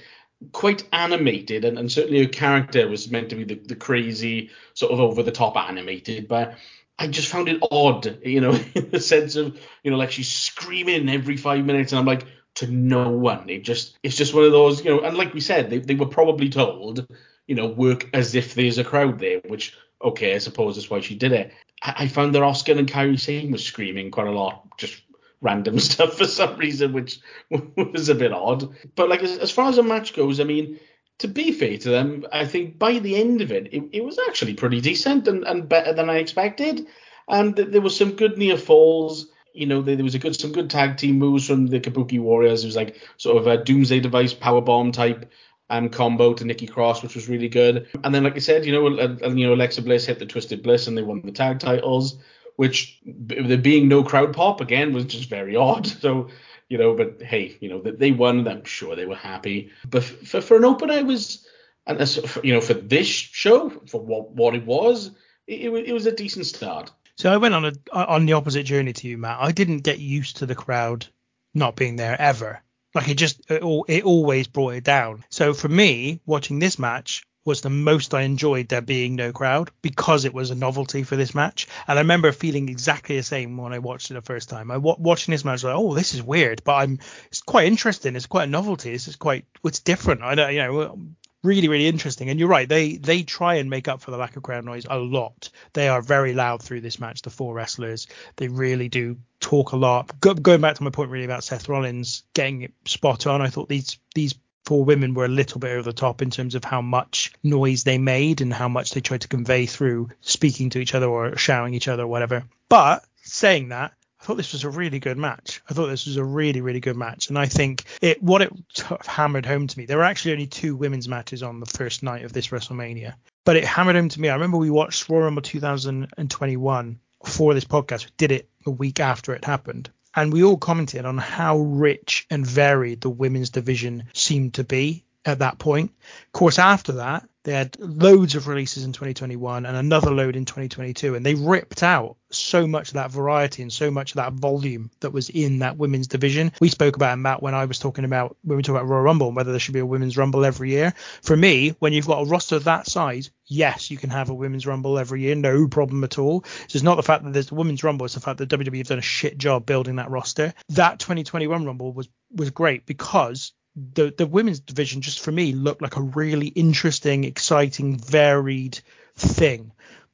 quite 0.53 0.87
animated 0.93 1.65
and, 1.65 1.77
and 1.77 1.91
certainly 1.91 2.23
her 2.23 2.29
character 2.29 2.87
was 2.87 3.11
meant 3.11 3.29
to 3.29 3.35
be 3.35 3.43
the, 3.43 3.55
the 3.55 3.75
crazy 3.75 4.51
sort 4.73 4.93
of 4.93 5.01
over 5.01 5.21
the 5.21 5.33
top 5.33 5.57
animated 5.57 6.29
but 6.29 6.55
I 6.99 7.07
just 7.07 7.29
found 7.29 7.47
it 7.47 7.63
odd, 7.71 8.19
you 8.25 8.41
know, 8.41 8.51
in 8.75 8.91
the 8.91 8.99
sense 8.99 9.37
of, 9.37 9.57
you 9.83 9.89
know, 9.89 9.97
like 9.97 10.11
she's 10.11 10.27
screaming 10.27 11.09
every 11.09 11.37
five 11.37 11.65
minutes, 11.65 11.93
and 11.93 11.99
I'm 11.99 12.05
like, 12.05 12.25
to 12.59 12.67
no 12.67 13.09
one. 13.09 13.49
It 13.49 13.63
just, 13.63 13.97
it's 14.03 14.17
just 14.17 14.33
one 14.33 14.43
of 14.43 14.51
those, 14.51 14.83
you 14.83 14.91
know, 14.91 15.01
and 15.01 15.17
like 15.17 15.33
we 15.33 15.39
said, 15.39 15.69
they, 15.69 15.79
they 15.79 15.95
were 15.95 16.05
probably 16.05 16.49
told, 16.49 17.07
you 17.47 17.55
know, 17.55 17.67
work 17.67 18.09
as 18.13 18.35
if 18.35 18.53
there's 18.53 18.77
a 18.77 18.83
crowd 18.83 19.17
there, 19.19 19.39
which, 19.47 19.77
okay, 20.03 20.35
I 20.35 20.39
suppose 20.39 20.75
that's 20.75 20.89
why 20.89 20.99
she 20.99 21.15
did 21.15 21.31
it. 21.31 21.53
I, 21.81 21.93
I 21.99 22.07
found 22.07 22.35
that 22.35 22.41
Asuka 22.41 22.77
and 22.77 22.87
Kairi 22.87 23.19
Sane 23.19 23.51
was 23.51 23.63
screaming 23.63 24.11
quite 24.11 24.27
a 24.27 24.31
lot, 24.31 24.77
just 24.77 25.01
random 25.41 25.79
stuff 25.89 26.17
for 26.17 26.25
some 26.25 26.57
reason, 26.57 26.91
which 26.91 27.21
was 27.49 28.09
a 28.09 28.15
bit 28.15 28.33
odd. 28.33 28.75
But 28.95 29.09
like 29.09 29.23
as, 29.23 29.37
as 29.37 29.51
far 29.51 29.69
as 29.69 29.77
a 29.77 29.83
match 29.83 30.13
goes, 30.13 30.41
I 30.41 30.43
mean, 30.43 30.79
to 31.19 31.29
be 31.29 31.53
fair 31.53 31.77
to 31.77 31.89
them, 31.89 32.25
I 32.33 32.45
think 32.45 32.77
by 32.77 32.99
the 32.99 33.15
end 33.15 33.41
of 33.41 33.53
it, 33.53 33.73
it, 33.73 33.83
it 33.93 34.03
was 34.03 34.19
actually 34.27 34.55
pretty 34.55 34.81
decent 34.81 35.27
and, 35.29 35.45
and 35.45 35.69
better 35.69 35.93
than 35.93 36.09
I 36.09 36.17
expected. 36.17 36.87
And 37.29 37.55
th- 37.55 37.69
there 37.69 37.81
was 37.81 37.95
some 37.95 38.13
good 38.13 38.37
near 38.37 38.57
falls. 38.57 39.27
You 39.53 39.65
know, 39.65 39.81
there, 39.81 39.97
was 40.03 40.15
a 40.15 40.19
good 40.19 40.39
some 40.39 40.51
good 40.51 40.69
tag 40.69 40.97
team 40.97 41.17
moves 41.17 41.47
from 41.47 41.67
the 41.67 41.79
Kabuki 41.79 42.19
Warriors. 42.19 42.63
It 42.63 42.67
was 42.67 42.75
like 42.75 42.97
sort 43.17 43.37
of 43.37 43.47
a 43.47 43.63
Doomsday 43.63 43.99
Device 43.99 44.33
power 44.33 44.61
bomb 44.61 44.91
type 44.91 45.31
um, 45.69 45.89
combo 45.89 46.33
to 46.33 46.45
Nikki 46.45 46.67
Cross, 46.67 47.03
which 47.03 47.15
was 47.15 47.29
really 47.29 47.49
good. 47.49 47.87
And 48.03 48.13
then, 48.13 48.23
like 48.23 48.35
I 48.35 48.39
said, 48.39 48.65
you 48.65 48.71
know, 48.71 48.87
uh, 48.87 49.15
uh, 49.23 49.29
you 49.29 49.47
know, 49.47 49.53
Alexa 49.53 49.81
Bliss 49.81 50.05
hit 50.05 50.19
the 50.19 50.25
Twisted 50.25 50.63
Bliss 50.63 50.87
and 50.87 50.97
they 50.97 51.03
won 51.03 51.21
the 51.23 51.31
tag 51.31 51.59
titles, 51.59 52.19
which 52.55 52.99
there 53.05 53.57
being 53.57 53.87
no 53.87 54.03
crowd 54.03 54.33
pop 54.33 54.61
again 54.61 54.93
was 54.93 55.05
just 55.05 55.29
very 55.29 55.55
odd. 55.67 55.87
So 55.87 56.29
you 56.69 56.77
know, 56.77 56.95
but 56.95 57.21
hey, 57.21 57.57
you 57.59 57.69
know, 57.69 57.81
they 57.81 58.11
won. 58.11 58.47
I'm 58.47 58.63
sure 58.63 58.95
they 58.95 59.07
were 59.07 59.15
happy. 59.15 59.71
But 59.89 60.03
for 60.03 60.39
for 60.39 60.55
an 60.57 60.65
opener, 60.65 60.93
it 60.93 61.05
was, 61.05 61.45
and 61.87 61.97
as, 61.97 62.17
you 62.43 62.53
know, 62.53 62.61
for 62.61 62.75
this 62.75 63.07
show, 63.07 63.71
for 63.87 63.99
what 63.99 64.31
what 64.31 64.55
it 64.55 64.65
was, 64.65 65.11
it, 65.47 65.61
it, 65.61 65.69
wa- 65.69 65.79
it 65.79 65.91
was 65.91 66.05
a 66.05 66.11
decent 66.11 66.45
start. 66.45 66.91
So 67.19 67.29
I 67.29 67.35
went 67.35 67.53
on 67.53 67.65
a 67.65 67.73
on 67.91 68.25
the 68.25 68.33
opposite 68.33 68.63
journey 68.63 68.93
to 68.93 69.07
you, 69.09 69.17
Matt. 69.17 69.39
I 69.41 69.51
didn't 69.51 69.79
get 69.79 69.99
used 69.99 70.37
to 70.37 70.45
the 70.45 70.55
crowd 70.55 71.05
not 71.53 71.75
being 71.75 71.97
there 71.97 72.15
ever. 72.19 72.63
Like 72.95 73.09
it 73.09 73.15
just 73.15 73.41
it, 73.51 73.61
it 73.89 74.05
always 74.05 74.47
brought 74.47 74.75
it 74.75 74.85
down. 74.85 75.25
So 75.29 75.53
for 75.53 75.67
me, 75.67 76.21
watching 76.25 76.59
this 76.59 76.79
match 76.79 77.23
was 77.43 77.59
the 77.59 77.69
most 77.69 78.13
I 78.13 78.21
enjoyed 78.21 78.69
there 78.69 78.81
being 78.81 79.15
no 79.15 79.33
crowd 79.33 79.69
because 79.81 80.23
it 80.23 80.33
was 80.33 80.49
a 80.49 80.55
novelty 80.55 81.03
for 81.03 81.17
this 81.17 81.35
match. 81.35 81.67
And 81.89 81.99
I 81.99 82.03
remember 82.03 82.31
feeling 82.31 82.69
exactly 82.69 83.17
the 83.17 83.23
same 83.23 83.57
when 83.57 83.73
I 83.73 83.79
watched 83.79 84.11
it 84.11 84.13
the 84.13 84.21
first 84.21 84.47
time. 84.47 84.71
I 84.71 84.77
watching 84.77 85.33
this 85.33 85.43
match 85.43 85.55
was 85.55 85.63
like, 85.65 85.75
oh, 85.75 85.95
this 85.95 86.13
is 86.13 86.23
weird, 86.23 86.63
but 86.63 86.75
I'm 86.75 86.99
it's 87.27 87.41
quite 87.41 87.67
interesting. 87.67 88.15
It's 88.15 88.27
quite 88.27 88.47
a 88.47 88.51
novelty. 88.51 88.93
This 88.93 89.09
is 89.09 89.17
quite 89.17 89.43
it's 89.65 89.81
different. 89.81 90.23
I 90.23 90.35
know 90.35 90.47
you 90.47 90.59
know 90.59 90.99
really 91.43 91.67
really 91.67 91.87
interesting. 91.87 92.29
And 92.29 92.39
you're 92.39 92.49
right 92.49 92.67
they 92.67 92.97
they 92.97 93.23
try 93.23 93.55
and 93.55 93.69
make 93.69 93.87
up 93.87 94.01
for 94.01 94.11
the 94.11 94.17
lack 94.17 94.35
of 94.35 94.43
crowd 94.43 94.65
noise 94.65 94.85
a 94.89 94.97
lot. 94.97 95.49
They 95.73 95.87
are 95.87 96.01
very 96.01 96.33
loud 96.33 96.61
through 96.61 96.81
this 96.81 96.99
match 96.99 97.21
the 97.21 97.29
four 97.29 97.53
wrestlers. 97.53 98.07
They 98.37 98.47
really 98.47 98.89
do 98.89 99.17
talk 99.39 99.71
a 99.71 99.77
lot. 99.77 100.19
Go, 100.19 100.33
going 100.33 100.61
back 100.61 100.75
to 100.75 100.83
my 100.83 100.89
point 100.89 101.11
really 101.11 101.25
about 101.25 101.43
seth 101.43 101.69
rollins 101.69 102.23
getting 102.33 102.63
it 102.63 102.73
spot 102.85 103.25
on 103.27 103.41
i 103.41 103.47
thought 103.47 103.69
these 103.69 103.97
these 104.13 104.35
four 104.65 104.85
women 104.85 105.15
were 105.15 105.25
a 105.25 105.29
little 105.29 105.59
bit 105.59 105.71
over 105.71 105.81
the 105.81 105.93
top 105.93 106.21
in 106.21 106.29
terms 106.29 106.53
of 106.53 106.63
how 106.63 106.79
much 106.79 107.33
noise 107.41 107.83
they 107.83 107.97
made 107.97 108.41
and 108.41 108.53
how 108.53 108.67
much 108.67 108.91
they 108.91 109.01
tried 109.01 109.21
to 109.21 109.27
convey 109.27 109.65
through 109.65 110.09
speaking 110.21 110.69
to 110.69 110.77
each 110.77 110.93
other 110.93 111.07
or 111.07 111.35
shouting 111.37 111.73
each 111.73 111.87
other 111.87 112.03
or 112.03 112.07
whatever. 112.07 112.43
But 112.67 113.03
saying 113.23 113.69
that 113.69 113.93
thought 114.29 114.37
this 114.37 114.53
was 114.53 114.63
a 114.63 114.69
really 114.69 114.99
good 114.99 115.17
match. 115.17 115.59
I 115.67 115.73
thought 115.73 115.87
this 115.87 116.05
was 116.05 116.17
a 116.17 116.23
really, 116.23 116.61
really 116.61 116.79
good 116.79 116.95
match, 116.95 117.29
and 117.29 117.39
I 117.39 117.47
think 117.47 117.85
it 117.99 118.21
what 118.21 118.43
it 118.43 118.53
of 118.91 119.07
hammered 119.07 119.43
home 119.43 119.65
to 119.65 119.77
me. 119.79 119.87
There 119.87 119.97
were 119.97 120.03
actually 120.03 120.33
only 120.33 120.45
two 120.45 120.75
women's 120.75 121.07
matches 121.07 121.41
on 121.41 121.59
the 121.59 121.65
first 121.65 122.03
night 122.03 122.25
of 122.25 122.31
this 122.31 122.49
WrestleMania, 122.49 123.15
but 123.43 123.55
it 123.55 123.65
hammered 123.65 123.95
home 123.95 124.09
to 124.09 124.21
me. 124.21 124.29
I 124.29 124.35
remember 124.35 124.57
we 124.57 124.69
watched 124.69 125.09
Royal 125.09 125.23
Rumble 125.23 125.41
2021 125.41 126.99
for 127.25 127.53
this 127.55 127.65
podcast. 127.65 128.05
We 128.05 128.11
did 128.17 128.31
it 128.31 128.47
a 128.67 128.69
week 128.69 128.99
after 128.99 129.33
it 129.33 129.43
happened, 129.43 129.89
and 130.15 130.31
we 130.31 130.43
all 130.43 130.57
commented 130.57 131.05
on 131.05 131.17
how 131.17 131.57
rich 131.57 132.27
and 132.29 132.45
varied 132.45 133.01
the 133.01 133.09
women's 133.09 133.49
division 133.49 134.03
seemed 134.13 134.53
to 134.53 134.63
be 134.63 135.05
at 135.25 135.39
that 135.39 135.57
point. 135.57 135.91
Of 136.27 136.33
course, 136.33 136.59
after 136.59 136.91
that, 136.91 137.27
they 137.43 137.53
had 137.53 137.77
loads 137.79 138.35
of 138.35 138.47
releases 138.47 138.83
in 138.83 138.91
2021 138.91 139.65
and 139.65 139.77
another 139.77 140.11
load 140.11 140.35
in 140.35 140.45
2022, 140.45 141.15
and 141.15 141.25
they 141.25 141.35
ripped 141.35 141.83
out 141.83 142.17
so 142.31 142.67
much 142.67 142.89
of 142.89 142.93
that 142.95 143.11
variety 143.11 143.61
and 143.61 143.71
so 143.71 143.89
much 143.89 144.11
of 144.11 144.17
that 144.17 144.33
volume 144.33 144.91
that 144.99 145.13
was 145.13 145.29
in 145.29 145.59
that 145.59 145.77
women's 145.77 146.07
division. 146.07 146.51
We 146.59 146.69
spoke 146.69 146.95
about 146.95 147.13
it, 147.13 147.21
Matt, 147.21 147.41
when 147.41 147.55
I 147.55 147.65
was 147.65 147.79
talking 147.79 148.05
about 148.05 148.37
when 148.43 148.57
we 148.57 148.63
talk 148.63 148.75
about 148.75 148.87
Royal 148.87 149.01
Rumble 149.01 149.27
and 149.27 149.35
whether 149.35 149.51
there 149.51 149.59
should 149.59 149.73
be 149.73 149.79
a 149.79 149.85
women's 149.85 150.17
Rumble 150.17 150.45
every 150.45 150.71
year. 150.71 150.93
For 151.21 151.35
me, 151.35 151.69
when 151.79 151.93
you've 151.93 152.07
got 152.07 152.21
a 152.21 152.29
roster 152.29 152.59
that 152.59 152.87
size, 152.87 153.31
yes, 153.45 153.89
you 153.89 153.97
can 153.97 154.09
have 154.09 154.29
a 154.29 154.33
women's 154.33 154.67
Rumble 154.67 154.99
every 154.99 155.21
year, 155.21 155.35
no 155.35 155.67
problem 155.67 156.03
at 156.03 156.19
all. 156.19 156.43
So 156.43 156.75
it's 156.75 156.83
not 156.83 156.95
the 156.95 157.03
fact 157.03 157.23
that 157.23 157.33
there's 157.33 157.47
the 157.47 157.55
women's 157.55 157.83
Rumble, 157.83 158.05
it's 158.05 158.15
the 158.15 158.21
fact 158.21 158.39
that 158.39 158.49
WWE 158.49 158.77
have 158.77 158.87
done 158.87 158.99
a 158.99 159.01
shit 159.01 159.37
job 159.37 159.65
building 159.65 159.95
that 159.95 160.11
roster. 160.11 160.53
That 160.69 160.99
2021 160.99 161.65
Rumble 161.65 161.93
was 161.93 162.09
was 162.31 162.51
great 162.51 162.85
because 162.85 163.53
the 163.93 164.13
the 164.15 164.27
women's 164.27 164.59
division 164.59 165.01
just 165.01 165.19
for 165.19 165.31
me 165.31 165.53
looked 165.53 165.81
like 165.81 165.95
a 165.95 166.01
really 166.01 166.47
interesting, 166.47 167.23
exciting, 167.23 167.97
varied 167.97 168.79
thing. 169.15 169.71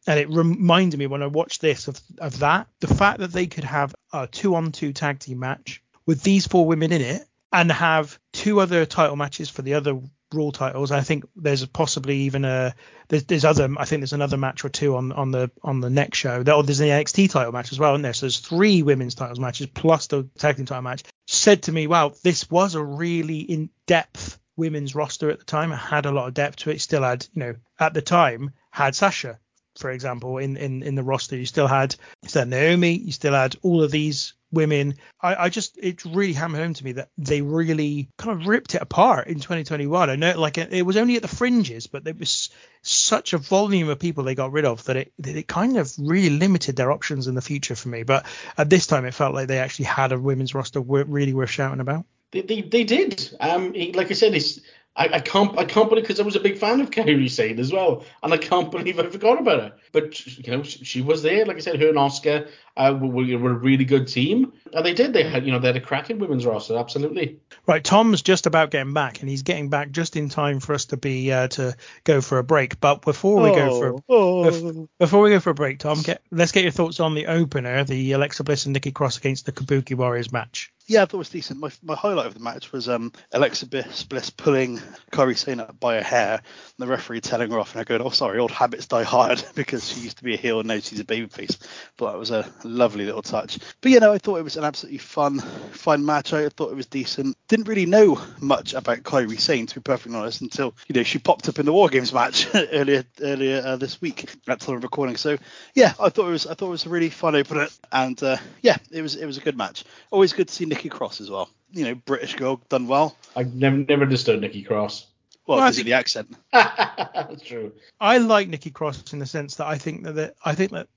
And 0.07 0.19
it 0.19 0.29
reminded 0.29 0.97
me 0.99 1.07
when 1.07 1.23
I 1.23 1.27
watched 1.27 1.61
this 1.61 1.87
of, 1.87 1.99
of 2.19 2.39
that, 2.39 2.67
the 2.79 2.93
fact 2.93 3.19
that 3.19 3.31
they 3.31 3.47
could 3.47 3.63
have 3.63 3.95
a 4.13 4.27
two 4.27 4.55
on 4.55 4.71
two 4.71 4.93
tag 4.93 5.19
team 5.19 5.39
match 5.39 5.81
with 6.05 6.21
these 6.21 6.45
four 6.45 6.65
women 6.65 6.91
in 6.91 7.01
it 7.01 7.27
and 7.51 7.71
have 7.71 8.19
two 8.31 8.59
other 8.59 8.85
title 8.85 9.15
matches 9.15 9.49
for 9.49 9.63
the 9.63 9.73
other 9.73 9.99
Raw 10.35 10.51
titles. 10.51 10.91
I 10.91 11.01
think 11.01 11.25
there's 11.35 11.65
possibly 11.65 12.17
even 12.21 12.45
a 12.45 12.75
there's, 13.07 13.23
there's 13.25 13.45
other 13.45 13.69
I 13.77 13.85
think 13.85 14.01
there's 14.01 14.13
another 14.13 14.37
match 14.37 14.65
or 14.65 14.69
two 14.69 14.95
on 14.95 15.11
on 15.11 15.31
the 15.31 15.51
on 15.63 15.79
the 15.79 15.89
next 15.89 16.17
show. 16.17 16.43
Oh, 16.47 16.61
there's 16.61 16.79
an 16.79 16.87
NXT 16.87 17.31
title 17.31 17.51
match 17.51 17.71
as 17.71 17.79
well, 17.79 17.93
isn't 17.93 18.01
there? 18.01 18.13
So 18.13 18.25
there's 18.25 18.39
three 18.39 18.83
women's 18.83 19.15
titles 19.15 19.39
matches 19.39 19.67
plus 19.67 20.07
the 20.07 20.27
tag 20.37 20.57
team 20.57 20.65
title 20.65 20.83
match. 20.83 21.03
Said 21.27 21.63
to 21.63 21.71
me, 21.71 21.87
wow, 21.87 22.13
this 22.23 22.49
was 22.49 22.75
a 22.75 22.83
really 22.83 23.39
in 23.39 23.69
depth 23.87 24.39
women's 24.55 24.95
roster 24.95 25.29
at 25.29 25.39
the 25.39 25.45
time. 25.45 25.71
It 25.71 25.77
had 25.77 26.05
a 26.05 26.11
lot 26.11 26.27
of 26.27 26.33
depth 26.33 26.57
to 26.57 26.71
it. 26.71 26.81
Still 26.81 27.03
had, 27.03 27.27
you 27.33 27.39
know, 27.39 27.55
at 27.79 27.93
the 27.93 28.01
time 28.01 28.51
had 28.71 28.95
Sasha, 28.95 29.39
for 29.77 29.91
example, 29.91 30.37
in 30.37 30.57
in 30.57 30.83
in 30.83 30.95
the 30.95 31.03
roster. 31.03 31.35
You 31.35 31.45
still 31.45 31.67
had, 31.67 31.95
you 32.23 32.45
Naomi. 32.45 32.93
You 32.93 33.11
still 33.11 33.33
had 33.33 33.55
all 33.61 33.83
of 33.83 33.91
these 33.91 34.33
women. 34.51 34.95
I, 35.21 35.35
I 35.35 35.49
just 35.49 35.77
it 35.77 36.03
really 36.05 36.33
hammered 36.33 36.61
home 36.61 36.73
to 36.73 36.83
me 36.83 36.93
that 36.93 37.09
they 37.17 37.41
really 37.41 38.09
kind 38.17 38.39
of 38.39 38.47
ripped 38.47 38.75
it 38.75 38.81
apart 38.81 39.27
in 39.27 39.35
2021. 39.35 40.09
I 40.09 40.15
know 40.15 40.39
like 40.39 40.57
it, 40.57 40.73
it 40.73 40.83
was 40.83 40.97
only 40.97 41.15
at 41.17 41.21
the 41.21 41.27
fringes, 41.27 41.87
but 41.87 42.03
there 42.03 42.13
was 42.13 42.49
such 42.81 43.33
a 43.33 43.37
volume 43.37 43.89
of 43.89 43.99
people 43.99 44.23
they 44.23 44.35
got 44.35 44.51
rid 44.51 44.65
of 44.65 44.83
that 44.85 44.97
it 44.97 45.13
that 45.19 45.35
it 45.35 45.47
kind 45.47 45.77
of 45.77 45.93
really 45.99 46.29
limited 46.29 46.75
their 46.75 46.91
options 46.91 47.27
in 47.27 47.35
the 47.35 47.41
future 47.41 47.75
for 47.75 47.89
me. 47.89 48.03
But 48.03 48.25
at 48.57 48.69
this 48.69 48.87
time, 48.87 49.05
it 49.05 49.13
felt 49.13 49.35
like 49.35 49.47
they 49.47 49.59
actually 49.59 49.85
had 49.85 50.11
a 50.11 50.19
women's 50.19 50.55
roster 50.55 50.81
really 50.81 51.33
worth 51.33 51.49
shouting 51.49 51.81
about. 51.81 52.05
They, 52.31 52.41
they, 52.41 52.61
they 52.61 52.83
did. 52.83 53.29
Um, 53.39 53.73
like 53.93 54.09
I 54.09 54.13
said, 54.13 54.33
it's 54.33 54.59
I, 54.97 55.15
I 55.15 55.19
can't 55.19 55.57
I 55.57 55.65
can't 55.65 55.89
believe 55.89 56.05
because 56.05 56.19
I 56.19 56.23
was 56.23 56.37
a 56.37 56.39
big 56.39 56.57
fan 56.57 56.79
of 56.79 56.89
Kairi 56.89 57.29
Sane 57.29 57.59
as 57.59 57.71
well, 57.71 58.05
and 58.23 58.33
I 58.33 58.37
can't 58.37 58.71
believe 58.71 58.97
I 58.97 59.07
forgot 59.07 59.39
about 59.39 59.59
her. 59.61 59.73
But 59.91 60.25
you 60.25 60.51
know, 60.51 60.63
she, 60.63 60.85
she 60.85 61.01
was 61.01 61.21
there. 61.21 61.45
Like 61.45 61.57
I 61.57 61.59
said, 61.59 61.81
her 61.81 61.89
and 61.89 61.97
Asuka 61.97 62.47
uh, 62.77 62.97
were, 62.99 63.07
were 63.07 63.37
were 63.37 63.51
a 63.51 63.55
really 63.55 63.83
good 63.83 64.07
team, 64.07 64.53
and 64.73 64.85
they 64.85 64.93
did. 64.93 65.11
They 65.11 65.23
had 65.23 65.45
you 65.45 65.51
know 65.51 65.59
they 65.59 65.67
had 65.67 65.75
a 65.75 65.81
cracking 65.81 66.19
women's 66.19 66.45
roster, 66.45 66.77
absolutely. 66.77 67.39
Right, 67.67 67.83
Tom's 67.83 68.21
just 68.21 68.45
about 68.45 68.71
getting 68.71 68.93
back, 68.93 69.19
and 69.19 69.29
he's 69.29 69.43
getting 69.43 69.69
back 69.69 69.91
just 69.91 70.15
in 70.15 70.29
time 70.29 70.61
for 70.61 70.73
us 70.73 70.85
to 70.85 70.97
be 70.97 71.31
uh, 71.31 71.49
to 71.49 71.75
go 72.05 72.21
for 72.21 72.37
a 72.37 72.43
break. 72.43 72.79
But 72.79 73.01
before 73.01 73.41
we 73.41 73.51
go 73.51 73.79
for 73.79 74.03
oh, 74.07 74.87
before 74.97 75.21
we 75.21 75.29
go 75.31 75.41
for 75.41 75.49
a 75.49 75.55
break, 75.55 75.79
Tom, 75.79 76.01
get, 76.03 76.21
let's 76.31 76.53
get 76.53 76.63
your 76.63 76.71
thoughts 76.71 77.01
on 77.01 77.15
the 77.15 77.27
opener, 77.27 77.83
the 77.83 78.13
Alexa 78.13 78.45
Bliss 78.45 78.65
and 78.65 78.73
Nikki 78.73 78.91
Cross 78.91 79.17
against 79.17 79.45
the 79.45 79.51
Kabuki 79.51 79.95
Warriors 79.95 80.31
match. 80.31 80.71
Yeah, 80.87 81.01
I 81.01 81.05
thought 81.05 81.17
it 81.17 81.17
was 81.17 81.29
decent. 81.29 81.59
My, 81.59 81.71
my 81.81 81.95
highlight 81.95 82.27
of 82.27 82.35
the 82.35 82.39
match 82.39 82.71
was 82.71 82.87
um, 82.87 83.11
Alexa 83.31 83.65
Bliss, 83.65 84.29
pulling 84.29 84.79
Kairi 85.11 85.35
Sane 85.35 85.59
up 85.59 85.79
by 85.79 85.95
her 85.95 86.03
hair, 86.03 86.33
and 86.33 86.43
the 86.77 86.85
referee 86.85 87.21
telling 87.21 87.49
her 87.49 87.59
off, 87.59 87.73
and 87.73 87.79
her 87.79 87.85
going, 87.85 88.01
"Oh, 88.01 88.11
sorry, 88.11 88.37
old 88.37 88.51
habits 88.51 88.85
die 88.85 89.01
hard," 89.01 89.43
because 89.55 89.89
she 89.89 90.01
used 90.01 90.17
to 90.17 90.23
be 90.23 90.35
a 90.35 90.37
heel 90.37 90.59
and 90.59 90.67
now 90.67 90.77
she's 90.77 90.99
a 90.99 91.03
babyface. 91.05 91.57
But 91.97 92.11
that 92.11 92.19
was 92.19 92.29
a 92.29 92.47
lovely 92.63 93.05
little 93.05 93.23
touch. 93.23 93.57
But 93.81 93.91
you 93.91 93.99
know, 93.99 94.13
I 94.13 94.19
thought 94.19 94.37
it 94.37 94.43
was 94.43 94.57
an 94.57 94.63
absolutely 94.63 94.99
fun, 94.99 95.39
fun 95.39 96.05
match. 96.05 96.33
I 96.33 96.49
thought 96.49 96.71
it 96.71 96.75
was 96.75 96.85
decent. 96.85 97.35
Didn't 97.47 97.67
really 97.67 97.87
know 97.87 98.21
much 98.39 98.75
about 98.75 98.99
Kairi 98.99 99.39
Sane, 99.39 99.65
to 99.65 99.75
be 99.75 99.81
perfectly 99.81 100.15
honest, 100.15 100.41
until 100.41 100.75
you 100.87 100.93
know 100.93 101.03
she 101.03 101.17
popped 101.17 101.49
up 101.49 101.57
in 101.57 101.65
the 101.65 101.73
War 101.73 101.89
Games 101.89 102.13
match 102.13 102.47
earlier 102.53 103.05
earlier 103.21 103.63
uh, 103.65 103.75
this 103.77 104.01
week 104.01 104.29
at 104.47 104.59
time 104.59 104.75
of 104.75 104.83
recording. 104.83 105.15
So 105.15 105.39
yeah, 105.73 105.93
I 105.99 106.09
thought 106.09 106.27
it 106.27 106.31
was 106.31 106.45
I 106.45 106.53
thought 106.53 106.67
it 106.67 106.71
was 106.71 106.85
a 106.85 106.89
really 106.89 107.09
fun 107.09 107.35
opener, 107.35 107.69
and 107.91 108.21
uh, 108.21 108.37
yeah, 108.61 108.77
it 108.91 109.01
was 109.01 109.15
it 109.15 109.25
was 109.25 109.37
a 109.37 109.41
good 109.41 109.57
match. 109.57 109.83
Always 110.11 110.33
good 110.33 110.47
to 110.47 110.53
see 110.53 110.74
Nikki 110.75 110.89
Cross 110.89 111.21
as 111.21 111.31
well. 111.31 111.49
You 111.71 111.85
know, 111.85 111.95
British 111.95 112.35
girl 112.35 112.61
done 112.69 112.87
well. 112.87 113.15
I've 113.35 113.53
never 113.55 113.77
never 113.77 114.03
understood 114.03 114.41
Nikki 114.41 114.61
Cross. 114.61 115.07
Well, 115.47 115.57
Well, 115.57 115.65
I 115.65 115.69
because 115.69 115.79
of 115.79 115.85
the 115.85 115.93
accent. 115.93 116.35
That's 116.53 117.43
true. 117.43 117.71
I 117.99 118.17
like 118.17 118.49
Nikki 118.49 118.71
Cross 118.71 119.13
in 119.13 119.19
the 119.19 119.25
sense 119.25 119.55
that 119.55 119.67
I 119.67 119.77
think 119.77 120.03
that, 120.03 120.13
that 120.13 120.35
I 120.43 120.53
think 120.53 120.71
that 120.71 120.87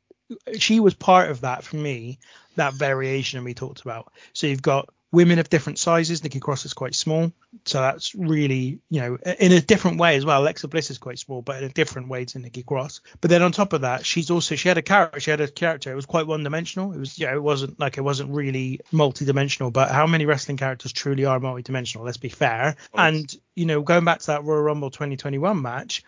she 0.58 0.80
was 0.80 0.94
part 0.94 1.30
of 1.30 1.42
that 1.42 1.64
for 1.64 1.76
me, 1.76 2.18
that 2.56 2.74
variation 2.74 3.44
we 3.44 3.54
talked 3.54 3.82
about. 3.82 4.12
So 4.32 4.46
you've 4.46 4.62
got 4.62 4.88
women 5.10 5.38
of 5.38 5.48
different 5.48 5.78
sizes. 5.78 6.22
Nikki 6.22 6.40
Cross 6.40 6.66
is 6.66 6.74
quite 6.74 6.94
small, 6.94 7.32
so 7.64 7.80
that's 7.80 8.14
really 8.14 8.80
you 8.90 9.00
know 9.00 9.18
in 9.38 9.52
a 9.52 9.60
different 9.60 9.98
way 9.98 10.16
as 10.16 10.24
well. 10.24 10.42
Alexa 10.42 10.68
Bliss 10.68 10.90
is 10.90 10.98
quite 10.98 11.18
small, 11.18 11.42
but 11.42 11.62
in 11.62 11.64
a 11.64 11.72
different 11.72 12.08
way 12.08 12.24
to 12.26 12.38
Nikki 12.38 12.62
Cross. 12.62 13.00
But 13.20 13.30
then 13.30 13.42
on 13.42 13.52
top 13.52 13.72
of 13.72 13.82
that, 13.82 14.04
she's 14.04 14.30
also 14.30 14.54
she 14.54 14.68
had 14.68 14.78
a 14.78 14.82
character. 14.82 15.20
She 15.20 15.30
had 15.30 15.40
a 15.40 15.48
character. 15.48 15.90
It 15.90 15.96
was 15.96 16.06
quite 16.06 16.26
one 16.26 16.42
dimensional. 16.42 16.92
It 16.92 16.98
was 16.98 17.18
yeah, 17.18 17.34
it 17.34 17.42
wasn't 17.42 17.78
like 17.80 17.98
it 17.98 18.02
wasn't 18.02 18.30
really 18.30 18.80
multi 18.92 19.24
dimensional. 19.24 19.70
But 19.70 19.90
how 19.90 20.06
many 20.06 20.26
wrestling 20.26 20.56
characters 20.56 20.92
truly 20.92 21.24
are 21.24 21.40
multi 21.40 21.62
dimensional? 21.62 22.04
Let's 22.04 22.18
be 22.18 22.28
fair. 22.28 22.76
And 22.94 23.32
you 23.54 23.66
know 23.66 23.82
going 23.82 24.04
back 24.04 24.20
to 24.20 24.26
that 24.28 24.44
Royal 24.44 24.62
Rumble 24.62 24.90
2021 24.90 25.62
match, 25.62 26.02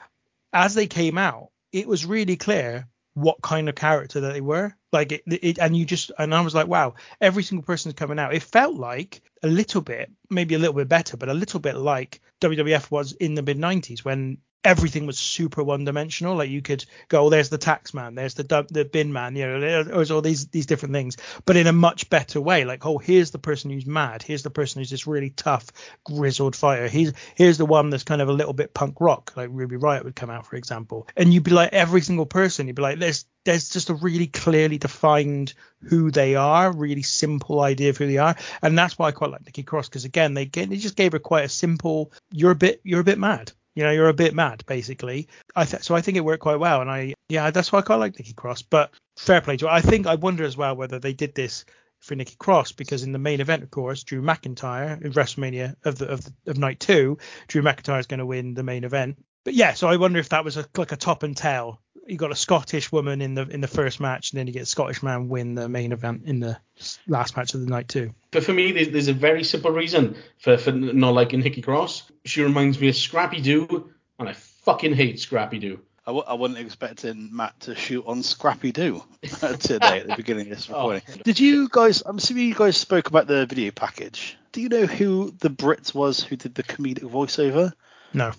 as 0.52 0.74
they 0.74 0.86
came 0.86 1.18
out, 1.18 1.50
it 1.72 1.86
was 1.86 2.04
really 2.04 2.36
clear 2.36 2.88
what 3.14 3.42
kind 3.42 3.68
of 3.68 3.74
character 3.74 4.20
that 4.20 4.32
they 4.32 4.40
were. 4.40 4.74
Like 4.92 5.12
it, 5.12 5.22
it 5.26 5.58
and 5.58 5.76
you 5.76 5.84
just 5.84 6.10
and 6.18 6.34
I 6.34 6.40
was 6.40 6.54
like, 6.54 6.66
wow, 6.66 6.94
every 7.20 7.42
single 7.42 7.64
person's 7.64 7.94
coming 7.94 8.18
out. 8.18 8.34
It 8.34 8.42
felt 8.42 8.76
like 8.76 9.20
a 9.42 9.48
little 9.48 9.80
bit, 9.80 10.10
maybe 10.28 10.54
a 10.54 10.58
little 10.58 10.74
bit 10.74 10.88
better, 10.88 11.16
but 11.16 11.28
a 11.28 11.34
little 11.34 11.60
bit 11.60 11.76
like 11.76 12.20
WWF 12.40 12.90
was 12.90 13.12
in 13.12 13.34
the 13.34 13.42
mid 13.42 13.58
90s 13.58 14.04
when 14.04 14.38
everything 14.64 15.06
was 15.06 15.18
super 15.18 15.62
one 15.62 15.84
dimensional. 15.84 16.36
Like 16.36 16.50
you 16.50 16.62
could 16.62 16.84
go, 17.08 17.26
oh, 17.26 17.30
there's 17.30 17.48
the 17.48 17.58
tax 17.58 17.94
man, 17.94 18.14
there's 18.14 18.34
the 18.34 18.44
dub- 18.44 18.68
the 18.68 18.84
bin 18.84 19.12
man, 19.12 19.36
you 19.36 19.46
know, 19.46 19.60
there- 19.60 19.84
there's 19.84 20.10
all 20.10 20.20
these 20.20 20.48
these 20.48 20.66
different 20.66 20.94
things, 20.94 21.16
but 21.46 21.56
in 21.56 21.66
a 21.66 21.72
much 21.72 22.10
better 22.10 22.40
way. 22.40 22.64
Like, 22.64 22.84
oh, 22.84 22.98
here's 22.98 23.30
the 23.30 23.38
person 23.38 23.70
who's 23.70 23.86
mad, 23.86 24.22
here's 24.22 24.42
the 24.42 24.50
person 24.50 24.80
who's 24.80 24.90
this 24.90 25.06
really 25.06 25.30
tough, 25.30 25.66
grizzled 26.04 26.54
fighter. 26.56 26.88
He's 26.88 27.12
here's 27.34 27.58
the 27.58 27.66
one 27.66 27.90
that's 27.90 28.04
kind 28.04 28.20
of 28.20 28.28
a 28.28 28.32
little 28.32 28.52
bit 28.52 28.74
punk 28.74 29.00
rock, 29.00 29.32
like 29.36 29.48
Ruby 29.52 29.76
Riott 29.76 30.04
would 30.04 30.16
come 30.16 30.30
out, 30.30 30.46
for 30.46 30.56
example. 30.56 31.08
And 31.16 31.32
you'd 31.32 31.44
be 31.44 31.52
like, 31.52 31.72
every 31.72 32.02
single 32.02 32.26
person, 32.26 32.66
you'd 32.66 32.76
be 32.76 32.82
like, 32.82 32.98
there's 32.98 33.24
there's 33.44 33.70
just 33.70 33.88
a 33.88 33.94
really 33.94 34.26
clearly 34.26 34.76
defined 34.76 35.54
who 35.82 36.10
they 36.10 36.34
are, 36.34 36.70
really 36.70 37.02
simple 37.02 37.60
idea 37.60 37.88
of 37.88 37.96
who 37.96 38.06
they 38.06 38.18
are, 38.18 38.36
and 38.60 38.78
that's 38.78 38.98
why 38.98 39.08
I 39.08 39.12
quite 39.12 39.30
like 39.30 39.46
Nikki 39.46 39.62
Cross 39.62 39.88
because 39.88 40.04
again, 40.04 40.34
they 40.34 40.44
get, 40.44 40.68
they 40.68 40.76
just 40.76 40.96
gave 40.96 41.12
her 41.12 41.18
quite 41.18 41.46
a 41.46 41.48
simple, 41.48 42.12
you're 42.30 42.50
a 42.50 42.54
bit 42.54 42.82
you're 42.84 43.00
a 43.00 43.04
bit 43.04 43.18
mad. 43.18 43.52
You 43.74 43.84
know, 43.84 43.90
you're 43.90 44.08
a 44.08 44.14
bit 44.14 44.34
mad, 44.34 44.64
basically. 44.66 45.28
I 45.54 45.64
th- 45.64 45.82
so 45.82 45.94
I 45.94 46.00
think 46.00 46.16
it 46.16 46.24
worked 46.24 46.42
quite 46.42 46.58
well, 46.58 46.80
and 46.80 46.90
I 46.90 47.14
yeah, 47.28 47.50
that's 47.50 47.70
why 47.72 47.78
I 47.78 47.82
quite 47.82 47.96
like 47.96 48.18
Nikki 48.18 48.32
Cross. 48.32 48.62
But 48.62 48.90
fair 49.16 49.40
play 49.40 49.56
to 49.58 49.66
her. 49.66 49.72
I 49.72 49.80
think 49.80 50.06
I 50.06 50.16
wonder 50.16 50.44
as 50.44 50.56
well 50.56 50.76
whether 50.76 50.98
they 50.98 51.12
did 51.12 51.34
this 51.34 51.64
for 52.00 52.14
Nikki 52.14 52.36
Cross 52.38 52.72
because 52.72 53.02
in 53.02 53.12
the 53.12 53.18
main 53.18 53.40
event, 53.40 53.62
of 53.62 53.70
course, 53.70 54.02
Drew 54.02 54.22
McIntyre 54.22 55.00
in 55.02 55.12
WrestleMania 55.12 55.76
of 55.84 55.98
the 55.98 56.08
of, 56.08 56.24
the, 56.24 56.32
of 56.50 56.58
night 56.58 56.80
two, 56.80 57.18
Drew 57.48 57.62
McIntyre 57.62 58.00
is 58.00 58.06
going 58.06 58.18
to 58.18 58.26
win 58.26 58.54
the 58.54 58.62
main 58.62 58.84
event. 58.84 59.22
But 59.44 59.54
yeah, 59.54 59.74
so 59.74 59.88
I 59.88 59.96
wonder 59.96 60.18
if 60.18 60.30
that 60.30 60.44
was 60.44 60.56
a, 60.56 60.66
like 60.76 60.92
a 60.92 60.96
top 60.96 61.22
and 61.22 61.36
tail. 61.36 61.80
You 62.06 62.16
got 62.16 62.32
a 62.32 62.36
Scottish 62.36 62.90
woman 62.90 63.20
in 63.20 63.34
the 63.34 63.42
in 63.48 63.60
the 63.60 63.68
first 63.68 64.00
match, 64.00 64.32
and 64.32 64.38
then 64.38 64.46
you 64.46 64.52
get 64.52 64.62
a 64.62 64.66
Scottish 64.66 65.02
man 65.02 65.28
win 65.28 65.54
the 65.54 65.68
main 65.68 65.92
event 65.92 66.22
in 66.24 66.40
the 66.40 66.58
last 67.06 67.36
match 67.36 67.54
of 67.54 67.60
the 67.60 67.66
night 67.66 67.88
too. 67.88 68.12
But 68.30 68.44
for 68.44 68.52
me, 68.52 68.72
there's, 68.72 68.88
there's 68.90 69.08
a 69.08 69.12
very 69.12 69.44
simple 69.44 69.70
reason 69.70 70.16
for, 70.38 70.56
for 70.56 70.72
not 70.72 71.14
liking 71.14 71.40
Nikki 71.40 71.62
Cross. 71.62 72.10
She 72.24 72.42
reminds 72.42 72.80
me 72.80 72.88
of 72.88 72.96
Scrappy 72.96 73.40
Doo, 73.40 73.90
and 74.18 74.28
I 74.28 74.32
fucking 74.32 74.94
hate 74.94 75.20
Scrappy 75.20 75.58
Doo. 75.58 75.80
I, 76.06 76.10
w- 76.10 76.24
I 76.26 76.34
wasn't 76.34 76.58
expecting 76.58 77.28
Matt 77.30 77.60
to 77.60 77.74
shoot 77.74 78.04
on 78.06 78.22
Scrappy 78.22 78.72
Doo 78.72 79.04
uh, 79.42 79.52
today 79.56 80.00
at 80.00 80.08
the 80.08 80.16
beginning 80.16 80.50
of 80.50 80.56
this 80.56 80.68
recording. 80.68 81.02
Oh. 81.08 81.20
Did 81.22 81.38
you 81.38 81.68
guys? 81.68 82.02
I'm 82.04 82.18
assuming 82.18 82.48
you 82.48 82.54
guys 82.54 82.76
spoke 82.76 83.08
about 83.08 83.26
the 83.26 83.46
video 83.46 83.70
package. 83.70 84.36
Do 84.52 84.60
you 84.60 84.68
know 84.68 84.86
who 84.86 85.32
the 85.38 85.50
Brit 85.50 85.94
was 85.94 86.20
who 86.20 86.34
did 86.36 86.54
the 86.54 86.64
comedic 86.64 87.04
voiceover? 87.04 87.72
No, 88.12 88.32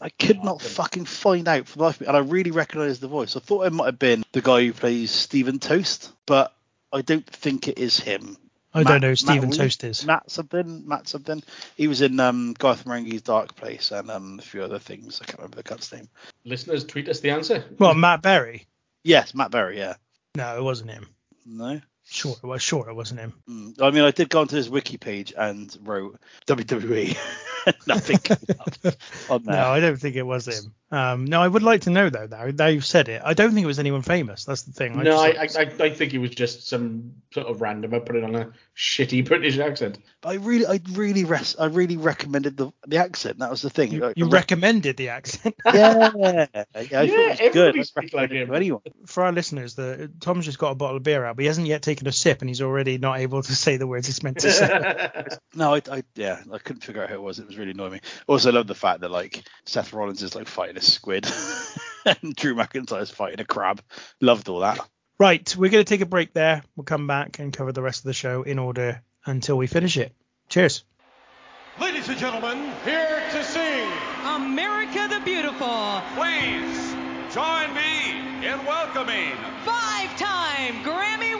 I 0.00 0.10
could 0.10 0.42
not 0.44 0.62
fucking 0.62 1.06
find 1.06 1.48
out 1.48 1.66
for 1.66 1.78
the 1.78 1.84
life 1.84 1.96
of 1.96 2.00
me, 2.02 2.06
and 2.06 2.16
I 2.16 2.20
really 2.20 2.50
recognised 2.50 3.00
the 3.00 3.08
voice. 3.08 3.36
I 3.36 3.40
thought 3.40 3.66
it 3.66 3.72
might 3.72 3.86
have 3.86 3.98
been 3.98 4.22
the 4.32 4.40
guy 4.40 4.64
who 4.64 4.72
plays 4.72 5.10
Stephen 5.10 5.58
Toast, 5.58 6.12
but 6.26 6.54
I 6.92 7.02
don't 7.02 7.26
think 7.26 7.68
it 7.68 7.78
is 7.78 7.98
him. 7.98 8.36
I 8.74 8.80
Matt- 8.82 8.86
don't 8.86 9.00
know 9.00 9.08
who 9.08 9.16
Stephen 9.16 9.48
Matt 9.48 9.58
Toast 9.58 9.84
is. 9.84 10.04
Matt 10.06 10.30
something, 10.30 10.86
Matt 10.86 11.08
something. 11.08 11.42
He 11.76 11.88
was 11.88 12.00
in 12.00 12.20
um, 12.20 12.54
Garth 12.58 12.84
Marenghi's 12.84 13.22
Dark 13.22 13.56
Place 13.56 13.90
and 13.90 14.10
um, 14.10 14.38
a 14.38 14.42
few 14.42 14.62
other 14.62 14.78
things. 14.78 15.20
I 15.20 15.24
can't 15.24 15.38
remember 15.38 15.56
the 15.56 15.62
cut's 15.62 15.92
name. 15.92 16.08
Listeners, 16.44 16.84
tweet 16.84 17.08
us 17.08 17.20
the 17.20 17.30
answer. 17.30 17.64
Well, 17.78 17.94
Matt 17.94 18.22
Berry. 18.22 18.66
Yes, 19.02 19.34
Matt 19.34 19.50
Berry. 19.50 19.78
Yeah. 19.78 19.94
No, 20.36 20.56
it 20.56 20.62
wasn't 20.62 20.90
him. 20.90 21.06
No. 21.46 21.80
Sure, 22.10 22.34
it 22.42 22.46
was. 22.46 22.62
Sure, 22.62 22.88
it 22.88 22.94
wasn't 22.94 23.20
him. 23.20 23.34
Mm. 23.48 23.82
I 23.82 23.90
mean, 23.90 24.02
I 24.02 24.10
did 24.10 24.30
go 24.30 24.40
onto 24.40 24.56
his 24.56 24.70
wiki 24.70 24.96
page 24.96 25.32
and 25.36 25.76
wrote 25.82 26.18
WWE. 26.46 27.16
Nothing 27.86 28.18
on 29.28 29.42
there. 29.44 29.56
No, 29.56 29.68
I 29.68 29.80
don't 29.80 29.98
think 29.98 30.16
it 30.16 30.22
was 30.22 30.46
him. 30.48 30.72
Um, 30.90 31.26
no, 31.26 31.42
I 31.42 31.48
would 31.48 31.62
like 31.62 31.82
to 31.82 31.90
know 31.90 32.08
though. 32.08 32.26
Now, 32.26 32.46
now 32.46 32.66
you've 32.68 32.86
said 32.86 33.10
it, 33.10 33.20
I 33.22 33.34
don't 33.34 33.52
think 33.52 33.64
it 33.64 33.66
was 33.66 33.78
anyone 33.78 34.00
famous. 34.00 34.46
That's 34.46 34.62
the 34.62 34.72
thing. 34.72 34.96
no, 35.02 35.18
I, 35.18 35.32
just- 35.46 35.58
I, 35.58 35.64
I, 35.64 35.84
I 35.88 35.90
think 35.90 36.14
it 36.14 36.18
was 36.18 36.30
just 36.30 36.66
some 36.66 37.12
sort 37.34 37.46
of 37.46 37.60
random. 37.60 37.92
I 37.92 37.98
put 37.98 38.16
it 38.16 38.24
on 38.24 38.34
a 38.34 38.52
shitty 38.74 39.22
British 39.28 39.58
accent. 39.58 39.98
I 40.24 40.34
really, 40.34 40.64
I 40.66 40.80
really, 40.92 41.24
res- 41.26 41.56
I 41.58 41.66
really 41.66 41.98
recommended 41.98 42.56
the 42.56 42.70
the 42.86 42.96
accent. 42.96 43.38
That 43.40 43.50
was 43.50 43.60
the 43.60 43.68
thing. 43.68 43.92
you, 43.92 44.00
Like, 44.00 44.16
you 44.16 44.24
I 44.24 44.28
re- 44.28 44.32
recommended 44.32 44.96
the 44.96 45.10
accent. 45.10 45.54
yeah, 45.66 46.10
yeah, 46.16 46.46
I 46.74 46.86
thought 46.86 46.90
Yeah, 46.90 47.04
it 47.34 47.42
was 47.42 47.52
good. 47.52 47.78
I 47.78 47.82
speaks 47.82 48.14
like 48.14 48.30
him. 48.30 48.48
to 48.48 48.54
anyone. 48.54 48.80
For 49.06 49.24
our 49.24 49.32
listeners, 49.32 49.74
the 49.74 50.10
Tom's 50.20 50.46
just 50.46 50.58
got 50.58 50.70
a 50.70 50.74
bottle 50.74 50.96
of 50.96 51.02
beer 51.02 51.22
out, 51.22 51.36
but 51.36 51.42
he 51.42 51.46
hasn't 51.48 51.66
yet 51.66 51.82
taken 51.82 51.97
a 52.06 52.12
sip, 52.12 52.40
and 52.40 52.48
he's 52.48 52.62
already 52.62 52.98
not 52.98 53.18
able 53.20 53.42
to 53.42 53.54
say 53.56 53.76
the 53.76 53.86
words 53.86 54.06
he's 54.06 54.22
meant 54.22 54.38
to 54.40 54.50
say. 54.50 55.10
No, 55.54 55.74
I, 55.74 55.82
I, 55.90 56.02
yeah, 56.14 56.40
I 56.52 56.58
couldn't 56.58 56.82
figure 56.84 57.02
out 57.02 57.08
who 57.08 57.16
it 57.16 57.22
was. 57.22 57.38
It 57.38 57.46
was 57.46 57.56
really 57.58 57.72
annoying 57.72 57.92
me. 57.94 58.00
Also, 58.28 58.50
I 58.50 58.52
love 58.52 58.66
the 58.68 58.74
fact 58.74 59.00
that 59.00 59.10
like 59.10 59.42
Seth 59.66 59.92
Rollins 59.92 60.22
is 60.22 60.34
like 60.36 60.46
fighting 60.46 60.76
a 60.76 60.80
squid, 60.80 61.26
and 62.04 62.36
Drew 62.36 62.54
McIntyre's 62.54 63.10
fighting 63.10 63.40
a 63.40 63.44
crab. 63.44 63.82
Loved 64.20 64.48
all 64.48 64.60
that. 64.60 64.78
right, 65.18 65.56
we're 65.56 65.70
going 65.70 65.84
to 65.84 65.88
take 65.88 66.00
a 66.02 66.06
break 66.06 66.32
there. 66.32 66.62
We'll 66.76 66.84
come 66.84 67.06
back 67.08 67.38
and 67.40 67.52
cover 67.52 67.72
the 67.72 67.82
rest 67.82 68.00
of 68.00 68.04
the 68.04 68.12
show 68.12 68.42
in 68.42 68.58
order 68.58 69.02
until 69.26 69.56
we 69.56 69.66
finish 69.66 69.96
it. 69.96 70.14
Cheers. 70.48 70.84
Ladies 71.80 72.08
and 72.08 72.18
gentlemen, 72.18 72.72
here 72.84 73.22
to 73.32 73.44
sing. 73.44 73.90
America 74.24 75.08
the 75.10 75.20
Beautiful, 75.24 76.02
Please 76.14 76.94
join 77.32 77.72
me 77.74 78.46
in 78.46 78.64
welcoming 78.66 79.32
five 79.64 80.16
time 80.18 80.74
Grammy 80.84 81.37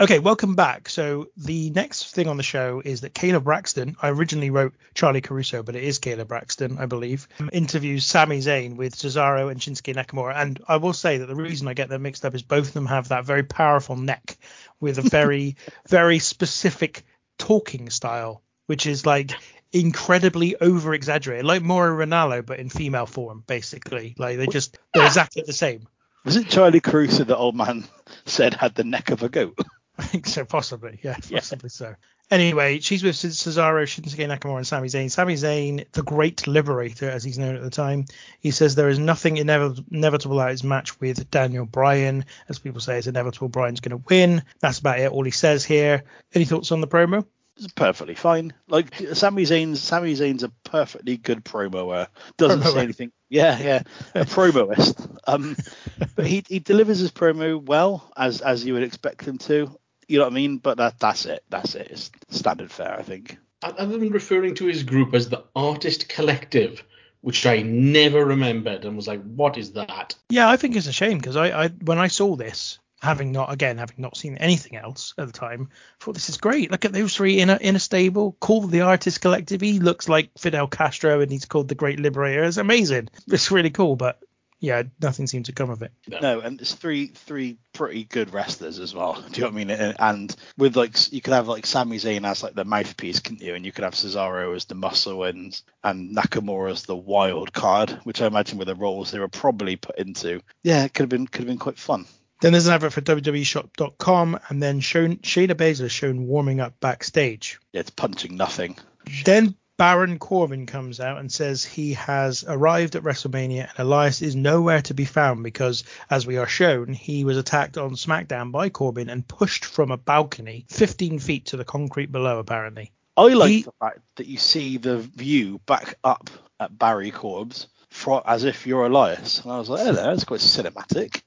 Okay, 0.00 0.20
welcome 0.20 0.54
back. 0.54 0.88
So 0.88 1.28
the 1.36 1.70
next 1.70 2.14
thing 2.14 2.28
on 2.28 2.36
the 2.36 2.44
show 2.44 2.80
is 2.84 3.00
that 3.00 3.14
Kayla 3.14 3.42
Braxton, 3.42 3.96
I 4.00 4.10
originally 4.10 4.50
wrote 4.50 4.74
Charlie 4.94 5.20
Caruso, 5.20 5.64
but 5.64 5.74
it 5.74 5.82
is 5.82 5.98
Kayla 5.98 6.24
Braxton, 6.24 6.78
I 6.78 6.86
believe, 6.86 7.26
um, 7.40 7.50
interviews 7.52 8.06
Sami 8.06 8.38
Zayn 8.38 8.76
with 8.76 8.94
Cesaro 8.94 9.50
and 9.50 9.60
Shinsuke 9.60 9.96
Nakamura. 9.96 10.36
And 10.36 10.62
I 10.68 10.76
will 10.76 10.92
say 10.92 11.18
that 11.18 11.26
the 11.26 11.34
reason 11.34 11.66
I 11.66 11.74
get 11.74 11.88
them 11.88 12.02
mixed 12.02 12.24
up 12.24 12.36
is 12.36 12.44
both 12.44 12.68
of 12.68 12.74
them 12.74 12.86
have 12.86 13.08
that 13.08 13.24
very 13.24 13.42
powerful 13.42 13.96
neck 13.96 14.38
with 14.78 14.98
a 14.98 15.02
very, 15.02 15.56
very 15.88 16.20
specific 16.20 17.04
talking 17.36 17.90
style, 17.90 18.44
which 18.66 18.86
is 18.86 19.04
like 19.04 19.32
incredibly 19.72 20.54
over 20.60 20.94
exaggerated, 20.94 21.44
like 21.44 21.62
Mauro 21.62 22.06
Ranallo, 22.06 22.46
but 22.46 22.60
in 22.60 22.70
female 22.70 23.06
form, 23.06 23.42
basically. 23.48 24.14
Like 24.16 24.36
they 24.36 24.46
just, 24.46 24.78
they're 24.94 25.06
exactly 25.06 25.42
the 25.44 25.52
same. 25.52 25.88
Was 26.24 26.36
it 26.36 26.48
Charlie 26.48 26.80
Caruso 26.80 27.24
that 27.24 27.36
old 27.36 27.56
man 27.56 27.82
said 28.26 28.54
had 28.54 28.76
the 28.76 28.84
neck 28.84 29.10
of 29.10 29.24
a 29.24 29.28
goat? 29.28 29.58
I 29.98 30.02
think 30.04 30.26
so, 30.26 30.44
possibly. 30.44 31.00
Yeah, 31.02 31.16
possibly 31.30 31.68
so. 31.68 31.94
Anyway, 32.30 32.78
she's 32.80 33.02
with 33.02 33.14
Cesaro, 33.16 33.84
Shinsuke 33.84 34.28
Nakamura, 34.28 34.58
and 34.58 34.66
Sami 34.66 34.88
Zayn. 34.88 35.10
Sami 35.10 35.34
Zayn, 35.34 35.90
the 35.92 36.02
Great 36.02 36.46
Liberator, 36.46 37.08
as 37.08 37.24
he's 37.24 37.38
known 37.38 37.56
at 37.56 37.62
the 37.62 37.70
time, 37.70 38.04
he 38.40 38.50
says 38.50 38.74
there 38.74 38.90
is 38.90 38.98
nothing 38.98 39.38
inevitable 39.38 40.38
about 40.38 40.50
his 40.50 40.62
match 40.62 41.00
with 41.00 41.30
Daniel 41.30 41.64
Bryan. 41.64 42.26
As 42.48 42.58
people 42.58 42.80
say, 42.80 42.98
it's 42.98 43.06
inevitable 43.06 43.48
Bryan's 43.48 43.80
going 43.80 43.98
to 43.98 44.04
win. 44.08 44.42
That's 44.60 44.78
about 44.78 45.00
it. 45.00 45.10
All 45.10 45.24
he 45.24 45.30
says 45.30 45.64
here. 45.64 46.04
Any 46.34 46.44
thoughts 46.44 46.70
on 46.70 46.82
the 46.82 46.86
promo? 46.86 47.24
It's 47.56 47.72
perfectly 47.72 48.14
fine. 48.14 48.52
Like 48.68 48.94
Sami 49.14 49.42
Zayn's 49.42 49.82
Sami 49.82 50.12
Zayn's 50.12 50.44
a 50.44 50.50
perfectly 50.64 51.16
good 51.16 51.44
promoer. 51.44 52.06
Doesn't 52.36 52.60
Promoer. 52.60 52.76
say 52.78 52.82
anything. 52.84 53.10
Yeah, 53.30 53.58
yeah, 53.58 53.82
a 54.14 54.24
promoist. 54.24 55.00
Um, 55.26 55.56
but 56.14 56.26
he 56.26 56.44
he 56.46 56.60
delivers 56.60 57.00
his 57.00 57.10
promo 57.10 57.60
well 57.60 58.12
as 58.16 58.42
as 58.42 58.64
you 58.64 58.74
would 58.74 58.84
expect 58.84 59.24
him 59.24 59.38
to. 59.38 59.76
You 60.08 60.18
know 60.18 60.24
what 60.24 60.32
I 60.32 60.34
mean? 60.34 60.58
But 60.58 60.78
that 60.78 60.98
that's 60.98 61.26
it. 61.26 61.44
That's 61.50 61.74
it. 61.74 61.88
It's 61.90 62.10
standard 62.30 62.72
fare, 62.72 62.98
I 62.98 63.02
think. 63.02 63.38
Other 63.62 63.98
than 63.98 64.10
referring 64.10 64.54
to 64.56 64.66
his 64.66 64.82
group 64.82 65.14
as 65.14 65.28
the 65.28 65.44
Artist 65.54 66.08
Collective, 66.08 66.82
which 67.20 67.44
I 67.44 67.62
never 67.62 68.24
remembered 68.24 68.84
and 68.84 68.96
was 68.96 69.08
like, 69.08 69.22
what 69.22 69.58
is 69.58 69.72
that? 69.72 70.14
Yeah, 70.30 70.48
I 70.48 70.56
think 70.56 70.76
it's 70.76 70.86
a 70.86 70.92
shame 70.92 71.18
because 71.18 71.36
I, 71.36 71.64
I 71.64 71.68
when 71.68 71.98
I 71.98 72.08
saw 72.08 72.36
this, 72.36 72.78
having 73.02 73.32
not 73.32 73.52
again 73.52 73.78
having 73.78 73.96
not 73.98 74.16
seen 74.16 74.36
anything 74.36 74.76
else 74.76 75.14
at 75.18 75.26
the 75.26 75.32
time, 75.32 75.68
I 76.00 76.04
thought 76.04 76.14
this 76.14 76.28
is 76.28 76.36
great. 76.36 76.70
Look 76.70 76.84
at 76.84 76.92
those 76.92 77.14
three 77.14 77.40
in 77.40 77.50
a 77.50 77.56
in 77.56 77.76
a 77.76 77.80
stable, 77.80 78.36
called 78.40 78.70
the 78.70 78.82
Artist 78.82 79.20
Collective. 79.20 79.60
He 79.60 79.78
looks 79.80 80.08
like 80.08 80.30
Fidel 80.38 80.68
Castro, 80.68 81.20
and 81.20 81.30
he's 81.30 81.44
called 81.44 81.68
the 81.68 81.74
Great 81.74 82.00
Liberator. 82.00 82.44
It's 82.44 82.56
amazing. 82.56 83.08
It's 83.26 83.50
really 83.50 83.70
cool, 83.70 83.96
but 83.96 84.22
yeah, 84.60 84.82
nothing 85.00 85.26
seemed 85.26 85.46
to 85.46 85.52
come 85.52 85.70
of 85.70 85.82
it. 85.82 85.92
No, 86.08 86.40
and 86.40 86.60
it's 86.60 86.74
three 86.74 87.08
three 87.08 87.58
pretty 87.72 88.04
good 88.04 88.32
wrestlers 88.32 88.78
as 88.78 88.94
well. 88.94 89.14
Do 89.30 89.40
you 89.40 89.42
know 89.42 89.48
what 89.48 89.52
I 89.52 89.56
mean? 89.56 89.70
And, 89.70 89.96
and 89.98 90.36
with 90.56 90.76
like 90.76 91.12
you 91.12 91.20
could 91.20 91.32
have 91.32 91.48
like 91.48 91.66
Sami 91.66 91.98
Zayn 91.98 92.26
as 92.26 92.42
like 92.42 92.54
the 92.54 92.64
mouthpiece, 92.64 93.20
couldn't 93.20 93.42
you? 93.42 93.54
And 93.54 93.64
you 93.64 93.72
could 93.72 93.84
have 93.84 93.94
Cesaro 93.94 94.54
as 94.56 94.64
the 94.64 94.74
muscle 94.74 95.24
and 95.24 95.60
and 95.84 96.16
Nakamura 96.16 96.72
as 96.72 96.84
the 96.84 96.96
wild 96.96 97.52
card, 97.52 97.90
which 98.04 98.20
I 98.20 98.26
imagine 98.26 98.58
were 98.58 98.64
the 98.64 98.74
roles 98.74 99.10
they 99.10 99.20
were 99.20 99.28
probably 99.28 99.76
put 99.76 99.98
into. 99.98 100.40
Yeah, 100.62 100.84
it 100.84 100.94
could 100.94 101.04
have 101.04 101.10
been 101.10 101.26
could 101.26 101.42
have 101.42 101.48
been 101.48 101.58
quite 101.58 101.78
fun. 101.78 102.06
Then 102.40 102.52
there's 102.52 102.68
an 102.68 102.74
advert 102.74 102.92
for 102.92 103.00
WWEshop.com, 103.00 104.38
and 104.48 104.62
then 104.62 104.78
shown, 104.78 105.16
Shayna 105.16 105.54
Baszler 105.54 105.86
is 105.86 105.92
shown 105.92 106.28
warming 106.28 106.60
up 106.60 106.78
backstage. 106.78 107.58
Yeah, 107.72 107.80
it's 107.80 107.90
punching 107.90 108.36
nothing. 108.36 108.78
Then 109.24 109.56
Baron 109.78 110.18
Corbin 110.18 110.66
comes 110.66 110.98
out 110.98 111.18
and 111.18 111.30
says 111.30 111.64
he 111.64 111.94
has 111.94 112.44
arrived 112.48 112.96
at 112.96 113.04
WrestleMania 113.04 113.68
and 113.70 113.78
Elias 113.78 114.22
is 114.22 114.34
nowhere 114.34 114.82
to 114.82 114.92
be 114.92 115.04
found 115.04 115.44
because, 115.44 115.84
as 116.10 116.26
we 116.26 116.36
are 116.36 116.48
shown, 116.48 116.92
he 116.92 117.24
was 117.24 117.36
attacked 117.36 117.78
on 117.78 117.92
SmackDown 117.92 118.50
by 118.50 118.70
Corbin 118.70 119.08
and 119.08 119.26
pushed 119.26 119.64
from 119.64 119.92
a 119.92 119.96
balcony 119.96 120.66
15 120.68 121.20
feet 121.20 121.46
to 121.46 121.56
the 121.56 121.64
concrete 121.64 122.10
below, 122.10 122.40
apparently. 122.40 122.90
I 123.16 123.28
like 123.34 123.50
He- 123.50 123.62
the 123.62 123.72
fact 123.78 124.00
that 124.16 124.26
you 124.26 124.36
see 124.38 124.78
the 124.78 124.98
view 124.98 125.60
back 125.66 125.94
up 126.02 126.28
at 126.58 126.76
Barry 126.76 127.12
Corbs 127.12 127.68
fro- 127.88 128.22
as 128.26 128.42
if 128.42 128.66
you're 128.66 128.86
Elias. 128.86 129.42
And 129.44 129.52
I 129.52 129.58
was 129.60 129.68
like, 129.68 129.86
hello, 129.86 129.92
that's 130.10 130.24
quite 130.24 130.40
cinematic. 130.40 131.22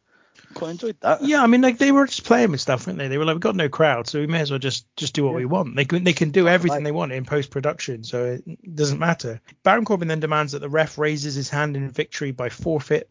Quite 0.53 0.71
enjoyed 0.71 0.97
that. 1.01 1.23
Yeah, 1.23 1.41
I 1.41 1.47
mean, 1.47 1.61
like 1.61 1.77
they 1.77 1.91
were 1.91 2.05
just 2.05 2.23
playing 2.23 2.51
with 2.51 2.61
stuff, 2.61 2.87
weren't 2.87 2.99
they? 2.99 3.07
They 3.07 3.17
were 3.17 3.25
like, 3.25 3.35
we've 3.35 3.41
got 3.41 3.55
no 3.55 3.69
crowd, 3.69 4.07
so 4.07 4.19
we 4.19 4.27
may 4.27 4.39
as 4.39 4.51
well 4.51 4.59
just 4.59 4.85
just 4.95 5.13
do 5.13 5.23
what 5.23 5.33
we 5.33 5.45
want. 5.45 5.75
They 5.75 5.85
can 5.85 6.03
they 6.03 6.13
can 6.13 6.31
do 6.31 6.47
everything 6.47 6.83
they 6.83 6.91
want 6.91 7.11
in 7.11 7.25
post 7.25 7.51
production, 7.51 8.03
so 8.03 8.25
it 8.25 8.75
doesn't 8.75 8.99
matter. 8.99 9.41
Baron 9.63 9.85
Corbin 9.85 10.07
then 10.07 10.19
demands 10.19 10.51
that 10.51 10.59
the 10.59 10.69
ref 10.69 10.97
raises 10.97 11.35
his 11.35 11.49
hand 11.49 11.75
in 11.75 11.89
victory 11.89 12.31
by 12.31 12.49
forfeit. 12.49 13.09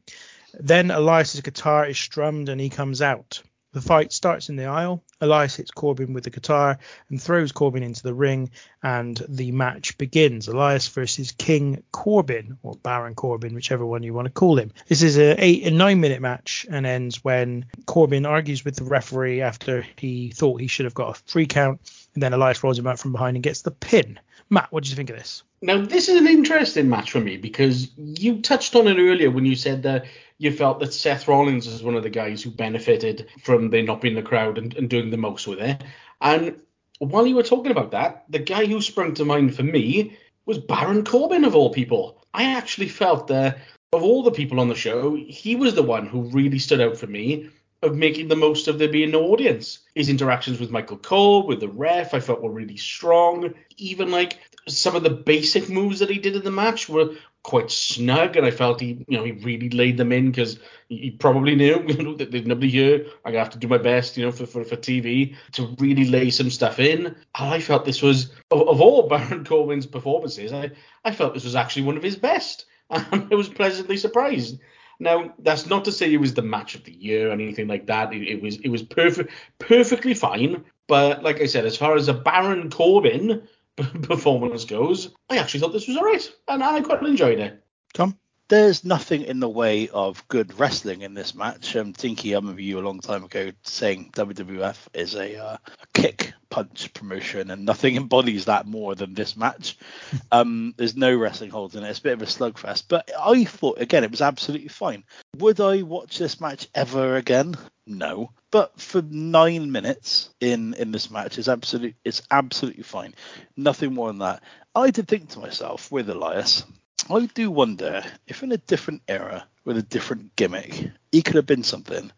Then 0.54 0.90
Elias's 0.90 1.40
guitar 1.40 1.86
is 1.86 1.98
strummed 1.98 2.48
and 2.48 2.60
he 2.60 2.70
comes 2.70 3.02
out. 3.02 3.42
The 3.72 3.80
fight 3.80 4.12
starts 4.12 4.48
in 4.48 4.56
the 4.56 4.64
aisle. 4.64 5.04
Elias 5.20 5.54
hits 5.54 5.70
Corbin 5.70 6.12
with 6.12 6.24
the 6.24 6.30
guitar 6.30 6.78
and 7.08 7.22
throws 7.22 7.52
Corbin 7.52 7.84
into 7.84 8.02
the 8.02 8.14
ring, 8.14 8.50
and 8.82 9.22
the 9.28 9.52
match 9.52 9.96
begins. 9.96 10.48
Elias 10.48 10.88
versus 10.88 11.30
King 11.30 11.84
Corbin, 11.92 12.58
or 12.64 12.74
Baron 12.82 13.14
Corbin, 13.14 13.54
whichever 13.54 13.86
one 13.86 14.02
you 14.02 14.12
want 14.12 14.26
to 14.26 14.32
call 14.32 14.58
him. 14.58 14.72
This 14.88 15.02
is 15.02 15.18
a 15.18 15.36
eight 15.38 15.64
and 15.64 15.78
nine 15.78 16.00
minute 16.00 16.20
match 16.20 16.66
and 16.68 16.84
ends 16.84 17.22
when 17.22 17.66
Corbin 17.86 18.26
argues 18.26 18.64
with 18.64 18.74
the 18.74 18.84
referee 18.84 19.40
after 19.40 19.86
he 19.96 20.30
thought 20.30 20.60
he 20.60 20.66
should 20.66 20.86
have 20.86 20.94
got 20.94 21.16
a 21.16 21.22
free 21.30 21.46
count, 21.46 21.80
and 22.14 22.22
then 22.22 22.32
Elias 22.32 22.64
rolls 22.64 22.78
him 22.78 22.88
out 22.88 22.98
from 22.98 23.12
behind 23.12 23.36
and 23.36 23.44
gets 23.44 23.62
the 23.62 23.70
pin. 23.70 24.18
Matt, 24.50 24.72
what 24.72 24.82
did 24.82 24.90
you 24.90 24.96
think 24.96 25.10
of 25.10 25.16
this? 25.16 25.44
Now, 25.62 25.84
this 25.84 26.08
is 26.08 26.20
an 26.20 26.26
interesting 26.26 26.88
match 26.88 27.12
for 27.12 27.20
me 27.20 27.36
because 27.36 27.90
you 27.96 28.40
touched 28.42 28.74
on 28.74 28.88
it 28.88 28.98
earlier 28.98 29.30
when 29.30 29.46
you 29.46 29.54
said 29.54 29.84
that 29.84 30.06
you 30.38 30.50
felt 30.50 30.80
that 30.80 30.92
Seth 30.92 31.28
Rollins 31.28 31.68
is 31.68 31.82
one 31.82 31.94
of 31.94 32.02
the 32.02 32.10
guys 32.10 32.42
who 32.42 32.50
benefited 32.50 33.28
from 33.42 33.70
there 33.70 33.82
not 33.82 34.00
being 34.00 34.16
the 34.16 34.22
crowd 34.22 34.58
and, 34.58 34.74
and 34.74 34.90
doing 34.90 35.10
the 35.10 35.16
most 35.16 35.46
with 35.46 35.60
it. 35.60 35.84
And 36.20 36.56
while 36.98 37.26
you 37.26 37.36
were 37.36 37.44
talking 37.44 37.70
about 37.70 37.92
that, 37.92 38.24
the 38.28 38.38
guy 38.40 38.66
who 38.66 38.80
sprung 38.80 39.14
to 39.14 39.24
mind 39.24 39.54
for 39.54 39.62
me 39.62 40.16
was 40.46 40.58
Baron 40.58 41.04
Corbin, 41.04 41.44
of 41.44 41.54
all 41.54 41.70
people. 41.70 42.24
I 42.34 42.56
actually 42.56 42.88
felt 42.88 43.28
that 43.28 43.58
of 43.92 44.02
all 44.02 44.22
the 44.22 44.30
people 44.30 44.58
on 44.58 44.68
the 44.68 44.74
show, 44.74 45.14
he 45.14 45.54
was 45.54 45.74
the 45.74 45.82
one 45.82 46.06
who 46.06 46.22
really 46.30 46.58
stood 46.58 46.80
out 46.80 46.96
for 46.96 47.06
me 47.06 47.50
of 47.82 47.96
making 47.96 48.28
the 48.28 48.36
most 48.36 48.68
of 48.68 48.78
there 48.78 48.88
being 48.88 49.10
no 49.10 49.24
audience. 49.24 49.78
His 49.94 50.08
interactions 50.08 50.60
with 50.60 50.70
Michael 50.70 50.98
Cole, 50.98 51.46
with 51.46 51.60
the 51.60 51.68
ref, 51.68 52.12
I 52.14 52.20
felt 52.20 52.42
were 52.42 52.50
really 52.50 52.76
strong. 52.76 53.54
Even 53.78 54.10
like 54.10 54.38
some 54.68 54.96
of 54.96 55.02
the 55.02 55.10
basic 55.10 55.68
moves 55.68 56.00
that 56.00 56.10
he 56.10 56.18
did 56.18 56.36
in 56.36 56.44
the 56.44 56.50
match 56.50 56.88
were 56.88 57.14
quite 57.42 57.70
snug, 57.70 58.36
and 58.36 58.44
I 58.44 58.50
felt 58.50 58.80
he, 58.80 59.04
you 59.08 59.16
know, 59.16 59.24
he 59.24 59.32
really 59.32 59.70
laid 59.70 59.96
them 59.96 60.12
in 60.12 60.30
because 60.30 60.58
he 60.88 61.10
probably 61.10 61.54
knew 61.54 61.82
you 61.88 62.02
know, 62.02 62.14
that 62.16 62.30
there's 62.30 62.46
nobody 62.46 62.68
here. 62.68 63.06
I 63.24 63.32
have 63.32 63.50
to 63.50 63.58
do 63.58 63.68
my 63.68 63.78
best, 63.78 64.16
you 64.16 64.26
know, 64.26 64.32
for, 64.32 64.46
for, 64.46 64.62
for 64.64 64.76
TV 64.76 65.36
to 65.52 65.74
really 65.78 66.04
lay 66.04 66.30
some 66.30 66.50
stuff 66.50 66.78
in. 66.78 67.16
I 67.34 67.60
felt 67.60 67.86
this 67.86 68.02
was 68.02 68.30
of, 68.50 68.68
of 68.68 68.80
all 68.80 69.08
Baron 69.08 69.44
Corbin's 69.44 69.86
performances, 69.86 70.52
I, 70.52 70.72
I 71.04 71.12
felt 71.12 71.34
this 71.34 71.44
was 71.44 71.56
actually 71.56 71.82
one 71.82 71.96
of 71.96 72.02
his 72.02 72.16
best. 72.16 72.66
And 72.90 73.28
I 73.30 73.36
was 73.36 73.48
pleasantly 73.48 73.96
surprised. 73.96 74.58
Now, 75.00 75.34
that's 75.38 75.66
not 75.66 75.84
to 75.86 75.92
say 75.92 76.12
it 76.12 76.20
was 76.20 76.34
the 76.34 76.42
match 76.42 76.74
of 76.74 76.84
the 76.84 76.92
year 76.92 77.30
or 77.30 77.32
anything 77.32 77.66
like 77.66 77.86
that. 77.86 78.12
It, 78.12 78.28
it 78.28 78.42
was 78.42 78.58
it 78.58 78.68
was 78.68 78.82
perfect, 78.82 79.32
perfectly 79.58 80.14
fine. 80.14 80.62
But 80.86 81.22
like 81.22 81.40
I 81.40 81.46
said, 81.46 81.64
as 81.64 81.76
far 81.76 81.96
as 81.96 82.08
a 82.08 82.14
Baron 82.14 82.70
Corbin 82.70 83.48
performance 84.02 84.64
goes, 84.64 85.14
I 85.30 85.38
actually 85.38 85.60
thought 85.60 85.72
this 85.72 85.88
was 85.88 85.96
alright, 85.96 86.30
and 86.48 86.62
I 86.62 86.80
quite 86.82 87.02
enjoyed 87.02 87.40
it. 87.40 87.64
Tom? 87.94 88.18
There's 88.50 88.84
nothing 88.84 89.22
in 89.22 89.38
the 89.38 89.48
way 89.48 89.88
of 89.90 90.26
good 90.26 90.58
wrestling 90.58 91.02
in 91.02 91.14
this 91.14 91.36
match. 91.36 91.76
Um, 91.76 91.92
Tinky, 91.92 92.34
I 92.34 92.38
remember 92.38 92.60
you 92.60 92.80
a 92.80 92.82
long 92.82 92.98
time 92.98 93.22
ago 93.22 93.52
saying 93.62 94.10
WWF 94.12 94.76
is 94.92 95.14
a, 95.14 95.36
uh, 95.40 95.56
a 95.56 95.86
kick 95.94 96.32
punch 96.48 96.92
promotion, 96.92 97.52
and 97.52 97.64
nothing 97.64 97.94
embodies 97.96 98.46
that 98.46 98.66
more 98.66 98.96
than 98.96 99.14
this 99.14 99.36
match. 99.36 99.78
Um, 100.32 100.74
there's 100.76 100.96
no 100.96 101.16
wrestling 101.16 101.50
holds 101.50 101.74
in 101.74 101.82
it. 101.82 101.88
It's 101.88 101.98
a 101.98 102.02
bit 102.02 102.12
of 102.12 102.22
a 102.22 102.26
slugfest, 102.26 102.84
but 102.88 103.10
I 103.18 103.44
thought 103.44 103.80
again 103.80 104.04
it 104.04 104.10
was 104.10 104.20
absolutely 104.20 104.68
fine. 104.68 105.02
Would 105.38 105.60
I 105.60 105.82
watch 105.82 106.18
this 106.18 106.40
match 106.40 106.68
ever 106.72 107.16
again? 107.16 107.56
No. 107.86 108.30
But 108.52 108.80
for 108.80 109.02
nine 109.02 109.72
minutes 109.72 110.30
in 110.40 110.74
in 110.74 110.92
this 110.92 111.10
match, 111.10 111.38
it's 111.38 111.48
absolutely 111.48 111.96
it's 112.04 112.22
absolutely 112.30 112.84
fine. 112.84 113.14
Nothing 113.56 113.94
more 113.94 114.08
than 114.08 114.18
that. 114.18 114.42
I 114.74 114.90
did 114.90 115.08
think 115.08 115.30
to 115.30 115.40
myself 115.40 115.90
with 115.90 116.08
Elias, 116.08 116.64
I 117.08 117.26
do 117.26 117.50
wonder 117.50 118.02
if 118.26 118.42
in 118.42 118.52
a 118.52 118.56
different 118.56 119.02
era 119.08 119.46
with 119.64 119.78
a 119.78 119.82
different 119.82 120.34
gimmick, 120.36 120.90
he 121.12 121.22
could 121.22 121.36
have 121.36 121.46
been 121.46 121.62
something. 121.62 122.10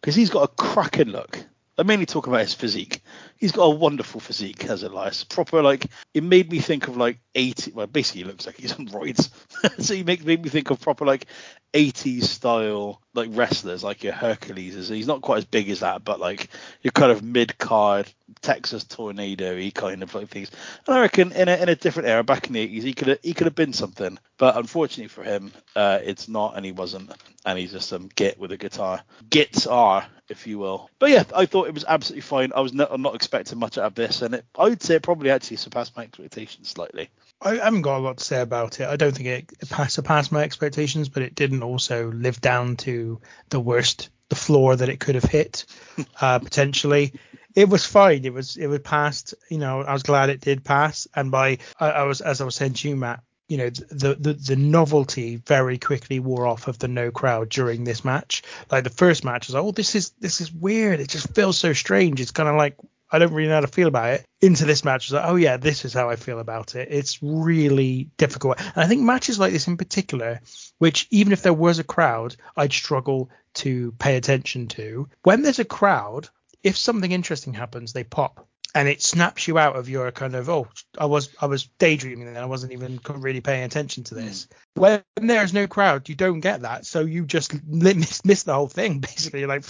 Because 0.00 0.14
he's 0.14 0.30
got 0.30 0.44
a 0.44 0.54
cracking 0.54 1.08
look. 1.08 1.44
I'm 1.76 1.86
mainly 1.86 2.06
talk 2.06 2.26
about 2.26 2.40
his 2.40 2.54
physique 2.54 3.02
he's 3.40 3.52
got 3.52 3.64
a 3.64 3.74
wonderful 3.74 4.20
physique, 4.20 4.62
has 4.62 4.82
Elias. 4.82 5.24
Proper 5.24 5.62
like 5.62 5.86
it 6.14 6.22
made 6.22 6.52
me 6.52 6.60
think 6.60 6.86
of 6.86 6.96
like 6.96 7.18
80. 7.34 7.72
Well, 7.72 7.86
basically, 7.86 8.22
he 8.22 8.26
looks 8.28 8.46
like 8.46 8.56
he's 8.56 8.74
on 8.74 8.86
roids. 8.88 9.30
so 9.82 9.94
he 9.94 10.04
makes 10.04 10.24
made 10.24 10.44
me 10.44 10.50
think 10.50 10.70
of 10.70 10.80
proper 10.80 11.04
like 11.04 11.26
80s 11.72 12.24
style 12.24 13.00
like 13.14 13.30
wrestlers, 13.32 13.82
like 13.82 14.04
your 14.04 14.12
Hercules. 14.12 14.88
He's 14.88 15.06
not 15.06 15.22
quite 15.22 15.38
as 15.38 15.44
big 15.44 15.68
as 15.70 15.80
that, 15.80 16.04
but 16.04 16.20
like 16.20 16.48
your 16.82 16.92
kind 16.92 17.10
of 17.10 17.22
mid 17.22 17.58
card 17.58 18.12
Texas 18.40 18.84
Tornado, 18.84 19.56
he 19.56 19.70
kind 19.70 20.02
of 20.02 20.14
like 20.14 20.28
things. 20.28 20.50
And 20.86 20.96
I 20.96 21.00
reckon 21.00 21.32
in 21.32 21.48
a 21.48 21.56
in 21.56 21.68
a 21.68 21.74
different 21.74 22.08
era, 22.08 22.22
back 22.22 22.46
in 22.46 22.52
the 22.52 22.66
80s, 22.66 22.82
he 22.82 22.92
could 22.92 23.08
have 23.08 23.18
he 23.22 23.34
could 23.34 23.46
have 23.46 23.54
been 23.54 23.72
something. 23.72 24.18
But 24.38 24.56
unfortunately 24.56 25.08
for 25.08 25.22
him, 25.22 25.52
uh, 25.76 25.98
it's 26.02 26.28
not, 26.28 26.56
and 26.56 26.64
he 26.64 26.72
wasn't, 26.72 27.12
and 27.44 27.58
he's 27.58 27.72
just 27.72 27.88
some 27.88 28.08
git 28.14 28.38
with 28.38 28.52
a 28.52 28.56
guitar, 28.56 29.02
guitar, 29.28 30.06
if 30.28 30.46
you 30.46 30.58
will. 30.58 30.88
But 30.98 31.10
yeah, 31.10 31.24
I 31.34 31.46
thought 31.46 31.68
it 31.68 31.74
was 31.74 31.84
absolutely 31.86 32.22
fine. 32.22 32.52
I 32.54 32.60
was 32.60 32.72
not, 32.72 32.88
I'm 32.90 33.02
not 33.02 33.14
expecting 33.14 33.29
much 33.56 33.78
out 33.78 33.84
of 33.84 33.94
this, 33.94 34.22
and 34.22 34.34
it, 34.34 34.44
I 34.58 34.64
would 34.64 34.82
say 34.82 34.96
it 34.96 35.02
probably 35.02 35.30
actually 35.30 35.58
surpassed 35.58 35.96
my 35.96 36.02
expectations 36.02 36.68
slightly. 36.68 37.10
I 37.42 37.56
haven't 37.56 37.82
got 37.82 37.98
a 37.98 38.02
lot 38.02 38.18
to 38.18 38.24
say 38.24 38.40
about 38.40 38.80
it. 38.80 38.88
I 38.88 38.96
don't 38.96 39.16
think 39.16 39.28
it, 39.28 39.52
it 39.60 39.90
surpassed 39.90 40.32
my 40.32 40.42
expectations, 40.42 41.08
but 41.08 41.22
it 41.22 41.34
didn't 41.34 41.62
also 41.62 42.10
live 42.12 42.40
down 42.40 42.76
to 42.78 43.20
the 43.48 43.60
worst, 43.60 44.10
the 44.28 44.36
floor 44.36 44.76
that 44.76 44.88
it 44.88 45.00
could 45.00 45.14
have 45.14 45.24
hit, 45.24 45.66
uh, 46.20 46.38
potentially. 46.38 47.14
It 47.54 47.68
was 47.68 47.84
fine. 47.84 48.24
It 48.24 48.32
was 48.32 48.56
it 48.56 48.68
was 48.68 48.80
passed. 48.80 49.34
You 49.48 49.58
know, 49.58 49.82
I 49.82 49.92
was 49.92 50.02
glad 50.02 50.30
it 50.30 50.40
did 50.40 50.64
pass. 50.64 51.08
And 51.14 51.30
by 51.30 51.58
I, 51.80 51.90
I 51.90 52.02
was 52.04 52.20
as 52.20 52.40
I 52.40 52.44
was 52.44 52.54
saying 52.54 52.74
to 52.74 52.88
you, 52.88 52.94
Matt, 52.94 53.22
you 53.50 53.56
know 53.56 53.68
the, 53.70 54.14
the 54.14 54.32
the 54.34 54.54
novelty 54.54 55.36
very 55.36 55.76
quickly 55.76 56.20
wore 56.20 56.46
off 56.46 56.68
of 56.68 56.78
the 56.78 56.86
no 56.86 57.10
crowd 57.10 57.48
during 57.48 57.82
this 57.82 58.04
match. 58.04 58.44
Like 58.70 58.84
the 58.84 58.90
first 58.90 59.24
match 59.24 59.48
was 59.48 59.54
like, 59.54 59.64
oh 59.64 59.72
this 59.72 59.96
is 59.96 60.10
this 60.20 60.40
is 60.40 60.52
weird. 60.52 61.00
It 61.00 61.08
just 61.08 61.34
feels 61.34 61.58
so 61.58 61.72
strange. 61.72 62.20
It's 62.20 62.30
kind 62.30 62.48
of 62.48 62.54
like 62.54 62.76
I 63.10 63.18
don't 63.18 63.32
really 63.32 63.48
know 63.48 63.54
how 63.54 63.60
to 63.60 63.66
feel 63.66 63.88
about 63.88 64.14
it. 64.14 64.26
Into 64.40 64.64
this 64.64 64.84
match 64.84 65.06
was 65.06 65.14
like, 65.14 65.24
oh 65.26 65.36
yeah, 65.36 65.56
this 65.56 65.84
is 65.84 65.92
how 65.92 66.10
I 66.10 66.16
feel 66.16 66.38
about 66.38 66.74
it. 66.74 66.88
It's 66.90 67.22
really 67.22 68.10
difficult. 68.16 68.60
And 68.60 68.72
I 68.76 68.86
think 68.86 69.02
matches 69.02 69.38
like 69.38 69.52
this 69.52 69.66
in 69.66 69.76
particular, 69.76 70.40
which 70.78 71.06
even 71.10 71.32
if 71.32 71.42
there 71.42 71.52
was 71.52 71.78
a 71.78 71.84
crowd, 71.84 72.36
I'd 72.56 72.72
struggle 72.72 73.30
to 73.54 73.92
pay 73.98 74.16
attention 74.16 74.68
to. 74.68 75.08
When 75.22 75.42
there's 75.42 75.58
a 75.58 75.64
crowd, 75.64 76.28
if 76.62 76.76
something 76.76 77.10
interesting 77.10 77.54
happens, 77.54 77.92
they 77.92 78.04
pop 78.04 78.46
and 78.74 78.88
it 78.88 79.02
snaps 79.02 79.48
you 79.48 79.58
out 79.58 79.76
of 79.76 79.88
your 79.88 80.10
kind 80.12 80.34
of 80.34 80.48
oh 80.48 80.68
I 80.96 81.06
was 81.06 81.30
I 81.40 81.46
was 81.46 81.68
daydreaming 81.78 82.28
and 82.28 82.38
I 82.38 82.44
wasn't 82.44 82.72
even 82.72 83.00
really 83.08 83.40
paying 83.40 83.64
attention 83.64 84.04
to 84.04 84.14
this. 84.14 84.48
Hmm. 84.76 84.80
When 84.80 85.02
there's 85.16 85.52
no 85.52 85.66
crowd, 85.66 86.08
you 86.08 86.14
don't 86.14 86.40
get 86.40 86.62
that, 86.62 86.86
so 86.86 87.00
you 87.00 87.24
just 87.24 87.52
miss, 87.66 88.24
miss 88.24 88.44
the 88.44 88.54
whole 88.54 88.68
thing 88.68 89.00
basically. 89.00 89.46
Like 89.46 89.64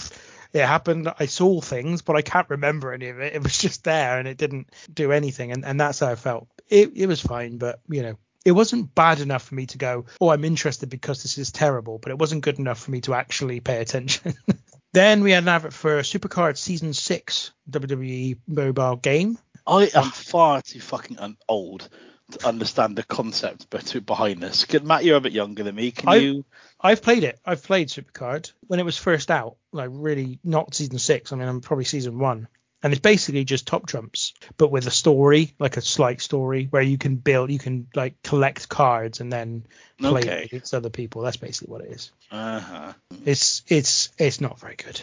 it 0.53 0.65
happened, 0.65 1.11
I 1.19 1.25
saw 1.25 1.61
things, 1.61 2.01
but 2.01 2.15
I 2.15 2.21
can't 2.21 2.49
remember 2.49 2.93
any 2.93 3.09
of 3.09 3.19
it. 3.19 3.33
It 3.33 3.43
was 3.43 3.57
just 3.57 3.83
there 3.83 4.19
and 4.19 4.27
it 4.27 4.37
didn't 4.37 4.69
do 4.93 5.11
anything, 5.11 5.51
and, 5.51 5.65
and 5.65 5.79
that's 5.79 5.99
how 5.99 6.07
I 6.07 6.15
felt. 6.15 6.47
It 6.69 6.91
it 6.95 7.07
was 7.07 7.21
fine, 7.21 7.57
but 7.57 7.79
you 7.87 8.01
know. 8.01 8.17
It 8.43 8.53
wasn't 8.53 8.95
bad 8.95 9.19
enough 9.19 9.43
for 9.43 9.53
me 9.53 9.67
to 9.67 9.77
go, 9.77 10.05
oh, 10.19 10.29
I'm 10.29 10.43
interested 10.43 10.89
because 10.89 11.21
this 11.21 11.37
is 11.37 11.51
terrible, 11.51 11.99
but 11.99 12.09
it 12.09 12.17
wasn't 12.17 12.41
good 12.41 12.57
enough 12.57 12.79
for 12.79 12.89
me 12.89 12.99
to 13.01 13.13
actually 13.13 13.59
pay 13.59 13.79
attention. 13.79 14.33
Then 14.93 15.23
we 15.23 15.31
had 15.31 15.43
an 15.43 15.49
advert 15.49 15.73
for 15.73 16.01
Supercard 16.01 16.57
Season 16.57 16.93
6 16.93 17.51
WWE 17.69 18.37
mobile 18.47 18.97
game. 18.97 19.37
I 19.65 19.89
am 19.93 20.11
far 20.11 20.61
too 20.61 20.81
fucking 20.81 21.37
old 21.47 21.87
understand 22.43 22.95
the 22.97 23.03
concept 23.03 23.69
bet- 23.69 24.05
behind 24.05 24.41
this. 24.41 24.65
Matt, 24.83 25.03
you're 25.05 25.17
a 25.17 25.21
bit 25.21 25.33
younger 25.33 25.63
than 25.63 25.75
me. 25.75 25.91
Can 25.91 26.09
I- 26.09 26.15
you? 26.15 26.45
I've 26.79 27.01
played 27.01 27.23
it. 27.23 27.39
I've 27.45 27.63
played 27.63 27.89
Supercard 27.89 28.51
when 28.67 28.79
it 28.79 28.85
was 28.85 28.97
first 28.97 29.29
out, 29.29 29.57
like 29.71 29.89
really 29.91 30.39
not 30.43 30.73
Season 30.73 30.97
6. 30.97 31.31
I 31.31 31.35
mean, 31.35 31.47
I'm 31.47 31.61
probably 31.61 31.85
Season 31.85 32.17
1. 32.17 32.47
And 32.83 32.91
it's 32.93 32.99
basically 32.99 33.43
just 33.45 33.67
top 33.67 33.85
trumps, 33.85 34.33
but 34.57 34.71
with 34.71 34.87
a 34.87 34.91
story, 34.91 35.53
like 35.59 35.77
a 35.77 35.81
slight 35.81 36.19
story, 36.19 36.65
where 36.71 36.81
you 36.81 36.97
can 36.97 37.15
build, 37.15 37.51
you 37.51 37.59
can 37.59 37.87
like 37.93 38.19
collect 38.23 38.67
cards 38.69 39.19
and 39.19 39.31
then 39.31 39.67
play 39.99 40.21
Okay. 40.21 40.43
against 40.45 40.73
other 40.73 40.89
people. 40.89 41.21
That's 41.21 41.37
basically 41.37 41.71
what 41.71 41.81
it 41.85 41.91
is. 41.91 42.11
Uh 42.31 42.59
huh. 42.59 42.93
It's 43.23 43.61
it's 43.67 44.09
it's 44.17 44.41
not 44.41 44.59
very 44.59 44.77
good. 44.77 44.99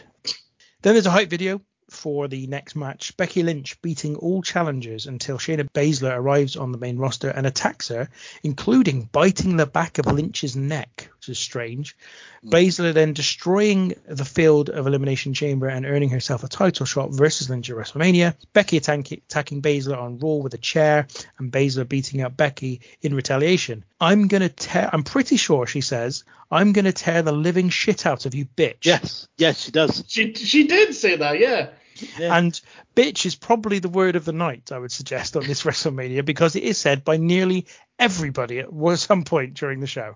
Then 0.82 0.94
there's 0.94 1.06
a 1.06 1.10
hype 1.12 1.30
video 1.30 1.60
for 1.90 2.28
the 2.28 2.46
next 2.46 2.76
match. 2.76 3.16
Becky 3.16 3.42
Lynch 3.42 3.80
beating 3.82 4.16
all 4.16 4.42
challengers 4.42 5.06
until 5.06 5.38
Shayna 5.38 5.68
Baszler 5.70 6.16
arrives 6.16 6.56
on 6.56 6.72
the 6.72 6.78
main 6.78 6.98
roster 6.98 7.30
and 7.30 7.46
attacks 7.46 7.88
her, 7.88 8.08
including 8.42 9.08
biting 9.10 9.56
the 9.56 9.66
back 9.66 9.98
of 9.98 10.06
Lynch's 10.06 10.56
neck, 10.56 11.10
which 11.28 11.36
is 11.36 11.42
strange. 11.42 11.96
Hmm. 12.42 12.50
Baszler 12.50 12.94
then 12.94 13.12
destroying 13.12 13.94
the 14.06 14.24
field 14.24 14.70
of 14.70 14.86
Elimination 14.86 15.34
Chamber 15.34 15.68
and 15.68 15.84
earning 15.84 16.08
herself 16.08 16.42
a 16.42 16.48
title 16.48 16.86
shot 16.86 17.10
versus 17.10 17.50
Lynch 17.50 17.68
at 17.70 17.76
WrestleMania. 17.76 18.34
Becky 18.52 18.78
attack- 18.78 19.12
attacking 19.12 19.60
Baszler 19.62 19.98
on 19.98 20.18
Raw 20.18 20.36
with 20.36 20.54
a 20.54 20.58
chair 20.58 21.06
and 21.38 21.52
Baszler 21.52 21.86
beating 21.88 22.22
up 22.22 22.36
Becky 22.36 22.80
in 23.02 23.14
retaliation. 23.14 23.84
I'm 24.00 24.28
gonna 24.28 24.48
tear. 24.48 24.88
I'm 24.92 25.02
pretty 25.02 25.36
sure 25.36 25.66
she 25.66 25.82
says, 25.82 26.24
"I'm 26.50 26.72
gonna 26.72 26.92
tear 26.92 27.22
the 27.22 27.32
living 27.32 27.68
shit 27.68 28.06
out 28.06 28.24
of 28.24 28.34
you, 28.34 28.46
bitch." 28.56 28.84
Yes, 28.84 29.28
yes, 29.36 29.60
she 29.60 29.70
does. 29.70 30.04
She 30.08 30.32
she 30.34 30.66
did 30.66 30.94
say 30.94 31.16
that, 31.16 31.38
yeah. 31.38 31.70
Yeah. 32.16 32.36
And 32.36 32.60
bitch 32.94 33.26
is 33.26 33.34
probably 33.34 33.80
the 33.80 33.88
word 33.88 34.14
of 34.14 34.24
the 34.24 34.32
night, 34.32 34.70
I 34.70 34.78
would 34.78 34.92
suggest, 34.92 35.36
on 35.36 35.46
this 35.46 35.62
WrestleMania 35.64 36.24
because 36.24 36.54
it 36.54 36.62
is 36.62 36.78
said 36.78 37.04
by 37.04 37.16
nearly 37.16 37.66
everybody 37.98 38.60
at 38.60 38.68
some 38.98 39.24
point 39.24 39.54
during 39.54 39.80
the 39.80 39.86
show. 39.86 40.14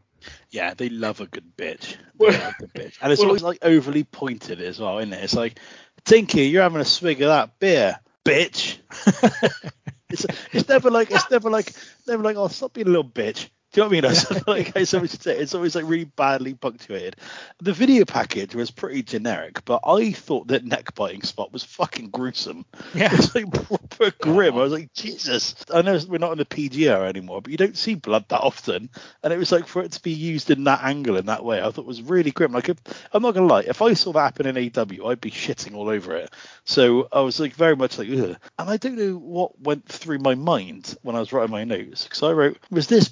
Yeah, 0.50 0.74
they 0.74 0.88
love 0.88 1.20
a 1.20 1.26
good 1.26 1.56
bitch. 1.56 1.96
Well- 2.16 2.30
a 2.32 2.54
good 2.58 2.72
bitch. 2.74 2.98
And 3.00 3.12
it's 3.12 3.20
well- 3.20 3.28
always 3.28 3.42
like 3.42 3.58
overly 3.62 4.04
pointed 4.04 4.60
as 4.60 4.80
well, 4.80 4.98
isn't 4.98 5.12
it? 5.12 5.24
It's 5.24 5.34
like, 5.34 5.58
Tinky, 6.04 6.46
you're 6.46 6.62
having 6.62 6.80
a 6.80 6.84
swig 6.84 7.22
of 7.22 7.28
that 7.28 7.58
beer, 7.58 7.98
bitch. 8.24 8.78
it's, 10.10 10.26
it's 10.52 10.68
never 10.68 10.90
like 10.90 11.10
it's 11.10 11.30
never 11.30 11.48
like 11.50 11.72
never 12.06 12.22
like 12.22 12.36
oh 12.36 12.48
stop 12.48 12.72
being 12.72 12.86
a 12.88 12.90
little 12.90 13.08
bitch. 13.08 13.48
Do 13.72 13.80
you 13.80 13.84
know 13.84 13.88
what 13.88 13.96
I 13.96 14.00
mean? 14.02 14.10
It's 14.12 14.46
like 14.46 14.76
I 14.76 14.96
always 14.96 15.26
it's 15.26 15.54
always 15.54 15.74
like 15.74 15.86
really 15.86 16.04
badly 16.04 16.52
punctuated. 16.52 17.16
The 17.62 17.72
video 17.72 18.04
package 18.04 18.54
was 18.54 18.70
pretty 18.70 19.02
generic, 19.02 19.64
but 19.64 19.80
I 19.86 20.12
thought 20.12 20.48
that 20.48 20.66
neck 20.66 20.94
biting 20.94 21.22
spot 21.22 21.54
was 21.54 21.64
fucking 21.64 22.10
gruesome. 22.10 22.66
Yeah. 22.94 23.08
It's 23.12 23.34
like 23.34 23.50
proper 23.50 24.12
grim. 24.20 24.56
I 24.56 24.62
was 24.62 24.72
like, 24.72 24.92
Jesus. 24.92 25.54
I 25.72 25.80
know 25.80 25.98
we're 26.06 26.18
not 26.18 26.32
in 26.32 26.38
the 26.38 26.44
PG 26.44 26.86
era 26.86 27.08
anymore, 27.08 27.40
but 27.40 27.50
you 27.50 27.56
don't 27.56 27.76
see 27.76 27.94
blood 27.94 28.26
that 28.28 28.42
often. 28.42 28.90
And 29.22 29.32
it 29.32 29.38
was 29.38 29.50
like 29.50 29.66
for 29.66 29.80
it 29.80 29.92
to 29.92 30.02
be 30.02 30.12
used 30.12 30.50
in 30.50 30.64
that 30.64 30.84
angle 30.84 31.16
in 31.16 31.26
that 31.26 31.42
way, 31.42 31.60
I 31.62 31.70
thought 31.70 31.78
it 31.78 31.86
was 31.86 32.02
really 32.02 32.30
grim. 32.30 32.52
Like, 32.52 32.68
if, 32.68 32.76
I'm 33.12 33.22
not 33.22 33.32
gonna 33.32 33.46
lie, 33.46 33.64
if 33.66 33.80
I 33.80 33.94
saw 33.94 34.12
that 34.12 34.20
happen 34.20 34.46
in 34.46 34.56
AW, 34.58 35.08
I'd 35.08 35.20
be 35.20 35.30
shitting 35.30 35.74
all 35.74 35.88
over 35.88 36.14
it. 36.14 36.30
So 36.64 37.08
I 37.10 37.20
was 37.20 37.40
like 37.40 37.54
very 37.54 37.74
much 37.76 37.96
like, 37.96 38.10
Ugh. 38.10 38.36
and 38.58 38.70
I 38.70 38.76
don't 38.76 38.96
know 38.96 39.14
what 39.14 39.58
went 39.62 39.86
through 39.86 40.18
my 40.18 40.34
mind 40.34 40.94
when 41.00 41.16
I 41.16 41.20
was 41.20 41.32
writing 41.32 41.50
my 41.50 41.64
notes 41.64 42.04
because 42.04 42.22
I 42.22 42.32
wrote, 42.32 42.58
was 42.70 42.86
this 42.86 43.08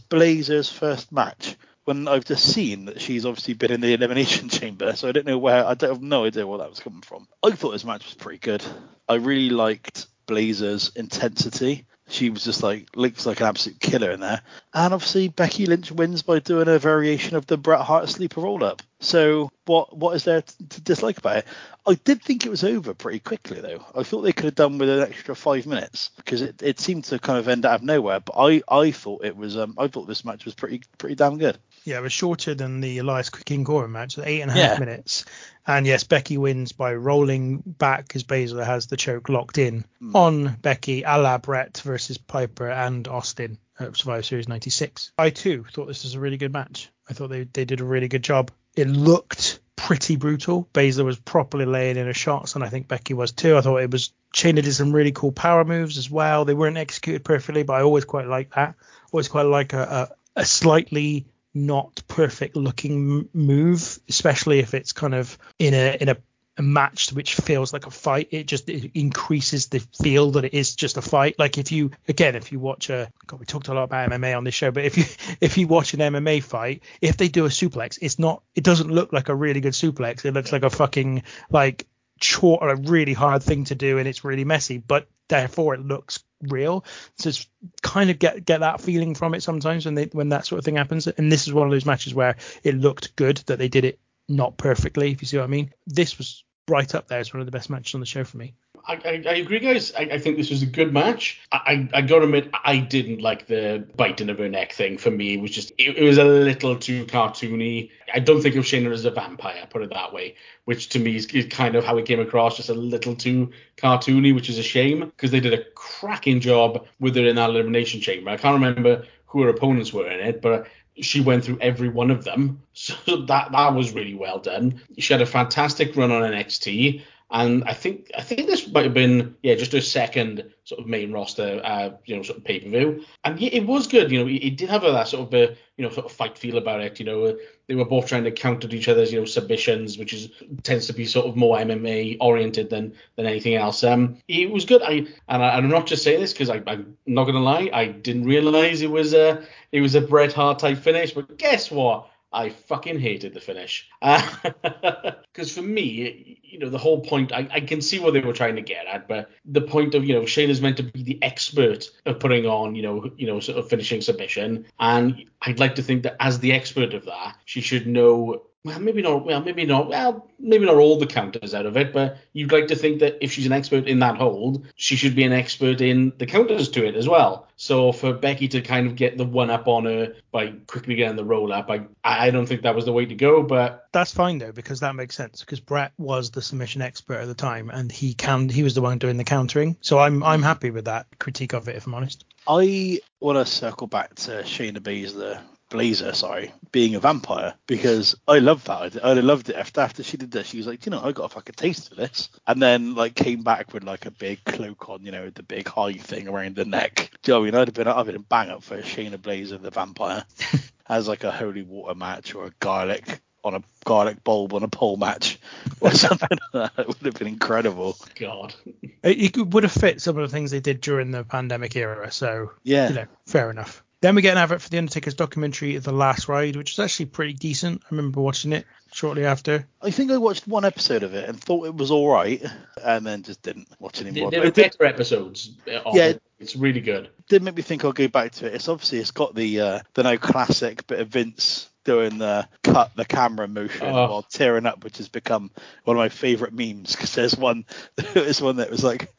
Blazer's 0.51 0.69
first 0.69 1.13
match? 1.13 1.57
When 1.85 2.09
I've 2.09 2.25
just 2.25 2.53
seen 2.53 2.87
that 2.87 3.01
she's 3.01 3.25
obviously 3.25 3.55
been 3.55 3.71
in 3.71 3.81
the 3.81 3.95
elimination 3.95 4.49
chamber, 4.61 4.97
so 4.97 5.09
I 5.09 5.13
don't 5.13 5.27
know 5.27 5.39
where 5.39 5.65
I 5.65 5.75
don't 5.75 5.91
have 5.91 6.03
no 6.03 6.25
idea 6.25 6.45
where 6.45 6.59
that 6.59 6.71
was 6.71 6.81
coming 6.81 7.03
from. 7.03 7.29
I 7.41 7.53
thought 7.53 7.71
this 7.71 7.85
match 7.85 8.05
was 8.05 8.15
pretty 8.15 8.41
good. 8.41 8.65
I 9.09 9.15
really 9.15 9.51
liked 9.51 10.07
Blazer's 10.27 10.91
intensity. 10.97 11.87
She 12.11 12.29
was 12.31 12.45
just 12.45 12.63
like 12.63 12.89
looks 12.97 13.25
like 13.25 13.41
an 13.41 13.47
absolute 13.47 13.81
killer 13.81 14.11
in 14.11 14.21
there. 14.21 14.43
And 14.75 14.93
obviously 14.93 15.29
Becky 15.29 15.67
Lynch 15.67 15.93
wins 15.93 16.23
by 16.23 16.41
doing 16.41 16.69
a 16.69 16.79
variation 16.79 17.37
of 17.37 17.47
the 17.47 17.57
Bret 17.57 17.81
Hart 17.81 18.09
sleeper 18.09 18.41
roll 18.41 18.65
up. 18.65 18.83
So 18.99 19.51
what 19.65 19.97
what 19.97 20.17
is 20.17 20.25
there 20.25 20.43
to, 20.43 20.69
to 20.69 20.81
dislike 20.81 21.19
about 21.19 21.39
it? 21.39 21.47
I 21.87 21.95
did 21.95 22.23
think 22.23 22.45
it 22.45 22.51
was 22.51 22.65
over 22.65 22.95
pretty 22.95 23.21
quickly 23.21 23.61
though. 23.61 23.85
I 23.95 24.03
thought 24.03 24.23
they 24.23 24.33
could 24.33 24.47
have 24.47 24.55
done 24.55 24.79
with 24.79 24.89
an 24.89 25.03
extra 25.03 25.35
five 25.35 25.67
minutes 25.67 26.11
because 26.17 26.43
it, 26.43 26.63
it 26.63 26.81
seemed 26.81 27.05
to 27.05 27.19
kind 27.19 27.39
of 27.39 27.49
end 27.49 27.65
out 27.65 27.77
of 27.77 27.83
nowhere. 27.83 28.21
But 28.21 28.35
I, 28.37 28.63
I 28.69 28.91
thought 28.91 29.25
it 29.25 29.37
was 29.37 29.57
um 29.57 29.75
I 29.79 29.87
thought 29.87 30.07
this 30.07 30.25
match 30.25 30.45
was 30.45 30.55
pretty 30.55 30.83
pretty 30.99 31.15
damn 31.15 31.39
good. 31.39 31.59
Yeah, 31.85 31.99
it 31.99 32.03
was 32.03 32.13
shorter 32.13 32.55
than 32.55 32.81
the 32.81 32.99
Elias 32.99 33.31
King 33.31 33.65
Corbin 33.65 33.93
match, 33.93 34.15
so 34.15 34.23
eight 34.25 34.43
and 34.43 34.51
a 34.51 34.55
half 34.55 34.79
Yeah. 34.79 34.79
minutes. 34.79 35.25
And 35.67 35.87
yes, 35.87 36.05
Becky 36.05 36.37
wins 36.37 36.73
by 36.73 36.95
rolling 36.95 37.63
back 37.65 38.07
because 38.07 38.25
Baszler 38.25 38.65
has 38.65 38.87
the 38.87 38.97
choke 38.97 39.29
locked 39.29 39.59
in 39.59 39.85
hmm. 39.99 40.17
on 40.17 40.57
Becky, 40.63 41.03
a 41.03 41.19
la 41.19 41.39
Bret 41.39 41.81
versus 41.85 42.19
Piper 42.19 42.71
and 42.71 43.07
Austin 43.09 43.59
at 43.79 43.97
Survivor 43.97 44.23
Series 44.23 44.49
96. 44.49 45.13
I 45.17 45.31
too 45.31 45.65
thought 45.73 45.87
this 45.87 46.05
was 46.05 46.15
a 46.15 46.21
really 46.21 46.37
good 46.37 46.53
match. 46.53 46.91
I 47.09 47.15
thought 47.15 47.29
they, 47.29 47.45
they 47.45 47.65
did 47.65 47.81
a 47.81 47.85
really 47.85 48.09
good 48.09 48.25
job. 48.25 48.51
It 48.77 48.89
looked 48.89 49.61
pretty 49.77 50.17
brutal. 50.17 50.69
Baszler 50.75 51.05
was 51.05 51.19
properly 51.19 51.65
laying 51.65 51.97
in 51.97 52.07
her 52.07 52.15
shots, 52.15 52.55
and 52.55 52.63
I 52.63 52.69
think 52.69 52.87
Becky 52.87 53.15
was 53.15 53.33
too. 53.33 53.57
I 53.57 53.63
thought 53.63 53.79
it 53.79 53.91
was 53.91 54.13
Shayna 54.35 54.63
did 54.63 54.75
some 54.75 54.93
really 54.93 55.13
cool 55.13 55.33
power 55.33 55.65
moves 55.65 55.99
as 55.99 56.11
well. 56.11 56.45
They 56.45 56.55
weren't 56.55 56.77
executed 56.77 57.25
perfectly, 57.25 57.63
but 57.63 57.75
I 57.75 57.83
always 57.83 58.05
quite 58.05 58.27
like 58.27 58.55
that. 58.55 58.75
Always 59.13 59.29
quite 59.29 59.47
like 59.47 59.73
a, 59.73 60.11
a, 60.37 60.41
a 60.43 60.45
slightly 60.45 61.27
not 61.55 62.03
perfect 62.09 62.57
looking 62.57 63.29
move, 63.33 63.99
especially 64.09 64.61
if 64.61 64.75
it's 64.75 64.93
kind 64.93 65.15
of 65.15 65.37
in 65.59 65.75
a 65.75 65.97
in 66.01 66.09
a, 66.09 66.17
match 66.59 67.11
which 67.13 67.37
feels 67.37 67.73
like 67.73 67.87
a 67.87 67.91
fight. 67.91 68.29
It 68.33 68.47
just 68.47 68.69
it 68.69 68.91
increases 68.93 69.69
the 69.69 69.79
feel 70.03 70.33
that 70.33 70.45
it 70.45 70.53
is 70.53 70.75
just 70.75 70.99
a 70.99 71.03
fight. 71.03 71.39
Like 71.39 71.57
if 71.57 71.73
you 71.73 71.93
again, 72.07 72.35
if 72.37 72.53
you 72.53 72.59
watch 72.59 72.91
a 72.91 73.11
God, 73.27 73.41
we 73.41 73.47
talked 73.47 73.69
a 73.69 73.75
lot 73.75 73.85
about 73.85 74.11
MMA 74.11 74.37
on 74.37 74.45
this 74.45 74.55
show, 74.55 74.71
but 74.71 74.85
if 74.85 74.99
you 74.99 75.05
if 75.41 75.57
you 75.57 75.67
watch 75.67 75.95
an 75.95 76.01
MMA 76.01 76.43
fight, 76.43 76.83
if 77.01 77.17
they 77.17 77.29
do 77.29 77.47
a 77.47 77.49
suplex, 77.49 77.99
it's 78.03 78.19
not 78.19 78.43
it 78.55 78.65
doesn't 78.65 78.91
look 78.91 79.13
like 79.13 79.31
a 79.31 79.35
really 79.35 79.61
good 79.61 79.73
suplex. 79.73 80.25
It 80.25 80.35
looks 80.35 80.53
like 80.53 80.65
a 80.65 80.71
fucking 80.71 81.23
like 81.51 81.87
chore 82.21 82.59
or 82.61 82.69
a 82.69 82.77
really 82.77 83.15
hard 83.15 83.43
thing 83.43 83.65
to 83.65 83.75
do 83.75 83.99
and 83.99 84.07
it's 84.07 84.25
really 84.25 84.45
messy 84.45 84.79
but 84.79 85.09
therefore 85.29 85.75
it 85.75 85.81
looks 85.81 86.23
real. 86.43 86.85
So 87.19 87.29
it's 87.29 87.47
kind 87.83 88.11
of 88.11 88.19
get 88.19 88.45
get 88.45 88.61
that 88.61 88.81
feeling 88.81 89.15
from 89.15 89.35
it 89.35 89.43
sometimes 89.43 89.85
when 89.85 89.95
they 89.95 90.07
when 90.07 90.31
that 90.31 90.47
sort 90.47 90.59
of 90.59 90.65
thing 90.65 90.77
happens. 90.77 91.07
And 91.07 91.31
this 91.31 91.47
is 91.47 91.53
one 91.53 91.67
of 91.67 91.73
those 91.73 91.87
matches 91.87 92.15
where 92.15 92.37
it 92.63 92.75
looked 92.75 93.17
good 93.17 93.39
that 93.47 93.59
they 93.59 93.69
did 93.69 93.85
it 93.85 93.99
not 94.29 94.57
perfectly, 94.57 95.11
if 95.11 95.23
you 95.23 95.27
see 95.27 95.37
what 95.37 95.45
I 95.45 95.49
mean. 95.49 95.73
This 95.87 96.19
was 96.19 96.45
right 96.69 96.95
up 96.95 97.09
there 97.09 97.19
as 97.19 97.35
one 97.35 97.41
of 97.41 97.47
the 97.47 97.53
best 97.53 97.69
matches 97.71 97.95
on 97.95 98.01
the 98.01 98.07
show 98.07 98.25
for 98.25 98.37
me. 98.37 98.55
I, 98.87 98.95
I, 98.95 99.23
I 99.29 99.35
agree, 99.37 99.59
guys. 99.59 99.93
I, 99.95 100.03
I 100.03 100.19
think 100.19 100.37
this 100.37 100.51
was 100.51 100.63
a 100.63 100.67
good 100.67 100.93
match. 100.93 101.41
I, 101.53 101.89
I, 101.93 101.99
I 101.99 102.01
got 102.03 102.19
to 102.19 102.25
admit, 102.25 102.51
I 102.65 102.79
didn't 102.79 103.21
like 103.21 103.47
the 103.47 103.87
biting 103.97 104.29
of 104.29 104.39
her 104.39 104.49
neck 104.49 104.73
thing. 104.73 104.99
For 104.99 105.11
me, 105.11 105.35
it 105.35 105.41
was 105.41 105.51
just, 105.51 105.73
it, 105.79 105.97
it 105.97 106.05
was 106.05 106.19
a 106.19 106.25
little 106.25 106.77
too 106.77 107.05
cartoony. 107.07 107.91
I 108.13 108.21
don't 108.21 108.41
think 108.43 108.57
of 108.57 108.65
Shayna 108.65 108.93
as 108.93 109.05
a 109.05 109.11
vampire, 109.11 109.67
put 109.71 109.83
it 109.83 109.91
that 109.91 110.13
way, 110.13 110.35
which 110.65 110.89
to 110.91 110.99
me 110.99 111.17
is, 111.17 111.27
is 111.27 111.47
kind 111.47 111.75
of 111.75 111.85
how 111.85 111.99
it 111.99 112.07
came 112.07 112.21
across, 112.21 112.57
just 112.57 112.69
a 112.69 112.75
little 112.75 113.15
too 113.15 113.51
cartoony, 113.77 114.35
which 114.35 114.49
is 114.49 114.59
a 114.59 114.63
shame 114.63 115.01
because 115.01 115.31
they 115.31 115.41
did 115.41 115.55
a 115.55 115.65
cracking 115.75 116.41
job 116.41 116.87
with 116.99 117.17
her 117.17 117.27
in 117.27 117.37
that 117.37 117.51
elimination 117.51 118.01
chamber. 118.01 118.31
I 118.31 118.37
can't 118.37 118.55
remember 118.55 119.05
who 119.27 119.43
her 119.43 119.49
opponents 119.49 119.93
were 119.93 120.11
in 120.11 120.21
it, 120.21 120.43
but 120.43 120.67
she 121.01 121.21
went 121.21 121.45
through 121.45 121.59
every 121.61 121.89
one 121.89 122.11
of 122.11 122.25
them. 122.25 122.63
So 122.73 122.95
that 123.27 123.53
that 123.53 123.75
was 123.75 123.93
really 123.93 124.15
well 124.15 124.39
done. 124.39 124.81
She 124.97 125.13
had 125.13 125.21
a 125.21 125.27
fantastic 125.27 125.95
run 125.97 126.11
on 126.11 126.23
NXT. 126.23 127.03
And 127.33 127.63
I 127.65 127.75
think 127.75 128.11
I 128.17 128.23
think 128.23 128.49
this 128.49 128.67
might 128.73 128.85
have 128.85 128.95
been 128.95 129.37
yeah 129.43 129.55
just 129.55 129.73
a 129.75 129.81
second 129.81 130.51
sort 130.65 130.81
of 130.81 130.89
main 130.89 131.13
roster 131.13 131.61
uh, 131.63 131.91
you 132.05 132.17
know 132.17 132.23
sort 132.23 132.39
of 132.39 132.45
pay 132.45 132.59
per 132.59 132.69
view 132.69 133.05
and 133.25 133.39
yeah, 133.39 133.51
it 133.53 133.67
was 133.67 133.87
good 133.87 134.11
you 134.11 134.19
know 134.19 134.29
it, 134.29 134.43
it 134.43 134.57
did 134.57 134.69
have 134.69 134.83
a, 134.83 134.91
that 134.91 135.07
sort 135.09 135.29
of 135.29 135.35
a, 135.35 135.57
you 135.77 135.85
know 135.85 135.91
sort 135.91 136.07
of 136.07 136.13
fight 136.13 136.37
feel 136.37 136.59
about 136.59 136.81
it 136.81 136.99
you 136.99 137.07
know. 137.07 137.37
They 137.69 137.77
were 137.77 137.85
both 137.85 138.09
trying 138.09 138.25
to 138.25 138.33
counter 138.33 138.67
each 138.75 138.89
other's 138.89 139.13
you 139.13 139.21
know 139.21 139.25
submissions 139.25 139.97
which 139.97 140.13
is 140.13 140.31
tends 140.65 140.89
to 140.89 140.93
be 140.93 141.05
sort 141.05 141.27
of 141.27 141.37
more 141.37 141.57
MMA 141.57 142.17
oriented 142.21 142.69
than 142.69 142.95
than 143.15 143.27
anything 143.27 143.55
else. 143.55 143.85
Um 143.85 144.19
it 144.27 144.51
was 144.51 144.65
good. 144.65 144.83
I 144.83 145.07
and 145.29 145.45
I, 145.45 145.51
I'm 145.57 145.69
not 145.69 145.87
just 145.87 146.03
saying 146.03 146.21
this 146.21 146.33
because 146.33 146.51
I'm 146.51 146.97
not 147.07 147.27
gonna 147.27 147.39
lie 147.39 147.71
I 147.73 147.87
didn't 147.87 148.25
realize 148.25 148.83
it 148.83 148.91
was 148.91 149.15
a 149.15 149.47
it 149.71 149.81
was 149.81 149.95
a 149.95 150.01
Bret 150.01 150.33
Hart 150.33 150.59
type 150.59 150.79
finish 150.79 151.13
but 151.13 151.39
guess 151.39 151.71
what 151.71 152.10
I 152.33 152.51
fucking 152.51 153.01
hated 153.01 153.35
the 153.35 153.41
finish. 153.41 153.89
Uh, 154.01 154.25
because 155.33 155.53
for 155.53 155.63
me, 155.63 156.41
you 156.43 156.59
know, 156.59 156.69
the 156.69 156.79
whole 156.79 157.01
point, 157.01 157.33
I, 157.33 157.49
I 157.51 157.61
can 157.61 157.81
see 157.81 157.99
what 157.99 158.13
they 158.13 158.21
were 158.21 158.33
trying 158.33 158.57
to 158.57 158.63
get 158.63 158.87
at, 158.87 159.09
but 159.09 159.31
the 159.45 159.61
point 159.61 159.95
of, 159.95 160.05
you 160.05 160.15
know, 160.15 160.23
Shayna's 160.23 160.61
meant 160.61 160.77
to 160.77 160.83
be 160.83 161.03
the 161.03 161.19
expert 161.23 161.91
of 162.07 162.21
putting 162.21 162.47
on, 162.47 162.75
you 162.75 162.83
know, 162.83 163.11
you 163.17 163.27
know, 163.27 163.41
sort 163.41 163.59
of 163.59 163.69
finishing 163.69 164.01
submission. 164.01 164.67
And 164.79 165.25
I'd 165.43 165.59
like 165.59 165.75
to 165.77 165.83
think 165.83 166.05
that 166.05 166.17
as 166.21 166.39
the 166.39 166.53
expert 166.53 166.95
of 166.95 167.05
that, 167.07 167.37
she 167.45 167.61
should 167.61 167.87
know 167.87 168.43
well, 168.63 168.79
maybe 168.79 169.01
not. 169.01 169.25
Well, 169.25 169.43
maybe 169.43 169.65
not. 169.65 169.89
Well, 169.89 170.29
maybe 170.39 170.67
not 170.67 170.77
all 170.77 170.99
the 170.99 171.07
counters 171.07 171.55
out 171.55 171.65
of 171.65 171.79
it, 171.79 171.95
but 171.95 172.19
you'd 172.35 172.53
like 172.53 172.67
to 172.67 172.77
think 172.77 173.01
that 173.01 173.17
if 173.23 173.33
she's 173.33 173.47
an 173.47 173.53
expert 173.53 173.87
in 173.87 174.01
that 174.01 174.17
hold, 174.17 174.67
she 174.77 174.97
should 174.97 175.17
be 175.17 175.25
an 175.25 175.33
expert 175.33 175.81
in 175.81 176.13
the 176.19 176.27
counters 176.27 176.69
to 176.71 176.87
it 176.87 176.95
as 176.95 177.09
well. 177.09 177.49
So 177.57 177.91
for 177.93 178.13
Becky 178.13 178.49
to 178.49 178.61
kind 178.61 178.87
of 178.87 178.97
get 178.97 179.17
the 179.17 179.25
one 179.25 179.49
up 179.49 179.67
on 179.67 179.87
her 179.87 180.15
by 180.31 180.49
quickly 180.67 180.95
getting 180.95 181.17
the 181.17 181.25
roll 181.25 181.53
up, 181.53 181.71
I 181.71 181.87
I 182.05 182.31
don't 182.31 182.45
think 182.45 182.63
that 182.63 182.75
was 182.75 182.85
the 182.85 182.93
way 182.93 183.07
to 183.07 183.15
go. 183.15 183.43
But 183.43 183.89
That's 183.93 184.13
fine 184.13 184.39
though 184.39 184.53
because 184.53 184.81
that 184.81 184.95
makes 184.95 185.17
sense 185.17 185.41
because 185.41 185.61
Bret 185.61 185.93
was 185.97 186.31
the 186.31 186.43
submission 186.43 186.83
expert 186.83 187.21
at 187.21 187.29
the 187.29 187.35
time 187.35 187.71
and 187.71 187.91
he 187.91 188.13
can 188.13 188.51
he 188.51 188.63
was 188.63 188.75
the 188.75 188.83
one 188.83 188.99
doing 188.99 189.17
the 189.17 189.25
countering. 189.25 189.77
So 189.81 189.99
I'm 189.99 190.23
I'm 190.23 190.43
happy 190.43 190.71
with 190.71 190.85
that 190.85 191.07
critique 191.19 191.55
of 191.55 191.69
it 191.69 191.77
if 191.77 191.87
I'm 191.87 191.95
honest. 191.95 192.27
I 192.47 193.01
want 193.21 193.39
to 193.39 193.51
circle 193.51 193.87
back 193.87 194.15
to 194.17 194.43
Shayna 194.43 194.79
Baszler, 194.79 195.41
Blazer, 195.71 196.13
sorry, 196.13 196.53
being 196.73 196.95
a 196.97 197.01
vampire 197.01 197.55
because 197.67 198.17
I 198.29 198.39
love 198.41 198.65
that. 198.65 199.03
I, 199.05 199.11
I 199.11 199.15
loved 199.15 199.49
it 199.49 199.57
after 199.57 199.81
after 199.81 200.03
she 200.03 200.17
did 200.17 200.31
this. 200.31 200.49
She 200.49 200.59
was 200.59 200.67
like, 200.67 200.85
you 200.85 200.91
know, 200.91 201.01
I 201.03 201.13
got 201.13 201.25
a 201.25 201.29
fucking 201.29 201.55
taste 201.55 201.89
for 201.89 201.95
this, 201.95 202.29
and 202.47 202.61
then 202.61 202.95
like 202.95 203.15
came 203.15 203.43
back 203.43 203.73
with 203.73 203.85
like 203.85 204.05
a 204.07 204.11
big 204.11 204.45
cloak 204.45 204.89
on, 204.89 205.05
you 205.05 205.13
know, 205.13 205.31
the 205.31 205.43
big 205.43 205.69
high 205.69 205.95
thing 205.95 206.29
around 206.29 206.57
the 206.57 206.65
neck. 206.65 207.11
Do 207.23 207.33
you 207.33 207.35
know 207.35 207.41
what 207.41 207.43
I 207.43 207.51
mean? 207.51 207.61
I'd 207.61 207.69
have 207.69 207.75
been 207.75 207.89
I'd 207.89 207.97
have 207.97 208.07
been 208.07 208.23
bang 208.23 208.51
up 208.51 208.63
for 208.63 208.83
Shayna 208.83 209.21
Blazer, 209.23 209.59
the 209.59 209.71
vampire, 209.71 210.25
as 210.89 211.09
like 211.09 211.25
a 211.25 211.31
holy 211.31 211.63
water 211.63 211.95
match 211.95 212.35
or 212.35 212.47
a 212.47 212.53
garlic 212.61 213.21
on 213.43 213.55
a 213.55 213.63
garlic 213.87 214.23
bulb 214.23 214.53
on 214.53 214.63
a 214.63 214.69
pole 214.69 214.97
match 214.97 215.39
or 215.81 215.91
something 215.93 216.29
like 216.53 216.75
that. 216.75 216.83
It 216.83 216.89
would 216.89 216.97
have 216.99 217.15
been 217.15 217.29
incredible. 217.29 217.97
God, 218.17 218.55
It, 219.03 219.37
it 219.37 219.47
would 219.47 219.63
have 219.63 219.73
fit 219.73 220.01
some 220.03 220.19
of 220.19 220.29
the 220.29 220.35
things 220.35 220.51
they 220.51 220.61
did 220.61 220.81
during 220.81 221.11
the 221.11 221.25
pandemic 221.25 221.75
era. 221.77 222.11
So 222.11 222.53
Yeah. 222.65 222.89
you 222.89 222.95
know, 222.97 223.07
fair 223.27 223.51
enough. 223.51 223.83
Then 224.03 224.15
we 224.15 224.23
get 224.23 224.33
an 224.33 224.39
advert 224.39 224.63
for 224.63 224.71
the 224.71 224.79
Undertaker's 224.79 225.15
documentary, 225.15 225.77
The 225.77 225.93
Last 225.93 226.27
Ride, 226.29 226.57
which 226.57 226.73
is 226.73 226.79
actually 226.79 227.07
pretty 227.07 227.35
decent. 227.35 227.83
I 227.85 227.87
remember 227.91 228.21
watching 228.23 228.53
it 228.55 228.65
shortly 228.93 229.27
after. 229.27 229.67
I 229.83 229.91
think 229.91 230.11
I 230.11 230.17
watched 230.17 230.47
one 230.49 230.65
episode 230.65 231.03
of 231.03 231.15
it 231.15 231.29
and 231.29 231.39
thought 231.39 231.67
it 231.67 231.75
was 231.75 231.91
all 231.91 232.11
right, 232.11 232.43
and 232.83 233.07
then 233.07 233.23
just 233.23 233.43
didn't 233.43 233.69
watch 233.79 233.99
there, 234.01 234.09
anymore. 234.09 234.31
there 234.31 234.41
But 234.41 234.45
are 234.47 234.49
it 234.49 234.55
did, 234.55 234.63
better 234.79 234.85
episodes. 234.87 235.51
Of 235.85 235.95
Yeah. 235.95 236.07
it. 236.09 236.23
it's 236.39 236.57
really 236.57 236.81
good. 236.81 237.11
did 237.29 237.43
make 237.43 237.57
me 237.57 237.63
think 237.63 237.85
I'll 237.85 237.93
go 237.93 238.09
back 238.09 238.33
to 238.33 238.47
it. 238.47 238.55
It's 238.55 238.69
obviously 238.69 238.99
it's 238.99 239.11
got 239.13 239.35
the 239.35 239.61
uh, 239.61 239.81
the 239.95 240.03
now 240.03 240.17
classic 240.17 240.87
bit 240.87 241.01
of 241.01 241.09
Vince 241.09 241.69
doing 241.85 242.19
the 242.19 242.47
cut 242.63 242.91
the 242.95 243.05
camera 243.05 243.49
motion 243.49 243.87
Oh. 243.87 243.93
while 244.11 244.23
tearing 244.23 244.67
up, 244.67 244.85
which 244.85 244.99
has 244.99 245.09
become 245.09 245.51
one 245.85 245.97
of 245.97 246.01
my 246.01 246.09
favourite 246.11 246.53
memes. 246.53 246.95
Because 246.95 247.15
there's 247.15 247.37
one 247.37 247.65
there's 248.15 248.41
one 248.43 248.57
that 248.57 248.71
was 248.71 248.85
like, 248.85 249.15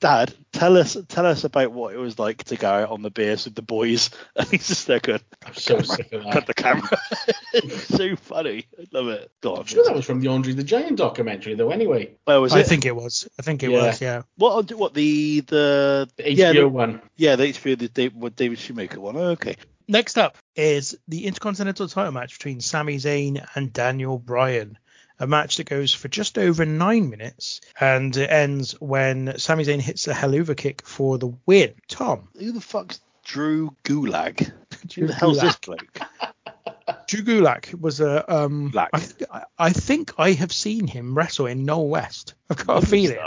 Dad, 0.00 0.32
tell 0.52 0.76
us 0.76 0.96
tell 1.08 1.26
us 1.26 1.44
about 1.44 1.72
what 1.72 1.94
it 1.94 1.98
was 1.98 2.18
like 2.18 2.44
to 2.44 2.56
go 2.56 2.68
out 2.70 2.90
on 2.90 3.02
the 3.02 3.10
beers 3.10 3.44
with 3.44 3.54
the 3.54 3.62
boys, 3.62 4.10
and 4.36 4.48
he's 4.48 4.68
just 4.68 4.86
there 4.86 5.00
going, 5.00 5.20
I'm 5.44 5.54
so 5.54 5.80
sick 5.82 6.12
of 6.12 6.24
cut 6.32 6.46
the 6.46 6.54
camera. 6.54 6.88
so 7.80 8.16
funny. 8.16 8.66
I 8.78 8.84
love 8.92 9.08
it. 9.08 9.30
God, 9.42 9.58
I'm 9.60 9.64
sure 9.66 9.84
that 9.84 9.94
was 9.94 10.06
from 10.06 10.20
the 10.20 10.28
Andre 10.28 10.52
the 10.52 10.64
Giant 10.64 10.96
documentary, 10.98 11.54
though. 11.54 11.70
Anyway, 11.70 12.12
Where 12.24 12.40
was 12.40 12.52
I 12.54 12.60
it? 12.60 12.66
think 12.66 12.86
it 12.86 12.96
was. 12.96 13.28
I 13.38 13.42
think 13.42 13.62
it 13.62 13.70
Yeah. 13.70 13.86
was. 13.86 14.00
Yeah. 14.00 14.22
What 14.36 14.72
what 14.72 14.94
the 14.94 15.40
the, 15.40 16.08
the 16.16 16.22
HBO 16.22 16.36
yeah 16.36 16.52
the, 16.52 16.68
one. 16.68 17.00
yeah 17.16 17.36
the 17.36 17.44
HBO 17.44 17.78
the 17.78 17.88
David, 17.88 18.20
what 18.20 18.36
David 18.36 18.58
Shoemaker 18.58 19.00
one. 19.00 19.16
Oh, 19.16 19.30
okay. 19.30 19.56
Next 19.88 20.18
up 20.18 20.36
is 20.56 20.98
the 21.06 21.26
Intercontinental 21.26 21.88
title 21.88 22.12
match 22.12 22.38
between 22.38 22.60
Sami 22.60 22.96
Zayn 22.96 23.44
and 23.54 23.72
Daniel 23.72 24.18
Bryan. 24.18 24.78
A 25.18 25.26
match 25.26 25.56
that 25.56 25.68
goes 25.68 25.94
for 25.94 26.08
just 26.08 26.36
over 26.38 26.66
nine 26.66 27.08
minutes 27.08 27.60
and 27.80 28.14
it 28.16 28.28
ends 28.30 28.72
when 28.80 29.38
Sami 29.38 29.64
Zayn 29.64 29.80
hits 29.80 30.08
a 30.08 30.12
Helluva 30.12 30.56
kick 30.56 30.82
for 30.84 31.16
the 31.18 31.32
win. 31.46 31.74
Tom, 31.88 32.28
Who 32.38 32.52
the 32.52 32.60
fuck's 32.60 33.00
Drew 33.24 33.74
Gulak? 33.84 34.40
Who 34.82 34.88
Drew 34.88 35.06
the 35.06 35.14
hell's 35.14 35.40
this 35.40 35.56
Gulak. 35.56 35.66
bloke? 35.94 36.00
Drew 37.06 37.22
Gulak 37.22 37.78
was 37.80 38.00
a 38.00 38.34
um. 38.34 38.72
I, 38.76 38.98
th- 38.98 39.30
I 39.58 39.72
think 39.72 40.12
I 40.18 40.32
have 40.32 40.52
seen 40.52 40.86
him 40.86 41.16
wrestle 41.16 41.46
in 41.46 41.64
Noel 41.64 41.88
West. 41.88 42.34
I've 42.50 42.66
got 42.66 42.82
a 42.82 42.86
feeling. 42.86 43.18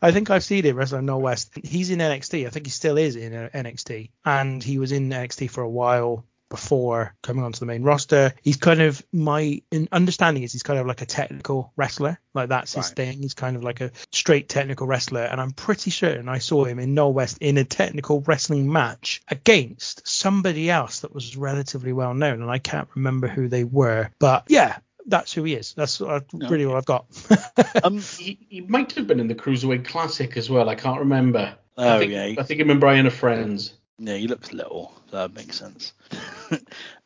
I 0.00 0.12
think 0.12 0.30
I've 0.30 0.44
seen 0.44 0.64
him 0.64 0.76
wrestle 0.76 0.98
in 0.98 1.06
Noel 1.06 1.20
West. 1.20 1.52
He's 1.64 1.90
in 1.90 1.98
NXT. 1.98 2.46
I 2.46 2.50
think 2.50 2.66
he 2.66 2.70
still 2.70 2.96
is 2.96 3.16
in 3.16 3.32
NXT, 3.32 4.10
and 4.24 4.62
he 4.62 4.78
was 4.78 4.92
in 4.92 5.10
NXT 5.10 5.50
for 5.50 5.62
a 5.62 5.70
while 5.70 6.24
before 6.54 7.14
coming 7.22 7.42
onto 7.44 7.58
the 7.58 7.66
main 7.66 7.82
roster. 7.82 8.32
He's 8.42 8.56
kind 8.56 8.80
of 8.80 9.04
my 9.12 9.60
understanding 9.90 10.44
is 10.44 10.52
he's 10.52 10.62
kind 10.62 10.78
of 10.78 10.86
like 10.86 11.02
a 11.02 11.06
technical 11.06 11.72
wrestler. 11.76 12.20
Like 12.32 12.48
that's 12.48 12.74
his 12.74 12.90
thing. 12.90 13.22
He's 13.22 13.34
kind 13.34 13.56
of 13.56 13.64
like 13.64 13.80
a 13.80 13.90
straight 14.12 14.48
technical 14.48 14.86
wrestler, 14.86 15.22
and 15.22 15.40
I'm 15.40 15.50
pretty 15.50 15.90
certain 15.90 16.28
I 16.28 16.38
saw 16.38 16.64
him 16.64 16.78
in 16.78 16.94
Noel 16.94 17.12
West 17.12 17.38
in 17.40 17.58
a 17.58 17.64
technical 17.64 18.20
wrestling 18.20 18.72
match 18.72 19.20
against 19.28 20.06
somebody 20.06 20.70
else 20.70 21.00
that 21.00 21.12
was 21.12 21.36
relatively 21.36 21.92
well 21.92 22.14
known, 22.14 22.40
and 22.42 22.50
I 22.50 22.58
can't 22.58 22.88
remember 22.94 23.26
who 23.26 23.48
they 23.48 23.64
were. 23.64 24.10
But 24.20 24.44
yeah, 24.48 24.78
that's 25.06 25.32
who 25.32 25.42
he 25.44 25.54
is. 25.54 25.74
That's 25.74 26.00
uh, 26.00 26.20
really 26.32 26.64
all 26.64 26.76
I've 26.76 26.86
got. 26.86 27.06
Um, 27.82 27.98
He, 27.98 28.38
he 28.48 28.60
might 28.62 28.92
have 28.92 29.06
been 29.06 29.20
in 29.20 29.28
the 29.28 29.34
Cruiserweight 29.34 29.84
Classic 29.84 30.36
as 30.36 30.48
well. 30.48 30.68
I 30.68 30.74
can't 30.74 31.00
remember. 31.00 31.56
I 31.76 31.88
Oh, 31.96 31.98
think, 31.98 32.12
yeah. 32.12 32.34
I 32.38 32.42
think 32.44 32.60
him 32.60 32.70
and 32.70 32.80
Bryan 32.80 33.06
are 33.06 33.10
friends. 33.10 33.74
Yeah, 33.98 34.16
he 34.16 34.26
looks 34.26 34.52
little. 34.52 34.92
That 35.12 35.34
makes 35.34 35.56
sense. 35.56 35.92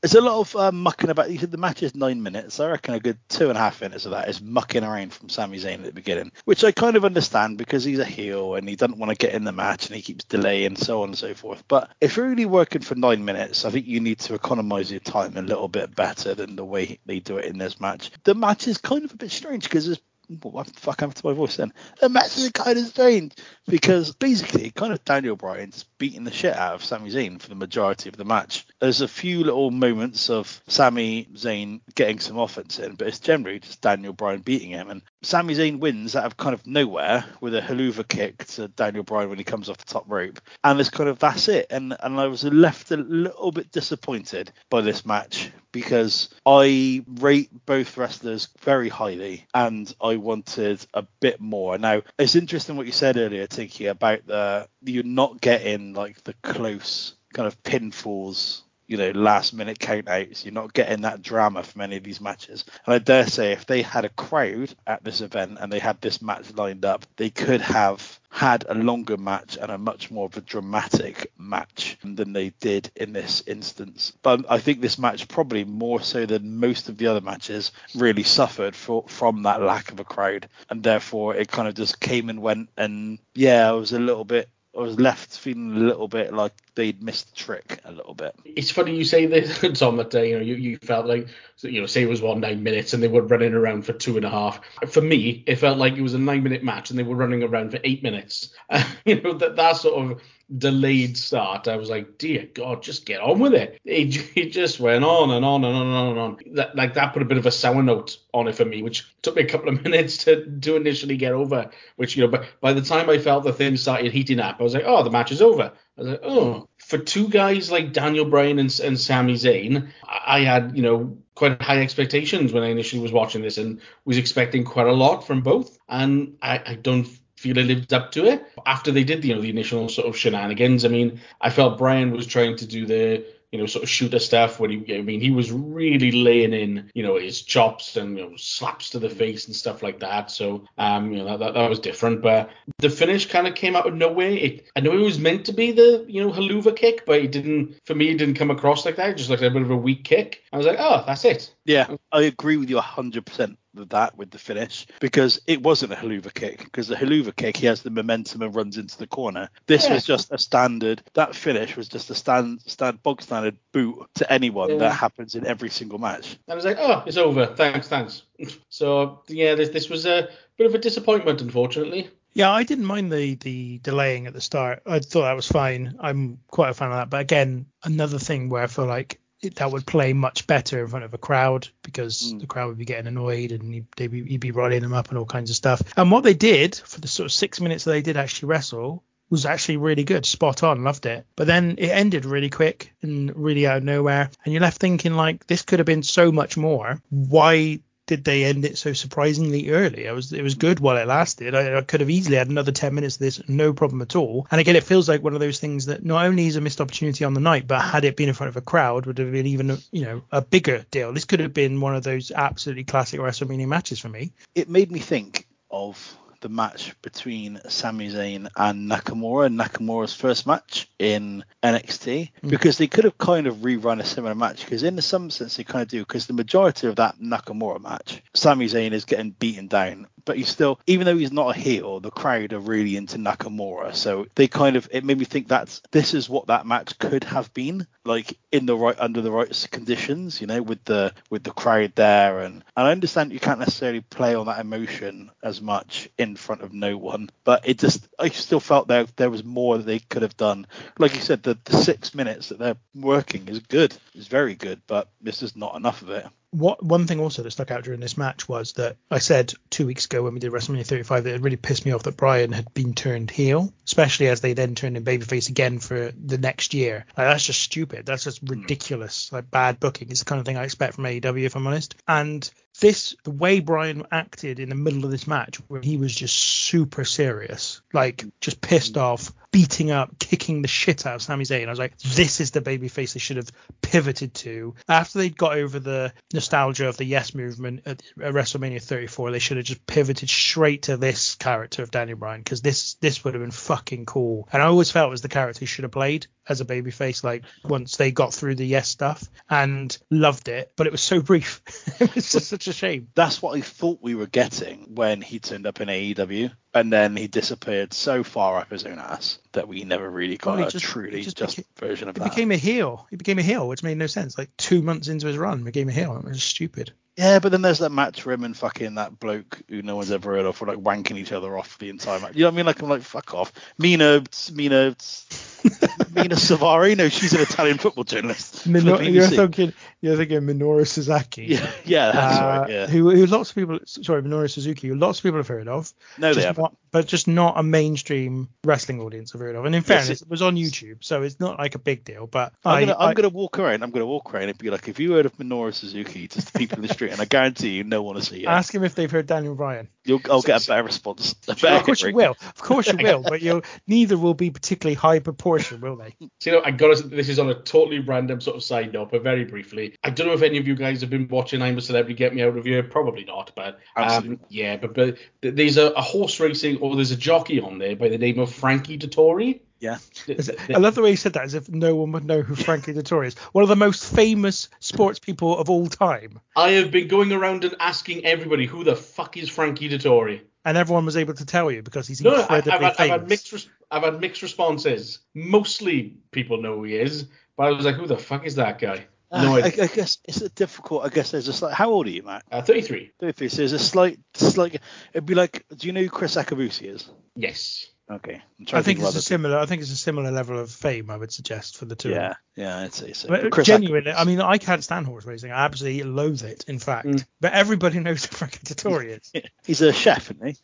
There's 0.00 0.14
a 0.14 0.22
lot 0.22 0.40
of 0.40 0.56
um, 0.56 0.82
mucking 0.82 1.10
about. 1.10 1.30
You 1.30 1.38
said 1.38 1.50
the 1.50 1.58
match 1.58 1.82
is 1.82 1.94
nine 1.94 2.22
minutes. 2.22 2.60
I 2.60 2.70
reckon 2.70 2.94
a 2.94 3.00
good 3.00 3.18
two 3.28 3.50
and 3.50 3.58
a 3.58 3.60
half 3.60 3.82
minutes 3.82 4.06
of 4.06 4.12
that 4.12 4.28
is 4.28 4.40
mucking 4.40 4.84
around 4.84 5.12
from 5.12 5.28
Sami 5.28 5.58
Zayn 5.58 5.80
at 5.80 5.84
the 5.84 5.92
beginning, 5.92 6.32
which 6.46 6.64
I 6.64 6.72
kind 6.72 6.96
of 6.96 7.04
understand 7.04 7.58
because 7.58 7.84
he's 7.84 7.98
a 7.98 8.06
heel 8.06 8.54
and 8.54 8.66
he 8.66 8.76
doesn't 8.76 8.98
want 8.98 9.10
to 9.10 9.16
get 9.16 9.34
in 9.34 9.44
the 9.44 9.52
match 9.52 9.86
and 9.86 9.96
he 9.96 10.02
keeps 10.02 10.24
delaying 10.24 10.76
so 10.76 11.02
on 11.02 11.10
and 11.10 11.18
so 11.18 11.34
forth. 11.34 11.62
But 11.68 11.90
if 12.00 12.16
you're 12.16 12.28
really 12.28 12.46
working 12.46 12.80
for 12.80 12.94
nine 12.94 13.24
minutes, 13.24 13.66
I 13.66 13.70
think 13.70 13.86
you 13.86 14.00
need 14.00 14.20
to 14.20 14.34
economize 14.34 14.90
your 14.90 15.00
time 15.00 15.36
a 15.36 15.42
little 15.42 15.68
bit 15.68 15.94
better 15.94 16.34
than 16.34 16.56
the 16.56 16.64
way 16.64 16.98
they 17.04 17.18
do 17.20 17.36
it 17.36 17.44
in 17.44 17.58
this 17.58 17.80
match. 17.80 18.10
The 18.24 18.34
match 18.34 18.66
is 18.66 18.78
kind 18.78 19.04
of 19.04 19.12
a 19.12 19.16
bit 19.16 19.30
strange 19.30 19.64
because 19.64 19.84
there's 19.84 20.00
what 20.42 20.66
the 20.66 20.80
fuck 20.80 21.00
happened 21.00 21.16
to 21.16 21.26
my 21.26 21.32
voice 21.32 21.56
then? 21.56 21.72
The 22.00 22.08
match 22.08 22.36
is 22.36 22.50
kind 22.50 22.78
of 22.78 22.86
strange 22.86 23.34
because 23.66 24.14
basically, 24.14 24.70
kind 24.70 24.92
of 24.92 25.04
Daniel 25.04 25.36
Bryan 25.36 25.70
just 25.70 25.96
beating 25.98 26.24
the 26.24 26.30
shit 26.30 26.54
out 26.54 26.74
of 26.74 26.84
Sami 26.84 27.10
Zayn 27.10 27.40
for 27.40 27.48
the 27.48 27.54
majority 27.54 28.08
of 28.08 28.16
the 28.16 28.24
match. 28.24 28.66
There's 28.80 29.00
a 29.00 29.08
few 29.08 29.42
little 29.42 29.70
moments 29.72 30.30
of 30.30 30.62
Sami 30.68 31.26
Zayn 31.34 31.80
getting 31.94 32.20
some 32.20 32.38
offense 32.38 32.78
in, 32.78 32.94
but 32.94 33.08
it's 33.08 33.18
generally 33.18 33.58
just 33.58 33.80
Daniel 33.80 34.12
Bryan 34.12 34.40
beating 34.40 34.70
him. 34.70 34.88
And 34.88 35.02
Sami 35.22 35.54
Zayn 35.54 35.80
wins 35.80 36.14
out 36.14 36.26
of 36.26 36.36
kind 36.36 36.54
of 36.54 36.64
nowhere 36.66 37.24
with 37.40 37.56
a 37.56 37.60
helluva 37.60 38.06
kick 38.06 38.44
to 38.46 38.68
Daniel 38.68 39.02
Bryan 39.02 39.30
when 39.30 39.38
he 39.38 39.44
comes 39.44 39.68
off 39.68 39.78
the 39.78 39.92
top 39.92 40.04
rope, 40.06 40.40
and 40.62 40.78
it's 40.78 40.90
kind 40.90 41.08
of 41.08 41.18
that's 41.18 41.48
it. 41.48 41.66
And 41.70 41.96
and 42.00 42.20
I 42.20 42.26
was 42.28 42.44
left 42.44 42.92
a 42.92 42.96
little 42.96 43.50
bit 43.50 43.72
disappointed 43.72 44.52
by 44.70 44.80
this 44.80 45.04
match 45.04 45.50
because 45.72 46.28
I 46.46 47.04
rate 47.20 47.50
both 47.66 47.96
wrestlers 47.96 48.48
very 48.60 48.88
highly 48.88 49.46
and 49.54 49.92
I 50.00 50.16
wanted 50.16 50.84
a 50.94 51.02
bit 51.20 51.40
more. 51.40 51.78
Now, 51.78 52.02
it's 52.18 52.36
interesting 52.36 52.76
what 52.76 52.86
you 52.86 52.92
said 52.92 53.16
earlier, 53.16 53.46
Tinky, 53.46 53.86
about 53.86 54.26
the 54.26 54.68
you're 54.84 55.04
not 55.04 55.40
getting 55.40 55.94
like 55.94 56.22
the 56.24 56.34
close 56.42 57.14
kind 57.34 57.46
of 57.46 57.62
pinfalls 57.62 58.62
you 58.88 58.96
know, 58.96 59.10
last 59.10 59.52
minute 59.52 59.78
countouts. 59.78 60.44
You're 60.44 60.54
not 60.54 60.72
getting 60.72 61.02
that 61.02 61.22
drama 61.22 61.62
from 61.62 61.82
any 61.82 61.98
of 61.98 62.02
these 62.02 62.20
matches. 62.20 62.64
And 62.86 62.94
I 62.94 62.98
dare 62.98 63.26
say, 63.26 63.52
if 63.52 63.66
they 63.66 63.82
had 63.82 64.04
a 64.04 64.10
crowd 64.10 64.74
at 64.86 65.04
this 65.04 65.20
event 65.20 65.58
and 65.60 65.70
they 65.70 65.78
had 65.78 66.00
this 66.00 66.20
match 66.20 66.52
lined 66.54 66.84
up, 66.84 67.06
they 67.16 67.30
could 67.30 67.60
have 67.60 68.18
had 68.30 68.64
a 68.68 68.74
longer 68.74 69.16
match 69.16 69.56
and 69.60 69.70
a 69.70 69.78
much 69.78 70.10
more 70.10 70.26
of 70.26 70.36
a 70.36 70.40
dramatic 70.40 71.30
match 71.38 71.98
than 72.02 72.32
they 72.32 72.50
did 72.60 72.90
in 72.96 73.12
this 73.12 73.42
instance. 73.46 74.12
But 74.22 74.44
I 74.50 74.58
think 74.58 74.80
this 74.80 74.98
match 74.98 75.28
probably 75.28 75.64
more 75.64 76.00
so 76.00 76.26
than 76.26 76.58
most 76.58 76.88
of 76.88 76.98
the 76.98 77.06
other 77.06 77.20
matches 77.20 77.72
really 77.94 78.22
suffered 78.22 78.74
for, 78.74 79.04
from 79.06 79.42
that 79.42 79.62
lack 79.62 79.92
of 79.92 80.00
a 80.00 80.04
crowd, 80.04 80.48
and 80.70 80.82
therefore 80.82 81.34
it 81.34 81.48
kind 81.48 81.68
of 81.68 81.74
just 81.74 82.00
came 82.00 82.28
and 82.28 82.40
went. 82.40 82.70
And 82.76 83.18
yeah, 83.34 83.68
I 83.68 83.72
was 83.72 83.92
a 83.92 83.98
little 83.98 84.24
bit. 84.24 84.48
I 84.76 84.80
was 84.82 85.00
left 85.00 85.36
feeling 85.36 85.74
a 85.74 85.80
little 85.80 86.08
bit 86.08 86.32
like 86.32 86.52
they'd 86.78 87.02
missed 87.02 87.30
the 87.30 87.34
trick 87.34 87.80
a 87.84 87.90
little 87.90 88.14
bit. 88.14 88.36
It's 88.44 88.70
funny 88.70 88.94
you 88.94 89.04
say 89.04 89.26
this, 89.26 89.58
Tom, 89.80 89.96
that 89.96 90.14
uh, 90.14 90.22
you 90.22 90.36
know 90.36 90.40
you, 90.40 90.54
you 90.54 90.78
felt 90.78 91.06
like 91.06 91.26
you 91.60 91.80
know 91.80 91.86
say 91.86 92.02
it 92.02 92.08
was 92.08 92.22
one 92.22 92.40
nine 92.40 92.62
minutes 92.62 92.92
and 92.94 93.02
they 93.02 93.08
were 93.08 93.22
running 93.22 93.52
around 93.52 93.82
for 93.82 93.92
two 93.92 94.16
and 94.16 94.24
a 94.24 94.30
half. 94.30 94.60
For 94.88 95.00
me, 95.00 95.42
it 95.46 95.56
felt 95.56 95.76
like 95.76 95.96
it 95.96 96.02
was 96.02 96.14
a 96.14 96.18
nine 96.18 96.44
minute 96.44 96.62
match 96.62 96.90
and 96.90 96.98
they 96.98 97.02
were 97.02 97.16
running 97.16 97.42
around 97.42 97.72
for 97.72 97.80
eight 97.82 98.04
minutes. 98.04 98.50
Uh, 98.70 98.84
you 99.04 99.20
know 99.20 99.32
that 99.34 99.56
that 99.56 99.76
sort 99.76 100.10
of 100.12 100.22
delayed 100.56 101.18
start. 101.18 101.68
I 101.68 101.76
was 101.76 101.90
like, 101.90 102.16
dear 102.16 102.48
God, 102.54 102.82
just 102.82 103.04
get 103.04 103.20
on 103.20 103.38
with 103.38 103.54
it. 103.54 103.80
It, 103.84 104.30
it 104.36 104.50
just 104.50 104.80
went 104.80 105.04
on 105.04 105.30
and 105.32 105.44
on 105.44 105.64
and 105.64 105.76
on 105.76 105.86
and 105.86 105.96
on 105.96 106.08
and 106.10 106.18
on. 106.18 106.38
That 106.54 106.76
like 106.76 106.94
that 106.94 107.12
put 107.12 107.22
a 107.22 107.26
bit 107.26 107.38
of 107.38 107.46
a 107.46 107.50
sour 107.50 107.82
note 107.82 108.18
on 108.32 108.46
it 108.46 108.54
for 108.54 108.64
me, 108.64 108.82
which 108.82 109.04
took 109.22 109.34
me 109.34 109.42
a 109.42 109.48
couple 109.48 109.68
of 109.68 109.82
minutes 109.82 110.18
to 110.24 110.48
to 110.60 110.76
initially 110.76 111.16
get 111.16 111.32
over. 111.32 111.70
Which 111.96 112.16
you 112.16 112.22
know, 112.22 112.30
but 112.30 112.46
by 112.60 112.72
the 112.72 112.82
time 112.82 113.10
I 113.10 113.18
felt 113.18 113.42
the 113.42 113.52
thing 113.52 113.76
started 113.76 114.12
heating 114.12 114.38
up, 114.38 114.60
I 114.60 114.62
was 114.62 114.74
like, 114.74 114.84
oh, 114.86 115.02
the 115.02 115.10
match 115.10 115.32
is 115.32 115.42
over. 115.42 115.72
I 115.98 116.00
was 116.00 116.10
like, 116.10 116.20
oh, 116.22 116.68
for 116.78 116.98
two 116.98 117.28
guys 117.28 117.70
like 117.70 117.92
Daniel 117.92 118.24
Bryan 118.24 118.60
and, 118.60 118.80
and 118.80 118.98
Sami 118.98 119.34
Zayn, 119.34 119.90
I 120.06 120.40
had, 120.40 120.76
you 120.76 120.82
know, 120.82 121.18
quite 121.34 121.60
high 121.60 121.80
expectations 121.80 122.52
when 122.52 122.62
I 122.62 122.68
initially 122.68 123.02
was 123.02 123.12
watching 123.12 123.42
this 123.42 123.58
and 123.58 123.80
was 124.04 124.16
expecting 124.16 124.64
quite 124.64 124.86
a 124.86 124.92
lot 124.92 125.26
from 125.26 125.42
both. 125.42 125.76
And 125.88 126.36
I, 126.40 126.62
I 126.64 126.74
don't 126.74 127.04
feel 127.36 127.58
it 127.58 127.66
lived 127.66 127.92
up 127.92 128.12
to 128.12 128.26
it. 128.26 128.46
After 128.64 128.92
they 128.92 129.04
did, 129.04 129.24
you 129.24 129.34
know, 129.34 129.40
the 129.40 129.50
initial 129.50 129.88
sort 129.88 130.06
of 130.06 130.16
shenanigans, 130.16 130.84
I 130.84 130.88
mean, 130.88 131.20
I 131.40 131.50
felt 131.50 131.78
Bryan 131.78 132.12
was 132.12 132.26
trying 132.26 132.56
to 132.56 132.66
do 132.66 132.86
the 132.86 133.24
you 133.52 133.58
know, 133.58 133.66
sort 133.66 133.82
of 133.82 133.88
shooter 133.88 134.18
stuff 134.18 134.60
when 134.60 134.70
he, 134.70 134.96
I 134.96 135.00
mean, 135.00 135.20
he 135.20 135.30
was 135.30 135.50
really 135.50 136.12
laying 136.12 136.52
in, 136.52 136.90
you 136.94 137.02
know, 137.02 137.18
his 137.18 137.42
chops 137.42 137.96
and, 137.96 138.18
you 138.18 138.24
know, 138.24 138.36
slaps 138.36 138.90
to 138.90 138.98
the 138.98 139.08
face 139.08 139.46
and 139.46 139.56
stuff 139.56 139.82
like 139.82 140.00
that. 140.00 140.30
So, 140.30 140.66
um, 140.76 141.12
you 141.12 141.18
know, 141.18 141.24
that, 141.24 141.38
that, 141.38 141.54
that 141.54 141.70
was 141.70 141.80
different. 141.80 142.20
But 142.20 142.50
the 142.78 142.90
finish 142.90 143.26
kind 143.26 143.46
of 143.46 143.54
came 143.54 143.74
out 143.74 143.86
of 143.86 143.94
nowhere. 143.94 144.30
It, 144.30 144.68
I 144.76 144.80
know 144.80 144.92
it 144.92 145.02
was 145.02 145.18
meant 145.18 145.46
to 145.46 145.52
be 145.52 145.72
the, 145.72 146.04
you 146.08 146.22
know, 146.22 146.32
helluva 146.32 146.76
kick, 146.76 147.06
but 147.06 147.20
it 147.20 147.32
didn't, 147.32 147.76
for 147.86 147.94
me, 147.94 148.10
it 148.10 148.18
didn't 148.18 148.34
come 148.34 148.50
across 148.50 148.84
like 148.84 148.96
that. 148.96 149.10
It 149.10 149.16
just 149.16 149.30
like 149.30 149.40
a 149.40 149.50
bit 149.50 149.62
of 149.62 149.70
a 149.70 149.76
weak 149.76 150.04
kick. 150.04 150.42
I 150.52 150.58
was 150.58 150.66
like, 150.66 150.78
oh, 150.78 151.04
that's 151.06 151.24
it. 151.24 151.54
Yeah, 151.68 151.96
I 152.10 152.22
agree 152.22 152.56
with 152.56 152.70
you 152.70 152.76
100% 152.78 153.56
with 153.74 153.90
that 153.90 154.16
with 154.16 154.30
the 154.30 154.38
finish 154.38 154.86
because 155.00 155.38
it 155.46 155.62
wasn't 155.62 155.92
a 155.92 155.96
helluva 155.96 156.32
kick 156.32 156.64
because 156.64 156.88
the 156.88 156.94
helluva 156.96 157.36
kick 157.36 157.58
he 157.58 157.66
has 157.66 157.82
the 157.82 157.90
momentum 157.90 158.40
and 158.40 158.54
runs 158.54 158.78
into 158.78 158.96
the 158.96 159.06
corner. 159.06 159.50
This 159.66 159.84
Yeah. 159.86 159.92
was 159.92 160.04
just 160.06 160.32
a 160.32 160.38
standard. 160.38 161.02
That 161.12 161.34
finish 161.36 161.76
was 161.76 161.86
just 161.86 162.08
a 162.08 162.14
stand 162.14 162.62
stand 162.64 163.02
bog 163.02 163.20
standard 163.20 163.58
boot 163.72 164.08
to 164.14 164.32
anyone 164.32 164.70
Yeah. 164.70 164.78
that 164.78 164.92
happens 164.92 165.34
in 165.34 165.46
every 165.46 165.68
single 165.68 165.98
match. 165.98 166.38
I 166.48 166.54
was 166.54 166.64
like, 166.64 166.78
oh, 166.80 167.02
it's 167.06 167.18
over. 167.18 167.44
Thanks, 167.44 167.86
thanks. 167.88 168.22
So, 168.70 169.22
yeah, 169.28 169.54
this, 169.54 169.68
this 169.68 169.90
was 169.90 170.06
a 170.06 170.28
bit 170.56 170.66
of 170.66 170.74
a 170.74 170.78
disappointment, 170.78 171.42
unfortunately. 171.42 172.08
Yeah, 172.32 172.50
I 172.50 172.62
didn't 172.62 172.84
mind 172.86 173.12
the 173.12 173.34
the 173.34 173.78
delaying 173.82 174.26
at 174.26 174.32
the 174.32 174.40
start. 174.40 174.82
I 174.86 175.00
thought 175.00 175.22
that 175.22 175.32
was 175.36 175.48
fine. 175.48 175.96
I'm 176.00 176.38
quite 176.46 176.70
a 176.70 176.74
fan 176.74 176.92
of 176.92 176.96
that. 176.96 177.10
But 177.10 177.20
again, 177.20 177.66
another 177.84 178.18
thing 178.18 178.48
where 178.48 178.62
I 178.62 178.68
feel 178.68 178.86
like 178.86 179.20
it, 179.40 179.56
that 179.56 179.70
would 179.70 179.86
play 179.86 180.12
much 180.12 180.46
better 180.46 180.80
in 180.80 180.88
front 180.88 181.04
of 181.04 181.14
a 181.14 181.18
crowd 181.18 181.68
because 181.82 182.32
mm. 182.32 182.40
the 182.40 182.46
crowd 182.46 182.68
would 182.68 182.78
be 182.78 182.84
getting 182.84 183.06
annoyed 183.06 183.52
and 183.52 183.72
he'd, 183.72 183.86
they'd 183.96 184.10
be, 184.10 184.24
he'd 184.24 184.40
be 184.40 184.50
them 184.50 184.94
up 184.94 185.08
and 185.08 185.18
all 185.18 185.24
kinds 185.24 185.50
of 185.50 185.56
stuff. 185.56 185.82
And 185.96 186.10
what 186.10 186.24
they 186.24 186.34
did 186.34 186.74
for 186.74 187.00
the 187.00 187.08
sort 187.08 187.26
of 187.26 187.32
six 187.32 187.60
minutes 187.60 187.84
that 187.84 187.92
they 187.92 188.02
did 188.02 188.16
actually 188.16 188.48
wrestle 188.48 189.04
was 189.30 189.44
actually 189.44 189.76
really 189.76 190.04
good, 190.04 190.24
spot 190.24 190.62
on, 190.62 190.84
loved 190.84 191.06
it. 191.06 191.26
But 191.36 191.46
then 191.46 191.74
it 191.78 191.88
ended 191.88 192.24
really 192.24 192.50
quick 192.50 192.92
and 193.02 193.34
really 193.36 193.66
out 193.66 193.78
of 193.78 193.84
nowhere, 193.84 194.30
and 194.44 194.52
you're 194.52 194.62
left 194.62 194.80
thinking 194.80 195.14
like 195.14 195.46
this 195.46 195.62
could 195.62 195.80
have 195.80 195.86
been 195.86 196.02
so 196.02 196.32
much 196.32 196.56
more. 196.56 197.02
Why 197.10 197.80
did 198.08 198.24
they 198.24 198.44
end 198.44 198.64
it 198.64 198.78
so 198.78 198.92
surprisingly 198.94 199.70
early? 199.70 200.06
It 200.06 200.14
was 200.14 200.32
it 200.32 200.42
was 200.42 200.56
good 200.56 200.80
while 200.80 200.96
it 200.96 201.06
lasted. 201.06 201.54
I, 201.54 201.78
I 201.78 201.82
could 201.82 202.00
have 202.00 202.10
easily 202.10 202.36
had 202.36 202.48
another 202.48 202.72
ten 202.72 202.94
minutes 202.94 203.16
of 203.16 203.20
this, 203.20 203.48
no 203.48 203.72
problem 203.72 204.02
at 204.02 204.16
all. 204.16 204.48
And 204.50 204.60
again, 204.60 204.74
it 204.74 204.82
feels 204.82 205.08
like 205.08 205.22
one 205.22 205.34
of 205.34 205.40
those 205.40 205.60
things 205.60 205.86
that 205.86 206.04
not 206.04 206.24
only 206.24 206.46
is 206.46 206.56
a 206.56 206.60
missed 206.60 206.80
opportunity 206.80 207.24
on 207.24 207.34
the 207.34 207.40
night, 207.40 207.68
but 207.68 207.80
had 207.80 208.04
it 208.04 208.16
been 208.16 208.28
in 208.28 208.34
front 208.34 208.48
of 208.48 208.56
a 208.56 208.62
crowd, 208.62 209.06
would 209.06 209.18
have 209.18 209.30
been 209.30 209.46
even 209.46 209.78
you 209.92 210.04
know 210.04 210.22
a 210.32 210.40
bigger 210.40 210.84
deal. 210.90 211.12
This 211.12 211.26
could 211.26 211.40
have 211.40 211.54
been 211.54 211.80
one 211.80 211.94
of 211.94 212.02
those 212.02 212.32
absolutely 212.32 212.84
classic 212.84 213.20
WrestleMania 213.20 213.68
matches 213.68 214.00
for 214.00 214.08
me. 214.08 214.32
It 214.54 214.68
made 214.68 214.90
me 214.90 214.98
think 214.98 215.46
of 215.70 216.17
the 216.40 216.48
match 216.48 216.94
between 217.02 217.60
Sami 217.68 218.10
Zayn 218.10 218.48
and 218.56 218.90
Nakamura, 218.90 219.48
Nakamura's 219.54 220.14
first 220.14 220.46
match 220.46 220.88
in 220.98 221.44
NXT, 221.62 222.30
mm. 222.42 222.50
because 222.50 222.78
they 222.78 222.86
could 222.86 223.04
have 223.04 223.18
kind 223.18 223.46
of 223.46 223.56
rerun 223.56 224.00
a 224.00 224.04
similar 224.04 224.34
match. 224.34 224.64
Because 224.64 224.82
in 224.82 225.00
some 225.00 225.30
sense 225.30 225.56
they 225.56 225.64
kind 225.64 225.82
of 225.82 225.88
do, 225.88 226.00
because 226.00 226.26
the 226.26 226.32
majority 226.32 226.86
of 226.86 226.96
that 226.96 227.18
Nakamura 227.18 227.80
match, 227.80 228.22
Sami 228.34 228.66
Zayn 228.66 228.92
is 228.92 229.04
getting 229.04 229.30
beaten 229.30 229.66
down, 229.68 230.06
but 230.28 230.36
he's 230.36 230.50
still, 230.50 230.78
even 230.86 231.06
though 231.06 231.16
he's 231.16 231.32
not 231.32 231.56
a 231.56 231.58
heel, 231.58 232.00
the 232.00 232.10
crowd 232.10 232.52
are 232.52 232.60
really 232.60 232.98
into 232.98 233.16
Nakamura. 233.16 233.94
So 233.94 234.26
they 234.34 234.46
kind 234.46 234.76
of, 234.76 234.86
it 234.92 235.02
made 235.02 235.18
me 235.18 235.24
think 235.24 235.48
that's 235.48 235.80
this 235.90 236.12
is 236.12 236.28
what 236.28 236.48
that 236.48 236.66
match 236.66 236.98
could 236.98 237.24
have 237.24 237.54
been 237.54 237.86
like 238.04 238.38
in 238.52 238.66
the 238.66 238.76
right 238.76 238.98
under 238.98 239.22
the 239.22 239.30
right 239.30 239.68
conditions, 239.70 240.40
you 240.40 240.46
know, 240.46 240.60
with 240.60 240.84
the 240.84 241.14
with 241.30 241.44
the 241.44 241.50
crowd 241.50 241.92
there, 241.94 242.40
and, 242.40 242.64
and 242.76 242.86
I 242.88 242.90
understand 242.90 243.32
you 243.32 243.40
can't 243.40 243.58
necessarily 243.58 244.00
play 244.00 244.34
on 244.34 244.46
that 244.46 244.60
emotion 244.60 245.30
as 245.42 245.62
much 245.62 246.08
in 246.18 246.36
front 246.36 246.62
of 246.62 246.72
no 246.72 246.96
one, 246.96 247.30
but 247.44 247.68
it 247.68 247.78
just 247.78 248.08
I 248.18 248.28
still 248.30 248.60
felt 248.60 248.88
there 248.88 249.06
there 249.16 249.30
was 249.30 249.44
more 249.44 249.78
that 249.78 249.86
they 249.86 249.98
could 249.98 250.22
have 250.22 250.36
done. 250.36 250.66
Like 250.98 251.14
you 251.14 251.20
said, 251.20 251.42
the, 251.42 251.56
the 251.64 251.76
six 251.76 252.14
minutes 252.14 252.48
that 252.48 252.58
they're 252.58 252.76
working 252.94 253.48
is 253.48 253.60
good, 253.60 253.96
is 254.14 254.26
very 254.26 254.54
good, 254.54 254.80
but 254.86 255.08
this 255.20 255.42
is 255.42 255.56
not 255.56 255.76
enough 255.76 256.02
of 256.02 256.10
it. 256.10 256.26
What 256.50 256.82
one 256.82 257.06
thing 257.06 257.20
also 257.20 257.42
that 257.42 257.50
stuck 257.50 257.70
out 257.70 257.84
during 257.84 258.00
this 258.00 258.16
match 258.16 258.48
was 258.48 258.72
that 258.74 258.96
I 259.10 259.18
said 259.18 259.52
two 259.68 259.86
weeks 259.86 260.06
ago 260.06 260.22
when 260.22 260.34
we 260.34 260.40
did 260.40 260.52
WrestleMania 260.52 260.86
35 260.86 261.24
that 261.24 261.34
it 261.34 261.42
really 261.42 261.56
pissed 261.56 261.84
me 261.84 261.92
off 261.92 262.04
that 262.04 262.16
Bryan 262.16 262.52
had 262.52 262.72
been 262.72 262.94
turned 262.94 263.30
heel, 263.30 263.72
especially 263.86 264.28
as 264.28 264.40
they 264.40 264.54
then 264.54 264.74
turned 264.74 264.96
him 264.96 265.04
babyface 265.04 265.50
again 265.50 265.78
for 265.78 266.10
the 266.12 266.38
next 266.38 266.72
year. 266.72 267.04
Like, 267.16 267.28
that's 267.28 267.44
just 267.44 267.60
stupid. 267.60 268.06
That's 268.06 268.24
just 268.24 268.40
hmm. 268.40 268.60
ridiculous. 268.60 269.30
Like 269.32 269.50
bad 269.50 269.78
booking. 269.78 270.10
It's 270.10 270.20
the 270.20 270.24
kind 270.24 270.40
of 270.40 270.46
thing 270.46 270.56
I 270.56 270.64
expect 270.64 270.94
from 270.94 271.04
AEW 271.04 271.44
if 271.44 271.54
I'm 271.54 271.66
honest. 271.66 271.96
And 272.06 272.50
this 272.80 273.16
the 273.24 273.30
way 273.30 273.60
Bryan 273.60 274.04
acted 274.10 274.60
in 274.60 274.68
the 274.68 274.74
middle 274.74 275.04
of 275.04 275.10
this 275.10 275.26
match 275.26 275.56
where 275.68 275.80
he 275.80 275.96
was 275.96 276.14
just 276.14 276.36
super 276.36 277.04
serious, 277.04 277.80
like 277.92 278.24
just 278.40 278.60
pissed 278.60 278.94
mm. 278.94 279.00
off, 279.00 279.32
beating 279.50 279.90
up, 279.90 280.18
kicking 280.18 280.62
the 280.62 280.68
shit 280.68 281.06
out 281.06 281.16
of 281.16 281.22
Sami 281.22 281.44
Zayn. 281.44 281.66
I 281.66 281.70
was 281.70 281.78
like, 281.78 281.96
this 281.98 282.40
is 282.40 282.50
the 282.50 282.60
babyface 282.60 283.14
they 283.14 283.20
should 283.20 283.38
have 283.38 283.50
pivoted 283.82 284.34
to. 284.34 284.74
After 284.88 285.18
they'd 285.18 285.36
got 285.36 285.56
over 285.56 285.78
the 285.78 286.12
nostalgia 286.32 286.88
of 286.88 286.96
the 286.96 287.04
Yes 287.04 287.34
movement 287.34 287.82
at, 287.86 288.02
at 288.22 288.34
WrestleMania 288.34 288.82
34, 288.82 289.30
they 289.30 289.38
should 289.38 289.56
have 289.56 289.66
just 289.66 289.86
pivoted 289.86 290.28
straight 290.28 290.82
to 290.82 290.96
this 290.96 291.34
character 291.34 291.82
of 291.82 291.90
Daniel 291.90 292.18
Bryan 292.18 292.40
because 292.40 292.62
this 292.62 292.94
this 292.94 293.24
would 293.24 293.34
have 293.34 293.42
been 293.42 293.50
fucking 293.50 294.06
cool. 294.06 294.48
And 294.52 294.62
I 294.62 294.66
always 294.66 294.90
felt 294.90 295.08
it 295.08 295.10
was 295.10 295.22
the 295.22 295.28
character 295.28 295.60
he 295.60 295.66
should 295.66 295.84
have 295.84 295.92
played 295.92 296.26
as 296.48 296.60
a 296.60 296.64
babyface, 296.64 297.22
like 297.24 297.44
once 297.64 297.96
they 297.96 298.10
got 298.10 298.32
through 298.32 298.54
the 298.54 298.66
Yes 298.66 298.88
stuff, 298.88 299.28
and 299.48 299.96
loved 300.10 300.48
it. 300.48 300.72
But 300.76 300.86
it 300.86 300.92
was 300.92 301.02
so 301.02 301.20
brief. 301.20 301.62
it 302.00 302.14
was 302.14 302.32
just 302.32 302.48
such 302.48 302.67
a 302.68 302.72
shame. 302.72 303.08
That's 303.14 303.40
what 303.42 303.56
I 303.56 303.60
thought 303.60 303.98
we 304.02 304.14
were 304.14 304.26
getting 304.26 304.94
when 304.94 305.20
he 305.20 305.38
turned 305.38 305.66
up 305.66 305.80
in 305.80 305.88
AEW, 305.88 306.50
and 306.74 306.92
then 306.92 307.16
he 307.16 307.26
disappeared 307.26 307.92
so 307.92 308.22
far 308.22 308.58
up 308.58 308.70
his 308.70 308.84
own 308.84 308.98
ass 308.98 309.38
that 309.52 309.68
we 309.68 309.84
never 309.84 310.08
really 310.08 310.36
got 310.36 310.50
Well, 310.52 310.58
he 310.58 310.64
a 310.64 310.70
just- 310.70 310.84
truly 310.84 311.22
just 311.22 311.36
just, 311.36 311.58
beca- 311.58 311.64
version 311.78 312.08
of 312.08 312.16
He 312.16 312.20
that. 312.22 312.30
became 312.30 312.52
a 312.52 312.56
heel. 312.56 313.06
He 313.10 313.16
became 313.16 313.38
a 313.38 313.42
heel, 313.42 313.66
which 313.68 313.82
made 313.82 313.98
no 313.98 314.06
sense. 314.06 314.36
Like 314.38 314.56
two 314.56 314.82
months 314.82 315.08
into 315.08 315.26
his 315.26 315.36
run, 315.38 315.64
became 315.64 315.88
a 315.88 315.92
heel. 315.92 316.16
It 316.16 316.24
was 316.24 316.42
stupid. 316.42 316.92
Yeah, 317.16 317.40
but 317.40 317.50
then 317.50 317.62
there's 317.62 317.80
that 317.80 317.90
match 317.90 318.24
where 318.24 318.34
him 318.36 318.44
and 318.44 318.56
fucking 318.56 318.94
that 318.94 319.18
bloke 319.18 319.60
who 319.68 319.82
no 319.82 319.96
one's 319.96 320.12
ever 320.12 320.36
heard 320.36 320.46
of 320.46 320.60
were 320.60 320.68
like 320.68 320.78
wanking 320.78 321.16
each 321.18 321.32
other 321.32 321.58
off 321.58 321.76
the 321.78 321.88
entire 321.88 322.20
match. 322.20 322.36
You 322.36 322.42
know 322.42 322.50
what 322.50 322.54
I 322.54 322.56
mean? 322.58 322.66
Like 322.66 322.80
I'm 322.80 322.88
like, 322.88 323.02
fuck 323.02 323.34
off. 323.34 323.52
Mina, 323.76 324.22
Mina. 324.52 324.94
Mina 326.12 326.36
Savari? 326.36 326.96
No, 326.96 327.08
she's 327.08 327.32
an 327.32 327.40
Italian 327.40 327.78
football 327.78 328.04
journalist. 328.04 328.62
for 328.62 328.68
Minor, 328.68 329.02
you're 329.02 329.26
thinking 329.26 329.72
you're 330.00 330.16
thinking 330.16 330.40
Minoru 330.42 330.86
Suzuki. 330.86 331.46
Yeah, 331.46 331.70
yeah, 331.84 332.12
that's 332.12 332.38
uh, 332.38 332.44
right. 332.60 332.70
Yeah. 332.70 332.86
Who, 332.86 333.10
who 333.10 333.26
lots 333.26 333.50
of 333.50 333.56
people, 333.56 333.78
sorry, 333.84 334.22
Minoru 334.22 334.50
Suzuki, 334.50 334.88
who 334.88 334.94
lots 334.94 335.18
of 335.18 335.22
people 335.24 335.38
have 335.38 335.48
heard 335.48 335.66
of. 335.68 335.92
No, 336.18 336.32
they 336.34 336.42
haven't. 336.42 336.62
not, 336.62 336.76
but 336.90 337.06
just 337.06 337.26
not 337.28 337.58
a 337.58 337.62
mainstream 337.62 338.48
wrestling 338.64 339.00
audience 339.00 339.32
have 339.32 339.40
heard 339.40 339.56
of. 339.56 339.64
And 339.64 339.74
in 339.74 339.82
fairness, 339.82 340.08
it- 340.20 340.22
it 340.22 340.30
was 340.30 340.42
on 340.42 340.56
YouTube, 340.56 340.98
so 341.04 341.22
it's 341.22 341.40
not 341.40 341.58
like 341.58 341.74
a 341.74 341.78
big 341.78 342.04
deal. 342.04 342.26
But 342.26 342.52
I'm 342.64 342.86
gonna, 343.14 343.28
walk 343.28 343.58
around. 343.58 343.82
I'm 343.82 343.90
gonna 343.90 344.06
walk 344.06 344.32
around 344.32 344.48
and 344.50 344.58
be 344.58 344.70
like, 344.70 344.88
if 344.88 345.00
you 345.00 345.12
heard 345.14 345.26
of 345.26 345.36
Minoru 345.36 345.74
Suzuki, 345.74 346.28
just 346.28 346.52
the 346.52 346.58
people 346.58 346.76
in 346.78 346.82
the 346.86 346.92
street, 346.94 347.12
and 347.12 347.20
I 347.20 347.24
guarantee 347.24 347.70
you, 347.70 347.84
no 347.84 348.02
one 348.02 348.14
will 348.14 348.22
see 348.22 348.40
you. 348.40 348.46
ask 348.46 348.74
him 348.74 348.84
if 348.84 348.94
they've 348.94 349.10
heard 349.10 349.26
Daniel 349.26 349.54
Bryan. 349.54 349.88
You'll, 350.08 350.22
I'll 350.30 350.40
get 350.40 350.64
a 350.64 350.66
better 350.66 350.84
response. 350.84 351.34
A 351.48 351.54
better 351.54 351.76
of 351.76 351.82
course 351.82 352.02
you 352.02 352.14
will. 352.14 352.34
Of 352.40 352.62
course 352.62 352.86
you 352.86 352.96
will. 353.02 353.22
But 353.22 353.42
you 353.42 353.62
neither 353.86 354.16
will 354.16 354.32
be 354.32 354.50
particularly 354.50 354.94
high 354.94 355.18
proportion, 355.18 355.82
will 355.82 355.96
they? 355.96 356.16
So, 356.40 356.50
you 356.50 356.52
know, 356.52 356.62
I 356.64 356.70
got 356.70 356.96
to, 356.96 357.02
this 357.02 357.28
is 357.28 357.38
on 357.38 357.50
a 357.50 357.54
totally 357.54 357.98
random 357.98 358.40
sort 358.40 358.56
of 358.56 358.62
side 358.62 358.92
note, 358.94 359.10
but 359.10 359.22
very 359.22 359.44
briefly. 359.44 359.96
I 360.02 360.10
don't 360.10 360.26
know 360.26 360.32
if 360.32 360.42
any 360.42 360.56
of 360.56 360.66
you 360.66 360.74
guys 360.74 361.02
have 361.02 361.10
been 361.10 361.28
watching 361.28 361.60
I'm 361.60 361.76
a 361.76 361.82
Celebrity 361.82 362.14
Get 362.14 362.34
Me 362.34 362.42
Out 362.42 362.56
of 362.56 362.64
Here. 362.64 362.82
Probably 362.82 363.24
not, 363.24 363.52
but 363.54 363.80
um, 363.96 364.40
yeah, 364.48 364.78
but, 364.78 364.94
but 364.94 365.18
th- 365.42 365.54
there's 365.54 365.76
a, 365.76 365.88
a 365.90 366.00
horse 366.00 366.40
racing 366.40 366.78
or 366.78 366.96
there's 366.96 367.10
a 367.10 367.16
jockey 367.16 367.60
on 367.60 367.78
there 367.78 367.94
by 367.94 368.08
the 368.08 368.18
name 368.18 368.38
of 368.38 368.50
Frankie 368.50 368.98
Dettori. 368.98 369.60
Yeah. 369.80 369.98
Th- 370.26 370.38
Is 370.38 370.48
it- 370.48 370.58
th- 370.58 370.70
I 370.76 370.78
love 370.78 370.94
the 370.94 371.02
way 371.02 371.10
you 371.10 371.16
said 371.16 371.34
that, 371.34 371.44
as 371.44 371.54
if 371.54 371.68
no 371.68 371.94
one 371.94 372.12
would 372.12 372.24
know 372.24 372.42
who 372.42 372.54
Frankie 372.54 372.92
Dettori 372.92 373.26
is. 373.28 373.36
One 373.52 373.62
of 373.62 373.68
the 373.68 373.76
most 373.76 374.12
famous 374.14 374.68
sports 374.80 375.18
people 375.18 375.56
of 375.56 375.70
all 375.70 375.86
time, 375.86 376.40
I 376.56 376.70
have 376.70 376.90
been 376.90 377.06
going 377.08 377.32
around 377.32 377.64
and 377.64 377.74
asking 377.78 378.24
everybody 378.24 378.66
who 378.66 378.82
the 378.84 378.96
fuck 378.96 379.36
is 379.36 379.48
Frankie 379.48 379.88
Dettori. 379.88 380.40
and 380.64 380.76
everyone 380.76 381.04
was 381.06 381.16
able 381.16 381.32
to 381.34 381.46
tell 381.46 381.70
you 381.70 381.82
because 381.82 382.06
he's 382.08 382.20
No, 382.20 382.30
no, 382.30 382.36
I- 382.36 382.56
I've, 382.56 382.66
incredibly 382.66 382.86
had, 382.86 382.94
I've 382.98 383.10
had 383.10 383.28
mixed 383.28 383.52
res- 383.52 383.68
I've 383.90 384.02
had 384.02 384.20
mixed 384.20 384.42
responses. 384.42 385.20
Mostly 385.34 386.16
people 386.30 386.60
know 386.60 386.74
who 386.76 386.84
he 386.84 386.96
is, 386.96 387.26
but 387.56 387.68
I 387.68 387.70
was 387.70 387.84
like, 387.86 387.94
who 387.94 388.06
the 388.06 388.18
fuck 388.18 388.44
is 388.46 388.56
that 388.56 388.78
guy? 388.78 389.06
No 389.32 389.52
Uh, 389.54 389.56
I, 389.56 389.62
idea. 389.62 389.84
I 389.84 389.86
guess 389.88 390.18
it's 390.24 390.40
a 390.40 390.48
difficult. 390.48 391.04
I 391.04 391.08
guess 391.10 391.30
there's 391.30 391.48
a 391.48 391.52
slight. 391.52 391.74
How 391.74 391.90
old 391.90 392.06
are 392.06 392.10
you, 392.10 392.22
Matt? 392.22 392.44
Uh, 392.50 392.62
33. 392.62 393.10
33. 393.20 393.48
So 393.48 393.56
there's 393.58 393.72
a 393.74 393.78
slight, 393.78 394.18
slight. 394.34 394.80
It'd 395.12 395.26
be 395.26 395.34
like, 395.34 395.64
do 395.76 395.86
you 395.86 395.92
know 395.92 396.02
who 396.02 396.08
Kriss 396.08 396.42
Akabusi 396.42 396.94
is? 396.94 397.10
Yes. 397.36 397.86
Okay. 398.10 398.40
I'm 398.58 398.64
trying 398.66 398.80
I 398.80 398.82
think 398.82 398.98
of 398.98 399.04
it's 399.04 399.14
a 399.14 399.16
other 399.16 399.20
similar. 399.20 399.58
I 399.58 399.66
think 399.66 399.82
it's 399.82 399.90
a 399.90 399.96
similar 399.96 400.30
level 400.30 400.58
of 400.58 400.70
fame. 400.70 401.10
I 401.10 401.16
would 401.16 401.30
suggest 401.30 401.76
for 401.76 401.84
the 401.84 401.94
two. 401.94 402.08
people. 402.10 402.22
of 402.24 402.30
them. 402.30 402.36
Yeah, 402.56 402.64
yeah, 402.64 402.84
I'd 402.84 402.94
say 402.94 403.12
so. 403.12 403.28
But 403.28 403.42
But 403.42 403.52
Kriss 403.52 403.66
genuinely, 403.66 404.10
Akabusi- 404.10 404.18
I 404.18 404.24
mean, 404.24 404.40
I 404.40 404.56
can't 404.56 404.82
stand 404.82 405.06
horse 405.06 405.26
racing. 405.26 405.52
I 405.52 405.64
absolutely 405.64 406.04
loathe 406.04 406.42
it, 406.42 406.64
in 406.68 406.78
fact. 406.78 407.06
Mm. 407.06 407.26
But 407.40 407.52
everybody 407.52 407.98
knows 408.00 408.24
who 408.24 408.34
Frankie 408.34 408.60
Dettori 408.60 409.20
is. 409.20 409.32
he's 409.66 409.82
a 409.82 409.92
chef, 409.92 410.30
isn't 410.30 410.46
he? 410.46 410.56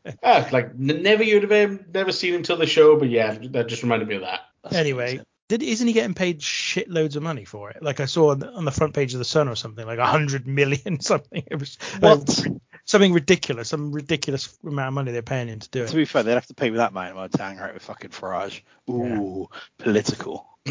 Ah, 0.22 0.46
like 0.52 0.70
n- 0.70 1.02
never 1.02 1.22
you'd 1.22 1.48
have 1.48 1.94
never 1.94 2.12
seen 2.12 2.34
him 2.34 2.42
till 2.42 2.56
the 2.56 2.66
show, 2.66 2.98
but 2.98 3.08
yeah, 3.08 3.38
that 3.50 3.68
just 3.68 3.82
reminded 3.82 4.08
me 4.08 4.16
of 4.16 4.22
that. 4.22 4.40
That's 4.62 4.74
anyway, 4.74 5.20
did, 5.48 5.62
isn't 5.62 5.86
he 5.86 5.92
getting 5.94 6.14
paid 6.14 6.40
shitloads 6.40 7.16
of 7.16 7.22
money 7.22 7.44
for 7.44 7.70
it? 7.70 7.82
Like 7.82 8.00
I 8.00 8.04
saw 8.04 8.32
on 8.32 8.40
the, 8.40 8.52
on 8.52 8.64
the 8.66 8.70
front 8.70 8.94
page 8.94 9.14
of 9.14 9.18
the 9.18 9.24
Sun 9.24 9.48
or 9.48 9.54
something, 9.56 9.86
like 9.86 9.98
a 9.98 10.04
hundred 10.06 10.46
million 10.46 11.00
something. 11.00 11.44
It 11.46 11.58
was 11.58 11.78
What? 12.00 12.46
Something 12.88 13.12
ridiculous, 13.12 13.68
some 13.68 13.92
ridiculous 13.92 14.58
amount 14.64 14.88
of 14.88 14.94
money 14.94 15.12
they're 15.12 15.22
paying 15.22 15.48
him 15.48 15.60
to 15.60 15.68
do 15.68 15.84
it. 15.84 15.88
To 15.88 15.96
be 15.96 16.06
fair, 16.06 16.22
they'd 16.22 16.32
have 16.32 16.46
to 16.46 16.54
pay 16.54 16.70
me 16.70 16.78
that 16.78 16.90
amount 16.90 17.14
money 17.14 17.28
to 17.28 17.42
hang 17.42 17.58
out 17.58 17.74
with 17.74 17.82
fucking 17.82 18.10
Farage. 18.10 18.62
Ooh, 18.90 19.48
political. 19.78 20.48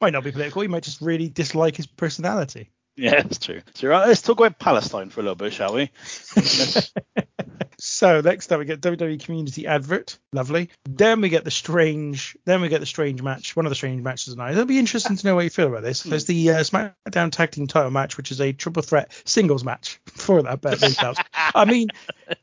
might 0.00 0.12
not 0.12 0.24
be 0.24 0.32
political. 0.32 0.62
He 0.62 0.68
might 0.68 0.82
just 0.82 1.00
really 1.00 1.28
dislike 1.28 1.76
his 1.76 1.86
personality. 1.86 2.70
Yeah, 2.96 3.22
that's 3.22 3.38
true. 3.38 3.62
So 3.74 3.88
right, 3.88 4.06
let's 4.06 4.22
talk 4.22 4.38
about 4.38 4.58
Palestine 4.58 5.10
for 5.10 5.20
a 5.20 5.22
little 5.22 5.36
bit, 5.36 5.52
shall 5.52 5.74
we? 5.74 5.90
So 7.78 8.20
next 8.20 8.50
up 8.52 8.58
we 8.58 8.64
get 8.64 8.80
WWE 8.80 9.22
Community 9.22 9.66
Advert, 9.66 10.18
lovely. 10.32 10.70
Then 10.84 11.20
we 11.20 11.28
get 11.28 11.44
the 11.44 11.50
strange, 11.50 12.36
then 12.44 12.60
we 12.60 12.68
get 12.68 12.80
the 12.80 12.86
strange 12.86 13.22
match, 13.22 13.54
one 13.54 13.66
of 13.66 13.70
the 13.70 13.76
strange 13.76 14.02
matches 14.02 14.32
tonight. 14.32 14.52
It'll 14.52 14.64
be 14.64 14.78
interesting 14.78 15.16
to 15.16 15.26
know 15.26 15.34
what 15.34 15.44
you 15.44 15.50
feel 15.50 15.68
about 15.68 15.82
this. 15.82 16.02
There's 16.02 16.24
the 16.24 16.50
uh, 16.50 16.60
SmackDown 16.60 17.32
Tag 17.32 17.50
Team 17.50 17.66
Title 17.66 17.90
match, 17.90 18.16
which 18.16 18.30
is 18.30 18.40
a 18.40 18.52
triple 18.52 18.82
threat 18.82 19.12
singles 19.24 19.64
match 19.64 20.00
for 20.06 20.42
that 20.42 20.62
themselves. 20.62 21.18
I 21.34 21.64
mean, 21.64 21.88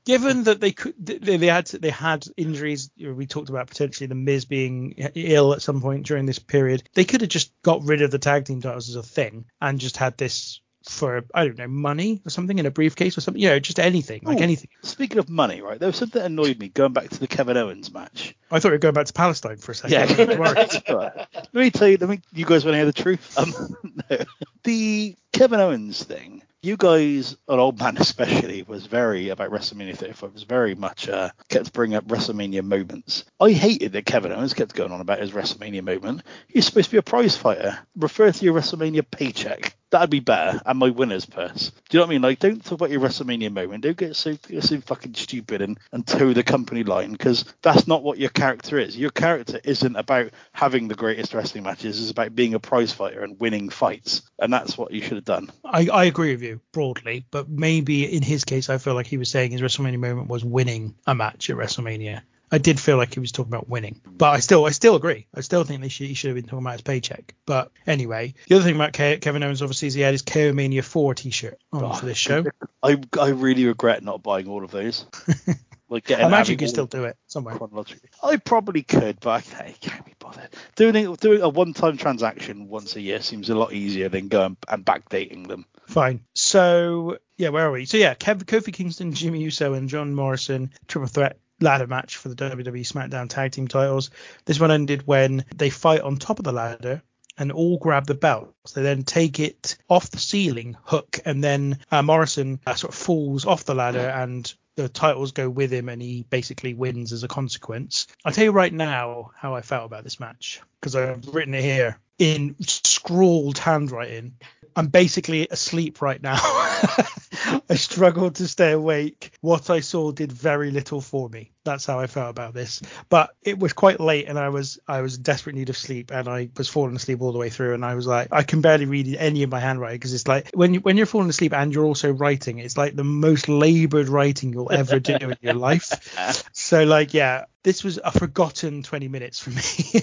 given 0.05 0.43
that 0.43 0.59
they 0.59 0.71
could, 0.71 0.93
they, 1.03 1.37
they 1.37 1.47
had 1.47 1.67
they 1.67 1.89
had 1.89 2.25
injuries. 2.37 2.91
We 2.97 3.25
talked 3.25 3.49
about 3.49 3.67
potentially 3.67 4.07
the 4.07 4.15
Miz 4.15 4.45
being 4.45 4.93
ill 5.15 5.53
at 5.53 5.61
some 5.61 5.81
point 5.81 6.05
during 6.05 6.25
this 6.25 6.39
period. 6.39 6.83
They 6.93 7.05
could 7.05 7.21
have 7.21 7.29
just 7.29 7.51
got 7.63 7.83
rid 7.83 8.01
of 8.01 8.11
the 8.11 8.19
tag 8.19 8.45
team 8.45 8.61
titles 8.61 8.89
as 8.89 8.95
a 8.95 9.03
thing 9.03 9.45
and 9.61 9.79
just 9.79 9.97
had 9.97 10.17
this 10.17 10.61
for 10.89 11.23
I 11.33 11.45
don't 11.45 11.57
know 11.57 11.67
money 11.67 12.21
or 12.25 12.29
something 12.29 12.59
in 12.59 12.65
a 12.65 12.71
briefcase 12.71 13.17
or 13.17 13.21
something. 13.21 13.41
You 13.41 13.49
know, 13.49 13.59
just 13.59 13.79
anything 13.79 14.21
like 14.23 14.41
anything. 14.41 14.69
Speaking 14.81 15.17
of 15.17 15.29
money, 15.29 15.61
right? 15.61 15.79
There 15.79 15.87
was 15.87 15.95
something 15.95 16.21
that 16.21 16.25
annoyed 16.25 16.59
me 16.59 16.69
going 16.69 16.93
back 16.93 17.09
to 17.09 17.19
the 17.19 17.27
Kevin 17.27 17.57
Owens 17.57 17.93
match. 17.93 18.35
I 18.51 18.59
thought 18.59 18.69
we 18.69 18.75
were 18.75 18.79
going 18.79 18.93
back 18.93 19.07
to 19.07 19.13
Palestine 19.13 19.57
for 19.57 19.71
a 19.71 19.75
second. 19.75 19.91
Yeah. 19.91 20.05
Don't 20.25 20.39
worry. 20.39 20.53
Right. 20.93 21.27
Let 21.33 21.53
me 21.53 21.71
tell 21.71 21.87
you. 21.87 21.97
Let 21.97 22.09
me. 22.09 22.21
You 22.33 22.45
guys 22.45 22.65
want 22.65 22.73
to 22.73 22.77
hear 22.77 22.85
the 22.85 22.93
truth? 22.93 23.37
Um, 23.37 23.53
no. 24.09 24.17
The 24.63 25.15
Kevin 25.31 25.59
Owens 25.59 26.03
thing. 26.03 26.43
You 26.61 26.77
guys, 26.77 27.35
an 27.49 27.59
old 27.59 27.77
man 27.77 27.97
especially, 27.97 28.63
was 28.63 28.85
very 28.85 29.29
about 29.29 29.51
WrestleMania 29.51 29.97
35. 29.97 30.33
Was 30.33 30.43
very 30.43 30.75
much 30.75 31.09
uh, 31.09 31.31
kept 31.49 31.73
bringing 31.73 31.97
up 31.97 32.07
WrestleMania 32.07 32.63
moments. 32.63 33.25
I 33.39 33.51
hated 33.51 33.91
that 33.93 34.05
Kevin 34.05 34.31
Owens 34.31 34.53
kept 34.53 34.73
going 34.73 34.91
on 34.91 35.01
about 35.01 35.19
his 35.19 35.31
WrestleMania 35.31 35.83
moment. 35.83 36.23
You're 36.47 36.61
supposed 36.61 36.85
to 36.85 36.91
be 36.91 36.97
a 36.99 37.01
prize 37.01 37.35
fighter. 37.35 37.79
Refer 37.97 38.31
to 38.31 38.45
your 38.45 38.53
WrestleMania 38.53 39.03
paycheck. 39.09 39.75
That'd 39.93 40.09
be 40.09 40.21
better. 40.21 40.59
And 40.65 40.79
my 40.79 40.89
winner's 40.89 41.27
purse. 41.27 41.69
Do 41.69 41.75
you 41.91 41.99
know 41.99 42.05
what 42.05 42.09
I 42.09 42.13
mean? 42.15 42.21
Like, 42.23 42.39
don't 42.39 42.65
talk 42.65 42.73
about 42.73 42.89
your 42.89 42.99
WrestleMania 42.99 43.53
moment. 43.53 43.83
Don't 43.83 43.95
get 43.95 44.15
so 44.15 44.35
get 44.47 44.63
so 44.63 44.81
fucking 44.81 45.13
stupid 45.13 45.61
and, 45.61 45.77
and 45.91 46.05
toe 46.05 46.33
the 46.33 46.41
company 46.41 46.83
line 46.83 47.11
because 47.11 47.45
that's 47.61 47.87
not 47.87 48.01
what 48.01 48.17
your 48.17 48.31
character 48.31 48.79
is. 48.79 48.97
Your 48.97 49.11
character 49.11 49.59
isn't 49.63 49.95
about 49.95 50.31
having 50.51 50.87
the 50.87 50.95
greatest 50.95 51.35
wrestling 51.35 51.63
matches. 51.63 52.01
It's 52.01 52.09
about 52.09 52.33
being 52.33 52.55
a 52.55 52.59
prize 52.59 52.91
fighter 52.91 53.23
and 53.23 53.39
winning 53.39 53.69
fights. 53.69 54.23
And 54.39 54.51
that's 54.51 54.79
what 54.79 54.91
you 54.91 55.03
should 55.03 55.17
have 55.17 55.25
done. 55.25 55.51
I, 55.63 55.87
I 55.93 56.05
agree 56.05 56.31
with 56.31 56.41
you 56.41 56.59
broadly, 56.71 57.27
but 57.29 57.47
maybe 57.47 58.11
in 58.11 58.23
his 58.23 58.45
case, 58.45 58.71
I 58.71 58.79
feel 58.79 58.95
like 58.95 59.05
he 59.05 59.19
was 59.19 59.29
saying 59.29 59.51
his 59.51 59.61
WrestleMania 59.61 59.99
moment 59.99 60.27
was 60.27 60.43
winning 60.43 60.95
a 61.05 61.13
match 61.13 61.51
at 61.51 61.55
WrestleMania. 61.55 62.23
I 62.53 62.59
did 62.59 62.79
feel 62.79 62.97
like 62.97 63.15
he 63.15 63.19
was 63.19 63.31
talking 63.31 63.51
about 63.51 63.67
winning, 63.67 63.99
but 64.05 64.29
I 64.29 64.39
still, 64.39 64.63
I 64.65 64.69
still 64.69 64.95
agree. 64.95 65.25
I 65.33 65.41
still 65.41 65.63
think 65.63 65.81
they 65.81 65.89
should, 65.89 66.05
he 66.05 66.13
should 66.13 66.27
have 66.27 66.35
been 66.35 66.45
talking 66.45 66.59
about 66.59 66.73
his 66.73 66.81
paycheck. 66.81 67.33
But 67.47 67.71
anyway, 67.87 68.35
the 68.47 68.55
other 68.55 68.63
thing 68.63 68.75
about 68.75 68.93
Ke- 68.93 69.19
Kevin 69.21 69.41
Owens 69.41 69.63
obviously 69.63 69.87
is 69.87 69.95
he 69.95 70.01
had 70.01 70.13
his 70.13 70.21
KO 70.21 70.53
Mania 70.53 70.83
4 70.83 71.15
T-shirt 71.15 71.59
on 71.71 71.83
oh, 71.83 71.93
for 71.93 72.05
this 72.05 72.17
show. 72.17 72.45
I 72.83 73.01
I 73.19 73.29
really 73.29 73.65
regret 73.65 74.03
not 74.03 74.21
buying 74.21 74.47
all 74.47 74.63
of 74.63 74.69
those. 74.69 75.07
Like 75.93 76.09
I 76.09 76.25
imagine 76.25 76.53
you 76.53 76.57
can 76.57 76.69
still 76.69 76.87
do 76.87 77.03
it 77.03 77.17
somewhere. 77.27 77.55
chronologically. 77.55 78.09
I 78.23 78.37
probably 78.37 78.81
could, 78.81 79.19
but 79.19 79.29
I 79.29 79.41
can't, 79.41 79.79
can't 79.79 80.03
be 80.03 80.15
bothered. 80.17 80.49
Doing 80.75 80.95
it, 80.95 81.19
doing 81.19 81.41
a 81.41 81.49
one-time 81.49 81.97
transaction 81.97 82.67
once 82.67 82.95
a 82.95 83.01
year 83.01 83.21
seems 83.21 83.51
a 83.51 83.55
lot 83.55 83.73
easier 83.73 84.09
than 84.09 84.27
going 84.27 84.57
and 84.67 84.83
backdating 84.83 85.47
them. 85.47 85.67
Fine. 85.85 86.21
So 86.33 87.19
yeah, 87.37 87.49
where 87.49 87.67
are 87.67 87.71
we? 87.71 87.85
So 87.85 87.97
yeah, 87.97 88.15
Kev, 88.15 88.43
Kofi 88.45 88.73
Kingston, 88.73 89.13
Jimmy 89.13 89.43
Uso, 89.43 89.73
and 89.73 89.87
John 89.87 90.15
Morrison 90.15 90.71
triple 90.87 91.07
threat 91.07 91.37
ladder 91.59 91.87
match 91.87 92.17
for 92.17 92.29
the 92.29 92.35
WWE 92.35 92.81
SmackDown 92.81 93.29
Tag 93.29 93.51
Team 93.51 93.67
titles. 93.67 94.09
This 94.45 94.59
one 94.59 94.71
ended 94.71 95.07
when 95.07 95.45
they 95.55 95.69
fight 95.69 96.01
on 96.01 96.17
top 96.17 96.39
of 96.39 96.45
the 96.45 96.51
ladder 96.51 97.01
and 97.37 97.51
all 97.51 97.77
grab 97.77 98.05
the 98.05 98.13
belts. 98.13 98.73
They 98.73 98.83
then 98.83 99.03
take 99.03 99.39
it 99.39 99.77
off 99.89 100.11
the 100.11 100.19
ceiling 100.19 100.77
hook, 100.83 101.19
and 101.25 101.43
then 101.43 101.79
uh, 101.91 102.03
Morrison 102.03 102.59
uh, 102.65 102.75
sort 102.75 102.93
of 102.93 102.99
falls 102.99 103.45
off 103.45 103.65
the 103.65 103.75
ladder 103.75 103.99
and. 103.99 104.51
The 104.75 104.89
titles 104.89 105.33
go 105.33 105.51
with 105.51 105.71
him, 105.71 105.87
and 105.87 106.01
he 106.01 106.25
basically 106.31 106.73
wins 106.73 107.13
as 107.13 107.23
a 107.23 107.27
consequence. 107.27 108.07
I'll 108.25 108.31
tell 108.31 108.45
you 108.45 108.51
right 108.51 108.73
now 108.73 109.29
how 109.37 109.53
I 109.53 109.61
felt 109.61 109.85
about 109.85 110.03
this 110.03 110.19
match 110.19 110.61
because 110.81 110.95
I've 110.95 111.27
written 111.27 111.53
it 111.53 111.63
here 111.63 111.99
in 112.17 112.55
scrawled 112.61 113.59
handwriting. 113.59 114.33
I'm 114.75 114.87
basically 114.87 115.47
asleep 115.47 116.01
right 116.01 116.19
now. 116.19 116.39
I 117.69 117.75
struggled 117.75 118.35
to 118.35 118.47
stay 118.47 118.71
awake. 118.71 119.31
What 119.41 119.69
I 119.69 119.79
saw 119.79 120.11
did 120.11 120.31
very 120.31 120.71
little 120.71 121.01
for 121.01 121.29
me. 121.29 121.51
That's 121.63 121.85
how 121.85 121.99
I 121.99 122.07
felt 122.07 122.29
about 122.29 122.53
this. 122.53 122.81
But 123.09 123.31
it 123.41 123.57
was 123.57 123.73
quite 123.73 123.99
late 123.99 124.27
and 124.27 124.37
I 124.37 124.49
was 124.49 124.79
I 124.87 125.01
was 125.01 125.17
in 125.17 125.23
desperate 125.23 125.55
need 125.55 125.69
of 125.69 125.77
sleep 125.77 126.11
and 126.11 126.27
I 126.27 126.49
was 126.57 126.67
falling 126.67 126.95
asleep 126.95 127.21
all 127.21 127.31
the 127.31 127.39
way 127.39 127.49
through 127.49 127.73
and 127.73 127.85
I 127.85 127.95
was 127.95 128.05
like 128.05 128.27
I 128.31 128.43
can 128.43 128.61
barely 128.61 128.85
read 128.85 129.15
any 129.17 129.43
of 129.43 129.51
my 129.51 129.59
handwriting 129.59 129.97
because 129.97 130.13
it's 130.13 130.27
like 130.27 130.51
when 130.53 130.73
you 130.73 130.81
when 130.81 130.97
you're 130.97 131.05
falling 131.05 131.29
asleep 131.29 131.53
and 131.53 131.73
you're 131.73 131.85
also 131.85 132.11
writing, 132.11 132.59
it's 132.59 132.77
like 132.77 132.95
the 132.95 133.03
most 133.03 133.47
labored 133.47 134.09
writing 134.09 134.51
you'll 134.51 134.71
ever 134.71 134.99
do 134.99 135.15
in 135.15 135.37
your 135.41 135.53
life. 135.53 136.43
So 136.53 136.83
like 136.83 137.13
yeah, 137.13 137.45
this 137.63 137.83
was 137.83 137.97
a 138.03 138.11
forgotten 138.11 138.83
20 138.83 139.07
minutes 139.07 139.39
for 139.39 139.49
me. 139.49 140.01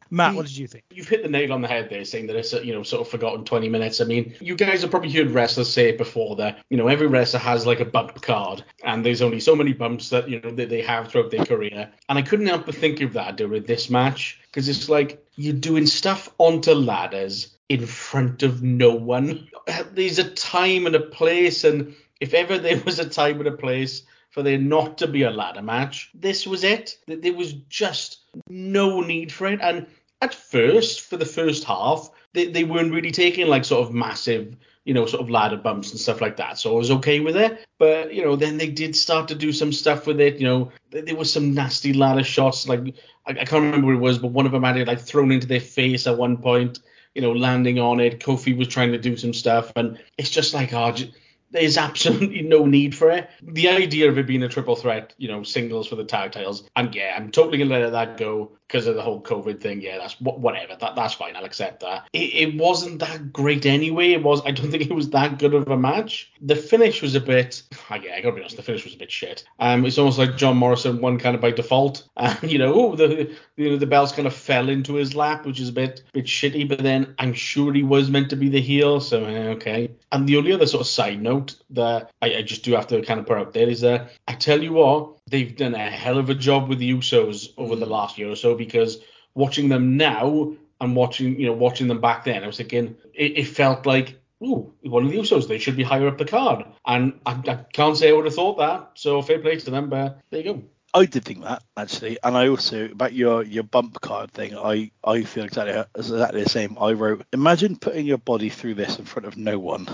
Matt, 0.10 0.34
what 0.34 0.46
did 0.46 0.56
you 0.56 0.66
think? 0.66 0.84
You've 0.90 1.08
hit 1.08 1.22
the 1.22 1.28
nail 1.28 1.52
on 1.52 1.60
the 1.60 1.68
head 1.68 1.90
there, 1.90 2.04
saying 2.04 2.28
that 2.28 2.36
it's 2.36 2.52
a, 2.52 2.64
you 2.64 2.72
know 2.72 2.82
sort 2.82 3.02
of 3.02 3.08
forgotten 3.08 3.44
20 3.44 3.68
minutes. 3.68 4.00
I 4.00 4.04
mean, 4.04 4.34
you 4.40 4.56
guys 4.56 4.82
have 4.82 4.90
probably 4.90 5.10
heard 5.10 5.30
wrestlers 5.30 5.72
say 5.72 5.90
it 5.90 5.98
before 5.98 6.36
that 6.36 6.64
you 6.70 6.76
know 6.76 6.88
every 6.88 7.08
wrestler 7.08 7.40
has 7.40 7.66
like 7.66 7.80
a 7.80 7.84
bump 7.84 8.22
card, 8.22 8.64
and 8.84 9.04
there's 9.04 9.20
only 9.20 9.40
so 9.40 9.54
many 9.54 9.72
bumps 9.72 10.08
that 10.10 10.28
you 10.28 10.40
know 10.40 10.52
that 10.52 10.70
they 10.70 10.80
have 10.82 11.08
throughout 11.08 11.30
their 11.30 11.44
career. 11.44 11.90
And 12.08 12.18
I 12.18 12.22
couldn't 12.22 12.46
help 12.46 12.66
but 12.66 12.76
think 12.76 13.00
of 13.00 13.12
that 13.14 13.36
during 13.36 13.64
this 13.64 13.90
match 13.90 14.40
because 14.46 14.68
it's 14.68 14.88
like 14.88 15.24
you're 15.34 15.52
doing 15.52 15.86
stuff 15.86 16.32
onto 16.38 16.72
ladders 16.72 17.56
in 17.68 17.86
front 17.86 18.42
of 18.42 18.62
no 18.62 18.94
one. 18.94 19.48
There's 19.92 20.18
a 20.18 20.30
time 20.30 20.86
and 20.86 20.94
a 20.94 21.00
place, 21.00 21.64
and 21.64 21.94
if 22.20 22.34
ever 22.34 22.56
there 22.56 22.80
was 22.86 23.00
a 23.00 23.08
time 23.08 23.40
and 23.40 23.48
a 23.48 23.52
place 23.52 24.02
for 24.30 24.44
there 24.44 24.58
not 24.58 24.98
to 24.98 25.08
be 25.08 25.24
a 25.24 25.30
ladder 25.30 25.62
match. 25.62 26.10
This 26.14 26.46
was 26.46 26.62
it. 26.62 26.96
There 27.06 27.34
was 27.34 27.52
just 27.68 28.20
no 28.48 29.00
need 29.00 29.32
for 29.32 29.48
it. 29.48 29.60
And 29.60 29.86
at 30.22 30.34
first, 30.34 31.00
for 31.00 31.16
the 31.16 31.26
first 31.26 31.64
half, 31.64 32.10
they, 32.32 32.46
they 32.46 32.64
weren't 32.64 32.92
really 32.92 33.10
taking 33.10 33.48
like 33.48 33.64
sort 33.64 33.86
of 33.86 33.94
massive, 33.94 34.56
you 34.84 34.94
know, 34.94 35.06
sort 35.06 35.22
of 35.22 35.30
ladder 35.30 35.56
bumps 35.56 35.90
and 35.90 36.00
stuff 36.00 36.20
like 36.20 36.36
that. 36.36 36.58
So 36.58 36.72
I 36.72 36.78
was 36.78 36.90
okay 36.90 37.20
with 37.20 37.36
it. 37.36 37.64
But, 37.78 38.14
you 38.14 38.24
know, 38.24 38.36
then 38.36 38.58
they 38.58 38.68
did 38.68 38.96
start 38.96 39.28
to 39.28 39.34
do 39.34 39.52
some 39.52 39.72
stuff 39.72 40.06
with 40.06 40.20
it. 40.20 40.38
You 40.38 40.46
know, 40.46 40.72
there, 40.90 41.16
was 41.16 41.32
some 41.32 41.54
nasty 41.54 41.92
ladder 41.92 42.24
shots. 42.24 42.68
Like, 42.68 42.94
I, 43.26 43.30
I 43.32 43.44
can't 43.44 43.64
remember 43.64 43.88
what 43.88 43.96
it 43.96 44.00
was, 44.00 44.18
but 44.18 44.32
one 44.32 44.46
of 44.46 44.52
them 44.52 44.64
had 44.64 44.76
it 44.76 44.88
like 44.88 45.00
thrown 45.00 45.32
into 45.32 45.46
their 45.46 45.60
face 45.60 46.06
at 46.06 46.16
one 46.18 46.36
point, 46.36 46.80
you 47.14 47.22
know, 47.22 47.32
landing 47.32 47.78
on 47.78 48.00
it. 48.00 48.20
Kofi 48.20 48.56
was 48.56 48.68
trying 48.68 48.92
to 48.92 48.98
do 48.98 49.16
some 49.16 49.34
stuff. 49.34 49.72
And 49.76 49.98
it's 50.16 50.30
just 50.30 50.54
like, 50.54 50.72
oh, 50.72 50.92
j- 50.92 51.12
there's 51.50 51.76
absolutely 51.76 52.42
no 52.42 52.64
need 52.64 52.94
for 52.94 53.10
it. 53.10 53.28
The 53.42 53.68
idea 53.68 54.08
of 54.08 54.18
it 54.18 54.26
being 54.26 54.42
a 54.42 54.48
triple 54.48 54.76
threat, 54.76 55.14
you 55.18 55.28
know, 55.28 55.42
singles 55.42 55.88
for 55.88 55.96
the 55.96 56.04
tag 56.04 56.32
titles, 56.32 56.68
and 56.76 56.94
yeah, 56.94 57.14
I'm 57.16 57.30
totally 57.30 57.58
gonna 57.58 57.78
let 57.78 57.90
that 57.90 58.16
go 58.16 58.52
because 58.70 58.86
of 58.86 58.94
the 58.94 59.02
whole 59.02 59.20
COVID 59.20 59.60
thing. 59.60 59.80
Yeah, 59.80 59.98
that's 59.98 60.20
whatever. 60.20 60.76
That 60.76 60.94
that's 60.94 61.14
fine. 61.14 61.34
I'll 61.34 61.44
accept 61.44 61.80
that. 61.80 62.08
It, 62.12 62.18
it 62.18 62.56
wasn't 62.56 63.00
that 63.00 63.32
great 63.32 63.66
anyway. 63.66 64.12
It 64.12 64.22
was. 64.22 64.42
I 64.46 64.52
don't 64.52 64.70
think 64.70 64.84
it 64.84 64.94
was 64.94 65.10
that 65.10 65.38
good 65.38 65.54
of 65.54 65.68
a 65.68 65.76
match. 65.76 66.32
The 66.40 66.54
finish 66.54 67.02
was 67.02 67.14
a 67.14 67.20
bit. 67.20 67.62
Oh, 67.90 67.96
yeah, 67.96 68.14
I 68.14 68.20
gotta 68.20 68.36
be 68.36 68.42
honest. 68.42 68.56
The 68.56 68.62
finish 68.62 68.84
was 68.84 68.94
a 68.94 68.98
bit 68.98 69.10
shit. 69.10 69.44
Um, 69.58 69.84
it's 69.84 69.98
almost 69.98 70.18
like 70.18 70.36
John 70.36 70.56
Morrison 70.56 71.00
won 71.00 71.18
kind 71.18 71.34
of 71.34 71.40
by 71.40 71.50
default. 71.50 72.08
And 72.30 72.52
you 72.52 72.58
know, 72.58 72.94
the 72.94 73.34
you 73.56 73.70
know 73.70 73.76
the 73.76 73.86
belts 73.86 74.12
kind 74.12 74.28
of 74.28 74.34
fell 74.34 74.68
into 74.68 74.94
his 74.94 75.16
lap, 75.16 75.46
which 75.46 75.58
is 75.58 75.70
a 75.70 75.72
bit 75.72 76.04
bit 76.12 76.26
shitty. 76.26 76.68
But 76.68 76.82
then 76.82 77.14
I'm 77.18 77.32
sure 77.32 77.72
he 77.72 77.82
was 77.82 78.10
meant 78.10 78.30
to 78.30 78.36
be 78.36 78.48
the 78.48 78.60
heel, 78.60 79.00
so 79.00 79.24
eh, 79.24 79.48
okay. 79.48 79.90
And 80.12 80.28
the 80.28 80.36
only 80.36 80.52
other 80.52 80.66
sort 80.66 80.82
of 80.82 80.86
side 80.86 81.20
note 81.20 81.56
that 81.70 82.10
I, 82.22 82.36
I 82.36 82.42
just 82.42 82.62
do 82.62 82.72
have 82.72 82.86
to 82.88 83.02
kind 83.02 83.18
of 83.18 83.26
put 83.26 83.38
out 83.38 83.52
there 83.52 83.68
is 83.68 83.80
that 83.80 84.12
I 84.28 84.34
tell 84.34 84.62
you 84.62 84.74
what, 84.74 85.18
they've 85.30 85.56
done 85.56 85.74
a 85.74 85.90
hell 85.90 86.18
of 86.18 86.28
a 86.30 86.34
job 86.34 86.68
with 86.68 86.78
the 86.78 86.92
Usos 86.92 87.52
over 87.56 87.76
the 87.76 87.86
mm. 87.86 87.90
last 87.90 88.18
year 88.18 88.30
or 88.30 88.36
so 88.36 88.54
because 88.54 88.98
watching 89.34 89.68
them 89.68 89.96
now 89.96 90.52
and 90.80 90.96
watching 90.96 91.38
you 91.38 91.46
know 91.46 91.52
watching 91.52 91.88
them 91.88 92.00
back 92.00 92.24
then, 92.24 92.42
I 92.42 92.46
was 92.46 92.56
thinking 92.56 92.96
it, 93.14 93.38
it 93.38 93.44
felt 93.44 93.86
like. 93.86 94.16
Ooh, 94.42 94.72
one 94.80 95.04
of 95.04 95.10
the 95.10 95.18
Usos, 95.18 95.48
they 95.48 95.58
should 95.58 95.76
be 95.76 95.82
higher 95.82 96.08
up 96.08 96.16
the 96.16 96.24
card. 96.24 96.64
And 96.86 97.20
I, 97.26 97.32
I 97.46 97.56
can't 97.74 97.94
say 97.94 98.08
I 98.08 98.12
would 98.12 98.24
have 98.24 98.34
thought 98.34 98.56
that, 98.56 98.92
so 98.94 99.20
fair 99.20 99.38
play 99.38 99.56
to 99.56 99.70
them, 99.70 99.90
but 99.90 100.18
there 100.30 100.40
you 100.40 100.54
go. 100.54 100.62
I 100.92 101.04
did 101.04 101.24
think 101.24 101.44
that 101.44 101.62
actually, 101.76 102.18
and 102.22 102.36
I 102.36 102.48
also 102.48 102.86
about 102.86 103.12
your 103.12 103.44
your 103.44 103.62
bump 103.62 104.00
card 104.00 104.32
thing. 104.32 104.56
I 104.56 104.90
I 105.04 105.22
feel 105.22 105.44
exactly 105.44 105.84
exactly 105.94 106.42
the 106.42 106.48
same. 106.48 106.76
I 106.80 106.92
wrote, 106.92 107.24
imagine 107.32 107.76
putting 107.76 108.06
your 108.06 108.18
body 108.18 108.48
through 108.48 108.74
this 108.74 108.98
in 108.98 109.04
front 109.04 109.26
of 109.26 109.36
no 109.36 109.58
one. 109.58 109.88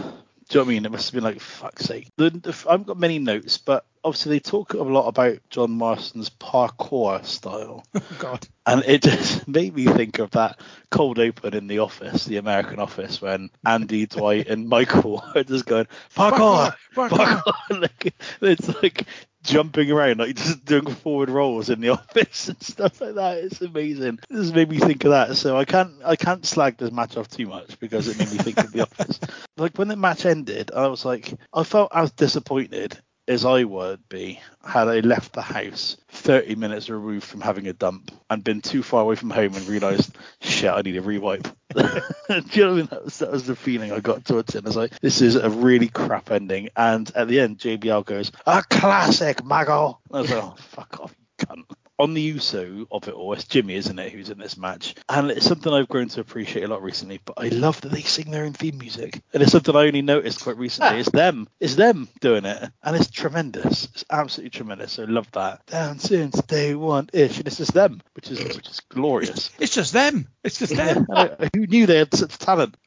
Do 0.49 0.59
you 0.59 0.61
know 0.61 0.67
what 0.67 0.71
I 0.71 0.75
mean? 0.75 0.85
It 0.87 0.93
must 0.93 1.07
have 1.07 1.15
been 1.15 1.25
like 1.25 1.41
fuck's 1.41 1.85
sake. 1.87 2.09
The, 2.17 2.31
the, 2.31 2.65
I 2.69 2.73
haven't 2.73 2.87
got 2.87 2.99
many 2.99 3.19
notes, 3.19 3.59
but 3.59 3.85
obviously 4.05 4.37
they 4.37 4.41
talk 4.41 4.75
a 4.75 4.79
lot 4.79 5.09
about 5.09 5.39
John 5.51 5.73
Morrison's 5.73 6.31
parkour 6.31 7.25
style. 7.25 7.85
Oh, 7.97 8.17
God. 8.19 8.47
And 8.67 8.85
it 8.85 9.03
just 9.03 9.49
made 9.49 9.75
me 9.75 9.87
think 9.87 10.19
of 10.19 10.31
that 10.33 10.61
cold 10.91 11.19
open 11.19 11.55
in 11.55 11.67
the 11.67 11.81
office, 11.81 12.25
the 12.25 12.37
American 12.37 12.79
office, 12.79 13.21
when 13.21 13.51
Andy, 13.65 14.07
Dwight, 14.07 14.47
and 14.49 14.69
Michael 14.69 15.25
are 15.35 15.43
just 15.43 15.67
going 15.67 15.87
parkour, 16.15 16.75
Parkour, 16.95 17.43
parkour. 17.43 17.81
like, 17.81 18.15
it's 18.41 18.83
like 18.83 19.07
jumping 19.47 19.91
around, 19.91 20.19
like 20.19 20.37
just 20.37 20.65
doing 20.65 20.87
forward 20.87 21.31
rolls 21.31 21.71
in 21.71 21.81
the 21.81 21.89
office 21.91 22.49
and 22.49 22.63
stuff 22.63 23.01
like 23.01 23.15
that. 23.15 23.39
It's 23.39 23.61
amazing. 23.63 24.19
This 24.29 24.53
made 24.53 24.71
me 24.71 24.79
think 24.79 25.05
of 25.05 25.11
that. 25.13 25.37
So 25.37 25.57
I 25.57 25.65
can't, 25.65 25.93
I 26.05 26.17
can't 26.17 26.45
slag 26.45 26.77
this 26.77 26.93
match 26.93 27.17
off 27.17 27.29
too 27.29 27.47
much 27.47 27.79
because 27.81 28.09
it 28.09 28.19
made 28.19 28.31
me 28.31 28.39
think 28.39 28.59
of 28.59 28.73
the 28.73 28.83
office. 28.83 29.21
Like 29.57 29.77
when 29.79 29.89
the 29.89 29.97
match 29.97 30.27
ended, 30.27 30.71
I 30.75 30.89
was 30.89 31.05
like, 31.05 31.33
I 31.53 31.63
felt 31.65 31.93
as 31.95 32.11
disappointed 32.13 32.99
as 33.29 33.45
I 33.45 33.65
would 33.65 34.09
be 34.09 34.41
had 34.65 34.89
I 34.89 35.01
left 35.01 35.33
the 35.33 35.43
house 35.43 35.97
30 36.11 36.55
minutes 36.57 36.89
removed 36.89 37.25
from 37.25 37.41
having 37.41 37.67
a 37.67 37.73
dump 37.73 38.11
and 38.31 38.43
been 38.43 38.61
too 38.61 38.83
far 38.83 39.03
away 39.03 39.15
from 39.17 39.31
home 39.31 39.55
and 39.55 39.67
realised, 39.67 40.17
shit, 40.41 40.71
I 40.71 40.83
need 40.83 40.97
a 40.97 41.03
rewipe. 41.03 41.53
You 42.29 42.33
know 42.33 42.43
what 42.43 42.57
I 42.57 42.77
mean? 42.77 42.87
That 42.87 43.05
was, 43.05 43.19
that 43.19 43.31
was 43.31 43.47
the 43.47 43.55
feeling 43.55 43.93
I 43.93 44.01
got 44.01 44.25
towards 44.25 44.55
it. 44.55 44.65
I 44.65 44.69
was 44.69 44.77
like, 44.77 44.99
this 45.01 45.21
is 45.21 45.37
a 45.37 45.49
really 45.49 45.89
crap 45.89 46.31
ending. 46.31 46.71
And 46.77 47.11
at 47.15 47.29
the 47.29 47.39
end, 47.39 47.59
JBL 47.59 48.05
goes, 48.05 48.33
a 48.47 48.63
classic, 48.63 49.45
Mago. 49.45 49.99
I 50.13 50.21
was 50.21 50.31
like, 50.31 50.43
oh, 50.43 50.55
fuck 50.59 51.01
off, 51.01 51.15
you 51.19 51.47
cunt. 51.47 51.65
On 51.99 52.13
the 52.13 52.21
Uso 52.21 52.87
of 52.91 53.09
it 53.09 53.15
all, 53.15 53.33
it's 53.33 53.45
Jimmy, 53.45 53.75
isn't 53.75 53.99
it, 53.99 54.13
who's 54.13 54.29
in 54.29 54.39
this 54.39 54.59
match? 54.59 54.95
And 55.09 55.31
it's 55.31 55.47
something 55.47 55.73
I've 55.73 55.89
grown 55.89 56.09
to 56.09 56.21
appreciate 56.21 56.65
a 56.65 56.69
lot 56.69 56.83
recently. 56.83 57.21
But 57.25 57.35
I 57.39 57.49
love 57.49 57.81
that 57.81 57.91
they 57.93 58.03
sing 58.03 58.31
their 58.31 58.45
own 58.45 58.53
theme 58.53 58.77
music, 58.77 59.23
and 59.33 59.43
it's 59.43 59.53
something 59.53 59.75
I 59.75 59.87
only 59.87 60.03
noticed 60.03 60.43
quite 60.43 60.59
recently. 60.59 61.01
It's 61.01 61.11
them, 61.11 61.49
it's 61.59 61.77
them 61.77 62.09
doing 62.21 62.45
it, 62.45 62.71
and 62.83 62.97
it's 62.97 63.11
tremendous. 63.11 63.85
It's 63.87 64.05
absolutely 64.11 64.51
tremendous. 64.51 64.93
So 64.93 65.05
I 65.05 65.07
love 65.07 65.31
that. 65.33 65.65
Down 65.67 65.99
since 65.99 66.41
day 66.43 66.75
one 66.75 67.09
ish, 67.15 67.39
and 67.39 67.47
it's 67.47 67.57
just 67.57 67.73
them, 67.73 68.03
which 68.15 68.31
is 68.31 68.41
which 68.57 68.69
is 68.69 68.81
glorious. 68.91 69.51
It's 69.59 69.75
just 69.75 69.95
them. 69.95 70.29
It's 70.45 70.59
just 70.59 70.77
them. 70.77 71.07
I- 71.15 71.49
who 71.55 71.67
knew 71.67 71.87
they 71.87 71.99
had 71.99 72.15
such 72.15 72.37
talent? 72.39 72.77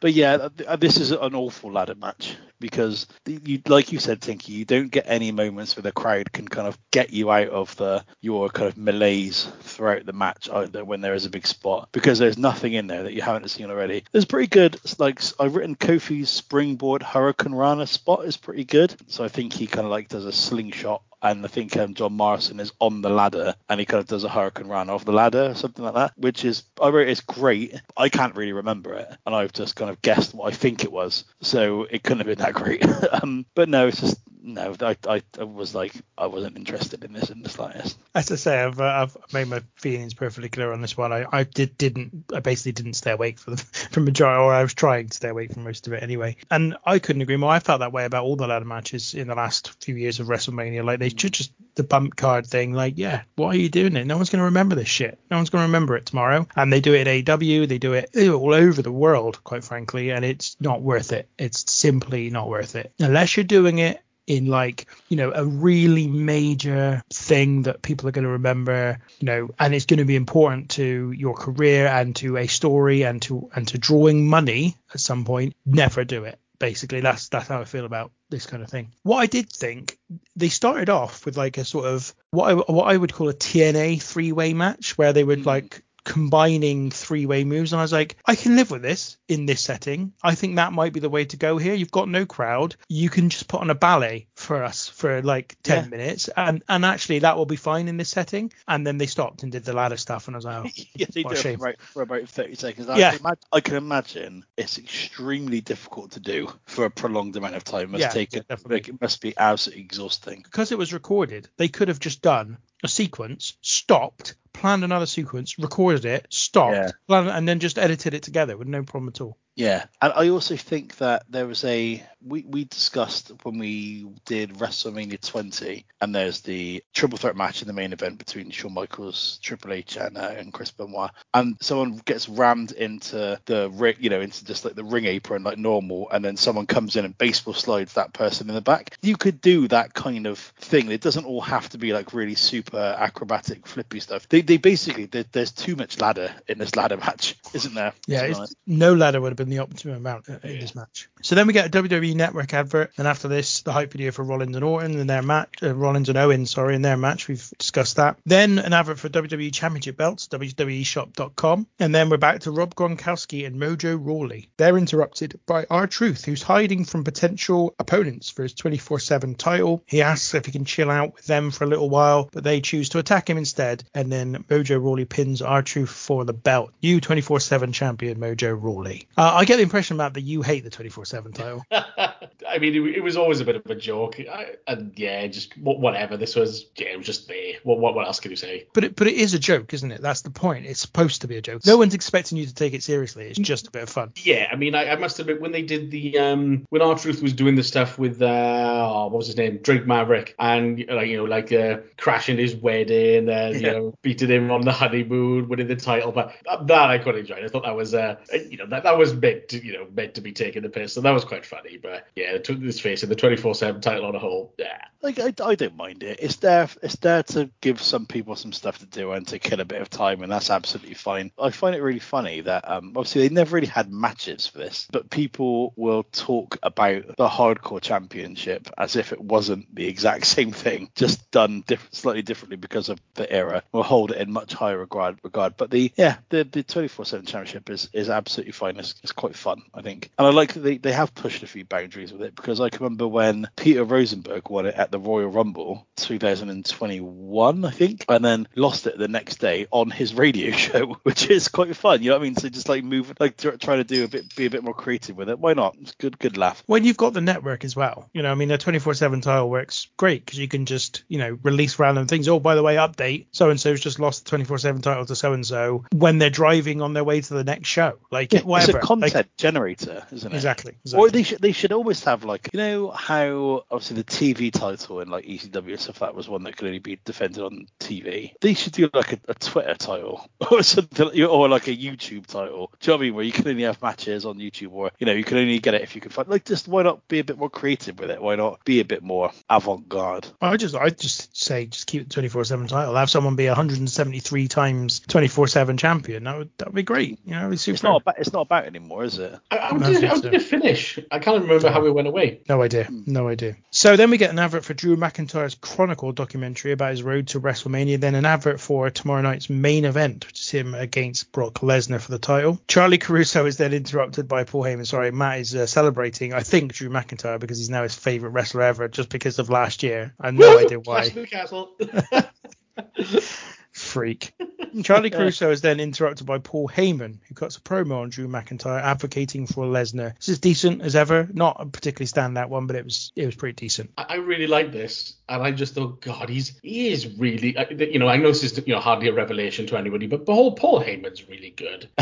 But 0.00 0.12
yeah, 0.12 0.34
uh, 0.34 0.48
uh, 0.66 0.76
this 0.76 0.98
is 0.98 1.10
an 1.10 1.34
awful 1.34 1.72
ladder 1.72 1.94
match 1.94 2.36
because 2.60 3.06
you, 3.26 3.60
like 3.66 3.92
you 3.92 3.98
said, 3.98 4.20
Tinky, 4.20 4.52
you 4.52 4.64
don't 4.64 4.90
get 4.90 5.04
any 5.06 5.32
moments 5.32 5.76
where 5.76 5.82
the 5.82 5.92
crowd 5.92 6.32
can 6.32 6.48
kind 6.48 6.68
of 6.68 6.78
get 6.90 7.12
you 7.12 7.30
out 7.30 7.48
of 7.48 7.74
the 7.76 8.04
your 8.20 8.48
kind 8.48 8.68
of 8.68 8.76
malaise 8.76 9.48
throughout 9.60 10.06
the 10.06 10.12
match 10.12 10.48
uh, 10.48 10.58
either 10.58 10.84
when 10.84 11.00
there 11.00 11.14
is 11.14 11.26
a 11.26 11.30
big 11.30 11.46
spot 11.46 11.88
because 11.92 12.18
there's 12.18 12.38
nothing 12.38 12.72
in 12.72 12.86
there 12.86 13.04
that 13.04 13.14
you 13.14 13.22
haven't 13.22 13.48
seen 13.48 13.70
already. 13.70 14.04
There's 14.12 14.24
pretty 14.24 14.48
good 14.48 14.78
like 14.98 15.20
I've 15.40 15.56
written 15.56 15.76
Kofi's 15.76 16.30
springboard 16.30 17.02
hurricanrana 17.02 17.88
spot 17.88 18.24
is 18.24 18.36
pretty 18.36 18.64
good, 18.64 18.94
so 19.08 19.24
I 19.24 19.28
think 19.28 19.52
he 19.52 19.66
kind 19.66 19.84
of 19.86 19.90
like 19.90 20.08
does 20.08 20.24
a 20.24 20.32
slingshot 20.32 21.02
and 21.30 21.44
I 21.44 21.48
think 21.48 21.76
um, 21.76 21.94
John 21.94 22.14
Morrison 22.14 22.60
is 22.60 22.72
on 22.80 23.02
the 23.02 23.10
ladder 23.10 23.54
and 23.68 23.80
he 23.80 23.86
kind 23.86 24.00
of 24.00 24.08
does 24.08 24.24
a 24.24 24.28
hurricanrana 24.28 24.88
off 24.88 25.04
the 25.04 25.12
ladder 25.12 25.54
something 25.54 25.84
like 25.84 25.94
that, 25.94 26.12
which 26.16 26.44
is 26.44 26.64
I 26.80 26.88
wrote 26.88 27.08
it's 27.08 27.20
great. 27.20 27.80
I 27.96 28.08
can't 28.08 28.36
really 28.36 28.52
remember 28.52 28.94
it, 28.94 29.08
and 29.26 29.34
I've 29.34 29.52
just 29.52 29.76
kind 29.76 29.90
of 29.90 30.02
guessed 30.02 30.34
what 30.34 30.52
I 30.52 30.56
think 30.56 30.84
it 30.84 30.92
was, 30.92 31.24
so 31.40 31.84
it 31.84 32.02
couldn't 32.02 32.18
have 32.18 32.26
been 32.26 32.38
that 32.38 32.54
great. 32.54 32.84
um, 33.22 33.46
but 33.54 33.68
no, 33.68 33.86
it's 33.86 34.00
just 34.00 34.18
no. 34.46 34.74
I, 34.80 34.96
I 35.38 35.42
was 35.42 35.74
like 35.74 35.92
I 36.16 36.26
wasn't 36.26 36.56
interested 36.56 37.04
in 37.04 37.12
this 37.12 37.30
in 37.30 37.42
the 37.42 37.48
slightest. 37.48 37.98
As 38.14 38.30
I 38.30 38.36
say, 38.36 38.62
I've, 38.62 38.80
uh, 38.80 38.84
I've 38.84 39.16
made 39.32 39.48
my 39.48 39.62
feelings 39.74 40.14
perfectly 40.14 40.48
clear 40.48 40.72
on 40.72 40.80
this 40.80 40.96
one. 40.96 41.12
I, 41.12 41.26
I 41.30 41.44
did 41.44 41.76
didn't 41.76 42.24
I 42.34 42.40
basically 42.40 42.72
didn't 42.72 42.94
stay 42.94 43.10
awake 43.10 43.38
for 43.38 43.50
the 43.50 43.56
for 43.90 44.00
majority, 44.00 44.40
or 44.40 44.52
I 44.52 44.62
was 44.62 44.74
trying 44.74 45.08
to 45.08 45.14
stay 45.14 45.28
awake 45.28 45.52
for 45.52 45.60
most 45.60 45.86
of 45.86 45.92
it 45.92 46.02
anyway. 46.02 46.36
And 46.50 46.76
I 46.84 46.98
couldn't 46.98 47.22
agree 47.22 47.36
more. 47.36 47.50
I 47.50 47.58
felt 47.58 47.80
that 47.80 47.92
way 47.92 48.04
about 48.04 48.24
all 48.24 48.36
the 48.36 48.46
ladder 48.46 48.64
matches 48.64 49.14
in 49.14 49.28
the 49.28 49.34
last 49.34 49.82
few 49.82 49.96
years 49.96 50.20
of 50.20 50.28
WrestleMania. 50.28 50.84
Like 50.84 51.00
they 51.00 51.10
should 51.10 51.32
just 51.32 51.52
the 51.74 51.82
bump 51.82 52.16
card 52.16 52.46
thing. 52.46 52.72
Like 52.72 52.94
yeah, 52.96 53.22
why 53.34 53.48
are 53.48 53.56
you 53.56 53.68
doing 53.68 53.96
it? 53.96 54.06
No 54.06 54.16
one's 54.16 54.30
going 54.30 54.40
to 54.40 54.44
remember 54.44 54.76
this 54.76 54.88
shit. 54.88 55.18
No 55.30 55.36
one's 55.36 55.50
going 55.50 55.62
to 55.62 55.68
remember 55.68 55.96
it 55.96 56.06
tomorrow. 56.06 56.46
And 56.54 56.72
they 56.72 56.80
do 56.80 56.94
it 56.94 57.06
at 57.06 57.24
AEW. 57.24 57.68
They 57.68 57.78
do 57.78 57.94
it 57.94 58.10
all 58.28 58.54
over 58.54 58.80
the 58.80 58.92
world, 58.92 59.42
quite 59.42 59.64
frankly, 59.64 60.12
and 60.12 60.24
it's 60.24 60.56
not 60.60 60.82
worth 60.82 61.12
it. 61.12 61.28
It's 61.38 61.70
simply 61.70 62.30
not 62.30 62.48
worth 62.48 62.76
it 62.76 62.92
unless 62.98 63.36
you're 63.36 63.44
doing 63.44 63.78
it 63.78 64.00
in 64.26 64.46
like 64.46 64.86
you 65.08 65.16
know 65.16 65.32
a 65.34 65.44
really 65.44 66.06
major 66.06 67.02
thing 67.12 67.62
that 67.62 67.82
people 67.82 68.08
are 68.08 68.12
going 68.12 68.24
to 68.24 68.30
remember 68.30 68.98
you 69.20 69.26
know 69.26 69.48
and 69.58 69.74
it's 69.74 69.86
going 69.86 69.98
to 69.98 70.04
be 70.04 70.16
important 70.16 70.70
to 70.70 71.12
your 71.12 71.34
career 71.34 71.86
and 71.86 72.16
to 72.16 72.36
a 72.36 72.46
story 72.46 73.02
and 73.02 73.22
to 73.22 73.48
and 73.54 73.68
to 73.68 73.78
drawing 73.78 74.28
money 74.28 74.76
at 74.92 75.00
some 75.00 75.24
point 75.24 75.54
never 75.64 76.04
do 76.04 76.24
it. 76.24 76.38
Basically 76.58 77.00
that's 77.00 77.28
that's 77.28 77.48
how 77.48 77.60
i 77.60 77.64
feel 77.64 77.84
about 77.84 78.12
this 78.30 78.46
kind 78.46 78.62
of 78.62 78.68
thing. 78.68 78.92
What 79.02 79.18
i 79.18 79.26
did 79.26 79.50
think 79.50 79.98
they 80.34 80.48
started 80.48 80.88
off 80.88 81.24
with 81.24 81.36
like 81.36 81.58
a 81.58 81.64
sort 81.64 81.86
of 81.86 82.14
what 82.30 82.50
i 82.50 82.54
what 82.54 82.88
i 82.92 82.96
would 82.96 83.12
call 83.12 83.28
a 83.28 83.34
tna 83.34 84.02
three 84.02 84.32
way 84.32 84.54
match 84.54 84.96
where 84.98 85.12
they 85.12 85.22
would 85.22 85.40
mm. 85.40 85.46
like 85.46 85.82
combining 86.06 86.90
three 86.90 87.26
way 87.26 87.44
moves. 87.44 87.72
And 87.72 87.80
I 87.80 87.82
was 87.84 87.92
like, 87.92 88.16
I 88.24 88.36
can 88.36 88.56
live 88.56 88.70
with 88.70 88.80
this 88.80 89.18
in 89.28 89.44
this 89.44 89.60
setting. 89.60 90.12
I 90.22 90.36
think 90.36 90.56
that 90.56 90.72
might 90.72 90.92
be 90.92 91.00
the 91.00 91.10
way 91.10 91.24
to 91.26 91.36
go 91.36 91.58
here. 91.58 91.74
You've 91.74 91.90
got 91.90 92.08
no 92.08 92.24
crowd. 92.24 92.76
You 92.88 93.10
can 93.10 93.28
just 93.28 93.48
put 93.48 93.60
on 93.60 93.70
a 93.70 93.74
ballet 93.74 94.28
for 94.36 94.62
us 94.62 94.88
for 94.88 95.20
like 95.20 95.56
10 95.64 95.84
Yeah. 95.84 95.90
minutes. 95.90 96.28
And, 96.28 96.62
and 96.68 96.84
actually, 96.84 97.18
that 97.20 97.36
will 97.36 97.44
be 97.44 97.56
fine 97.56 97.88
in 97.88 97.96
this 97.96 98.08
setting. 98.08 98.52
And 98.68 98.86
then 98.86 98.98
they 98.98 99.06
stopped 99.06 99.42
and 99.42 99.50
did 99.50 99.64
the 99.64 99.72
ladder 99.72 99.96
stuff. 99.96 100.28
And 100.28 100.36
I 100.36 100.38
was 100.38 100.44
like, 100.44 100.56
oh, 100.64 100.70
yeah, 100.94 101.06
they 101.12 101.22
what 101.22 101.34
do 101.34 101.40
it 101.40 101.58
for 101.58 101.66
about, 101.66 101.80
for 101.82 102.02
about 102.02 102.28
30 102.28 102.54
seconds. 102.54 102.88
I, 102.88 102.98
Yeah. 102.98 103.10
can 103.10 103.20
imagine, 103.20 103.42
I 103.52 103.60
can 103.60 103.74
imagine 103.74 104.44
it's 104.56 104.78
extremely 104.78 105.60
difficult 105.60 106.12
to 106.12 106.20
do 106.20 106.48
for 106.66 106.84
a 106.84 106.90
prolonged 106.90 107.34
amount 107.36 107.56
of 107.56 107.64
time. 107.64 107.82
It 107.82 107.90
must 107.90 108.00
Yeah, 108.02 108.08
take 108.10 108.32
yeah, 108.32 108.42
like, 108.64 108.88
it 108.88 109.00
must 109.00 109.20
be 109.20 109.34
absolutely 109.36 109.82
exhausting. 109.82 110.42
because 110.42 110.70
it 110.70 110.78
was 110.78 110.92
recorded, 110.92 111.48
they 111.56 111.68
could 111.68 111.88
have 111.88 111.98
just 111.98 112.22
done 112.22 112.58
a 112.84 112.88
sequence, 112.88 113.54
stopped, 113.62 114.36
planned 114.60 114.84
another 114.84 115.06
sequence, 115.06 115.58
recorded 115.58 116.04
it, 116.04 116.26
stopped, 116.30 116.74
Yeah. 116.74 116.90
planned, 117.08 117.28
and 117.28 117.48
then 117.48 117.60
just 117.60 117.78
edited 117.78 118.14
it 118.14 118.22
together 118.22 118.56
with 118.56 118.68
no 118.68 118.82
problem 118.82 119.08
at 119.08 119.20
all. 119.20 119.36
Yeah, 119.58 119.86
and 120.02 120.12
I 120.14 120.28
also 120.28 120.54
think 120.54 120.98
that 120.98 121.24
there 121.30 121.46
was 121.46 121.64
a 121.64 122.02
we 122.22 122.44
we 122.46 122.64
discussed 122.64 123.32
when 123.42 123.58
we 123.58 124.06
did 124.26 124.50
WrestleMania 124.52 125.18
20, 125.18 125.86
and 126.02 126.14
there's 126.14 126.42
the 126.42 126.82
triple 126.92 127.16
threat 127.16 127.36
match 127.36 127.62
in 127.62 127.66
the 127.68 127.72
main 127.72 127.94
event 127.94 128.18
between 128.18 128.50
Shawn 128.50 128.74
Michaels, 128.74 129.38
Triple 129.42 129.72
H, 129.72 129.96
and 129.96 130.18
uh, 130.18 130.34
and 130.36 130.52
Chris 130.52 130.72
Benoit, 130.72 131.10
and 131.32 131.56
someone 131.62 131.96
gets 132.04 132.28
rammed 132.28 132.72
into 132.72 133.40
the 133.46 133.70
ring, 133.72 133.96
you 133.98 134.10
know, 134.10 134.20
into 134.20 134.44
just 134.44 134.66
like 134.66 134.74
the 134.74 134.84
ring 134.84 135.06
apron 135.06 135.42
like 135.42 135.56
normal, 135.56 136.10
and 136.10 136.22
then 136.22 136.36
someone 136.36 136.66
comes 136.66 136.96
in 136.96 137.06
and 137.06 137.16
baseball 137.16 137.54
slides 137.54 137.94
that 137.94 138.12
person 138.12 138.50
in 138.50 138.54
the 138.54 138.60
back. 138.60 138.94
You 139.00 139.16
could 139.16 139.40
do 139.40 139.68
that 139.68 139.94
kind 139.94 140.26
of 140.26 140.38
thing. 140.38 140.90
It 140.90 141.00
doesn't 141.00 141.24
all 141.24 141.40
have 141.40 141.70
to 141.70 141.78
be 141.78 141.94
like 141.94 142.12
really 142.12 142.34
super 142.34 142.94
acrobatic, 142.98 143.66
flippy 143.66 144.00
stuff. 144.00 144.28
They 144.28 144.42
they 144.46 144.56
basically 144.56 145.06
there, 145.06 145.24
there's 145.32 145.52
too 145.52 145.76
much 145.76 146.00
ladder 146.00 146.32
in 146.48 146.58
this 146.58 146.76
ladder 146.76 146.96
match, 146.96 147.36
isn't 147.52 147.74
there? 147.74 147.92
Yeah, 148.06 148.46
no 148.66 148.94
ladder 148.94 149.20
would 149.20 149.30
have 149.30 149.36
been 149.36 149.50
the 149.50 149.58
optimum 149.58 149.96
amount 149.96 150.28
in 150.28 150.60
this 150.60 150.74
match. 150.74 151.08
So 151.22 151.34
then 151.34 151.46
we 151.46 151.52
get 151.52 151.66
a 151.66 151.82
WWE 151.82 152.14
Network 152.14 152.54
advert, 152.54 152.92
and 152.96 153.06
after 153.08 153.28
this, 153.28 153.62
the 153.62 153.72
hype 153.72 153.92
video 153.92 154.12
for 154.12 154.22
Rollins 154.22 154.54
and 154.54 154.64
Orton 154.64 154.98
and 154.98 155.10
their 155.10 155.22
match, 155.22 155.62
uh, 155.62 155.74
Rollins 155.74 156.08
and 156.08 156.18
Owens, 156.18 156.50
sorry, 156.52 156.74
in 156.74 156.82
their 156.82 156.96
match. 156.96 157.26
We've 157.28 157.50
discussed 157.58 157.96
that. 157.96 158.18
Then 158.24 158.58
an 158.58 158.72
advert 158.72 158.98
for 158.98 159.08
WWE 159.08 159.52
Championship 159.52 159.96
belts, 159.96 160.28
WWEshop.com, 160.28 161.66
and 161.78 161.94
then 161.94 162.08
we're 162.10 162.16
back 162.16 162.40
to 162.40 162.50
Rob 162.50 162.74
Gronkowski 162.74 163.46
and 163.46 163.60
Mojo 163.60 163.98
Rawley. 164.00 164.50
They're 164.56 164.78
interrupted 164.78 165.40
by 165.46 165.66
R 165.68 165.86
Truth, 165.86 166.24
who's 166.24 166.42
hiding 166.42 166.84
from 166.84 167.04
potential 167.04 167.74
opponents 167.78 168.30
for 168.30 168.42
his 168.42 168.54
24/7 168.54 169.36
title. 169.36 169.82
He 169.86 170.02
asks 170.02 170.34
if 170.34 170.46
he 170.46 170.52
can 170.52 170.64
chill 170.64 170.90
out 170.90 171.14
with 171.14 171.26
them 171.26 171.50
for 171.50 171.64
a 171.64 171.68
little 171.68 171.90
while, 171.90 172.28
but 172.32 172.44
they 172.44 172.60
choose 172.60 172.90
to 172.90 172.98
attack 172.98 173.28
him 173.28 173.38
instead, 173.38 173.84
and 173.94 174.12
then 174.12 174.35
Mojo 174.44 174.82
Rawley 174.82 175.04
pins 175.04 175.42
R 175.42 175.62
Truth 175.62 175.90
for 175.90 176.24
the 176.24 176.32
belt. 176.32 176.72
You 176.80 177.00
24/7 177.00 177.72
champion 177.72 178.18
Mojo 178.18 178.60
Rawley. 178.60 179.06
Uh, 179.16 179.32
I 179.34 179.44
get 179.44 179.56
the 179.56 179.62
impression, 179.62 179.96
Matt, 179.96 180.14
that 180.14 180.22
you 180.22 180.42
hate 180.42 180.64
the 180.64 180.70
24/7 180.70 181.34
title. 181.34 181.64
I 181.70 182.58
mean, 182.58 182.74
it, 182.74 182.96
it 182.98 183.02
was 183.02 183.16
always 183.16 183.40
a 183.40 183.44
bit 183.44 183.56
of 183.56 183.66
a 183.66 183.74
joke, 183.74 184.18
I, 184.20 184.54
and 184.66 184.92
yeah, 184.96 185.26
just 185.26 185.56
whatever. 185.58 186.16
This 186.16 186.36
was, 186.36 186.66
yeah, 186.76 186.88
it 186.88 186.96
was 186.96 187.06
just 187.06 187.28
there. 187.28 187.54
What, 187.64 187.78
what, 187.80 187.94
what 187.94 188.06
else 188.06 188.20
can 188.20 188.30
you 188.30 188.36
say? 188.36 188.66
But 188.72 188.84
it, 188.84 188.96
but 188.96 189.06
it 189.08 189.14
is 189.14 189.34
a 189.34 189.38
joke, 189.38 189.74
isn't 189.74 189.90
it? 189.90 190.00
That's 190.00 190.22
the 190.22 190.30
point. 190.30 190.66
It's 190.66 190.80
supposed 190.80 191.22
to 191.22 191.28
be 191.28 191.36
a 191.36 191.42
joke. 191.42 191.66
No 191.66 191.76
one's 191.76 191.94
expecting 191.94 192.38
you 192.38 192.46
to 192.46 192.54
take 192.54 192.72
it 192.74 192.82
seriously. 192.82 193.26
It's 193.26 193.38
just 193.38 193.66
a 193.68 193.70
bit 193.70 193.82
of 193.82 193.88
fun. 193.88 194.12
Yeah, 194.22 194.48
I 194.50 194.56
mean, 194.56 194.74
I, 194.74 194.90
I 194.92 194.96
must 194.96 195.18
admit 195.18 195.40
when 195.40 195.52
they 195.52 195.62
did 195.62 195.90
the 195.90 196.18
um 196.18 196.66
when 196.70 196.82
R 196.82 196.96
Truth 196.96 197.22
was 197.22 197.32
doing 197.32 197.56
the 197.56 197.62
stuff 197.64 197.98
with 197.98 198.22
uh 198.22 198.26
oh, 198.26 199.04
what 199.08 199.18
was 199.18 199.26
his 199.26 199.36
name 199.36 199.58
Drake 199.62 199.86
Maverick 199.86 200.34
and 200.38 200.84
like 200.88 201.08
you 201.08 201.16
know 201.18 201.24
like 201.24 201.52
uh, 201.52 201.78
crashing 201.96 202.38
his 202.38 202.54
wedding 202.54 203.28
and 203.28 203.54
you 203.54 203.60
Yeah. 203.66 203.72
know 203.72 203.94
beating 204.02 204.25
him 204.30 204.50
on 204.50 204.62
the 204.62 204.72
honeymoon 204.72 205.48
winning 205.48 205.68
the 205.68 205.76
title, 205.76 206.12
but 206.12 206.34
that 206.66 206.90
I 206.90 206.98
quite 206.98 207.16
enjoyed. 207.16 207.44
I 207.44 207.48
thought 207.48 207.64
that 207.64 207.76
was 207.76 207.94
uh 207.94 208.16
you 208.32 208.56
know 208.56 208.66
that 208.66 208.84
that 208.84 208.98
was 208.98 209.14
meant 209.14 209.48
to 209.48 209.64
you 209.64 209.72
know 209.72 209.86
meant 209.94 210.14
to 210.14 210.20
be 210.20 210.32
taking 210.32 210.62
the 210.62 210.68
piss, 210.68 210.94
so 210.94 211.00
that 211.00 211.10
was 211.10 211.24
quite 211.24 211.44
funny. 211.46 211.76
But 211.76 212.06
yeah, 212.14 212.38
this 212.38 212.80
face 212.80 213.02
it, 213.02 213.08
the 213.08 213.16
24/7 213.16 213.82
title 213.82 214.06
on 214.06 214.14
a 214.14 214.18
whole, 214.18 214.54
yeah. 214.58 214.78
Like 215.02 215.18
I, 215.20 215.32
I 215.44 215.54
don't 215.54 215.76
mind 215.76 216.02
it. 216.02 216.18
It's 216.20 216.36
there. 216.36 216.68
It's 216.82 216.96
there 216.96 217.22
to 217.24 217.50
give 217.60 217.80
some 217.80 218.06
people 218.06 218.34
some 218.36 218.52
stuff 218.52 218.78
to 218.78 218.86
do 218.86 219.12
and 219.12 219.26
to 219.28 219.38
kill 219.38 219.60
a 219.60 219.64
bit 219.64 219.80
of 219.80 219.90
time, 219.90 220.22
and 220.22 220.32
that's 220.32 220.50
absolutely 220.50 220.94
fine. 220.94 221.30
I 221.38 221.50
find 221.50 221.76
it 221.76 221.82
really 221.82 221.98
funny 221.98 222.40
that 222.40 222.68
um, 222.68 222.92
obviously 222.96 223.28
they 223.28 223.34
never 223.34 223.54
really 223.54 223.66
had 223.66 223.92
matches 223.92 224.46
for 224.46 224.58
this, 224.58 224.88
but 224.90 225.10
people 225.10 225.72
will 225.76 226.04
talk 226.12 226.58
about 226.62 227.16
the 227.16 227.28
Hardcore 227.28 227.80
Championship 227.80 228.68
as 228.78 228.96
if 228.96 229.12
it 229.12 229.20
wasn't 229.20 229.72
the 229.74 229.86
exact 229.86 230.26
same 230.36 230.52
thing, 230.52 230.90
just 230.94 231.30
done 231.30 231.62
diff- 231.66 231.88
slightly 231.92 232.22
differently 232.22 232.56
because 232.56 232.88
of 232.88 233.00
the 233.14 233.30
era. 233.30 233.62
We'll 233.72 233.82
hold 233.82 234.12
in 234.16 234.32
much 234.32 234.52
higher 234.54 234.78
regard. 234.78 235.18
Regard, 235.22 235.56
but 235.56 235.70
the 235.70 235.92
yeah, 235.96 236.16
the 236.28 236.44
the 236.44 236.62
24/7 236.62 237.26
Championship 237.26 237.70
is 237.70 237.88
is 237.92 238.08
absolutely 238.08 238.52
fine. 238.52 238.76
It's, 238.76 238.94
it's 239.02 239.12
quite 239.12 239.36
fun, 239.36 239.62
I 239.74 239.82
think, 239.82 240.10
and 240.18 240.26
I 240.26 240.30
like 240.30 240.54
that 240.54 240.60
they 240.60 240.78
they 240.78 240.92
have 240.92 241.14
pushed 241.14 241.42
a 241.42 241.46
few 241.46 241.64
boundaries 241.64 242.12
with 242.12 242.22
it 242.22 242.34
because 242.34 242.60
I 242.60 242.68
can 242.68 242.84
remember 242.84 243.08
when 243.08 243.48
Peter 243.56 243.84
Rosenberg 243.84 244.48
won 244.50 244.66
it 244.66 244.74
at 244.74 244.90
the 244.90 244.98
Royal 244.98 245.28
Rumble 245.28 245.86
2021, 245.96 247.64
I 247.64 247.70
think, 247.70 248.04
and 248.08 248.24
then 248.24 248.48
lost 248.54 248.86
it 248.86 248.98
the 248.98 249.08
next 249.08 249.36
day 249.36 249.66
on 249.70 249.90
his 249.90 250.14
radio 250.14 250.50
show, 250.56 250.96
which 251.02 251.30
is 251.30 251.48
quite 251.48 251.74
fun. 251.76 252.02
You 252.02 252.10
know 252.10 252.16
what 252.16 252.22
I 252.22 252.24
mean? 252.24 252.36
So 252.36 252.48
just 252.48 252.68
like 252.68 252.84
move, 252.84 253.12
like 253.18 253.36
tr- 253.36 253.50
trying 253.50 253.78
to 253.78 253.84
do 253.84 254.04
a 254.04 254.08
bit, 254.08 254.34
be 254.34 254.46
a 254.46 254.50
bit 254.50 254.64
more 254.64 254.74
creative 254.74 255.16
with 255.16 255.28
it. 255.28 255.38
Why 255.38 255.54
not? 255.54 255.76
It's 255.80 255.92
good, 255.92 256.18
good 256.18 256.36
laugh. 256.36 256.62
When 256.66 256.84
you've 256.84 256.96
got 256.96 257.12
the 257.12 257.20
network 257.20 257.64
as 257.64 257.76
well, 257.76 258.08
you 258.12 258.22
know, 258.22 258.30
I 258.30 258.34
mean, 258.34 258.50
a 258.50 258.58
24/7 258.58 259.22
title 259.22 259.50
works 259.50 259.88
great 259.96 260.24
because 260.24 260.38
you 260.38 260.48
can 260.48 260.66
just, 260.66 261.04
you 261.08 261.18
know, 261.18 261.38
release 261.42 261.78
random 261.78 262.06
things. 262.06 262.28
Oh, 262.28 262.40
by 262.40 262.54
the 262.54 262.62
way, 262.62 262.76
update: 262.76 263.26
so 263.32 263.50
and 263.50 263.60
so's 263.60 263.80
just 263.80 263.98
lost 264.06 264.24
the 264.24 264.36
24/7 264.36 264.82
title 264.82 265.04
to 265.06 265.14
so 265.16 265.32
and 265.32 265.44
so 265.46 265.84
when 265.94 266.18
they're 266.18 266.30
driving 266.30 266.80
on 266.82 266.92
their 266.94 267.04
way 267.04 267.20
to 267.20 267.34
the 267.34 267.44
next 267.44 267.68
show. 267.68 267.98
Like 268.10 268.32
Yeah, 268.32 268.42
whatever. 268.42 268.78
It's 268.78 268.84
a 268.84 268.86
content 268.86 269.14
Like, 269.14 269.36
generator, 269.36 270.06
isn't 270.12 270.32
it? 270.32 270.34
exactly. 270.34 270.74
Or 270.94 271.10
they 271.10 271.22
should 271.22 271.40
they 271.40 271.52
should 271.52 271.72
always 271.72 272.02
have 272.04 272.24
like 272.24 272.48
you 272.52 272.58
know 272.58 272.90
how 272.90 273.64
obviously 273.70 273.96
the 273.96 274.04
TV 274.04 274.50
title 274.52 275.00
in 275.00 275.08
like 275.08 275.24
ECW 275.26 275.78
stuff 275.78 275.98
that 276.00 276.14
was 276.14 276.28
one 276.28 276.42
that 276.44 276.56
could 276.56 276.66
only 276.66 276.78
be 276.78 276.98
defended 277.04 277.42
on 277.42 277.66
TV. 277.80 278.32
They 278.40 278.54
should 278.54 278.72
do 278.72 278.88
like 278.94 279.12
a, 279.14 279.18
a 279.28 279.34
Twitter 279.34 279.74
title 279.74 280.28
or 280.50 280.62
something 280.62 281.06
like- 281.08 281.18
or 281.28 281.48
like 281.48 281.66
a 281.68 281.76
YouTube 281.76 282.26
title. 282.26 282.72
Do 282.80 282.90
you 282.90 282.92
know 282.92 282.96
what 282.96 282.98
I 282.98 283.00
mean? 283.06 283.14
Where 283.14 283.24
you 283.24 283.32
can 283.32 283.48
only 283.48 283.62
have 283.64 283.82
matches 283.82 284.24
on 284.24 284.38
YouTube 284.38 284.72
or 284.72 284.90
you 284.98 285.06
know 285.06 285.12
you 285.12 285.24
can 285.24 285.38
only 285.38 285.58
get 285.58 285.74
it 285.74 285.82
if 285.82 285.94
you 285.94 286.00
can 286.00 286.10
find 286.10 286.28
like 286.28 286.44
just 286.44 286.68
why 286.68 286.82
not 286.82 287.06
be 287.08 287.18
a 287.18 287.24
bit 287.24 287.38
more 287.38 287.50
creative 287.50 287.98
with 287.98 288.10
it? 288.10 288.20
Why 288.22 288.36
not 288.36 288.64
be 288.64 288.80
a 288.80 288.84
bit 288.84 289.02
more 289.02 289.32
avant 289.50 289.88
garde? 289.88 290.26
I 290.40 290.56
just, 290.56 290.74
I 290.74 290.90
just 290.90 291.36
say, 291.36 291.66
just 291.66 291.86
keep 291.86 292.08
the 292.08 292.22
24/7 292.22 292.68
title. 292.68 292.94
Have 292.94 293.10
someone 293.10 293.36
be 293.36 293.46
173 293.86 294.48
times 294.48 295.00
24/7 295.00 295.78
champion. 295.78 296.24
That 296.24 296.38
would, 296.38 296.50
that 296.58 296.68
would 296.68 296.74
be 296.74 296.82
great. 296.82 297.18
You 297.24 297.32
know, 297.32 297.40
it'd 297.40 297.50
be 297.52 297.56
super. 297.56 297.74
It's 297.74 297.82
not 297.82 298.02
about 298.02 298.18
it's 298.18 298.32
not 298.32 298.42
about 298.42 298.66
anymore, 298.66 299.04
is 299.04 299.18
it? 299.18 299.38
I, 299.50 299.56
how, 299.58 299.76
No, 299.76 299.92
did, 299.92 300.04
how 300.04 300.14
think 300.14 300.24
did 300.24 300.34
it 300.34 300.42
finish? 300.42 300.98
I 301.10 301.18
can't 301.18 301.42
remember 301.42 301.70
how 301.70 301.80
we 301.82 301.90
went 301.90 302.08
away. 302.08 302.40
No 302.48 302.62
idea. 302.62 302.88
No 303.06 303.28
idea. 303.28 303.56
So 303.70 303.96
then 303.96 304.10
we 304.10 304.18
get 304.18 304.30
an 304.30 304.38
advert 304.38 304.64
for 304.64 304.74
Drew 304.74 304.96
McIntyre's 304.96 305.54
Chronicle 305.54 306.12
documentary 306.12 306.72
about 306.72 306.90
his 306.90 307.02
road 307.02 307.28
to 307.28 307.40
WrestleMania. 307.40 308.00
Then 308.00 308.14
an 308.14 308.24
advert 308.24 308.60
for 308.60 308.90
tomorrow 308.90 309.22
night's 309.22 309.48
main 309.48 309.84
event, 309.84 310.26
which 310.26 310.40
is 310.40 310.50
him 310.50 310.74
against 310.74 311.32
Brock 311.32 311.54
Lesnar 311.54 312.00
for 312.00 312.10
the 312.10 312.18
title. 312.18 312.60
Charly 312.68 312.98
Caruso 312.98 313.46
is 313.46 313.56
then 313.56 313.72
interrupted 313.72 314.28
by 314.28 314.44
Paul 314.44 314.64
Heyman. 314.64 314.86
Sorry, 314.86 315.10
Matt 315.10 315.40
is 315.40 315.54
uh, 315.54 315.66
celebrating, 315.66 316.32
I 316.32 316.40
think, 316.40 316.72
Drew 316.72 316.88
McIntyre 316.88 317.38
because 317.38 317.58
he's 317.58 317.70
now 317.70 317.82
his 317.82 317.94
favorite 317.94 318.30
wrestler 318.30 318.62
ever, 318.62 318.88
just 318.88 319.10
because 319.10 319.38
of 319.38 319.50
last 319.50 319.82
year. 319.82 320.14
I 320.20 320.26
have 320.26 320.34
no 320.34 320.58
idea 320.58 320.80
Clash 320.80 321.12
why. 321.12 322.30
of 323.86 323.94
the 323.94 324.00
Castle. 324.00 324.02
Freak. 324.02 324.32
Charly 324.82 325.10
Caruso 325.10 325.50
is 325.50 325.62
then 325.62 325.80
interrupted 325.80 326.26
by 326.26 326.36
Paul 326.38 326.68
Heyman, 326.68 327.16
who 327.28 327.34
cuts 327.34 327.56
a 327.56 327.60
promo 327.60 328.02
on 328.02 328.10
Drew 328.10 328.28
McIntyre 328.28 328.82
advocating 328.82 329.46
for 329.46 329.64
Lesnar. 329.64 330.14
This 330.16 330.28
is 330.28 330.38
decent 330.38 330.82
as 330.82 330.94
ever, 330.94 331.26
not 331.32 331.56
a 331.60 331.64
particularly 331.66 332.06
standout 332.08 332.50
one, 332.50 332.66
but 332.66 332.76
it 332.76 332.84
was 332.84 333.10
it 333.16 333.24
was 333.24 333.34
pretty 333.36 333.54
decent. 333.54 333.90
I 333.96 334.04
I 334.08 334.14
really 334.16 334.46
like 334.46 334.72
this, 334.72 335.14
and 335.28 335.42
I 335.42 335.50
just 335.52 335.74
thought, 335.74 336.02
God, 336.02 336.28
he's 336.28 336.58
he 336.62 336.88
is 336.88 337.16
really, 337.18 337.56
I- 337.56 337.68
you 337.70 337.98
know, 337.98 338.08
I 338.08 338.16
know 338.18 338.28
this 338.28 338.42
is 338.44 338.58
you 338.66 338.74
know 338.74 338.80
hardly 338.80 339.08
a 339.08 339.14
revelation 339.14 339.66
to 339.68 339.78
anybody, 339.78 340.06
but 340.08 340.26
Paul 340.26 340.52
Paul 340.52 340.80
Heyman's 340.82 341.26
really 341.28 341.50
good. 341.50 341.88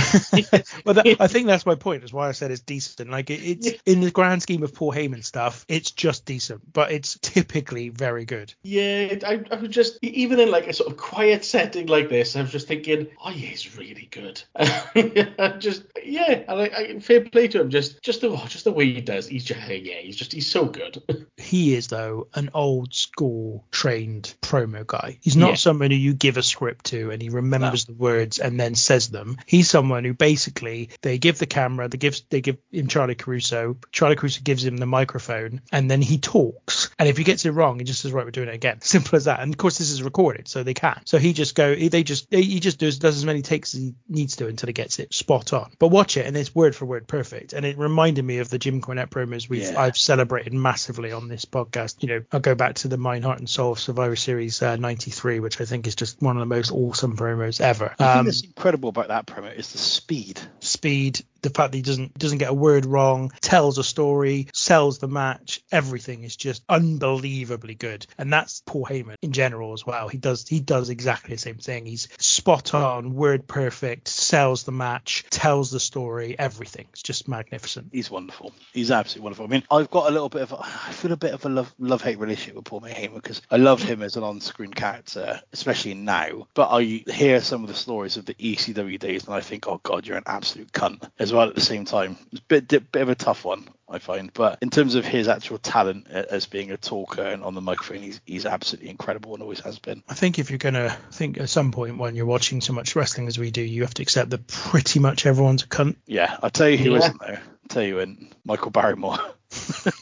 well, 0.85 0.95
that, 0.95 1.17
I 1.21 1.27
think 1.29 1.47
that's 1.47 1.67
my 1.67 1.75
point. 1.77 2.03
Is 2.05 2.13
why 2.13 2.29
I 2.29 2.33
said 2.33 2.51
it's 2.51 2.61
decent. 2.63 3.09
Like 3.11 3.31
it, 3.31 3.41
it's 3.43 3.83
in 3.87 4.01
the 4.01 4.11
grand 4.11 4.43
scheme 4.43 4.63
of 4.65 4.75
Paul 4.75 4.93
Heyman 4.93 5.25
stuff, 5.25 5.65
it's 5.69 5.91
just 5.93 6.25
decent, 6.25 6.73
but 6.73 6.91
it's 6.91 7.19
typically 7.21 7.89
very 7.91 8.25
good. 8.25 8.53
Yeah, 8.63 8.83
it- 9.01 9.25
I, 9.25 9.45
I 9.51 9.57
was 9.57 9.71
just 9.71 9.99
even 10.03 10.41
in 10.41 10.51
like 10.51 10.67
a 10.67 10.73
sort 10.73 10.91
of 10.91 10.97
quiet 10.97 11.45
setting 11.75 11.89
like 11.89 12.09
this, 12.09 12.37
I 12.37 12.43
was 12.43 12.53
just 12.53 12.69
thinking, 12.69 13.09
oh 13.23 13.31
yeah, 13.31 13.49
he's 13.49 13.77
really 13.77 14.09
good. 14.11 14.43
just 15.61 15.85
yeah, 16.03 16.45
and 16.49 16.61
I, 16.61 16.65
I, 16.65 16.99
fair 17.01 17.23
play 17.23 17.49
to 17.49 17.61
him. 17.61 17.71
Just 17.71 18.01
just 18.03 18.21
the 18.21 18.29
oh, 18.31 18.47
just 18.49 18.65
the 18.65 18.73
way 18.73 18.93
he 18.93 19.01
does. 19.01 19.27
He's 19.29 19.45
just 19.45 19.61
yeah, 19.69 19.99
he's 20.01 20.17
just 20.17 20.33
he's 20.33 20.51
so 20.51 20.67
good. 20.67 21.03
He 21.37 21.75
is 21.75 21.89
though 21.89 22.29
an 22.35 22.51
old 22.55 22.95
school 22.95 23.67
trained 23.71 24.35
promo 24.41 24.87
guy. 24.87 25.19
He's 25.21 25.37
not 25.37 25.51
Yeah. 25.51 25.55
someone 25.57 25.91
who 25.91 25.97
you 25.97 26.15
give 26.15 26.37
a 26.37 26.43
script 26.43 26.87
to 26.87 27.11
and 27.11 27.21
he 27.21 27.29
remembers 27.29 27.85
the 27.85 27.93
words 27.93 28.39
and 28.39 28.59
then 28.59 28.75
says 28.75 29.11
them. 29.11 29.37
He's 29.45 29.69
someone 29.69 30.05
who 30.05 30.15
basically 30.15 30.91
they 31.03 31.19
give 31.19 31.39
the 31.39 31.47
camera, 31.47 31.89
they 31.89 31.99
give 31.99 32.19
they 32.31 32.41
give 32.41 32.57
him 32.73 32.87
Charly 32.87 33.19
Caruso. 33.19 33.77
Charly 33.93 34.17
Caruso 34.17 34.41
gives 34.43 34.65
him 34.65 34.79
the 34.79 34.87
microphone 34.87 35.61
and 35.71 35.91
then 35.91 36.01
he 36.01 36.19
talks. 36.19 36.91
And 36.99 37.09
if 37.09 37.19
he 37.19 37.25
gets 37.25 37.45
it 37.45 37.51
wrong, 37.51 37.79
he 37.79 37.85
just 37.85 38.01
says, 38.01 38.13
"Right, 38.13 38.25
we're 38.25 38.31
doing 38.31 38.49
it 38.49 38.55
again." 38.55 38.81
Simple 38.81 39.17
as 39.17 39.25
that. 39.25 39.41
And 39.41 39.53
of 39.53 39.59
course, 39.59 39.77
this 39.79 39.91
is 39.91 40.03
recorded, 40.03 40.49
so 40.49 40.63
they 40.63 40.75
can. 40.75 41.01
So 41.05 41.19
he 41.19 41.33
just 41.33 41.55
go. 41.65 41.89
They 41.89 42.03
just 42.03 42.27
he 42.31 42.61
just 42.61 42.79
does 42.79 42.99
does 42.99 43.17
as 43.17 43.25
many 43.25 43.43
takes 43.43 43.75
as 43.75 43.81
he 43.81 43.95
needs 44.09 44.37
to 44.37 44.49
until 44.49 44.67
he 44.67 44.73
gets 44.73 44.99
it 44.99 45.13
spot 45.15 45.53
on. 45.53 45.73
But 45.79 45.89
watch 45.89 46.17
it, 46.17 46.27
and 46.27 46.37
it's 46.37 46.55
word 46.55 46.75
for 46.75 46.85
word 46.87 47.07
perfect. 47.07 47.53
And 47.53 47.65
it 47.65 47.79
reminded 47.79 48.25
me 48.25 48.39
of 48.39 48.51
the 48.51 48.59
Jim 48.59 48.81
Cornette 48.81 49.11
promos 49.11 49.49
we've 49.49 49.63
Yeah. 49.63 49.81
I've 49.81 49.97
celebrated 49.97 50.53
massively 50.53 51.13
on 51.13 51.29
this 51.29 51.45
podcast. 51.45 52.03
You 52.03 52.09
know, 52.09 52.25
I'll 52.33 52.41
go 52.41 52.55
back 52.55 52.75
to 52.77 52.89
the 52.89 52.97
Mind, 52.97 53.25
Heart, 53.25 53.39
and 53.39 53.49
Soul 53.49 53.73
of 53.73 53.81
Survivor 53.81 54.17
Series 54.17 54.63
uh, 54.63 54.77
'93, 54.77 55.41
which 55.41 55.61
I 55.61 55.65
think 55.65 55.87
is 55.87 55.95
just 55.95 56.21
one 56.21 56.37
of 56.37 56.41
the 56.41 56.55
most 56.55 56.71
awesome 56.73 57.17
promos 57.17 57.61
ever. 57.61 57.95
The 57.99 58.05
thing 58.05 58.19
Um, 58.19 58.25
that's 58.27 58.43
incredible 58.43 58.89
about 58.89 59.09
that 59.09 59.27
promo 59.27 59.57
is 59.57 59.73
the 59.73 59.79
speed. 59.79 60.41
speed, 60.61 61.25
the 61.43 61.51
fact 61.51 61.73
that 61.73 61.77
he 61.77 61.83
doesn't 61.83 62.17
doesn't 62.19 62.39
get 62.39 62.51
a 62.51 62.55
word 62.55 62.87
wrong, 62.87 63.33
tells 63.41 63.79
a 63.79 63.85
story, 63.85 64.49
sells 64.55 64.99
the 64.99 65.09
match, 65.09 65.61
everything 65.71 66.25
is 66.25 66.37
just 66.37 66.63
unbelievably 66.69 67.75
good. 67.75 68.07
And 68.19 68.33
that's 68.33 68.63
Paul 68.65 68.87
Heyman 68.87 69.17
in 69.23 69.33
general 69.33 69.73
as 69.73 69.87
well. 69.87 70.09
He 70.09 70.19
does 70.19 70.47
he 70.49 70.61
does 70.61 70.91
exactly 70.91 71.35
the 71.35 71.41
same 71.41 71.54
thing. 71.63 71.87
He's 71.87 72.09
spot 72.19 72.75
on, 72.75 73.15
word 73.15 73.47
perfect, 73.47 74.09
sells 74.09 74.65
the 74.65 74.73
match, 74.73 75.25
tells 75.31 75.71
the 75.71 75.81
story, 75.81 76.37
everything. 76.39 76.87
It's 76.93 77.03
just 77.03 77.29
magnificent. 77.29 77.89
He's 77.93 78.11
wonderful. 78.11 78.53
He's 78.73 78.91
absolutely 78.91 79.25
wonderful. 79.25 79.47
I 79.47 79.49
mean, 79.49 79.63
I've 79.71 79.91
got 79.91 80.09
a 80.09 80.13
little 80.13 80.29
bit 80.29 80.43
of, 80.43 80.53
a, 80.53 80.59
I 80.61 80.93
feel 80.93 81.13
a 81.13 81.17
bit 81.17 81.35
of 81.35 81.45
a 81.45 81.49
love 81.49 81.75
love 81.79 82.03
hate 82.03 82.19
relationship 82.19 82.57
with 82.57 82.65
Paul 82.65 82.83
Heyman 82.83 83.15
because 83.15 83.43
I 83.51 83.57
love 83.57 83.83
him 83.83 84.03
as 84.03 84.17
an 84.17 84.23
on-screen 84.23 84.73
character, 84.73 85.41
especially 85.53 85.95
now. 85.95 86.49
But 86.55 86.71
I 86.71 86.83
hear 86.83 87.41
some 87.41 87.63
of 87.63 87.69
the 87.69 87.75
stories 87.75 88.17
of 88.17 88.27
the 88.27 88.35
ECW 88.35 88.99
days, 88.99 89.25
and 89.25 89.35
I 89.35 89.41
think, 89.41 89.67
oh 89.69 89.81
god, 89.83 90.07
you're 90.07 90.17
an 90.17 90.25
absolute 90.27 90.73
cunt. 90.73 91.09
As 91.19 91.33
well 91.33 91.49
at 91.49 91.55
the 91.55 91.61
same 91.61 91.85
time, 91.85 92.17
it's 92.33 92.41
a 92.41 92.45
bit 92.45 92.69
bit 92.69 93.03
of 93.03 93.09
a 93.09 93.15
tough 93.15 93.45
one. 93.45 93.69
I 93.89 93.99
find. 93.99 94.33
But 94.33 94.59
in 94.63 94.71
terms 94.71 94.95
of 94.95 95.05
his 95.05 95.29
actual 95.29 95.59
talent 95.59 96.07
uh, 96.13 96.25
as 96.31 96.47
being 96.47 96.71
a 96.71 96.77
talker 96.77 97.23
and 97.23 97.43
on 97.45 97.55
the 97.55 97.61
microphone, 97.61 98.03
he's, 98.03 98.21
he's 98.25 98.47
absolutely 98.47 98.91
incredible 98.91 99.35
and 99.35 99.43
always 99.43 99.61
has 99.61 99.79
been. 99.79 100.03
I 100.09 100.15
think 100.15 100.39
if 100.39 100.51
you're 100.51 100.59
going 100.59 100.75
to 100.75 100.97
think 101.13 101.39
at 101.39 101.49
some 101.51 101.71
point 101.73 101.99
when 101.99 102.15
you're 102.15 102.27
watching 102.27 102.61
so 102.61 102.73
much 102.73 102.97
wrestling 102.97 103.27
as 103.27 103.39
we 103.39 103.51
do, 103.51 103.61
you 103.63 103.83
have 103.83 103.95
to 103.95 104.03
accept 104.03 104.31
that 104.31 104.47
pretty 104.47 105.01
much 105.01 105.27
everyone's 105.27 105.65
a 105.65 105.67
cunt. 105.67 105.97
Yeah, 106.07 106.37
I'll 106.43 106.51
tell 106.51 106.69
you 106.69 106.79
who 106.79 106.93
Yeah. 106.93 106.99
not 106.99 107.19
though. 107.21 107.27
I'll 107.35 107.69
tell 107.69 107.83
you 107.83 107.97
when 107.97 108.31
Michael 108.45 108.71
Barrymore. 108.71 109.19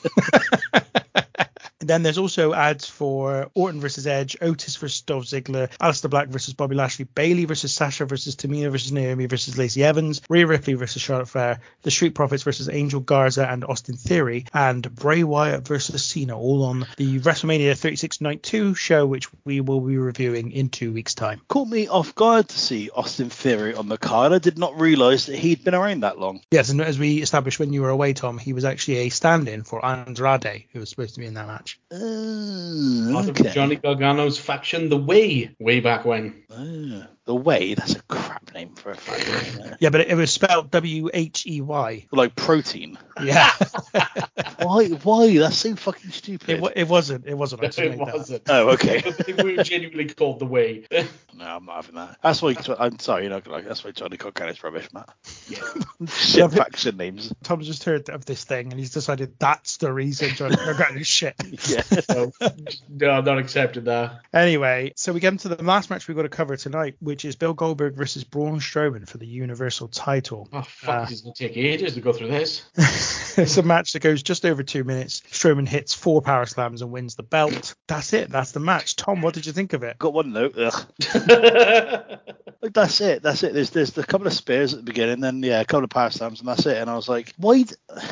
Then 1.82 2.02
there's 2.02 2.18
also 2.18 2.54
ads 2.54 2.88
for 2.88 3.50
Orton 3.54 3.80
versus 3.80 4.06
Edge, 4.06 4.36
Otis 4.40 4.76
versus 4.76 5.02
Dolph 5.02 5.24
Ziggler, 5.24 5.68
Aleister 5.78 6.08
Black 6.08 6.28
versus 6.28 6.54
Bobby 6.54 6.76
Lashley, 6.76 7.04
Bayley 7.04 7.44
versus 7.44 7.74
Sasha 7.74 8.06
versus 8.06 8.36
Tamina 8.36 8.70
versus 8.70 8.92
Naomi 8.92 9.26
versus 9.26 9.58
Lacey 9.58 9.82
Evans, 9.82 10.22
Rhea 10.28 10.46
Ripley 10.46 10.74
versus 10.74 11.02
Charlotte 11.02 11.28
Flair, 11.28 11.60
The 11.82 11.90
Street 11.90 12.14
Profits 12.14 12.44
versus 12.44 12.68
Angel 12.68 13.00
Garza 13.00 13.48
and 13.48 13.64
Austin 13.64 13.96
Theory, 13.96 14.46
and 14.54 14.94
Bray 14.94 15.24
Wyatt 15.24 15.66
versus 15.66 16.04
Cena, 16.04 16.38
all 16.38 16.64
on 16.64 16.86
the 16.96 17.18
WrestleMania 17.18 17.76
36 17.76 18.20
Night 18.20 18.42
2 18.42 18.74
show, 18.74 19.04
which 19.06 19.28
we 19.44 19.60
will 19.60 19.80
be 19.80 19.98
reviewing 19.98 20.52
in 20.52 20.68
two 20.68 20.92
weeks' 20.92 21.14
time. 21.14 21.40
Caught 21.48 21.68
me 21.68 21.88
off 21.88 22.14
guard 22.14 22.48
to 22.48 22.58
see 22.58 22.90
Austin 22.94 23.30
Theory 23.30 23.74
on 23.74 23.88
the 23.88 23.98
card. 23.98 24.32
I 24.32 24.38
did 24.38 24.58
not 24.58 24.78
realise 24.78 25.26
that 25.26 25.36
he'd 25.36 25.64
been 25.64 25.74
around 25.74 26.00
that 26.00 26.18
long. 26.18 26.40
Yes, 26.50 26.70
and 26.70 26.80
as 26.80 26.98
we 26.98 27.22
established 27.22 27.58
when 27.58 27.72
you 27.72 27.82
were 27.82 27.88
away, 27.88 28.12
Tom, 28.12 28.38
he 28.38 28.52
was 28.52 28.64
actually 28.64 28.98
a 28.98 29.08
stand-in 29.08 29.64
for 29.64 29.84
Andrade, 29.84 30.64
who 30.72 30.80
was 30.80 30.90
supposed 30.90 31.14
to 31.14 31.20
be 31.20 31.26
in 31.26 31.34
that 31.34 31.46
match. 31.46 31.71
Uh, 31.90 33.12
Part 33.12 33.28
of. 33.28 33.52
Johnny 33.52 33.76
Gargano's 33.76 34.38
faction, 34.38 34.88
The 34.88 34.96
Way, 34.96 35.54
way 35.60 35.80
back 35.80 36.04
when. 36.04 36.42
Ah, 36.50 37.08
the 37.24 37.34
way, 37.34 37.74
that's 37.74 37.94
a 37.94 38.02
crap 38.02 38.52
name 38.54 38.74
for 38.74 38.90
a 38.90 38.96
faction. 38.96 39.76
Yeah, 39.78 39.90
but 39.90 40.00
it, 40.02 40.08
it 40.08 40.14
was 40.16 40.32
spelled 40.32 40.70
W-H-E-Y. 40.70 42.06
like 42.10 42.34
protein. 42.34 42.98
Yeah. 43.22 43.48
Why? 44.62 44.88
Why? 44.88 45.38
That's 45.38 45.56
so 45.56 45.76
fucking 45.76 46.10
stupid. 46.10 46.48
It, 46.50 46.60
wa- 46.60 46.70
it 46.74 46.88
wasn't. 46.88 47.26
It 47.26 47.34
wasn't. 47.34 47.62
I 47.62 47.66
just 47.66 47.78
it 47.80 47.90
made 47.90 47.98
that 48.00 48.08
up. 48.08 48.14
wasn't. 48.16 48.42
oh, 48.48 48.70
okay. 48.70 49.02
we 49.42 49.56
were 49.56 49.62
genuinely 49.62 50.06
called 50.06 50.38
The 50.40 50.46
Way. 50.46 50.86
no, 50.90 51.44
I'm 51.44 51.64
not 51.66 51.76
having 51.76 51.94
that. 51.96 52.16
That's 52.22 52.42
why. 52.42 52.54
I'm 52.78 52.98
sorry, 52.98 53.24
you 53.24 53.30
know, 53.30 53.40
like 53.46 53.66
that's 53.66 53.84
why 53.84 53.92
Johnny 53.92 54.16
Gargano's 54.16 54.62
rubbish, 54.64 54.88
Matt. 54.92 55.08
Shit 56.08 56.40
Love 56.40 56.54
faction 56.54 56.96
names. 56.96 57.32
Tom's 57.44 57.66
just 57.66 57.84
heard 57.84 58.08
of 58.08 58.24
this 58.24 58.44
thing 58.44 58.70
and 58.70 58.78
he's 58.80 58.90
decided 58.90 59.38
that's 59.38 59.76
the 59.76 59.92
reason 59.92 60.30
Johnny 60.34 60.56
Gargano's 60.56 61.06
shit. 61.06 61.34
Yeah. 61.68 61.82
so, 62.10 62.32
no, 62.88 63.10
I'm 63.10 63.24
not 63.24 63.38
accepting 63.38 63.84
that. 63.84 64.20
Anyway, 64.32 64.92
so 64.96 65.12
we 65.12 65.20
get 65.20 65.32
into 65.32 65.48
the 65.48 65.62
last 65.62 65.90
match 65.90 66.08
we've 66.08 66.16
got 66.16 66.22
to 66.22 66.28
cover 66.28 66.56
tonight, 66.56 66.96
which 67.00 67.24
is 67.24 67.36
Bill 67.36 67.54
Goldberg 67.54 67.96
versus 67.96 68.24
Braun 68.24 68.60
Strowman 68.60 69.08
for 69.08 69.18
the 69.18 69.26
Universal 69.26 69.88
title. 69.88 70.48
Oh, 70.52 70.62
fuck, 70.62 70.88
Uh, 70.88 71.00
this 71.02 71.12
is 71.12 71.20
going 71.22 71.34
to 71.34 71.48
take 71.48 71.56
ages 71.56 71.94
to 71.94 72.00
go 72.00 72.12
through 72.12 72.28
this. 72.28 72.62
it's 73.38 73.56
a 73.56 73.62
match 73.62 73.92
that 73.92 74.00
goes 74.00 74.22
just 74.22 74.44
over 74.44 74.62
two 74.62 74.84
minutes. 74.84 75.20
Strowman 75.30 75.68
hits 75.68 75.94
four 75.94 76.22
power 76.22 76.46
slams 76.46 76.82
and 76.82 76.90
wins 76.90 77.14
the 77.14 77.22
belt. 77.22 77.74
That's 77.88 78.12
it. 78.12 78.30
That's 78.30 78.52
the 78.52 78.60
match. 78.60 78.96
Tom, 78.96 79.22
what 79.22 79.34
did 79.34 79.46
you 79.46 79.52
think 79.52 79.72
of 79.72 79.82
it? 79.82 79.98
Got 79.98 80.14
one 80.14 80.32
note. 80.32 80.56
Ugh. 80.58 80.86
Like 82.62 82.74
that's 82.74 83.00
it. 83.00 83.24
That's 83.24 83.42
it. 83.42 83.54
There's 83.54 83.70
there's 83.70 83.98
a 83.98 84.06
couple 84.06 84.28
of 84.28 84.32
spears 84.32 84.72
at 84.72 84.78
the 84.78 84.84
beginning, 84.84 85.18
then 85.18 85.42
yeah, 85.42 85.60
a 85.60 85.64
couple 85.64 85.82
of 85.82 85.90
power 85.90 86.10
slams, 86.10 86.38
and 86.38 86.48
that's 86.48 86.64
it. 86.64 86.76
And 86.76 86.88
I 86.88 86.94
was 86.94 87.08
like, 87.08 87.32
why? 87.36 87.62
d- 87.62 87.74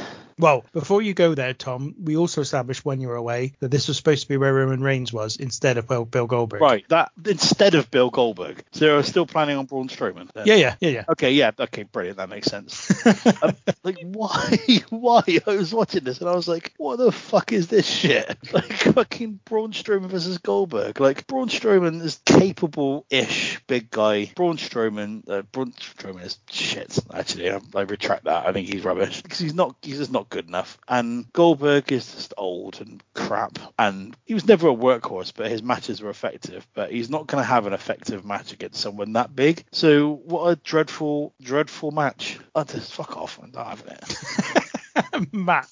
Well, 0.40 0.64
before 0.72 1.02
you 1.02 1.12
go 1.12 1.34
there, 1.34 1.52
Tom, 1.52 1.94
we 2.02 2.16
also 2.16 2.40
established 2.40 2.82
when 2.82 2.98
you 2.98 3.08
were 3.08 3.16
away 3.16 3.29
that 3.60 3.70
this 3.70 3.88
was 3.88 3.96
supposed 3.96 4.22
to 4.22 4.28
be 4.28 4.36
where 4.36 4.54
Roman 4.54 4.82
Reigns 4.82 5.12
was 5.12 5.36
instead 5.36 5.78
of 5.78 5.88
Bill, 5.88 6.04
Bill 6.04 6.26
Goldberg. 6.26 6.60
Right, 6.60 6.84
that 6.88 7.12
instead 7.26 7.74
of 7.74 7.90
Bill 7.90 8.10
Goldberg, 8.10 8.64
so 8.72 8.86
they 8.86 8.92
were 8.92 9.02
still 9.02 9.26
planning 9.26 9.56
on 9.56 9.66
Braun 9.66 9.88
Strowman. 9.88 10.30
then? 10.32 10.46
Yeah, 10.46 10.54
yeah, 10.54 10.74
yeah, 10.80 10.90
yeah. 10.90 11.04
Okay, 11.10 11.32
yeah, 11.32 11.50
okay, 11.58 11.84
brilliant. 11.84 12.18
That 12.18 12.28
makes 12.28 12.48
sense. 12.48 13.06
um, 13.42 13.56
like, 13.82 13.98
why? 14.02 14.58
Why? 14.90 15.22
I 15.46 15.56
was 15.56 15.72
watching 15.72 16.04
this 16.04 16.20
and 16.20 16.28
I 16.28 16.34
was 16.34 16.48
like, 16.48 16.74
what 16.76 16.96
the 16.96 17.12
fuck 17.12 17.52
is 17.52 17.68
this 17.68 17.86
shit? 17.86 18.36
Like, 18.52 18.72
fucking 18.72 19.38
Braun 19.44 19.72
Strowman 19.72 20.08
versus 20.08 20.38
Goldberg. 20.38 20.98
Like, 20.98 21.26
Braun 21.28 21.48
Strowman 21.48 22.02
is 22.02 22.20
capable-ish 22.24 23.60
big 23.66 23.90
guy. 23.90 24.32
Braun 24.34 24.56
Strowman, 24.56 25.28
uh, 25.28 25.42
Braun 25.42 25.72
Strowman 25.72 26.24
is 26.24 26.38
shit. 26.50 26.98
Actually, 27.14 27.50
I, 27.50 27.60
I 27.74 27.82
retract 27.82 28.24
that. 28.24 28.46
I 28.46 28.52
think 28.52 28.68
he's 28.68 28.84
rubbish 28.84 29.22
because 29.22 29.38
he's 29.38 29.54
not. 29.54 29.76
He's 29.82 29.98
just 29.98 30.10
not 30.10 30.28
good 30.28 30.48
enough. 30.48 30.78
And 30.88 31.32
Goldberg 31.32 31.92
is 31.92 32.12
just 32.12 32.34
old 32.36 32.80
and 32.80 33.02
crap. 33.26 33.58
And 33.78 34.16
he 34.26 34.34
was 34.34 34.46
never 34.46 34.68
a 34.68 34.74
workhorse, 34.74 35.32
but 35.34 35.50
his 35.50 35.62
matches 35.62 36.00
were 36.02 36.10
effective. 36.10 36.66
But 36.74 36.92
he's 36.92 37.10
not 37.10 37.26
going 37.26 37.42
to 37.42 37.48
have 37.48 37.66
an 37.66 37.72
effective 37.72 38.24
match 38.24 38.52
against 38.52 38.80
someone 38.80 39.12
that 39.14 39.34
big. 39.34 39.64
So 39.72 40.14
what 40.24 40.46
a 40.46 40.56
dreadful, 40.56 41.34
dreadful 41.40 41.90
match. 41.90 42.38
I 42.54 42.64
just 42.64 42.92
fuck 42.92 43.16
off. 43.16 43.38
I'm 43.42 43.52
not 43.52 43.78
having 43.78 43.94
it. 43.94 45.32
Matt. 45.32 45.68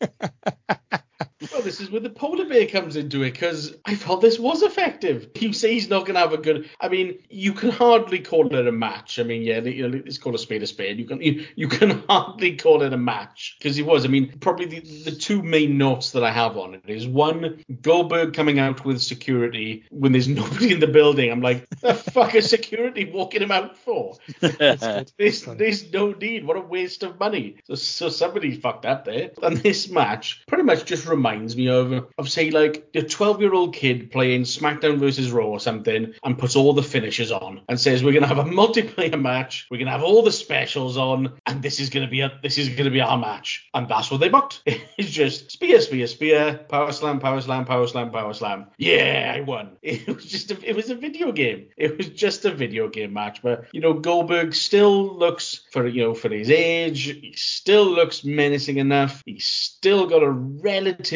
Well, 1.52 1.62
this 1.62 1.80
is 1.80 1.90
where 1.90 2.02
the 2.02 2.10
polar 2.10 2.46
bear 2.46 2.66
comes 2.66 2.96
into 2.96 3.22
it 3.22 3.32
because 3.32 3.74
I 3.86 3.94
thought 3.94 4.20
this 4.20 4.38
was 4.38 4.62
effective. 4.62 5.28
You 5.36 5.54
say 5.54 5.72
he's 5.72 5.88
not 5.88 6.00
going 6.00 6.14
to 6.14 6.20
have 6.20 6.34
a 6.34 6.38
good. 6.38 6.68
I 6.80 6.88
mean, 6.88 7.18
you 7.30 7.54
can 7.54 7.70
hardly 7.70 8.18
call 8.18 8.54
it 8.54 8.66
a 8.66 8.72
match. 8.72 9.18
I 9.18 9.22
mean, 9.22 9.42
yeah, 9.42 9.60
you 9.60 9.88
know, 9.88 10.00
let's 10.04 10.18
call 10.18 10.34
a 10.34 10.38
spade 10.38 10.62
a 10.62 10.66
spade. 10.66 10.98
You 10.98 11.06
can 11.06 11.22
you, 11.22 11.46
you 11.56 11.66
can 11.66 12.02
hardly 12.08 12.56
call 12.56 12.82
it 12.82 12.92
a 12.92 12.98
match 12.98 13.56
because 13.58 13.74
he 13.74 13.82
was. 13.82 14.04
I 14.04 14.08
mean, 14.08 14.38
probably 14.40 14.66
the, 14.66 14.80
the 14.80 15.12
two 15.12 15.42
main 15.42 15.78
notes 15.78 16.10
that 16.10 16.22
I 16.22 16.30
have 16.30 16.58
on 16.58 16.74
it 16.74 16.82
is 16.86 17.06
one 17.06 17.64
Goldberg 17.80 18.34
coming 18.34 18.58
out 18.58 18.84
with 18.84 19.00
security 19.00 19.84
when 19.90 20.12
there's 20.12 20.28
nobody 20.40 20.72
in 20.72 20.80
the 20.80 20.88
building. 20.88 21.30
I'm 21.30 21.40
like, 21.40 21.66
the 21.80 21.94
fuck 21.94 22.34
is 22.34 22.50
security 22.50 23.10
walking 23.10 23.40
him 23.40 23.50
out 23.50 23.78
for? 23.78 24.16
There's, 24.40 25.44
there's 25.46 25.92
no 25.92 26.12
need. 26.12 26.44
What 26.44 26.58
a 26.58 26.60
waste 26.60 27.02
of 27.02 27.18
money. 27.18 27.56
So, 27.64 27.76
so 27.76 28.08
somebody 28.10 28.60
fucked 28.60 28.84
up 28.84 29.06
there. 29.06 29.30
And 29.42 29.56
this 29.56 29.88
match 29.88 30.44
pretty 30.46 30.64
much 30.64 30.84
just 30.84 31.06
reminds 31.06 31.29
me 31.38 31.68
of, 31.68 32.06
of 32.18 32.28
say, 32.28 32.50
like 32.50 32.88
a 32.94 33.02
12 33.02 33.40
year 33.40 33.54
old 33.54 33.74
kid 33.74 34.10
playing 34.10 34.42
SmackDown 34.42 34.98
versus 34.98 35.30
Raw 35.30 35.46
or 35.46 35.60
something 35.60 36.14
and 36.22 36.38
puts 36.38 36.56
all 36.56 36.72
the 36.72 36.82
finishes 36.82 37.32
on 37.32 37.62
and 37.68 37.78
says, 37.78 38.02
We're 38.02 38.18
to 38.20 38.26
have 38.26 38.38
a 38.38 38.44
multiplayer 38.44 39.20
match. 39.20 39.66
We're 39.70 39.84
to 39.84 39.90
have 39.90 40.02
all 40.02 40.22
the 40.22 40.32
specials 40.32 40.96
on. 40.96 41.32
And 41.46 41.62
this 41.62 41.80
is 41.80 41.90
to 41.90 42.06
be 42.06 42.20
a, 42.20 42.38
this 42.42 42.58
is 42.58 42.68
to 42.76 42.90
be 42.90 43.00
our 43.00 43.18
match. 43.18 43.68
And 43.74 43.88
that's 43.88 44.10
what 44.10 44.20
they 44.20 44.28
booked. 44.28 44.62
It's 44.98 45.10
just 45.10 45.50
spear, 45.50 45.80
spear, 45.80 46.06
spear, 46.06 46.60
power 46.68 46.92
slam, 46.92 47.20
power 47.20 47.40
slam, 47.40 47.64
power 47.64 47.86
slam, 47.86 48.10
power 48.10 48.34
slam. 48.34 48.66
Yeah, 48.76 49.34
I 49.36 49.40
won. 49.40 49.76
It 49.82 50.06
was 50.06 50.26
just 50.26 50.50
a, 50.50 50.68
it 50.68 50.76
was 50.76 50.90
a 50.90 50.94
video 50.94 51.32
game. 51.32 51.68
It 51.76 51.96
was 51.96 52.08
just 52.08 52.44
a 52.44 52.50
video 52.50 52.88
game 52.88 53.12
match. 53.12 53.42
But 53.42 53.66
you 53.72 53.80
know, 53.80 53.94
Goldberg 53.94 54.54
still 54.54 55.16
looks 55.16 55.60
for 55.72 55.86
you 55.86 56.02
know 56.02 56.14
for 56.14 56.28
his 56.28 56.50
age, 56.50 57.02
he 57.02 57.32
still 57.36 57.86
looks 57.86 58.24
menacing 58.24 58.76
enough. 58.76 59.22
He's 59.24 59.44
still 59.44 60.06
got 60.06 60.22
a 60.22 60.30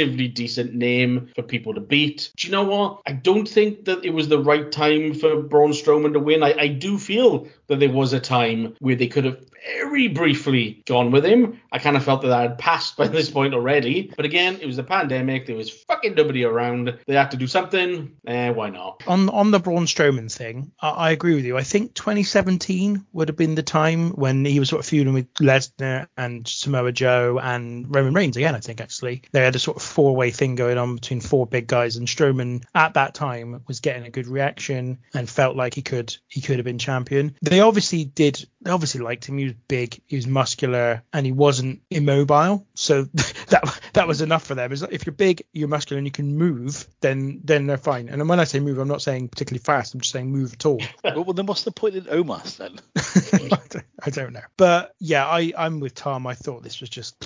relatively 0.04 0.28
decent 0.28 0.74
name 0.74 1.30
for 1.34 1.42
people 1.42 1.74
to 1.74 1.80
beat. 1.80 2.30
Do 2.36 2.46
you 2.46 2.52
know 2.52 2.64
what? 2.64 3.00
I 3.06 3.12
don't 3.12 3.48
think 3.48 3.84
that 3.86 4.04
it 4.04 4.10
was 4.10 4.28
the 4.28 4.38
right 4.38 4.70
time 4.70 5.14
for 5.14 5.42
Braun 5.42 5.72
Strowman 5.72 6.12
to 6.12 6.20
win. 6.20 6.42
I, 6.42 6.54
I 6.58 6.68
do 6.68 6.98
feel 6.98 7.48
that 7.68 7.80
there 7.80 7.90
was 7.90 8.12
a 8.12 8.20
time 8.20 8.74
where 8.80 8.96
they 8.96 9.08
could 9.08 9.24
have 9.24 9.40
very 9.64 10.08
briefly 10.08 10.82
gone 10.86 11.10
with 11.10 11.24
him. 11.24 11.60
I 11.72 11.78
kind 11.78 11.96
of 11.96 12.04
felt 12.04 12.22
that 12.22 12.32
I 12.32 12.42
had 12.42 12.58
passed 12.58 12.96
by 12.96 13.08
this 13.08 13.30
point 13.30 13.54
already. 13.54 14.12
But 14.16 14.24
again, 14.24 14.58
it 14.60 14.66
was 14.66 14.76
the 14.76 14.84
pandemic. 14.84 15.46
There 15.46 15.56
was 15.56 15.70
fucking 15.70 16.14
nobody 16.14 16.44
around. 16.44 16.98
They 17.06 17.14
had 17.14 17.30
to 17.32 17.36
do 17.36 17.46
something. 17.46 18.16
Eh, 18.26 18.50
why 18.50 18.70
not? 18.70 19.02
on 19.06 19.28
on 19.28 19.50
the 19.50 19.60
Braun 19.60 19.86
Strowman 19.86 20.30
thing, 20.30 20.72
I, 20.80 20.90
I 20.90 21.10
agree 21.10 21.34
with 21.34 21.44
you. 21.44 21.56
I 21.56 21.62
think 21.62 21.94
2017 21.94 23.06
would 23.12 23.28
have 23.28 23.36
been 23.36 23.54
the 23.54 23.62
time 23.62 24.10
when 24.10 24.44
he 24.44 24.58
was 24.58 24.68
sort 24.68 24.80
of 24.80 24.86
feuding 24.86 25.14
with 25.14 25.32
Lesnar 25.34 26.08
and 26.16 26.46
Samoa 26.46 26.92
Joe 26.92 27.38
and 27.42 27.94
Roman 27.94 28.14
Reigns 28.14 28.36
again. 28.36 28.54
I 28.54 28.60
think 28.60 28.80
actually 28.80 29.22
they 29.32 29.42
had 29.42 29.56
a 29.56 29.58
sort 29.58 29.76
of 29.76 29.82
four 29.82 30.14
way 30.16 30.30
thing 30.30 30.54
going 30.54 30.78
on 30.78 30.96
between 30.96 31.20
four 31.20 31.46
big 31.46 31.66
guys, 31.66 31.96
and 31.96 32.08
Strowman 32.08 32.64
at 32.74 32.94
that 32.94 33.14
time 33.14 33.62
was 33.66 33.80
getting 33.80 34.04
a 34.04 34.10
good 34.10 34.26
reaction 34.26 34.98
and 35.14 35.28
felt 35.28 35.56
like 35.56 35.74
he 35.74 35.82
could 35.82 36.16
he 36.28 36.40
could 36.40 36.56
have 36.56 36.64
been 36.64 36.78
champion. 36.78 37.36
They 37.42 37.60
obviously 37.60 38.04
did. 38.04 38.46
They 38.64 38.70
obviously 38.70 39.02
liked 39.02 39.26
him. 39.26 39.38
He 39.38 39.44
was 39.44 39.54
big, 39.68 40.00
he 40.06 40.16
was 40.16 40.26
muscular, 40.26 41.02
and 41.12 41.24
he 41.26 41.32
wasn't 41.32 41.82
immobile. 41.90 42.66
So 42.74 43.02
that 43.48 43.80
that 43.92 44.08
was 44.08 44.20
enough 44.22 44.44
for 44.44 44.54
them. 44.54 44.72
Is 44.72 44.82
if 44.82 45.06
you're 45.06 45.12
big, 45.14 45.44
you're 45.52 45.68
muscular, 45.68 45.98
and 45.98 46.06
you 46.06 46.10
can 46.10 46.36
move, 46.36 46.86
then 47.00 47.40
then 47.44 47.66
they're 47.66 47.76
fine. 47.76 48.08
And 48.08 48.26
when 48.28 48.40
I 48.40 48.44
say 48.44 48.60
move, 48.60 48.78
I'm 48.78 48.88
not 48.88 49.02
saying 49.02 49.28
particularly 49.28 49.62
fast. 49.62 49.94
I'm 49.94 50.00
just 50.00 50.12
saying 50.12 50.32
move 50.32 50.54
at 50.54 50.66
all. 50.66 50.80
well, 51.04 51.24
then 51.34 51.46
what's 51.46 51.62
the 51.64 51.72
point 51.72 51.94
in 51.94 52.04
Omos 52.04 52.56
then? 52.56 52.78
I 53.32 53.48
don't- 53.68 53.84
I 54.06 54.10
don't 54.10 54.32
know. 54.34 54.40
But 54.56 54.94
yeah, 54.98 55.26
I 55.26 55.52
I'm 55.56 55.80
with 55.80 55.94
Tom. 55.94 56.26
I 56.26 56.34
thought 56.34 56.62
this 56.62 56.80
was 56.80 56.90
just 56.90 57.16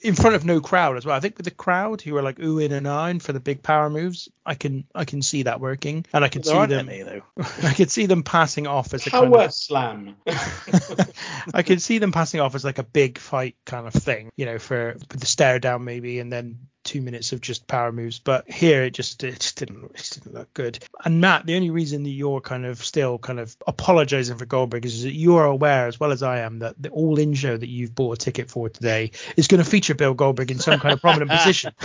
in 0.00 0.14
front 0.14 0.36
of 0.36 0.44
no 0.44 0.60
crowd 0.60 0.96
as 0.96 1.04
well. 1.04 1.16
I 1.16 1.20
think 1.20 1.36
with 1.36 1.44
the 1.44 1.50
crowd 1.50 2.00
who 2.02 2.16
are 2.16 2.22
like 2.22 2.38
oohing 2.38 2.72
and 2.72 2.86
ahhing 2.86 3.22
for 3.22 3.32
the 3.32 3.40
big 3.40 3.62
power 3.62 3.90
moves, 3.90 4.28
I 4.44 4.54
can 4.54 4.84
I 4.94 5.04
can 5.04 5.22
see 5.22 5.44
that 5.44 5.60
working, 5.60 6.06
and 6.12 6.24
I 6.24 6.28
can 6.28 6.42
see 6.42 6.66
them. 6.66 6.88
any 6.88 7.02
though. 7.02 7.22
I 7.62 7.74
could 7.74 7.90
see 7.90 8.06
them 8.06 8.22
passing 8.22 8.66
off 8.66 8.94
as 8.94 9.06
a 9.06 9.10
kind 9.10 9.34
of 9.34 9.52
slam. 9.52 10.16
I 11.54 11.62
could 11.62 11.82
see 11.82 11.98
them 11.98 12.12
passing 12.12 12.40
off 12.40 12.54
as 12.54 12.64
like 12.64 12.78
a 12.78 12.84
big 12.84 13.18
fight 13.18 13.56
kind 13.64 13.86
of 13.86 13.92
thing, 13.92 14.30
you 14.36 14.46
know, 14.46 14.58
for, 14.58 14.96
for 15.08 15.16
the 15.16 15.26
stare 15.26 15.58
down 15.58 15.84
maybe, 15.84 16.20
and 16.20 16.32
then 16.32 16.68
two 16.88 17.02
minutes 17.02 17.32
of 17.32 17.40
just 17.42 17.66
power 17.66 17.92
moves. 17.92 18.18
But 18.18 18.50
here 18.50 18.82
it 18.82 18.94
just 18.94 19.22
it 19.22 19.38
just 19.38 19.58
didn't 19.58 19.84
it 19.84 19.96
just 19.96 20.14
didn't 20.14 20.34
look 20.34 20.52
good. 20.54 20.78
And 21.04 21.20
Matt, 21.20 21.44
the 21.44 21.54
only 21.54 21.70
reason 21.70 22.02
that 22.04 22.10
you're 22.10 22.40
kind 22.40 22.64
of 22.64 22.82
still 22.82 23.18
kind 23.18 23.38
of 23.38 23.54
apologizing 23.66 24.38
for 24.38 24.46
Goldberg 24.46 24.86
is 24.86 25.02
that 25.02 25.12
you 25.12 25.36
are 25.36 25.44
aware 25.44 25.86
as 25.86 26.00
well 26.00 26.12
as 26.12 26.22
I 26.22 26.38
am 26.40 26.60
that 26.60 26.80
the 26.80 26.88
all 26.88 27.18
in 27.18 27.34
show 27.34 27.56
that 27.56 27.68
you've 27.68 27.94
bought 27.94 28.14
a 28.14 28.16
ticket 28.16 28.50
for 28.50 28.70
today 28.70 29.10
is 29.36 29.48
going 29.48 29.62
to 29.62 29.68
feature 29.68 29.94
Bill 29.94 30.14
Goldberg 30.14 30.50
in 30.50 30.58
some 30.58 30.80
kind 30.80 30.94
of 30.94 31.00
prominent 31.00 31.30
position. 31.30 31.72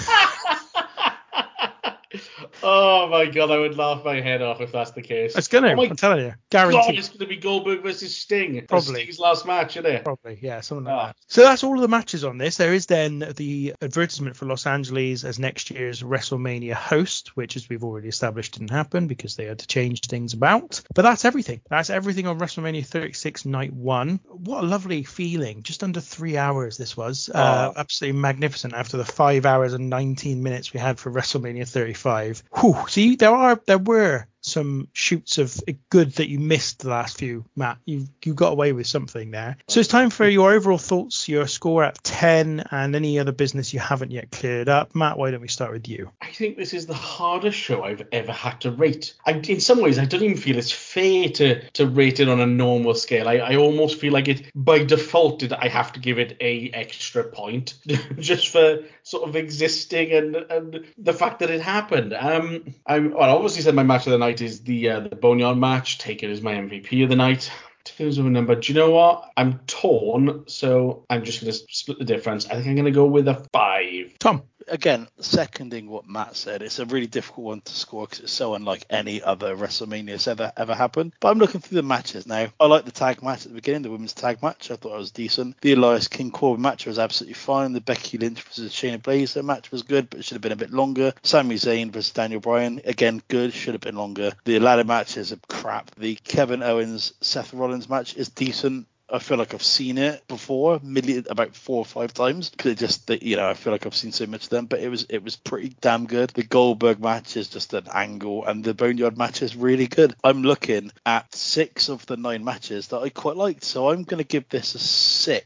oh 2.63 3.07
my 3.09 3.25
god, 3.25 3.51
I 3.51 3.57
would 3.59 3.77
laugh 3.77 4.03
my 4.03 4.21
head 4.21 4.41
off 4.41 4.61
if 4.61 4.71
that's 4.71 4.91
the 4.91 5.01
case. 5.01 5.35
It's 5.35 5.47
gonna, 5.47 5.75
Oh 5.77 5.83
I'm 5.83 5.95
telling 5.95 6.19
you, 6.25 6.33
god, 6.49 6.71
guaranteed. 6.71 6.97
it's 6.99 7.09
gonna 7.09 7.27
be 7.27 7.35
Goldberg 7.37 7.83
versus 7.83 8.15
Sting. 8.15 8.65
Probably. 8.67 9.01
Sting's 9.01 9.19
last 9.19 9.45
match, 9.45 9.77
isn't 9.77 9.85
it? 9.85 10.03
Probably, 10.03 10.39
yeah, 10.41 10.61
something 10.61 10.85
like 10.85 10.93
Ah. 10.93 11.05
that. 11.07 11.15
So 11.27 11.41
that's 11.41 11.63
all 11.63 11.75
of 11.75 11.81
the 11.81 11.87
matches 11.87 12.23
on 12.23 12.37
this. 12.37 12.57
There 12.57 12.73
is 12.73 12.85
then 12.85 13.19
the 13.35 13.73
advertisement 13.81 14.35
for 14.35 14.45
Los 14.45 14.65
Angeles 14.65 15.23
as 15.23 15.39
next 15.39 15.69
year's 15.71 16.01
WrestleMania 16.03 16.73
host, 16.73 17.35
which, 17.35 17.55
as 17.55 17.69
we've 17.69 17.83
already 17.83 18.07
established, 18.07 18.53
didn't 18.53 18.71
happen 18.71 19.07
because 19.07 19.35
they 19.35 19.45
had 19.45 19.59
to 19.59 19.67
change 19.67 20.01
things 20.01 20.33
about. 20.33 20.81
But 20.95 21.01
that's 21.03 21.25
everything. 21.25 21.61
That's 21.69 21.89
everything 21.89 22.27
on 22.27 22.39
WrestleMania 22.39 22.85
36 22.85 23.45
Night 23.45 23.73
One. 23.73 24.19
What 24.29 24.63
a 24.63 24.67
lovely 24.67 25.03
feeling! 25.03 25.63
Just 25.63 25.83
under 25.83 25.99
three 25.99 26.37
hours 26.37 26.77
this 26.77 26.95
was. 26.97 27.29
Uh, 27.33 27.71
Oh. 27.75 27.79
absolutely 27.79 28.19
magnificent. 28.19 28.73
After 28.73 28.97
the 28.97 29.05
five 29.05 29.45
hours 29.45 29.73
and 29.73 29.89
19 29.89 30.41
minutes 30.41 30.73
we 30.73 30.79
had 30.79 30.97
for 30.99 31.11
WrestleMania 31.11 31.67
35. 31.67 32.43
Whew. 32.59 32.85
See, 32.87 33.15
there 33.15 33.31
are 33.35 33.61
there 33.67 33.77
were 33.77 34.27
some 34.43 34.87
shoots 34.93 35.37
of 35.37 35.61
good 35.89 36.13
that 36.13 36.29
you 36.29 36.39
missed 36.39 36.79
the 36.79 36.89
last 36.89 37.17
few, 37.17 37.45
Matt. 37.55 37.77
You 37.85 38.07
you 38.23 38.33
got 38.33 38.53
away 38.53 38.73
with 38.73 38.87
something 38.87 39.31
there. 39.31 39.57
So 39.67 39.79
it's 39.79 39.89
time 39.89 40.09
for 40.09 40.27
your 40.27 40.53
overall 40.53 40.77
thoughts, 40.77 41.27
your 41.27 41.47
score 41.47 41.83
at 41.83 42.03
10, 42.03 42.65
and 42.71 42.95
any 42.95 43.19
other 43.19 43.31
business 43.31 43.73
you 43.73 43.79
haven't 43.79 44.11
yet 44.11 44.31
cleared 44.31 44.69
up. 44.69 44.95
Matt, 44.95 45.17
why 45.17 45.31
don't 45.31 45.41
we 45.41 45.47
start 45.47 45.71
with 45.71 45.87
you? 45.87 46.11
I 46.21 46.27
think 46.27 46.57
this 46.57 46.73
is 46.73 46.85
the 46.85 46.93
hardest 46.93 47.57
show 47.57 47.83
I've 47.83 48.05
ever 48.11 48.31
had 48.31 48.61
to 48.61 48.71
rate. 48.71 49.13
I, 49.25 49.31
in 49.31 49.59
some 49.59 49.81
ways, 49.81 49.99
I 49.99 50.05
don't 50.05 50.23
even 50.23 50.37
feel 50.37 50.57
it's 50.57 50.71
fair 50.71 51.29
to, 51.29 51.69
to 51.71 51.87
rate 51.87 52.19
it 52.19 52.29
on 52.29 52.39
a 52.39 52.47
normal 52.47 52.95
scale. 52.95 53.27
I, 53.27 53.35
I 53.35 53.55
almost 53.55 53.99
feel 53.99 54.13
like 54.13 54.27
it 54.27 54.51
by 54.53 54.83
default 54.83 55.43
I 55.51 55.67
have 55.67 55.93
to 55.93 55.99
give 55.99 56.19
it 56.19 56.37
a 56.39 56.69
extra 56.73 57.23
point 57.23 57.75
just 58.19 58.49
for 58.49 58.83
sort 59.03 59.27
of 59.27 59.35
existing 59.35 60.11
and 60.11 60.35
and 60.35 60.85
the 60.97 61.13
fact 61.13 61.39
that 61.39 61.49
it 61.49 61.61
happened. 61.61 62.13
Um, 62.13 62.73
I 62.85 62.99
well, 62.99 63.23
I 63.23 63.29
obviously 63.29 63.61
said 63.63 63.75
my 63.75 63.83
match 63.83 64.05
of 64.05 64.11
the 64.11 64.17
night 64.17 64.32
is 64.41 64.63
the 64.63 64.89
uh, 64.89 64.99
the 65.01 65.15
Boneyard 65.15 65.57
match. 65.57 65.97
Take 65.97 66.23
it 66.23 66.29
as 66.29 66.41
my 66.41 66.53
MVP 66.53 67.03
of 67.03 67.09
the 67.09 67.15
night. 67.15 67.51
Terms 67.85 68.17
of 68.17 68.25
a 68.25 68.29
number, 68.29 68.55
do 68.55 68.71
you 68.71 68.79
know 68.79 68.91
what? 68.91 69.29
I'm 69.35 69.59
torn, 69.67 70.45
so 70.47 71.05
I'm 71.09 71.25
just 71.25 71.41
gonna 71.41 71.51
split 71.51 71.99
the 71.99 72.05
difference. 72.05 72.45
I 72.47 72.55
think 72.55 72.67
I'm 72.67 72.75
gonna 72.77 72.91
go 72.91 73.05
with 73.05 73.27
a 73.27 73.45
five. 73.51 74.17
Tom. 74.19 74.43
Again, 74.67 75.07
seconding 75.19 75.89
what 75.89 76.07
Matt 76.07 76.35
said, 76.35 76.61
it's 76.61 76.79
a 76.79 76.85
really 76.85 77.07
difficult 77.07 77.45
one 77.45 77.61
to 77.61 77.73
score 77.73 78.05
because 78.05 78.21
it's 78.21 78.31
so 78.31 78.55
unlike 78.55 78.85
any 78.89 79.21
other 79.21 79.55
WrestleMania 79.55 80.11
that's 80.11 80.27
ever 80.27 80.51
ever 80.57 80.73
happened. 80.73 81.13
But 81.19 81.29
I'm 81.29 81.39
looking 81.39 81.61
through 81.61 81.77
the 81.77 81.83
matches 81.83 82.27
now. 82.27 82.47
I 82.59 82.65
like 82.65 82.85
the 82.85 82.91
tag 82.91 83.23
match 83.23 83.45
at 83.45 83.49
the 83.49 83.55
beginning, 83.55 83.81
the 83.81 83.91
women's 83.91 84.13
tag 84.13 84.41
match. 84.41 84.71
I 84.71 84.75
thought 84.75 84.95
it 84.95 84.99
was 84.99 85.11
decent. 85.11 85.59
The 85.61 85.73
Elias 85.73 86.07
King 86.07 86.31
Corbin 86.31 86.61
match 86.61 86.85
was 86.85 86.99
absolutely 86.99 87.35
fine. 87.35 87.73
The 87.73 87.81
Becky 87.81 88.17
Lynch 88.17 88.41
versus 88.41 88.73
Shayna 88.73 89.01
Baszler 89.01 89.43
match 89.43 89.71
was 89.71 89.83
good, 89.83 90.09
but 90.09 90.19
it 90.19 90.25
should 90.25 90.35
have 90.35 90.41
been 90.41 90.51
a 90.51 90.57
bit 90.57 90.71
longer. 90.71 91.13
Sami 91.23 91.55
Zayn 91.55 91.91
versus 91.91 92.11
Daniel 92.11 92.39
Bryan, 92.39 92.81
again 92.85 93.21
good, 93.27 93.53
should 93.53 93.73
have 93.73 93.81
been 93.81 93.95
longer. 93.95 94.31
The 94.45 94.59
ladder 94.59 94.83
match 94.83 95.17
is 95.17 95.33
crap. 95.47 95.91
The 95.95 96.15
Kevin 96.23 96.63
Owens 96.63 97.13
Seth 97.21 97.53
Rollins 97.53 97.89
match 97.89 98.15
is 98.15 98.29
decent. 98.29 98.87
I 99.13 99.19
feel 99.19 99.37
like 99.37 99.53
I've 99.53 99.61
seen 99.61 99.99
it 99.99 100.27
before, 100.27 100.79
million 100.81 101.27
about 101.29 101.55
four 101.55 101.77
or 101.77 101.85
five 101.85 102.15
times 102.15 102.49
because 102.49 102.75
just, 102.77 103.07
you 103.21 103.35
know, 103.35 103.47
I 103.47 103.53
feel 103.53 103.71
like 103.71 103.85
I've 103.85 103.95
seen 103.95 104.11
so 104.11 104.25
much 104.25 104.45
of 104.45 104.49
them. 104.49 104.65
But 104.65 104.79
it 104.79 104.89
was 104.89 105.03
it 105.03 105.23
was 105.23 105.35
pretty 105.35 105.75
damn 105.81 106.07
good. 106.07 106.31
The 106.31 106.41
Goldberg 106.41 106.99
match 106.99 107.37
is 107.37 107.47
just 107.47 107.75
an 107.75 107.85
angle, 107.93 108.43
and 108.43 108.63
the 108.63 108.73
Boneyard 108.73 109.15
match 109.15 109.43
is 109.43 109.55
really 109.55 109.85
good. 109.85 110.15
I'm 110.23 110.41
looking 110.41 110.91
at 111.05 111.33
six 111.35 111.89
of 111.89 112.03
the 112.07 112.17
nine 112.17 112.43
matches 112.43 112.87
that 112.87 112.97
I 113.03 113.09
quite 113.09 113.37
liked, 113.37 113.63
so 113.63 113.91
I'm 113.91 114.03
to 114.17 114.23
give 114.23 114.49
this 114.49 114.73
a 114.73 114.79
six. 114.79 115.45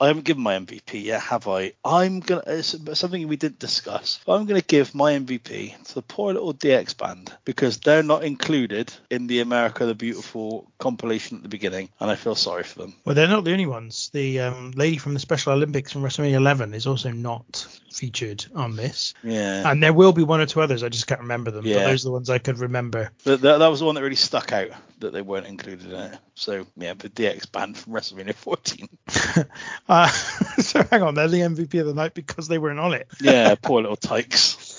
I 0.00 0.08
haven't 0.08 0.24
given 0.24 0.42
my 0.42 0.58
MVP 0.58 1.04
yet, 1.04 1.20
have 1.20 1.48
I? 1.48 1.72
I'm 1.84 2.20
gonna 2.20 2.42
it's 2.46 2.76
something 2.98 3.26
we 3.28 3.36
didn't 3.36 3.58
discuss. 3.58 4.20
I'm 4.28 4.46
to 4.46 4.60
give 4.60 4.94
my 4.94 5.12
MVP 5.12 5.84
to 5.84 5.94
the 5.94 6.02
poor 6.02 6.32
little 6.32 6.54
DX 6.54 6.96
band 6.96 7.32
because 7.44 7.78
they're 7.78 8.02
not 8.02 8.24
included 8.24 8.92
in 9.10 9.26
the 9.26 9.40
America 9.40 9.86
the 9.86 9.94
Beautiful 9.94 10.70
compilation 10.78 11.38
at 11.38 11.42
the 11.42 11.48
beginning, 11.48 11.88
and 12.00 12.10
I 12.10 12.14
feel 12.14 12.34
sorry 12.34 12.62
for 12.64 12.80
them. 12.80 12.94
Well, 13.04 13.14
they're 13.14 13.28
not 13.28 13.44
the 13.44 13.52
only 13.52 13.66
ones. 13.66 14.10
The 14.12 14.40
um, 14.40 14.72
lady 14.72 14.98
from 14.98 15.14
the 15.14 15.20
Special 15.20 15.52
Olympics 15.52 15.92
from 15.92 16.02
WrestleMania 16.02 16.34
11 16.34 16.74
is 16.74 16.86
also 16.86 17.10
not 17.10 17.66
featured 17.98 18.44
on 18.54 18.76
this. 18.76 19.14
Yeah. 19.22 19.70
And 19.70 19.82
there 19.82 19.92
will 19.92 20.12
be 20.12 20.22
one 20.22 20.40
or 20.40 20.46
two 20.46 20.60
others. 20.60 20.82
I 20.82 20.88
just 20.88 21.06
can't 21.06 21.20
remember 21.22 21.50
them. 21.50 21.62
But 21.62 21.70
Yeah. 21.70 21.84
those 21.84 22.04
are 22.04 22.08
the 22.08 22.12
ones 22.12 22.30
I 22.30 22.38
could 22.38 22.58
remember. 22.58 23.10
That, 23.24 23.40
that, 23.42 23.58
that 23.58 23.68
was 23.68 23.80
the 23.80 23.86
one 23.86 23.94
that 23.94 24.02
really 24.02 24.14
stuck 24.16 24.52
out 24.52 24.68
that 25.00 25.12
they 25.12 25.22
weren't 25.22 25.46
included 25.46 25.92
in 25.92 25.98
it. 26.00 26.18
So 26.34 26.66
yeah, 26.76 26.94
the 26.94 27.08
DX 27.08 27.50
band 27.50 27.76
from 27.76 27.92
WrestleMania 27.92 28.34
14. 28.34 28.88
Uh, 29.88 30.08
so 30.60 30.82
hang 30.90 31.02
on, 31.02 31.14
they're 31.14 31.28
the 31.28 31.40
MVP 31.40 31.78
of 31.80 31.86
the 31.86 31.94
night 31.94 32.14
because 32.14 32.48
they 32.48 32.56
weren't 32.58 32.80
on 32.80 32.94
it. 32.94 33.06
Yeah, 33.20 33.54
poor 33.62 33.82
little 33.82 33.96
tykes. 33.96 34.73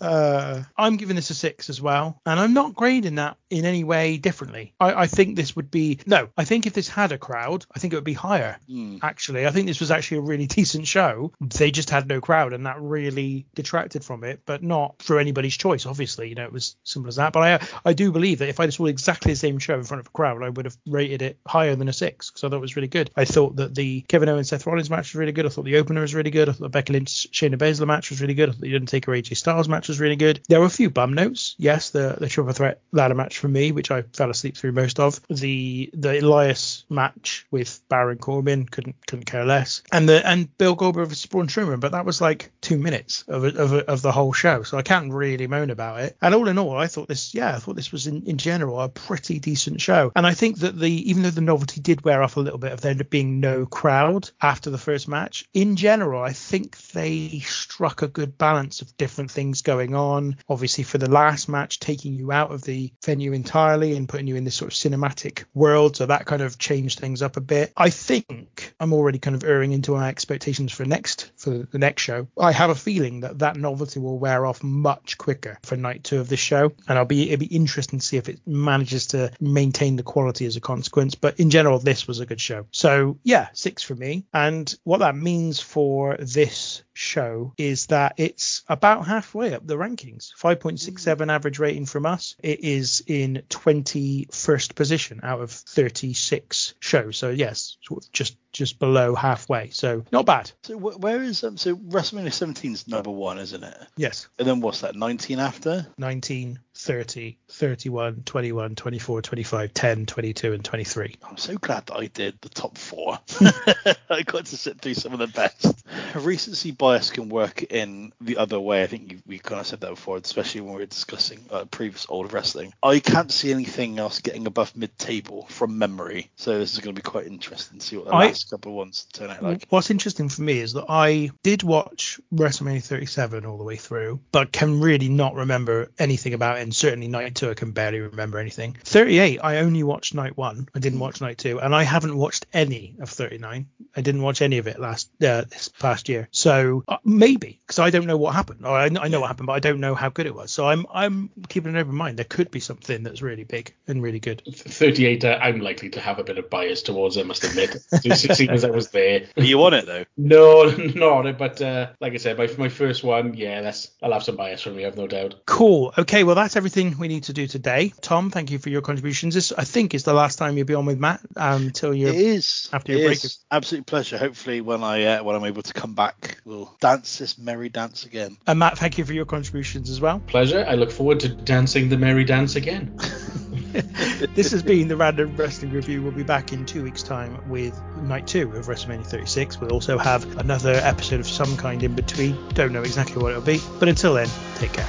Uh, 0.00 0.62
I'm 0.76 0.96
giving 0.96 1.16
this 1.16 1.30
a 1.30 1.34
six 1.34 1.70
as 1.70 1.80
well, 1.80 2.20
and 2.26 2.38
I'm 2.38 2.54
not 2.54 2.74
grading 2.74 3.16
that 3.16 3.36
in 3.50 3.64
any 3.64 3.84
way 3.84 4.16
differently. 4.16 4.74
I, 4.80 5.02
I 5.02 5.06
think 5.06 5.36
this 5.36 5.56
would 5.56 5.70
be 5.70 5.98
no. 6.06 6.28
I 6.36 6.44
think 6.44 6.66
if 6.66 6.72
this 6.72 6.88
had 6.88 7.12
a 7.12 7.18
crowd, 7.18 7.66
I 7.74 7.78
think 7.78 7.92
it 7.92 7.96
would 7.96 8.04
be 8.04 8.12
higher. 8.12 8.58
Hmm. 8.68 8.98
Actually, 9.02 9.46
I 9.46 9.50
think 9.50 9.66
this 9.66 9.80
was 9.80 9.90
actually 9.90 10.18
a 10.18 10.22
really 10.22 10.46
decent 10.58 10.86
show. 10.86 11.32
They 11.40 11.70
just 11.70 11.90
had 11.90 12.08
no 12.08 12.20
crowd, 12.20 12.52
and 12.52 12.66
that 12.66 12.80
really 12.80 13.46
detracted 13.54 14.04
from 14.04 14.24
it. 14.24 14.40
But 14.46 14.62
not 14.62 14.98
through 14.98 15.18
anybody's 15.18 15.56
choice, 15.56 15.86
obviously. 15.86 16.28
You 16.28 16.34
know, 16.34 16.44
it 16.44 16.52
was 16.52 16.76
simple 16.84 17.08
as 17.08 17.16
that. 17.16 17.32
But 17.32 17.62
I 17.84 17.90
I 17.90 17.92
do 17.92 18.12
believe 18.12 18.38
that 18.38 18.48
if 18.48 18.60
I 18.60 18.68
saw 18.68 18.86
exactly 18.86 19.32
the 19.32 19.38
same 19.38 19.58
show 19.58 19.74
in 19.74 19.84
front 19.84 20.00
of 20.00 20.06
a 20.06 20.10
crowd, 20.10 20.42
I 20.42 20.48
would 20.48 20.64
have 20.64 20.76
rated 20.86 21.22
it 21.22 21.38
higher 21.46 21.74
than 21.76 21.88
a 21.88 21.92
six 21.92 22.30
because 22.30 22.44
I 22.44 22.48
thought 22.48 22.56
it 22.56 22.60
was 22.60 22.76
really 22.76 22.88
good. 22.88 23.10
I 23.16 23.24
thought 23.24 23.56
that 23.56 23.74
the 23.74 24.02
Kevin 24.02 24.28
Owens 24.28 24.48
Seth 24.48 24.66
Rollins 24.66 24.90
match 24.90 25.12
was 25.12 25.16
really 25.16 25.32
good. 25.32 25.46
I 25.46 25.48
thought 25.48 25.64
the 25.64 25.76
opener 25.76 26.00
was 26.00 26.14
really 26.14 26.30
good. 26.30 26.48
I 26.48 26.52
thought 26.52 26.62
the 26.62 26.68
Becky 26.68 26.92
Lynch 26.92 27.28
Shayna 27.32 27.56
Baszler 27.56 27.86
match 27.86 28.10
was 28.10 28.20
really 28.20 28.34
good. 28.34 28.50
I 28.50 28.52
thought 28.52 28.60
the 28.60 28.74
Undertaker 28.74 29.12
AJ 29.12 29.36
Styles 29.36 29.55
match 29.68 29.88
was 29.88 30.00
really 30.00 30.16
good. 30.16 30.40
There 30.48 30.60
were 30.60 30.66
a 30.66 30.70
few 30.70 30.90
bum 30.90 31.14
notes. 31.14 31.54
Yes, 31.58 31.90
the 31.90 32.16
the 32.18 32.28
triple 32.28 32.52
threat 32.52 32.80
ladder 32.92 33.14
match 33.14 33.38
for 33.38 33.48
me, 33.48 33.72
which 33.72 33.90
I 33.90 34.02
fell 34.02 34.30
asleep 34.30 34.56
through 34.56 34.72
most 34.72 35.00
of. 35.00 35.20
The 35.28 35.90
the 35.92 36.20
Elias 36.20 36.84
match 36.88 37.46
with 37.50 37.80
Baron 37.88 38.18
Corbin 38.18 38.66
couldn't 38.66 38.96
couldn't 39.06 39.26
care 39.26 39.44
less. 39.44 39.82
And 39.92 40.08
the 40.08 40.26
and 40.26 40.56
Bill 40.58 40.74
Goldberg 40.74 41.08
versus 41.08 41.26
Braun 41.26 41.48
Strowman, 41.48 41.80
but 41.80 41.92
that 41.92 42.04
was 42.04 42.20
like 42.20 42.50
two 42.60 42.78
minutes 42.78 43.24
of 43.28 43.44
a, 43.44 43.48
of, 43.56 43.72
a, 43.72 43.90
of 43.90 44.02
the 44.02 44.12
whole 44.12 44.32
show, 44.32 44.62
so 44.62 44.78
I 44.78 44.82
can't 44.82 45.12
really 45.12 45.46
moan 45.46 45.70
about 45.70 46.00
it. 46.00 46.16
And 46.20 46.34
all 46.34 46.48
in 46.48 46.58
all, 46.58 46.76
I 46.76 46.86
thought 46.86 47.08
this 47.08 47.34
yeah, 47.34 47.54
I 47.54 47.58
thought 47.58 47.76
this 47.76 47.92
was 47.92 48.06
in, 48.06 48.22
in 48.26 48.38
general 48.38 48.80
a 48.80 48.88
pretty 48.88 49.38
decent 49.38 49.80
show. 49.80 50.12
And 50.14 50.26
I 50.26 50.34
think 50.34 50.60
that 50.60 50.78
the 50.78 51.10
even 51.10 51.22
though 51.22 51.30
the 51.30 51.40
novelty 51.40 51.80
did 51.80 52.04
wear 52.04 52.22
off 52.22 52.36
a 52.36 52.40
little 52.40 52.58
bit 52.58 52.72
of 52.72 52.80
there 52.80 52.94
being 52.94 53.40
no 53.40 53.66
crowd 53.66 54.30
after 54.40 54.70
the 54.70 54.78
first 54.78 55.08
match, 55.08 55.48
in 55.54 55.76
general, 55.76 56.22
I 56.22 56.32
think 56.32 56.78
they 56.88 57.40
struck 57.40 58.02
a 58.02 58.08
good 58.08 58.36
balance 58.38 58.82
of 58.82 58.96
different 58.96 59.30
things 59.30 59.45
going 59.62 59.94
on. 59.94 60.36
Obviously, 60.48 60.84
for 60.84 60.98
the 60.98 61.10
last 61.10 61.48
match, 61.48 61.80
taking 61.80 62.14
you 62.14 62.32
out 62.32 62.52
of 62.52 62.62
the 62.62 62.92
venue 63.04 63.32
entirely 63.32 63.96
and 63.96 64.08
putting 64.08 64.26
you 64.26 64.36
in 64.36 64.44
this 64.44 64.54
sort 64.54 64.72
of 64.72 64.76
cinematic 64.76 65.44
world, 65.54 65.96
so 65.96 66.06
that 66.06 66.26
kind 66.26 66.42
of 66.42 66.58
changed 66.58 66.98
things 66.98 67.22
up 67.22 67.36
a 67.36 67.40
bit. 67.40 67.72
I 67.76 67.90
think 67.90 68.74
I'm 68.80 68.92
already 68.92 69.18
kind 69.18 69.36
of 69.36 69.44
erring 69.44 69.72
into 69.72 69.92
my 69.92 70.08
expectations 70.08 70.72
for 70.72 70.84
next 70.84 71.32
for 71.36 71.50
the 71.50 71.78
next 71.78 72.02
show. 72.02 72.28
I 72.38 72.52
have 72.52 72.70
a 72.70 72.74
feeling 72.74 73.20
that 73.20 73.38
that 73.40 73.56
novelty 73.56 74.00
will 74.00 74.18
wear 74.18 74.46
off 74.46 74.62
much 74.62 75.18
quicker 75.18 75.58
for 75.62 75.76
night 75.76 76.04
two 76.04 76.20
of 76.20 76.28
this 76.28 76.40
show, 76.40 76.72
and 76.88 76.98
I'll 76.98 77.04
be 77.04 77.30
it'll 77.30 77.40
be 77.40 77.46
interesting 77.46 77.98
to 77.98 78.04
see 78.04 78.16
if 78.16 78.28
it 78.28 78.40
manages 78.46 79.08
to 79.08 79.32
maintain 79.40 79.96
the 79.96 80.02
quality 80.02 80.46
as 80.46 80.56
a 80.56 80.60
consequence. 80.60 81.14
But 81.14 81.38
in 81.40 81.50
general, 81.50 81.78
this 81.78 82.06
was 82.06 82.20
a 82.20 82.26
good 82.26 82.40
show. 82.40 82.66
So 82.70 83.18
yeah, 83.22 83.48
six 83.52 83.82
for 83.82 83.94
me. 83.94 84.24
And 84.32 84.72
what 84.84 84.98
that 84.98 85.16
means 85.16 85.60
for 85.60 86.16
this 86.18 86.82
show 86.96 87.52
is 87.58 87.86
that 87.86 88.14
it's 88.16 88.62
about 88.68 89.06
halfway 89.06 89.54
up 89.54 89.66
the 89.66 89.76
rankings. 89.76 90.32
5.67 90.40 91.30
average 91.30 91.58
rating 91.58 91.86
from 91.86 92.06
us. 92.06 92.36
It 92.42 92.60
is 92.60 93.02
in 93.06 93.42
21st 93.48 94.74
position 94.74 95.20
out 95.22 95.40
of 95.40 95.50
36 95.50 96.74
shows. 96.80 97.16
So 97.16 97.30
yes, 97.30 97.76
sort 97.82 98.04
of 98.04 98.12
just 98.12 98.36
just 98.52 98.78
below 98.78 99.14
halfway. 99.14 99.68
So 99.70 100.04
not 100.10 100.24
bad. 100.24 100.50
So 100.62 100.76
where 100.78 101.22
is 101.22 101.44
um? 101.44 101.58
So 101.58 101.76
WrestleMania 101.76 102.32
17 102.32 102.72
is 102.72 102.88
number 102.88 103.10
one, 103.10 103.38
isn't 103.38 103.62
it? 103.62 103.76
Yes, 103.96 104.28
And 104.38 104.48
then 104.48 104.60
what's 104.60 104.80
that? 104.80 104.96
19 104.96 105.38
after? 105.38 105.86
19 105.98 106.58
30, 106.76 107.38
31, 107.48 108.22
21, 108.24 108.74
24, 108.74 109.22
25, 109.22 109.74
10, 109.74 110.06
22, 110.06 110.52
and 110.52 110.64
23. 110.64 111.16
I'm 111.22 111.36
so 111.36 111.56
glad 111.56 111.86
that 111.86 111.96
I 111.96 112.06
did 112.06 112.38
the 112.40 112.48
top 112.48 112.76
four. 112.76 113.18
I 114.10 114.22
got 114.22 114.46
to 114.46 114.56
sit 114.56 114.80
through 114.80 114.94
some 114.94 115.12
of 115.12 115.18
the 115.18 115.26
best. 115.26 115.84
Recency 116.14 116.70
bias 116.70 117.10
can 117.10 117.28
work 117.28 117.62
in 117.62 118.12
the 118.20 118.36
other 118.36 118.60
way. 118.60 118.82
I 118.82 118.86
think 118.86 119.12
you, 119.12 119.18
we 119.26 119.38
kind 119.38 119.60
of 119.60 119.66
said 119.66 119.80
that 119.80 119.90
before, 119.90 120.18
especially 120.18 120.60
when 120.60 120.74
we 120.74 120.80
were 120.80 120.86
discussing 120.86 121.44
uh, 121.50 121.64
previous 121.64 122.06
old 122.08 122.32
wrestling. 122.32 122.72
I 122.82 123.00
can't 123.00 123.32
see 123.32 123.50
anything 123.50 123.98
else 123.98 124.20
getting 124.20 124.46
above 124.46 124.76
mid-table 124.76 125.46
from 125.48 125.78
memory, 125.78 126.30
so 126.36 126.58
this 126.58 126.74
is 126.74 126.80
going 126.80 126.94
to 126.94 127.00
be 127.00 127.08
quite 127.08 127.26
interesting 127.26 127.78
to 127.78 127.86
see 127.86 127.96
what 127.96 128.06
the 128.06 128.12
I- 128.12 128.26
last 128.26 128.50
couple 128.50 128.72
of 128.72 128.76
ones 128.76 129.06
turn 129.12 129.30
out 129.30 129.42
like. 129.42 129.66
What's 129.70 129.90
interesting 129.90 130.28
for 130.28 130.42
me 130.42 130.58
is 130.58 130.74
that 130.74 130.86
I 130.88 131.30
did 131.42 131.62
watch 131.62 132.20
WrestleMania 132.34 132.82
37 132.82 133.46
all 133.46 133.58
the 133.58 133.64
way 133.64 133.76
through, 133.76 134.20
but 134.32 134.52
can 134.52 134.80
really 134.80 135.08
not 135.08 135.34
remember 135.34 135.90
anything 135.98 136.34
about 136.34 136.58
it. 136.58 136.65
And 136.66 136.74
certainly 136.74 137.06
night 137.06 137.36
two, 137.36 137.48
I 137.48 137.54
can 137.54 137.70
barely 137.70 138.00
remember 138.00 138.40
anything. 138.40 138.76
38, 138.82 139.38
I 139.40 139.58
only 139.58 139.84
watched 139.84 140.14
night 140.14 140.36
one. 140.36 140.68
I 140.74 140.80
didn't 140.80 140.98
watch 140.98 141.20
night 141.20 141.38
two, 141.38 141.60
and 141.60 141.72
I 141.72 141.84
haven't 141.84 142.16
watched 142.16 142.44
any 142.52 142.96
of 142.98 143.08
39. 143.08 143.68
I 143.94 144.00
didn't 144.00 144.22
watch 144.22 144.42
any 144.42 144.58
of 144.58 144.66
it 144.66 144.80
last 144.80 145.08
uh, 145.22 145.42
this 145.42 145.68
past 145.68 146.08
year. 146.08 146.26
So 146.32 146.82
uh, 146.88 146.96
maybe 147.04 147.60
because 147.60 147.78
I 147.78 147.90
don't 147.90 148.06
know 148.06 148.16
what 148.16 148.34
happened, 148.34 148.66
or 148.66 148.76
I, 148.76 148.86
I 148.86 149.06
know 149.06 149.20
what 149.20 149.28
happened, 149.28 149.46
but 149.46 149.52
I 149.52 149.60
don't 149.60 149.78
know 149.78 149.94
how 149.94 150.08
good 150.08 150.26
it 150.26 150.34
was. 150.34 150.50
So 150.50 150.66
I'm 150.66 150.86
I'm 150.92 151.30
keeping 151.48 151.70
an 151.70 151.76
open 151.76 151.94
mind. 151.94 152.16
There 152.16 152.24
could 152.24 152.50
be 152.50 152.58
something 152.58 153.04
that's 153.04 153.22
really 153.22 153.44
big 153.44 153.72
and 153.86 154.02
really 154.02 154.18
good. 154.18 154.42
38, 154.44 155.24
uh, 155.24 155.38
I'm 155.40 155.60
likely 155.60 155.90
to 155.90 156.00
have 156.00 156.18
a 156.18 156.24
bit 156.24 156.36
of 156.36 156.50
bias 156.50 156.82
towards, 156.82 157.16
I 157.16 157.22
must 157.22 157.44
admit. 157.44 157.76
Seeing 158.16 158.50
as 158.50 158.64
I 158.64 158.70
was 158.70 158.88
there. 158.88 159.26
Are 159.36 159.44
you 159.44 159.62
on 159.62 159.72
it 159.72 159.86
though? 159.86 160.04
No, 160.16 160.64
not 160.96 161.12
on 161.12 161.26
it, 161.28 161.38
but 161.38 161.62
uh, 161.62 161.90
like 162.00 162.12
I 162.12 162.16
said, 162.16 162.38
my, 162.38 162.48
my 162.58 162.68
first 162.68 163.04
one, 163.04 163.34
yeah, 163.34 163.62
that's 163.62 163.92
I'll 164.02 164.12
have 164.12 164.24
some 164.24 164.36
bias 164.36 164.62
from 164.62 164.74
me, 164.74 164.84
I've 164.84 164.96
no 164.96 165.06
doubt. 165.06 165.36
Cool. 165.46 165.94
Okay, 165.96 166.24
well 166.24 166.34
that's 166.34 166.55
everything 166.56 166.98
we 166.98 167.08
need 167.08 167.24
to 167.24 167.32
do 167.32 167.46
today. 167.46 167.92
Tom, 168.00 168.30
thank 168.30 168.50
you 168.50 168.58
for 168.58 168.70
your 168.70 168.82
contributions. 168.82 169.34
This 169.34 169.52
I 169.52 169.64
think 169.64 169.94
is 169.94 170.04
the 170.04 170.14
last 170.14 170.36
time 170.36 170.56
you'll 170.56 170.66
be 170.66 170.74
on 170.74 170.86
with 170.86 170.98
Matt 170.98 171.20
um, 171.36 171.66
until 171.66 171.94
you're. 171.94 172.10
It 172.10 172.16
is. 172.16 172.68
after 172.72 172.92
It 172.92 172.98
your 172.98 173.08
break. 173.08 173.24
is. 173.24 173.38
Absolute 173.50 173.86
pleasure. 173.86 174.18
Hopefully, 174.18 174.60
when 174.60 174.82
I 174.82 175.04
uh, 175.04 175.24
when 175.24 175.36
I'm 175.36 175.44
able 175.44 175.62
to 175.62 175.72
come 175.72 175.94
back, 175.94 176.38
we'll 176.44 176.74
dance 176.80 177.18
this 177.18 177.38
merry 177.38 177.68
dance 177.68 178.04
again. 178.04 178.36
And 178.46 178.58
Matt, 178.58 178.78
thank 178.78 178.98
you 178.98 179.04
for 179.04 179.12
your 179.12 179.26
contributions 179.26 179.90
as 179.90 180.00
well. 180.00 180.20
Pleasure. 180.20 180.64
I 180.66 180.74
look 180.74 180.90
forward 180.90 181.20
to 181.20 181.28
dancing 181.28 181.88
the 181.88 181.98
merry 181.98 182.24
dance 182.24 182.56
again. 182.56 182.98
this 184.34 184.50
has 184.52 184.62
been 184.62 184.88
the 184.88 184.96
Random 184.96 185.36
Wrestling 185.36 185.70
Review. 185.70 186.02
We'll 186.02 186.12
be 186.12 186.22
back 186.22 186.52
in 186.52 186.64
two 186.64 186.82
weeks' 186.82 187.02
time 187.02 187.46
with 187.48 187.78
night 188.02 188.26
two 188.26 188.50
of 188.52 188.66
WrestleMania 188.66 189.06
36. 189.06 189.60
We'll 189.60 189.72
also 189.72 189.98
have 189.98 190.38
another 190.38 190.72
episode 190.72 191.20
of 191.20 191.28
some 191.28 191.56
kind 191.56 191.82
in 191.82 191.94
between. 191.94 192.36
Don't 192.50 192.72
know 192.72 192.82
exactly 192.82 193.22
what 193.22 193.32
it'll 193.32 193.42
be. 193.42 193.60
But 193.78 193.88
until 193.88 194.14
then, 194.14 194.28
take 194.56 194.72
care. 194.72 194.88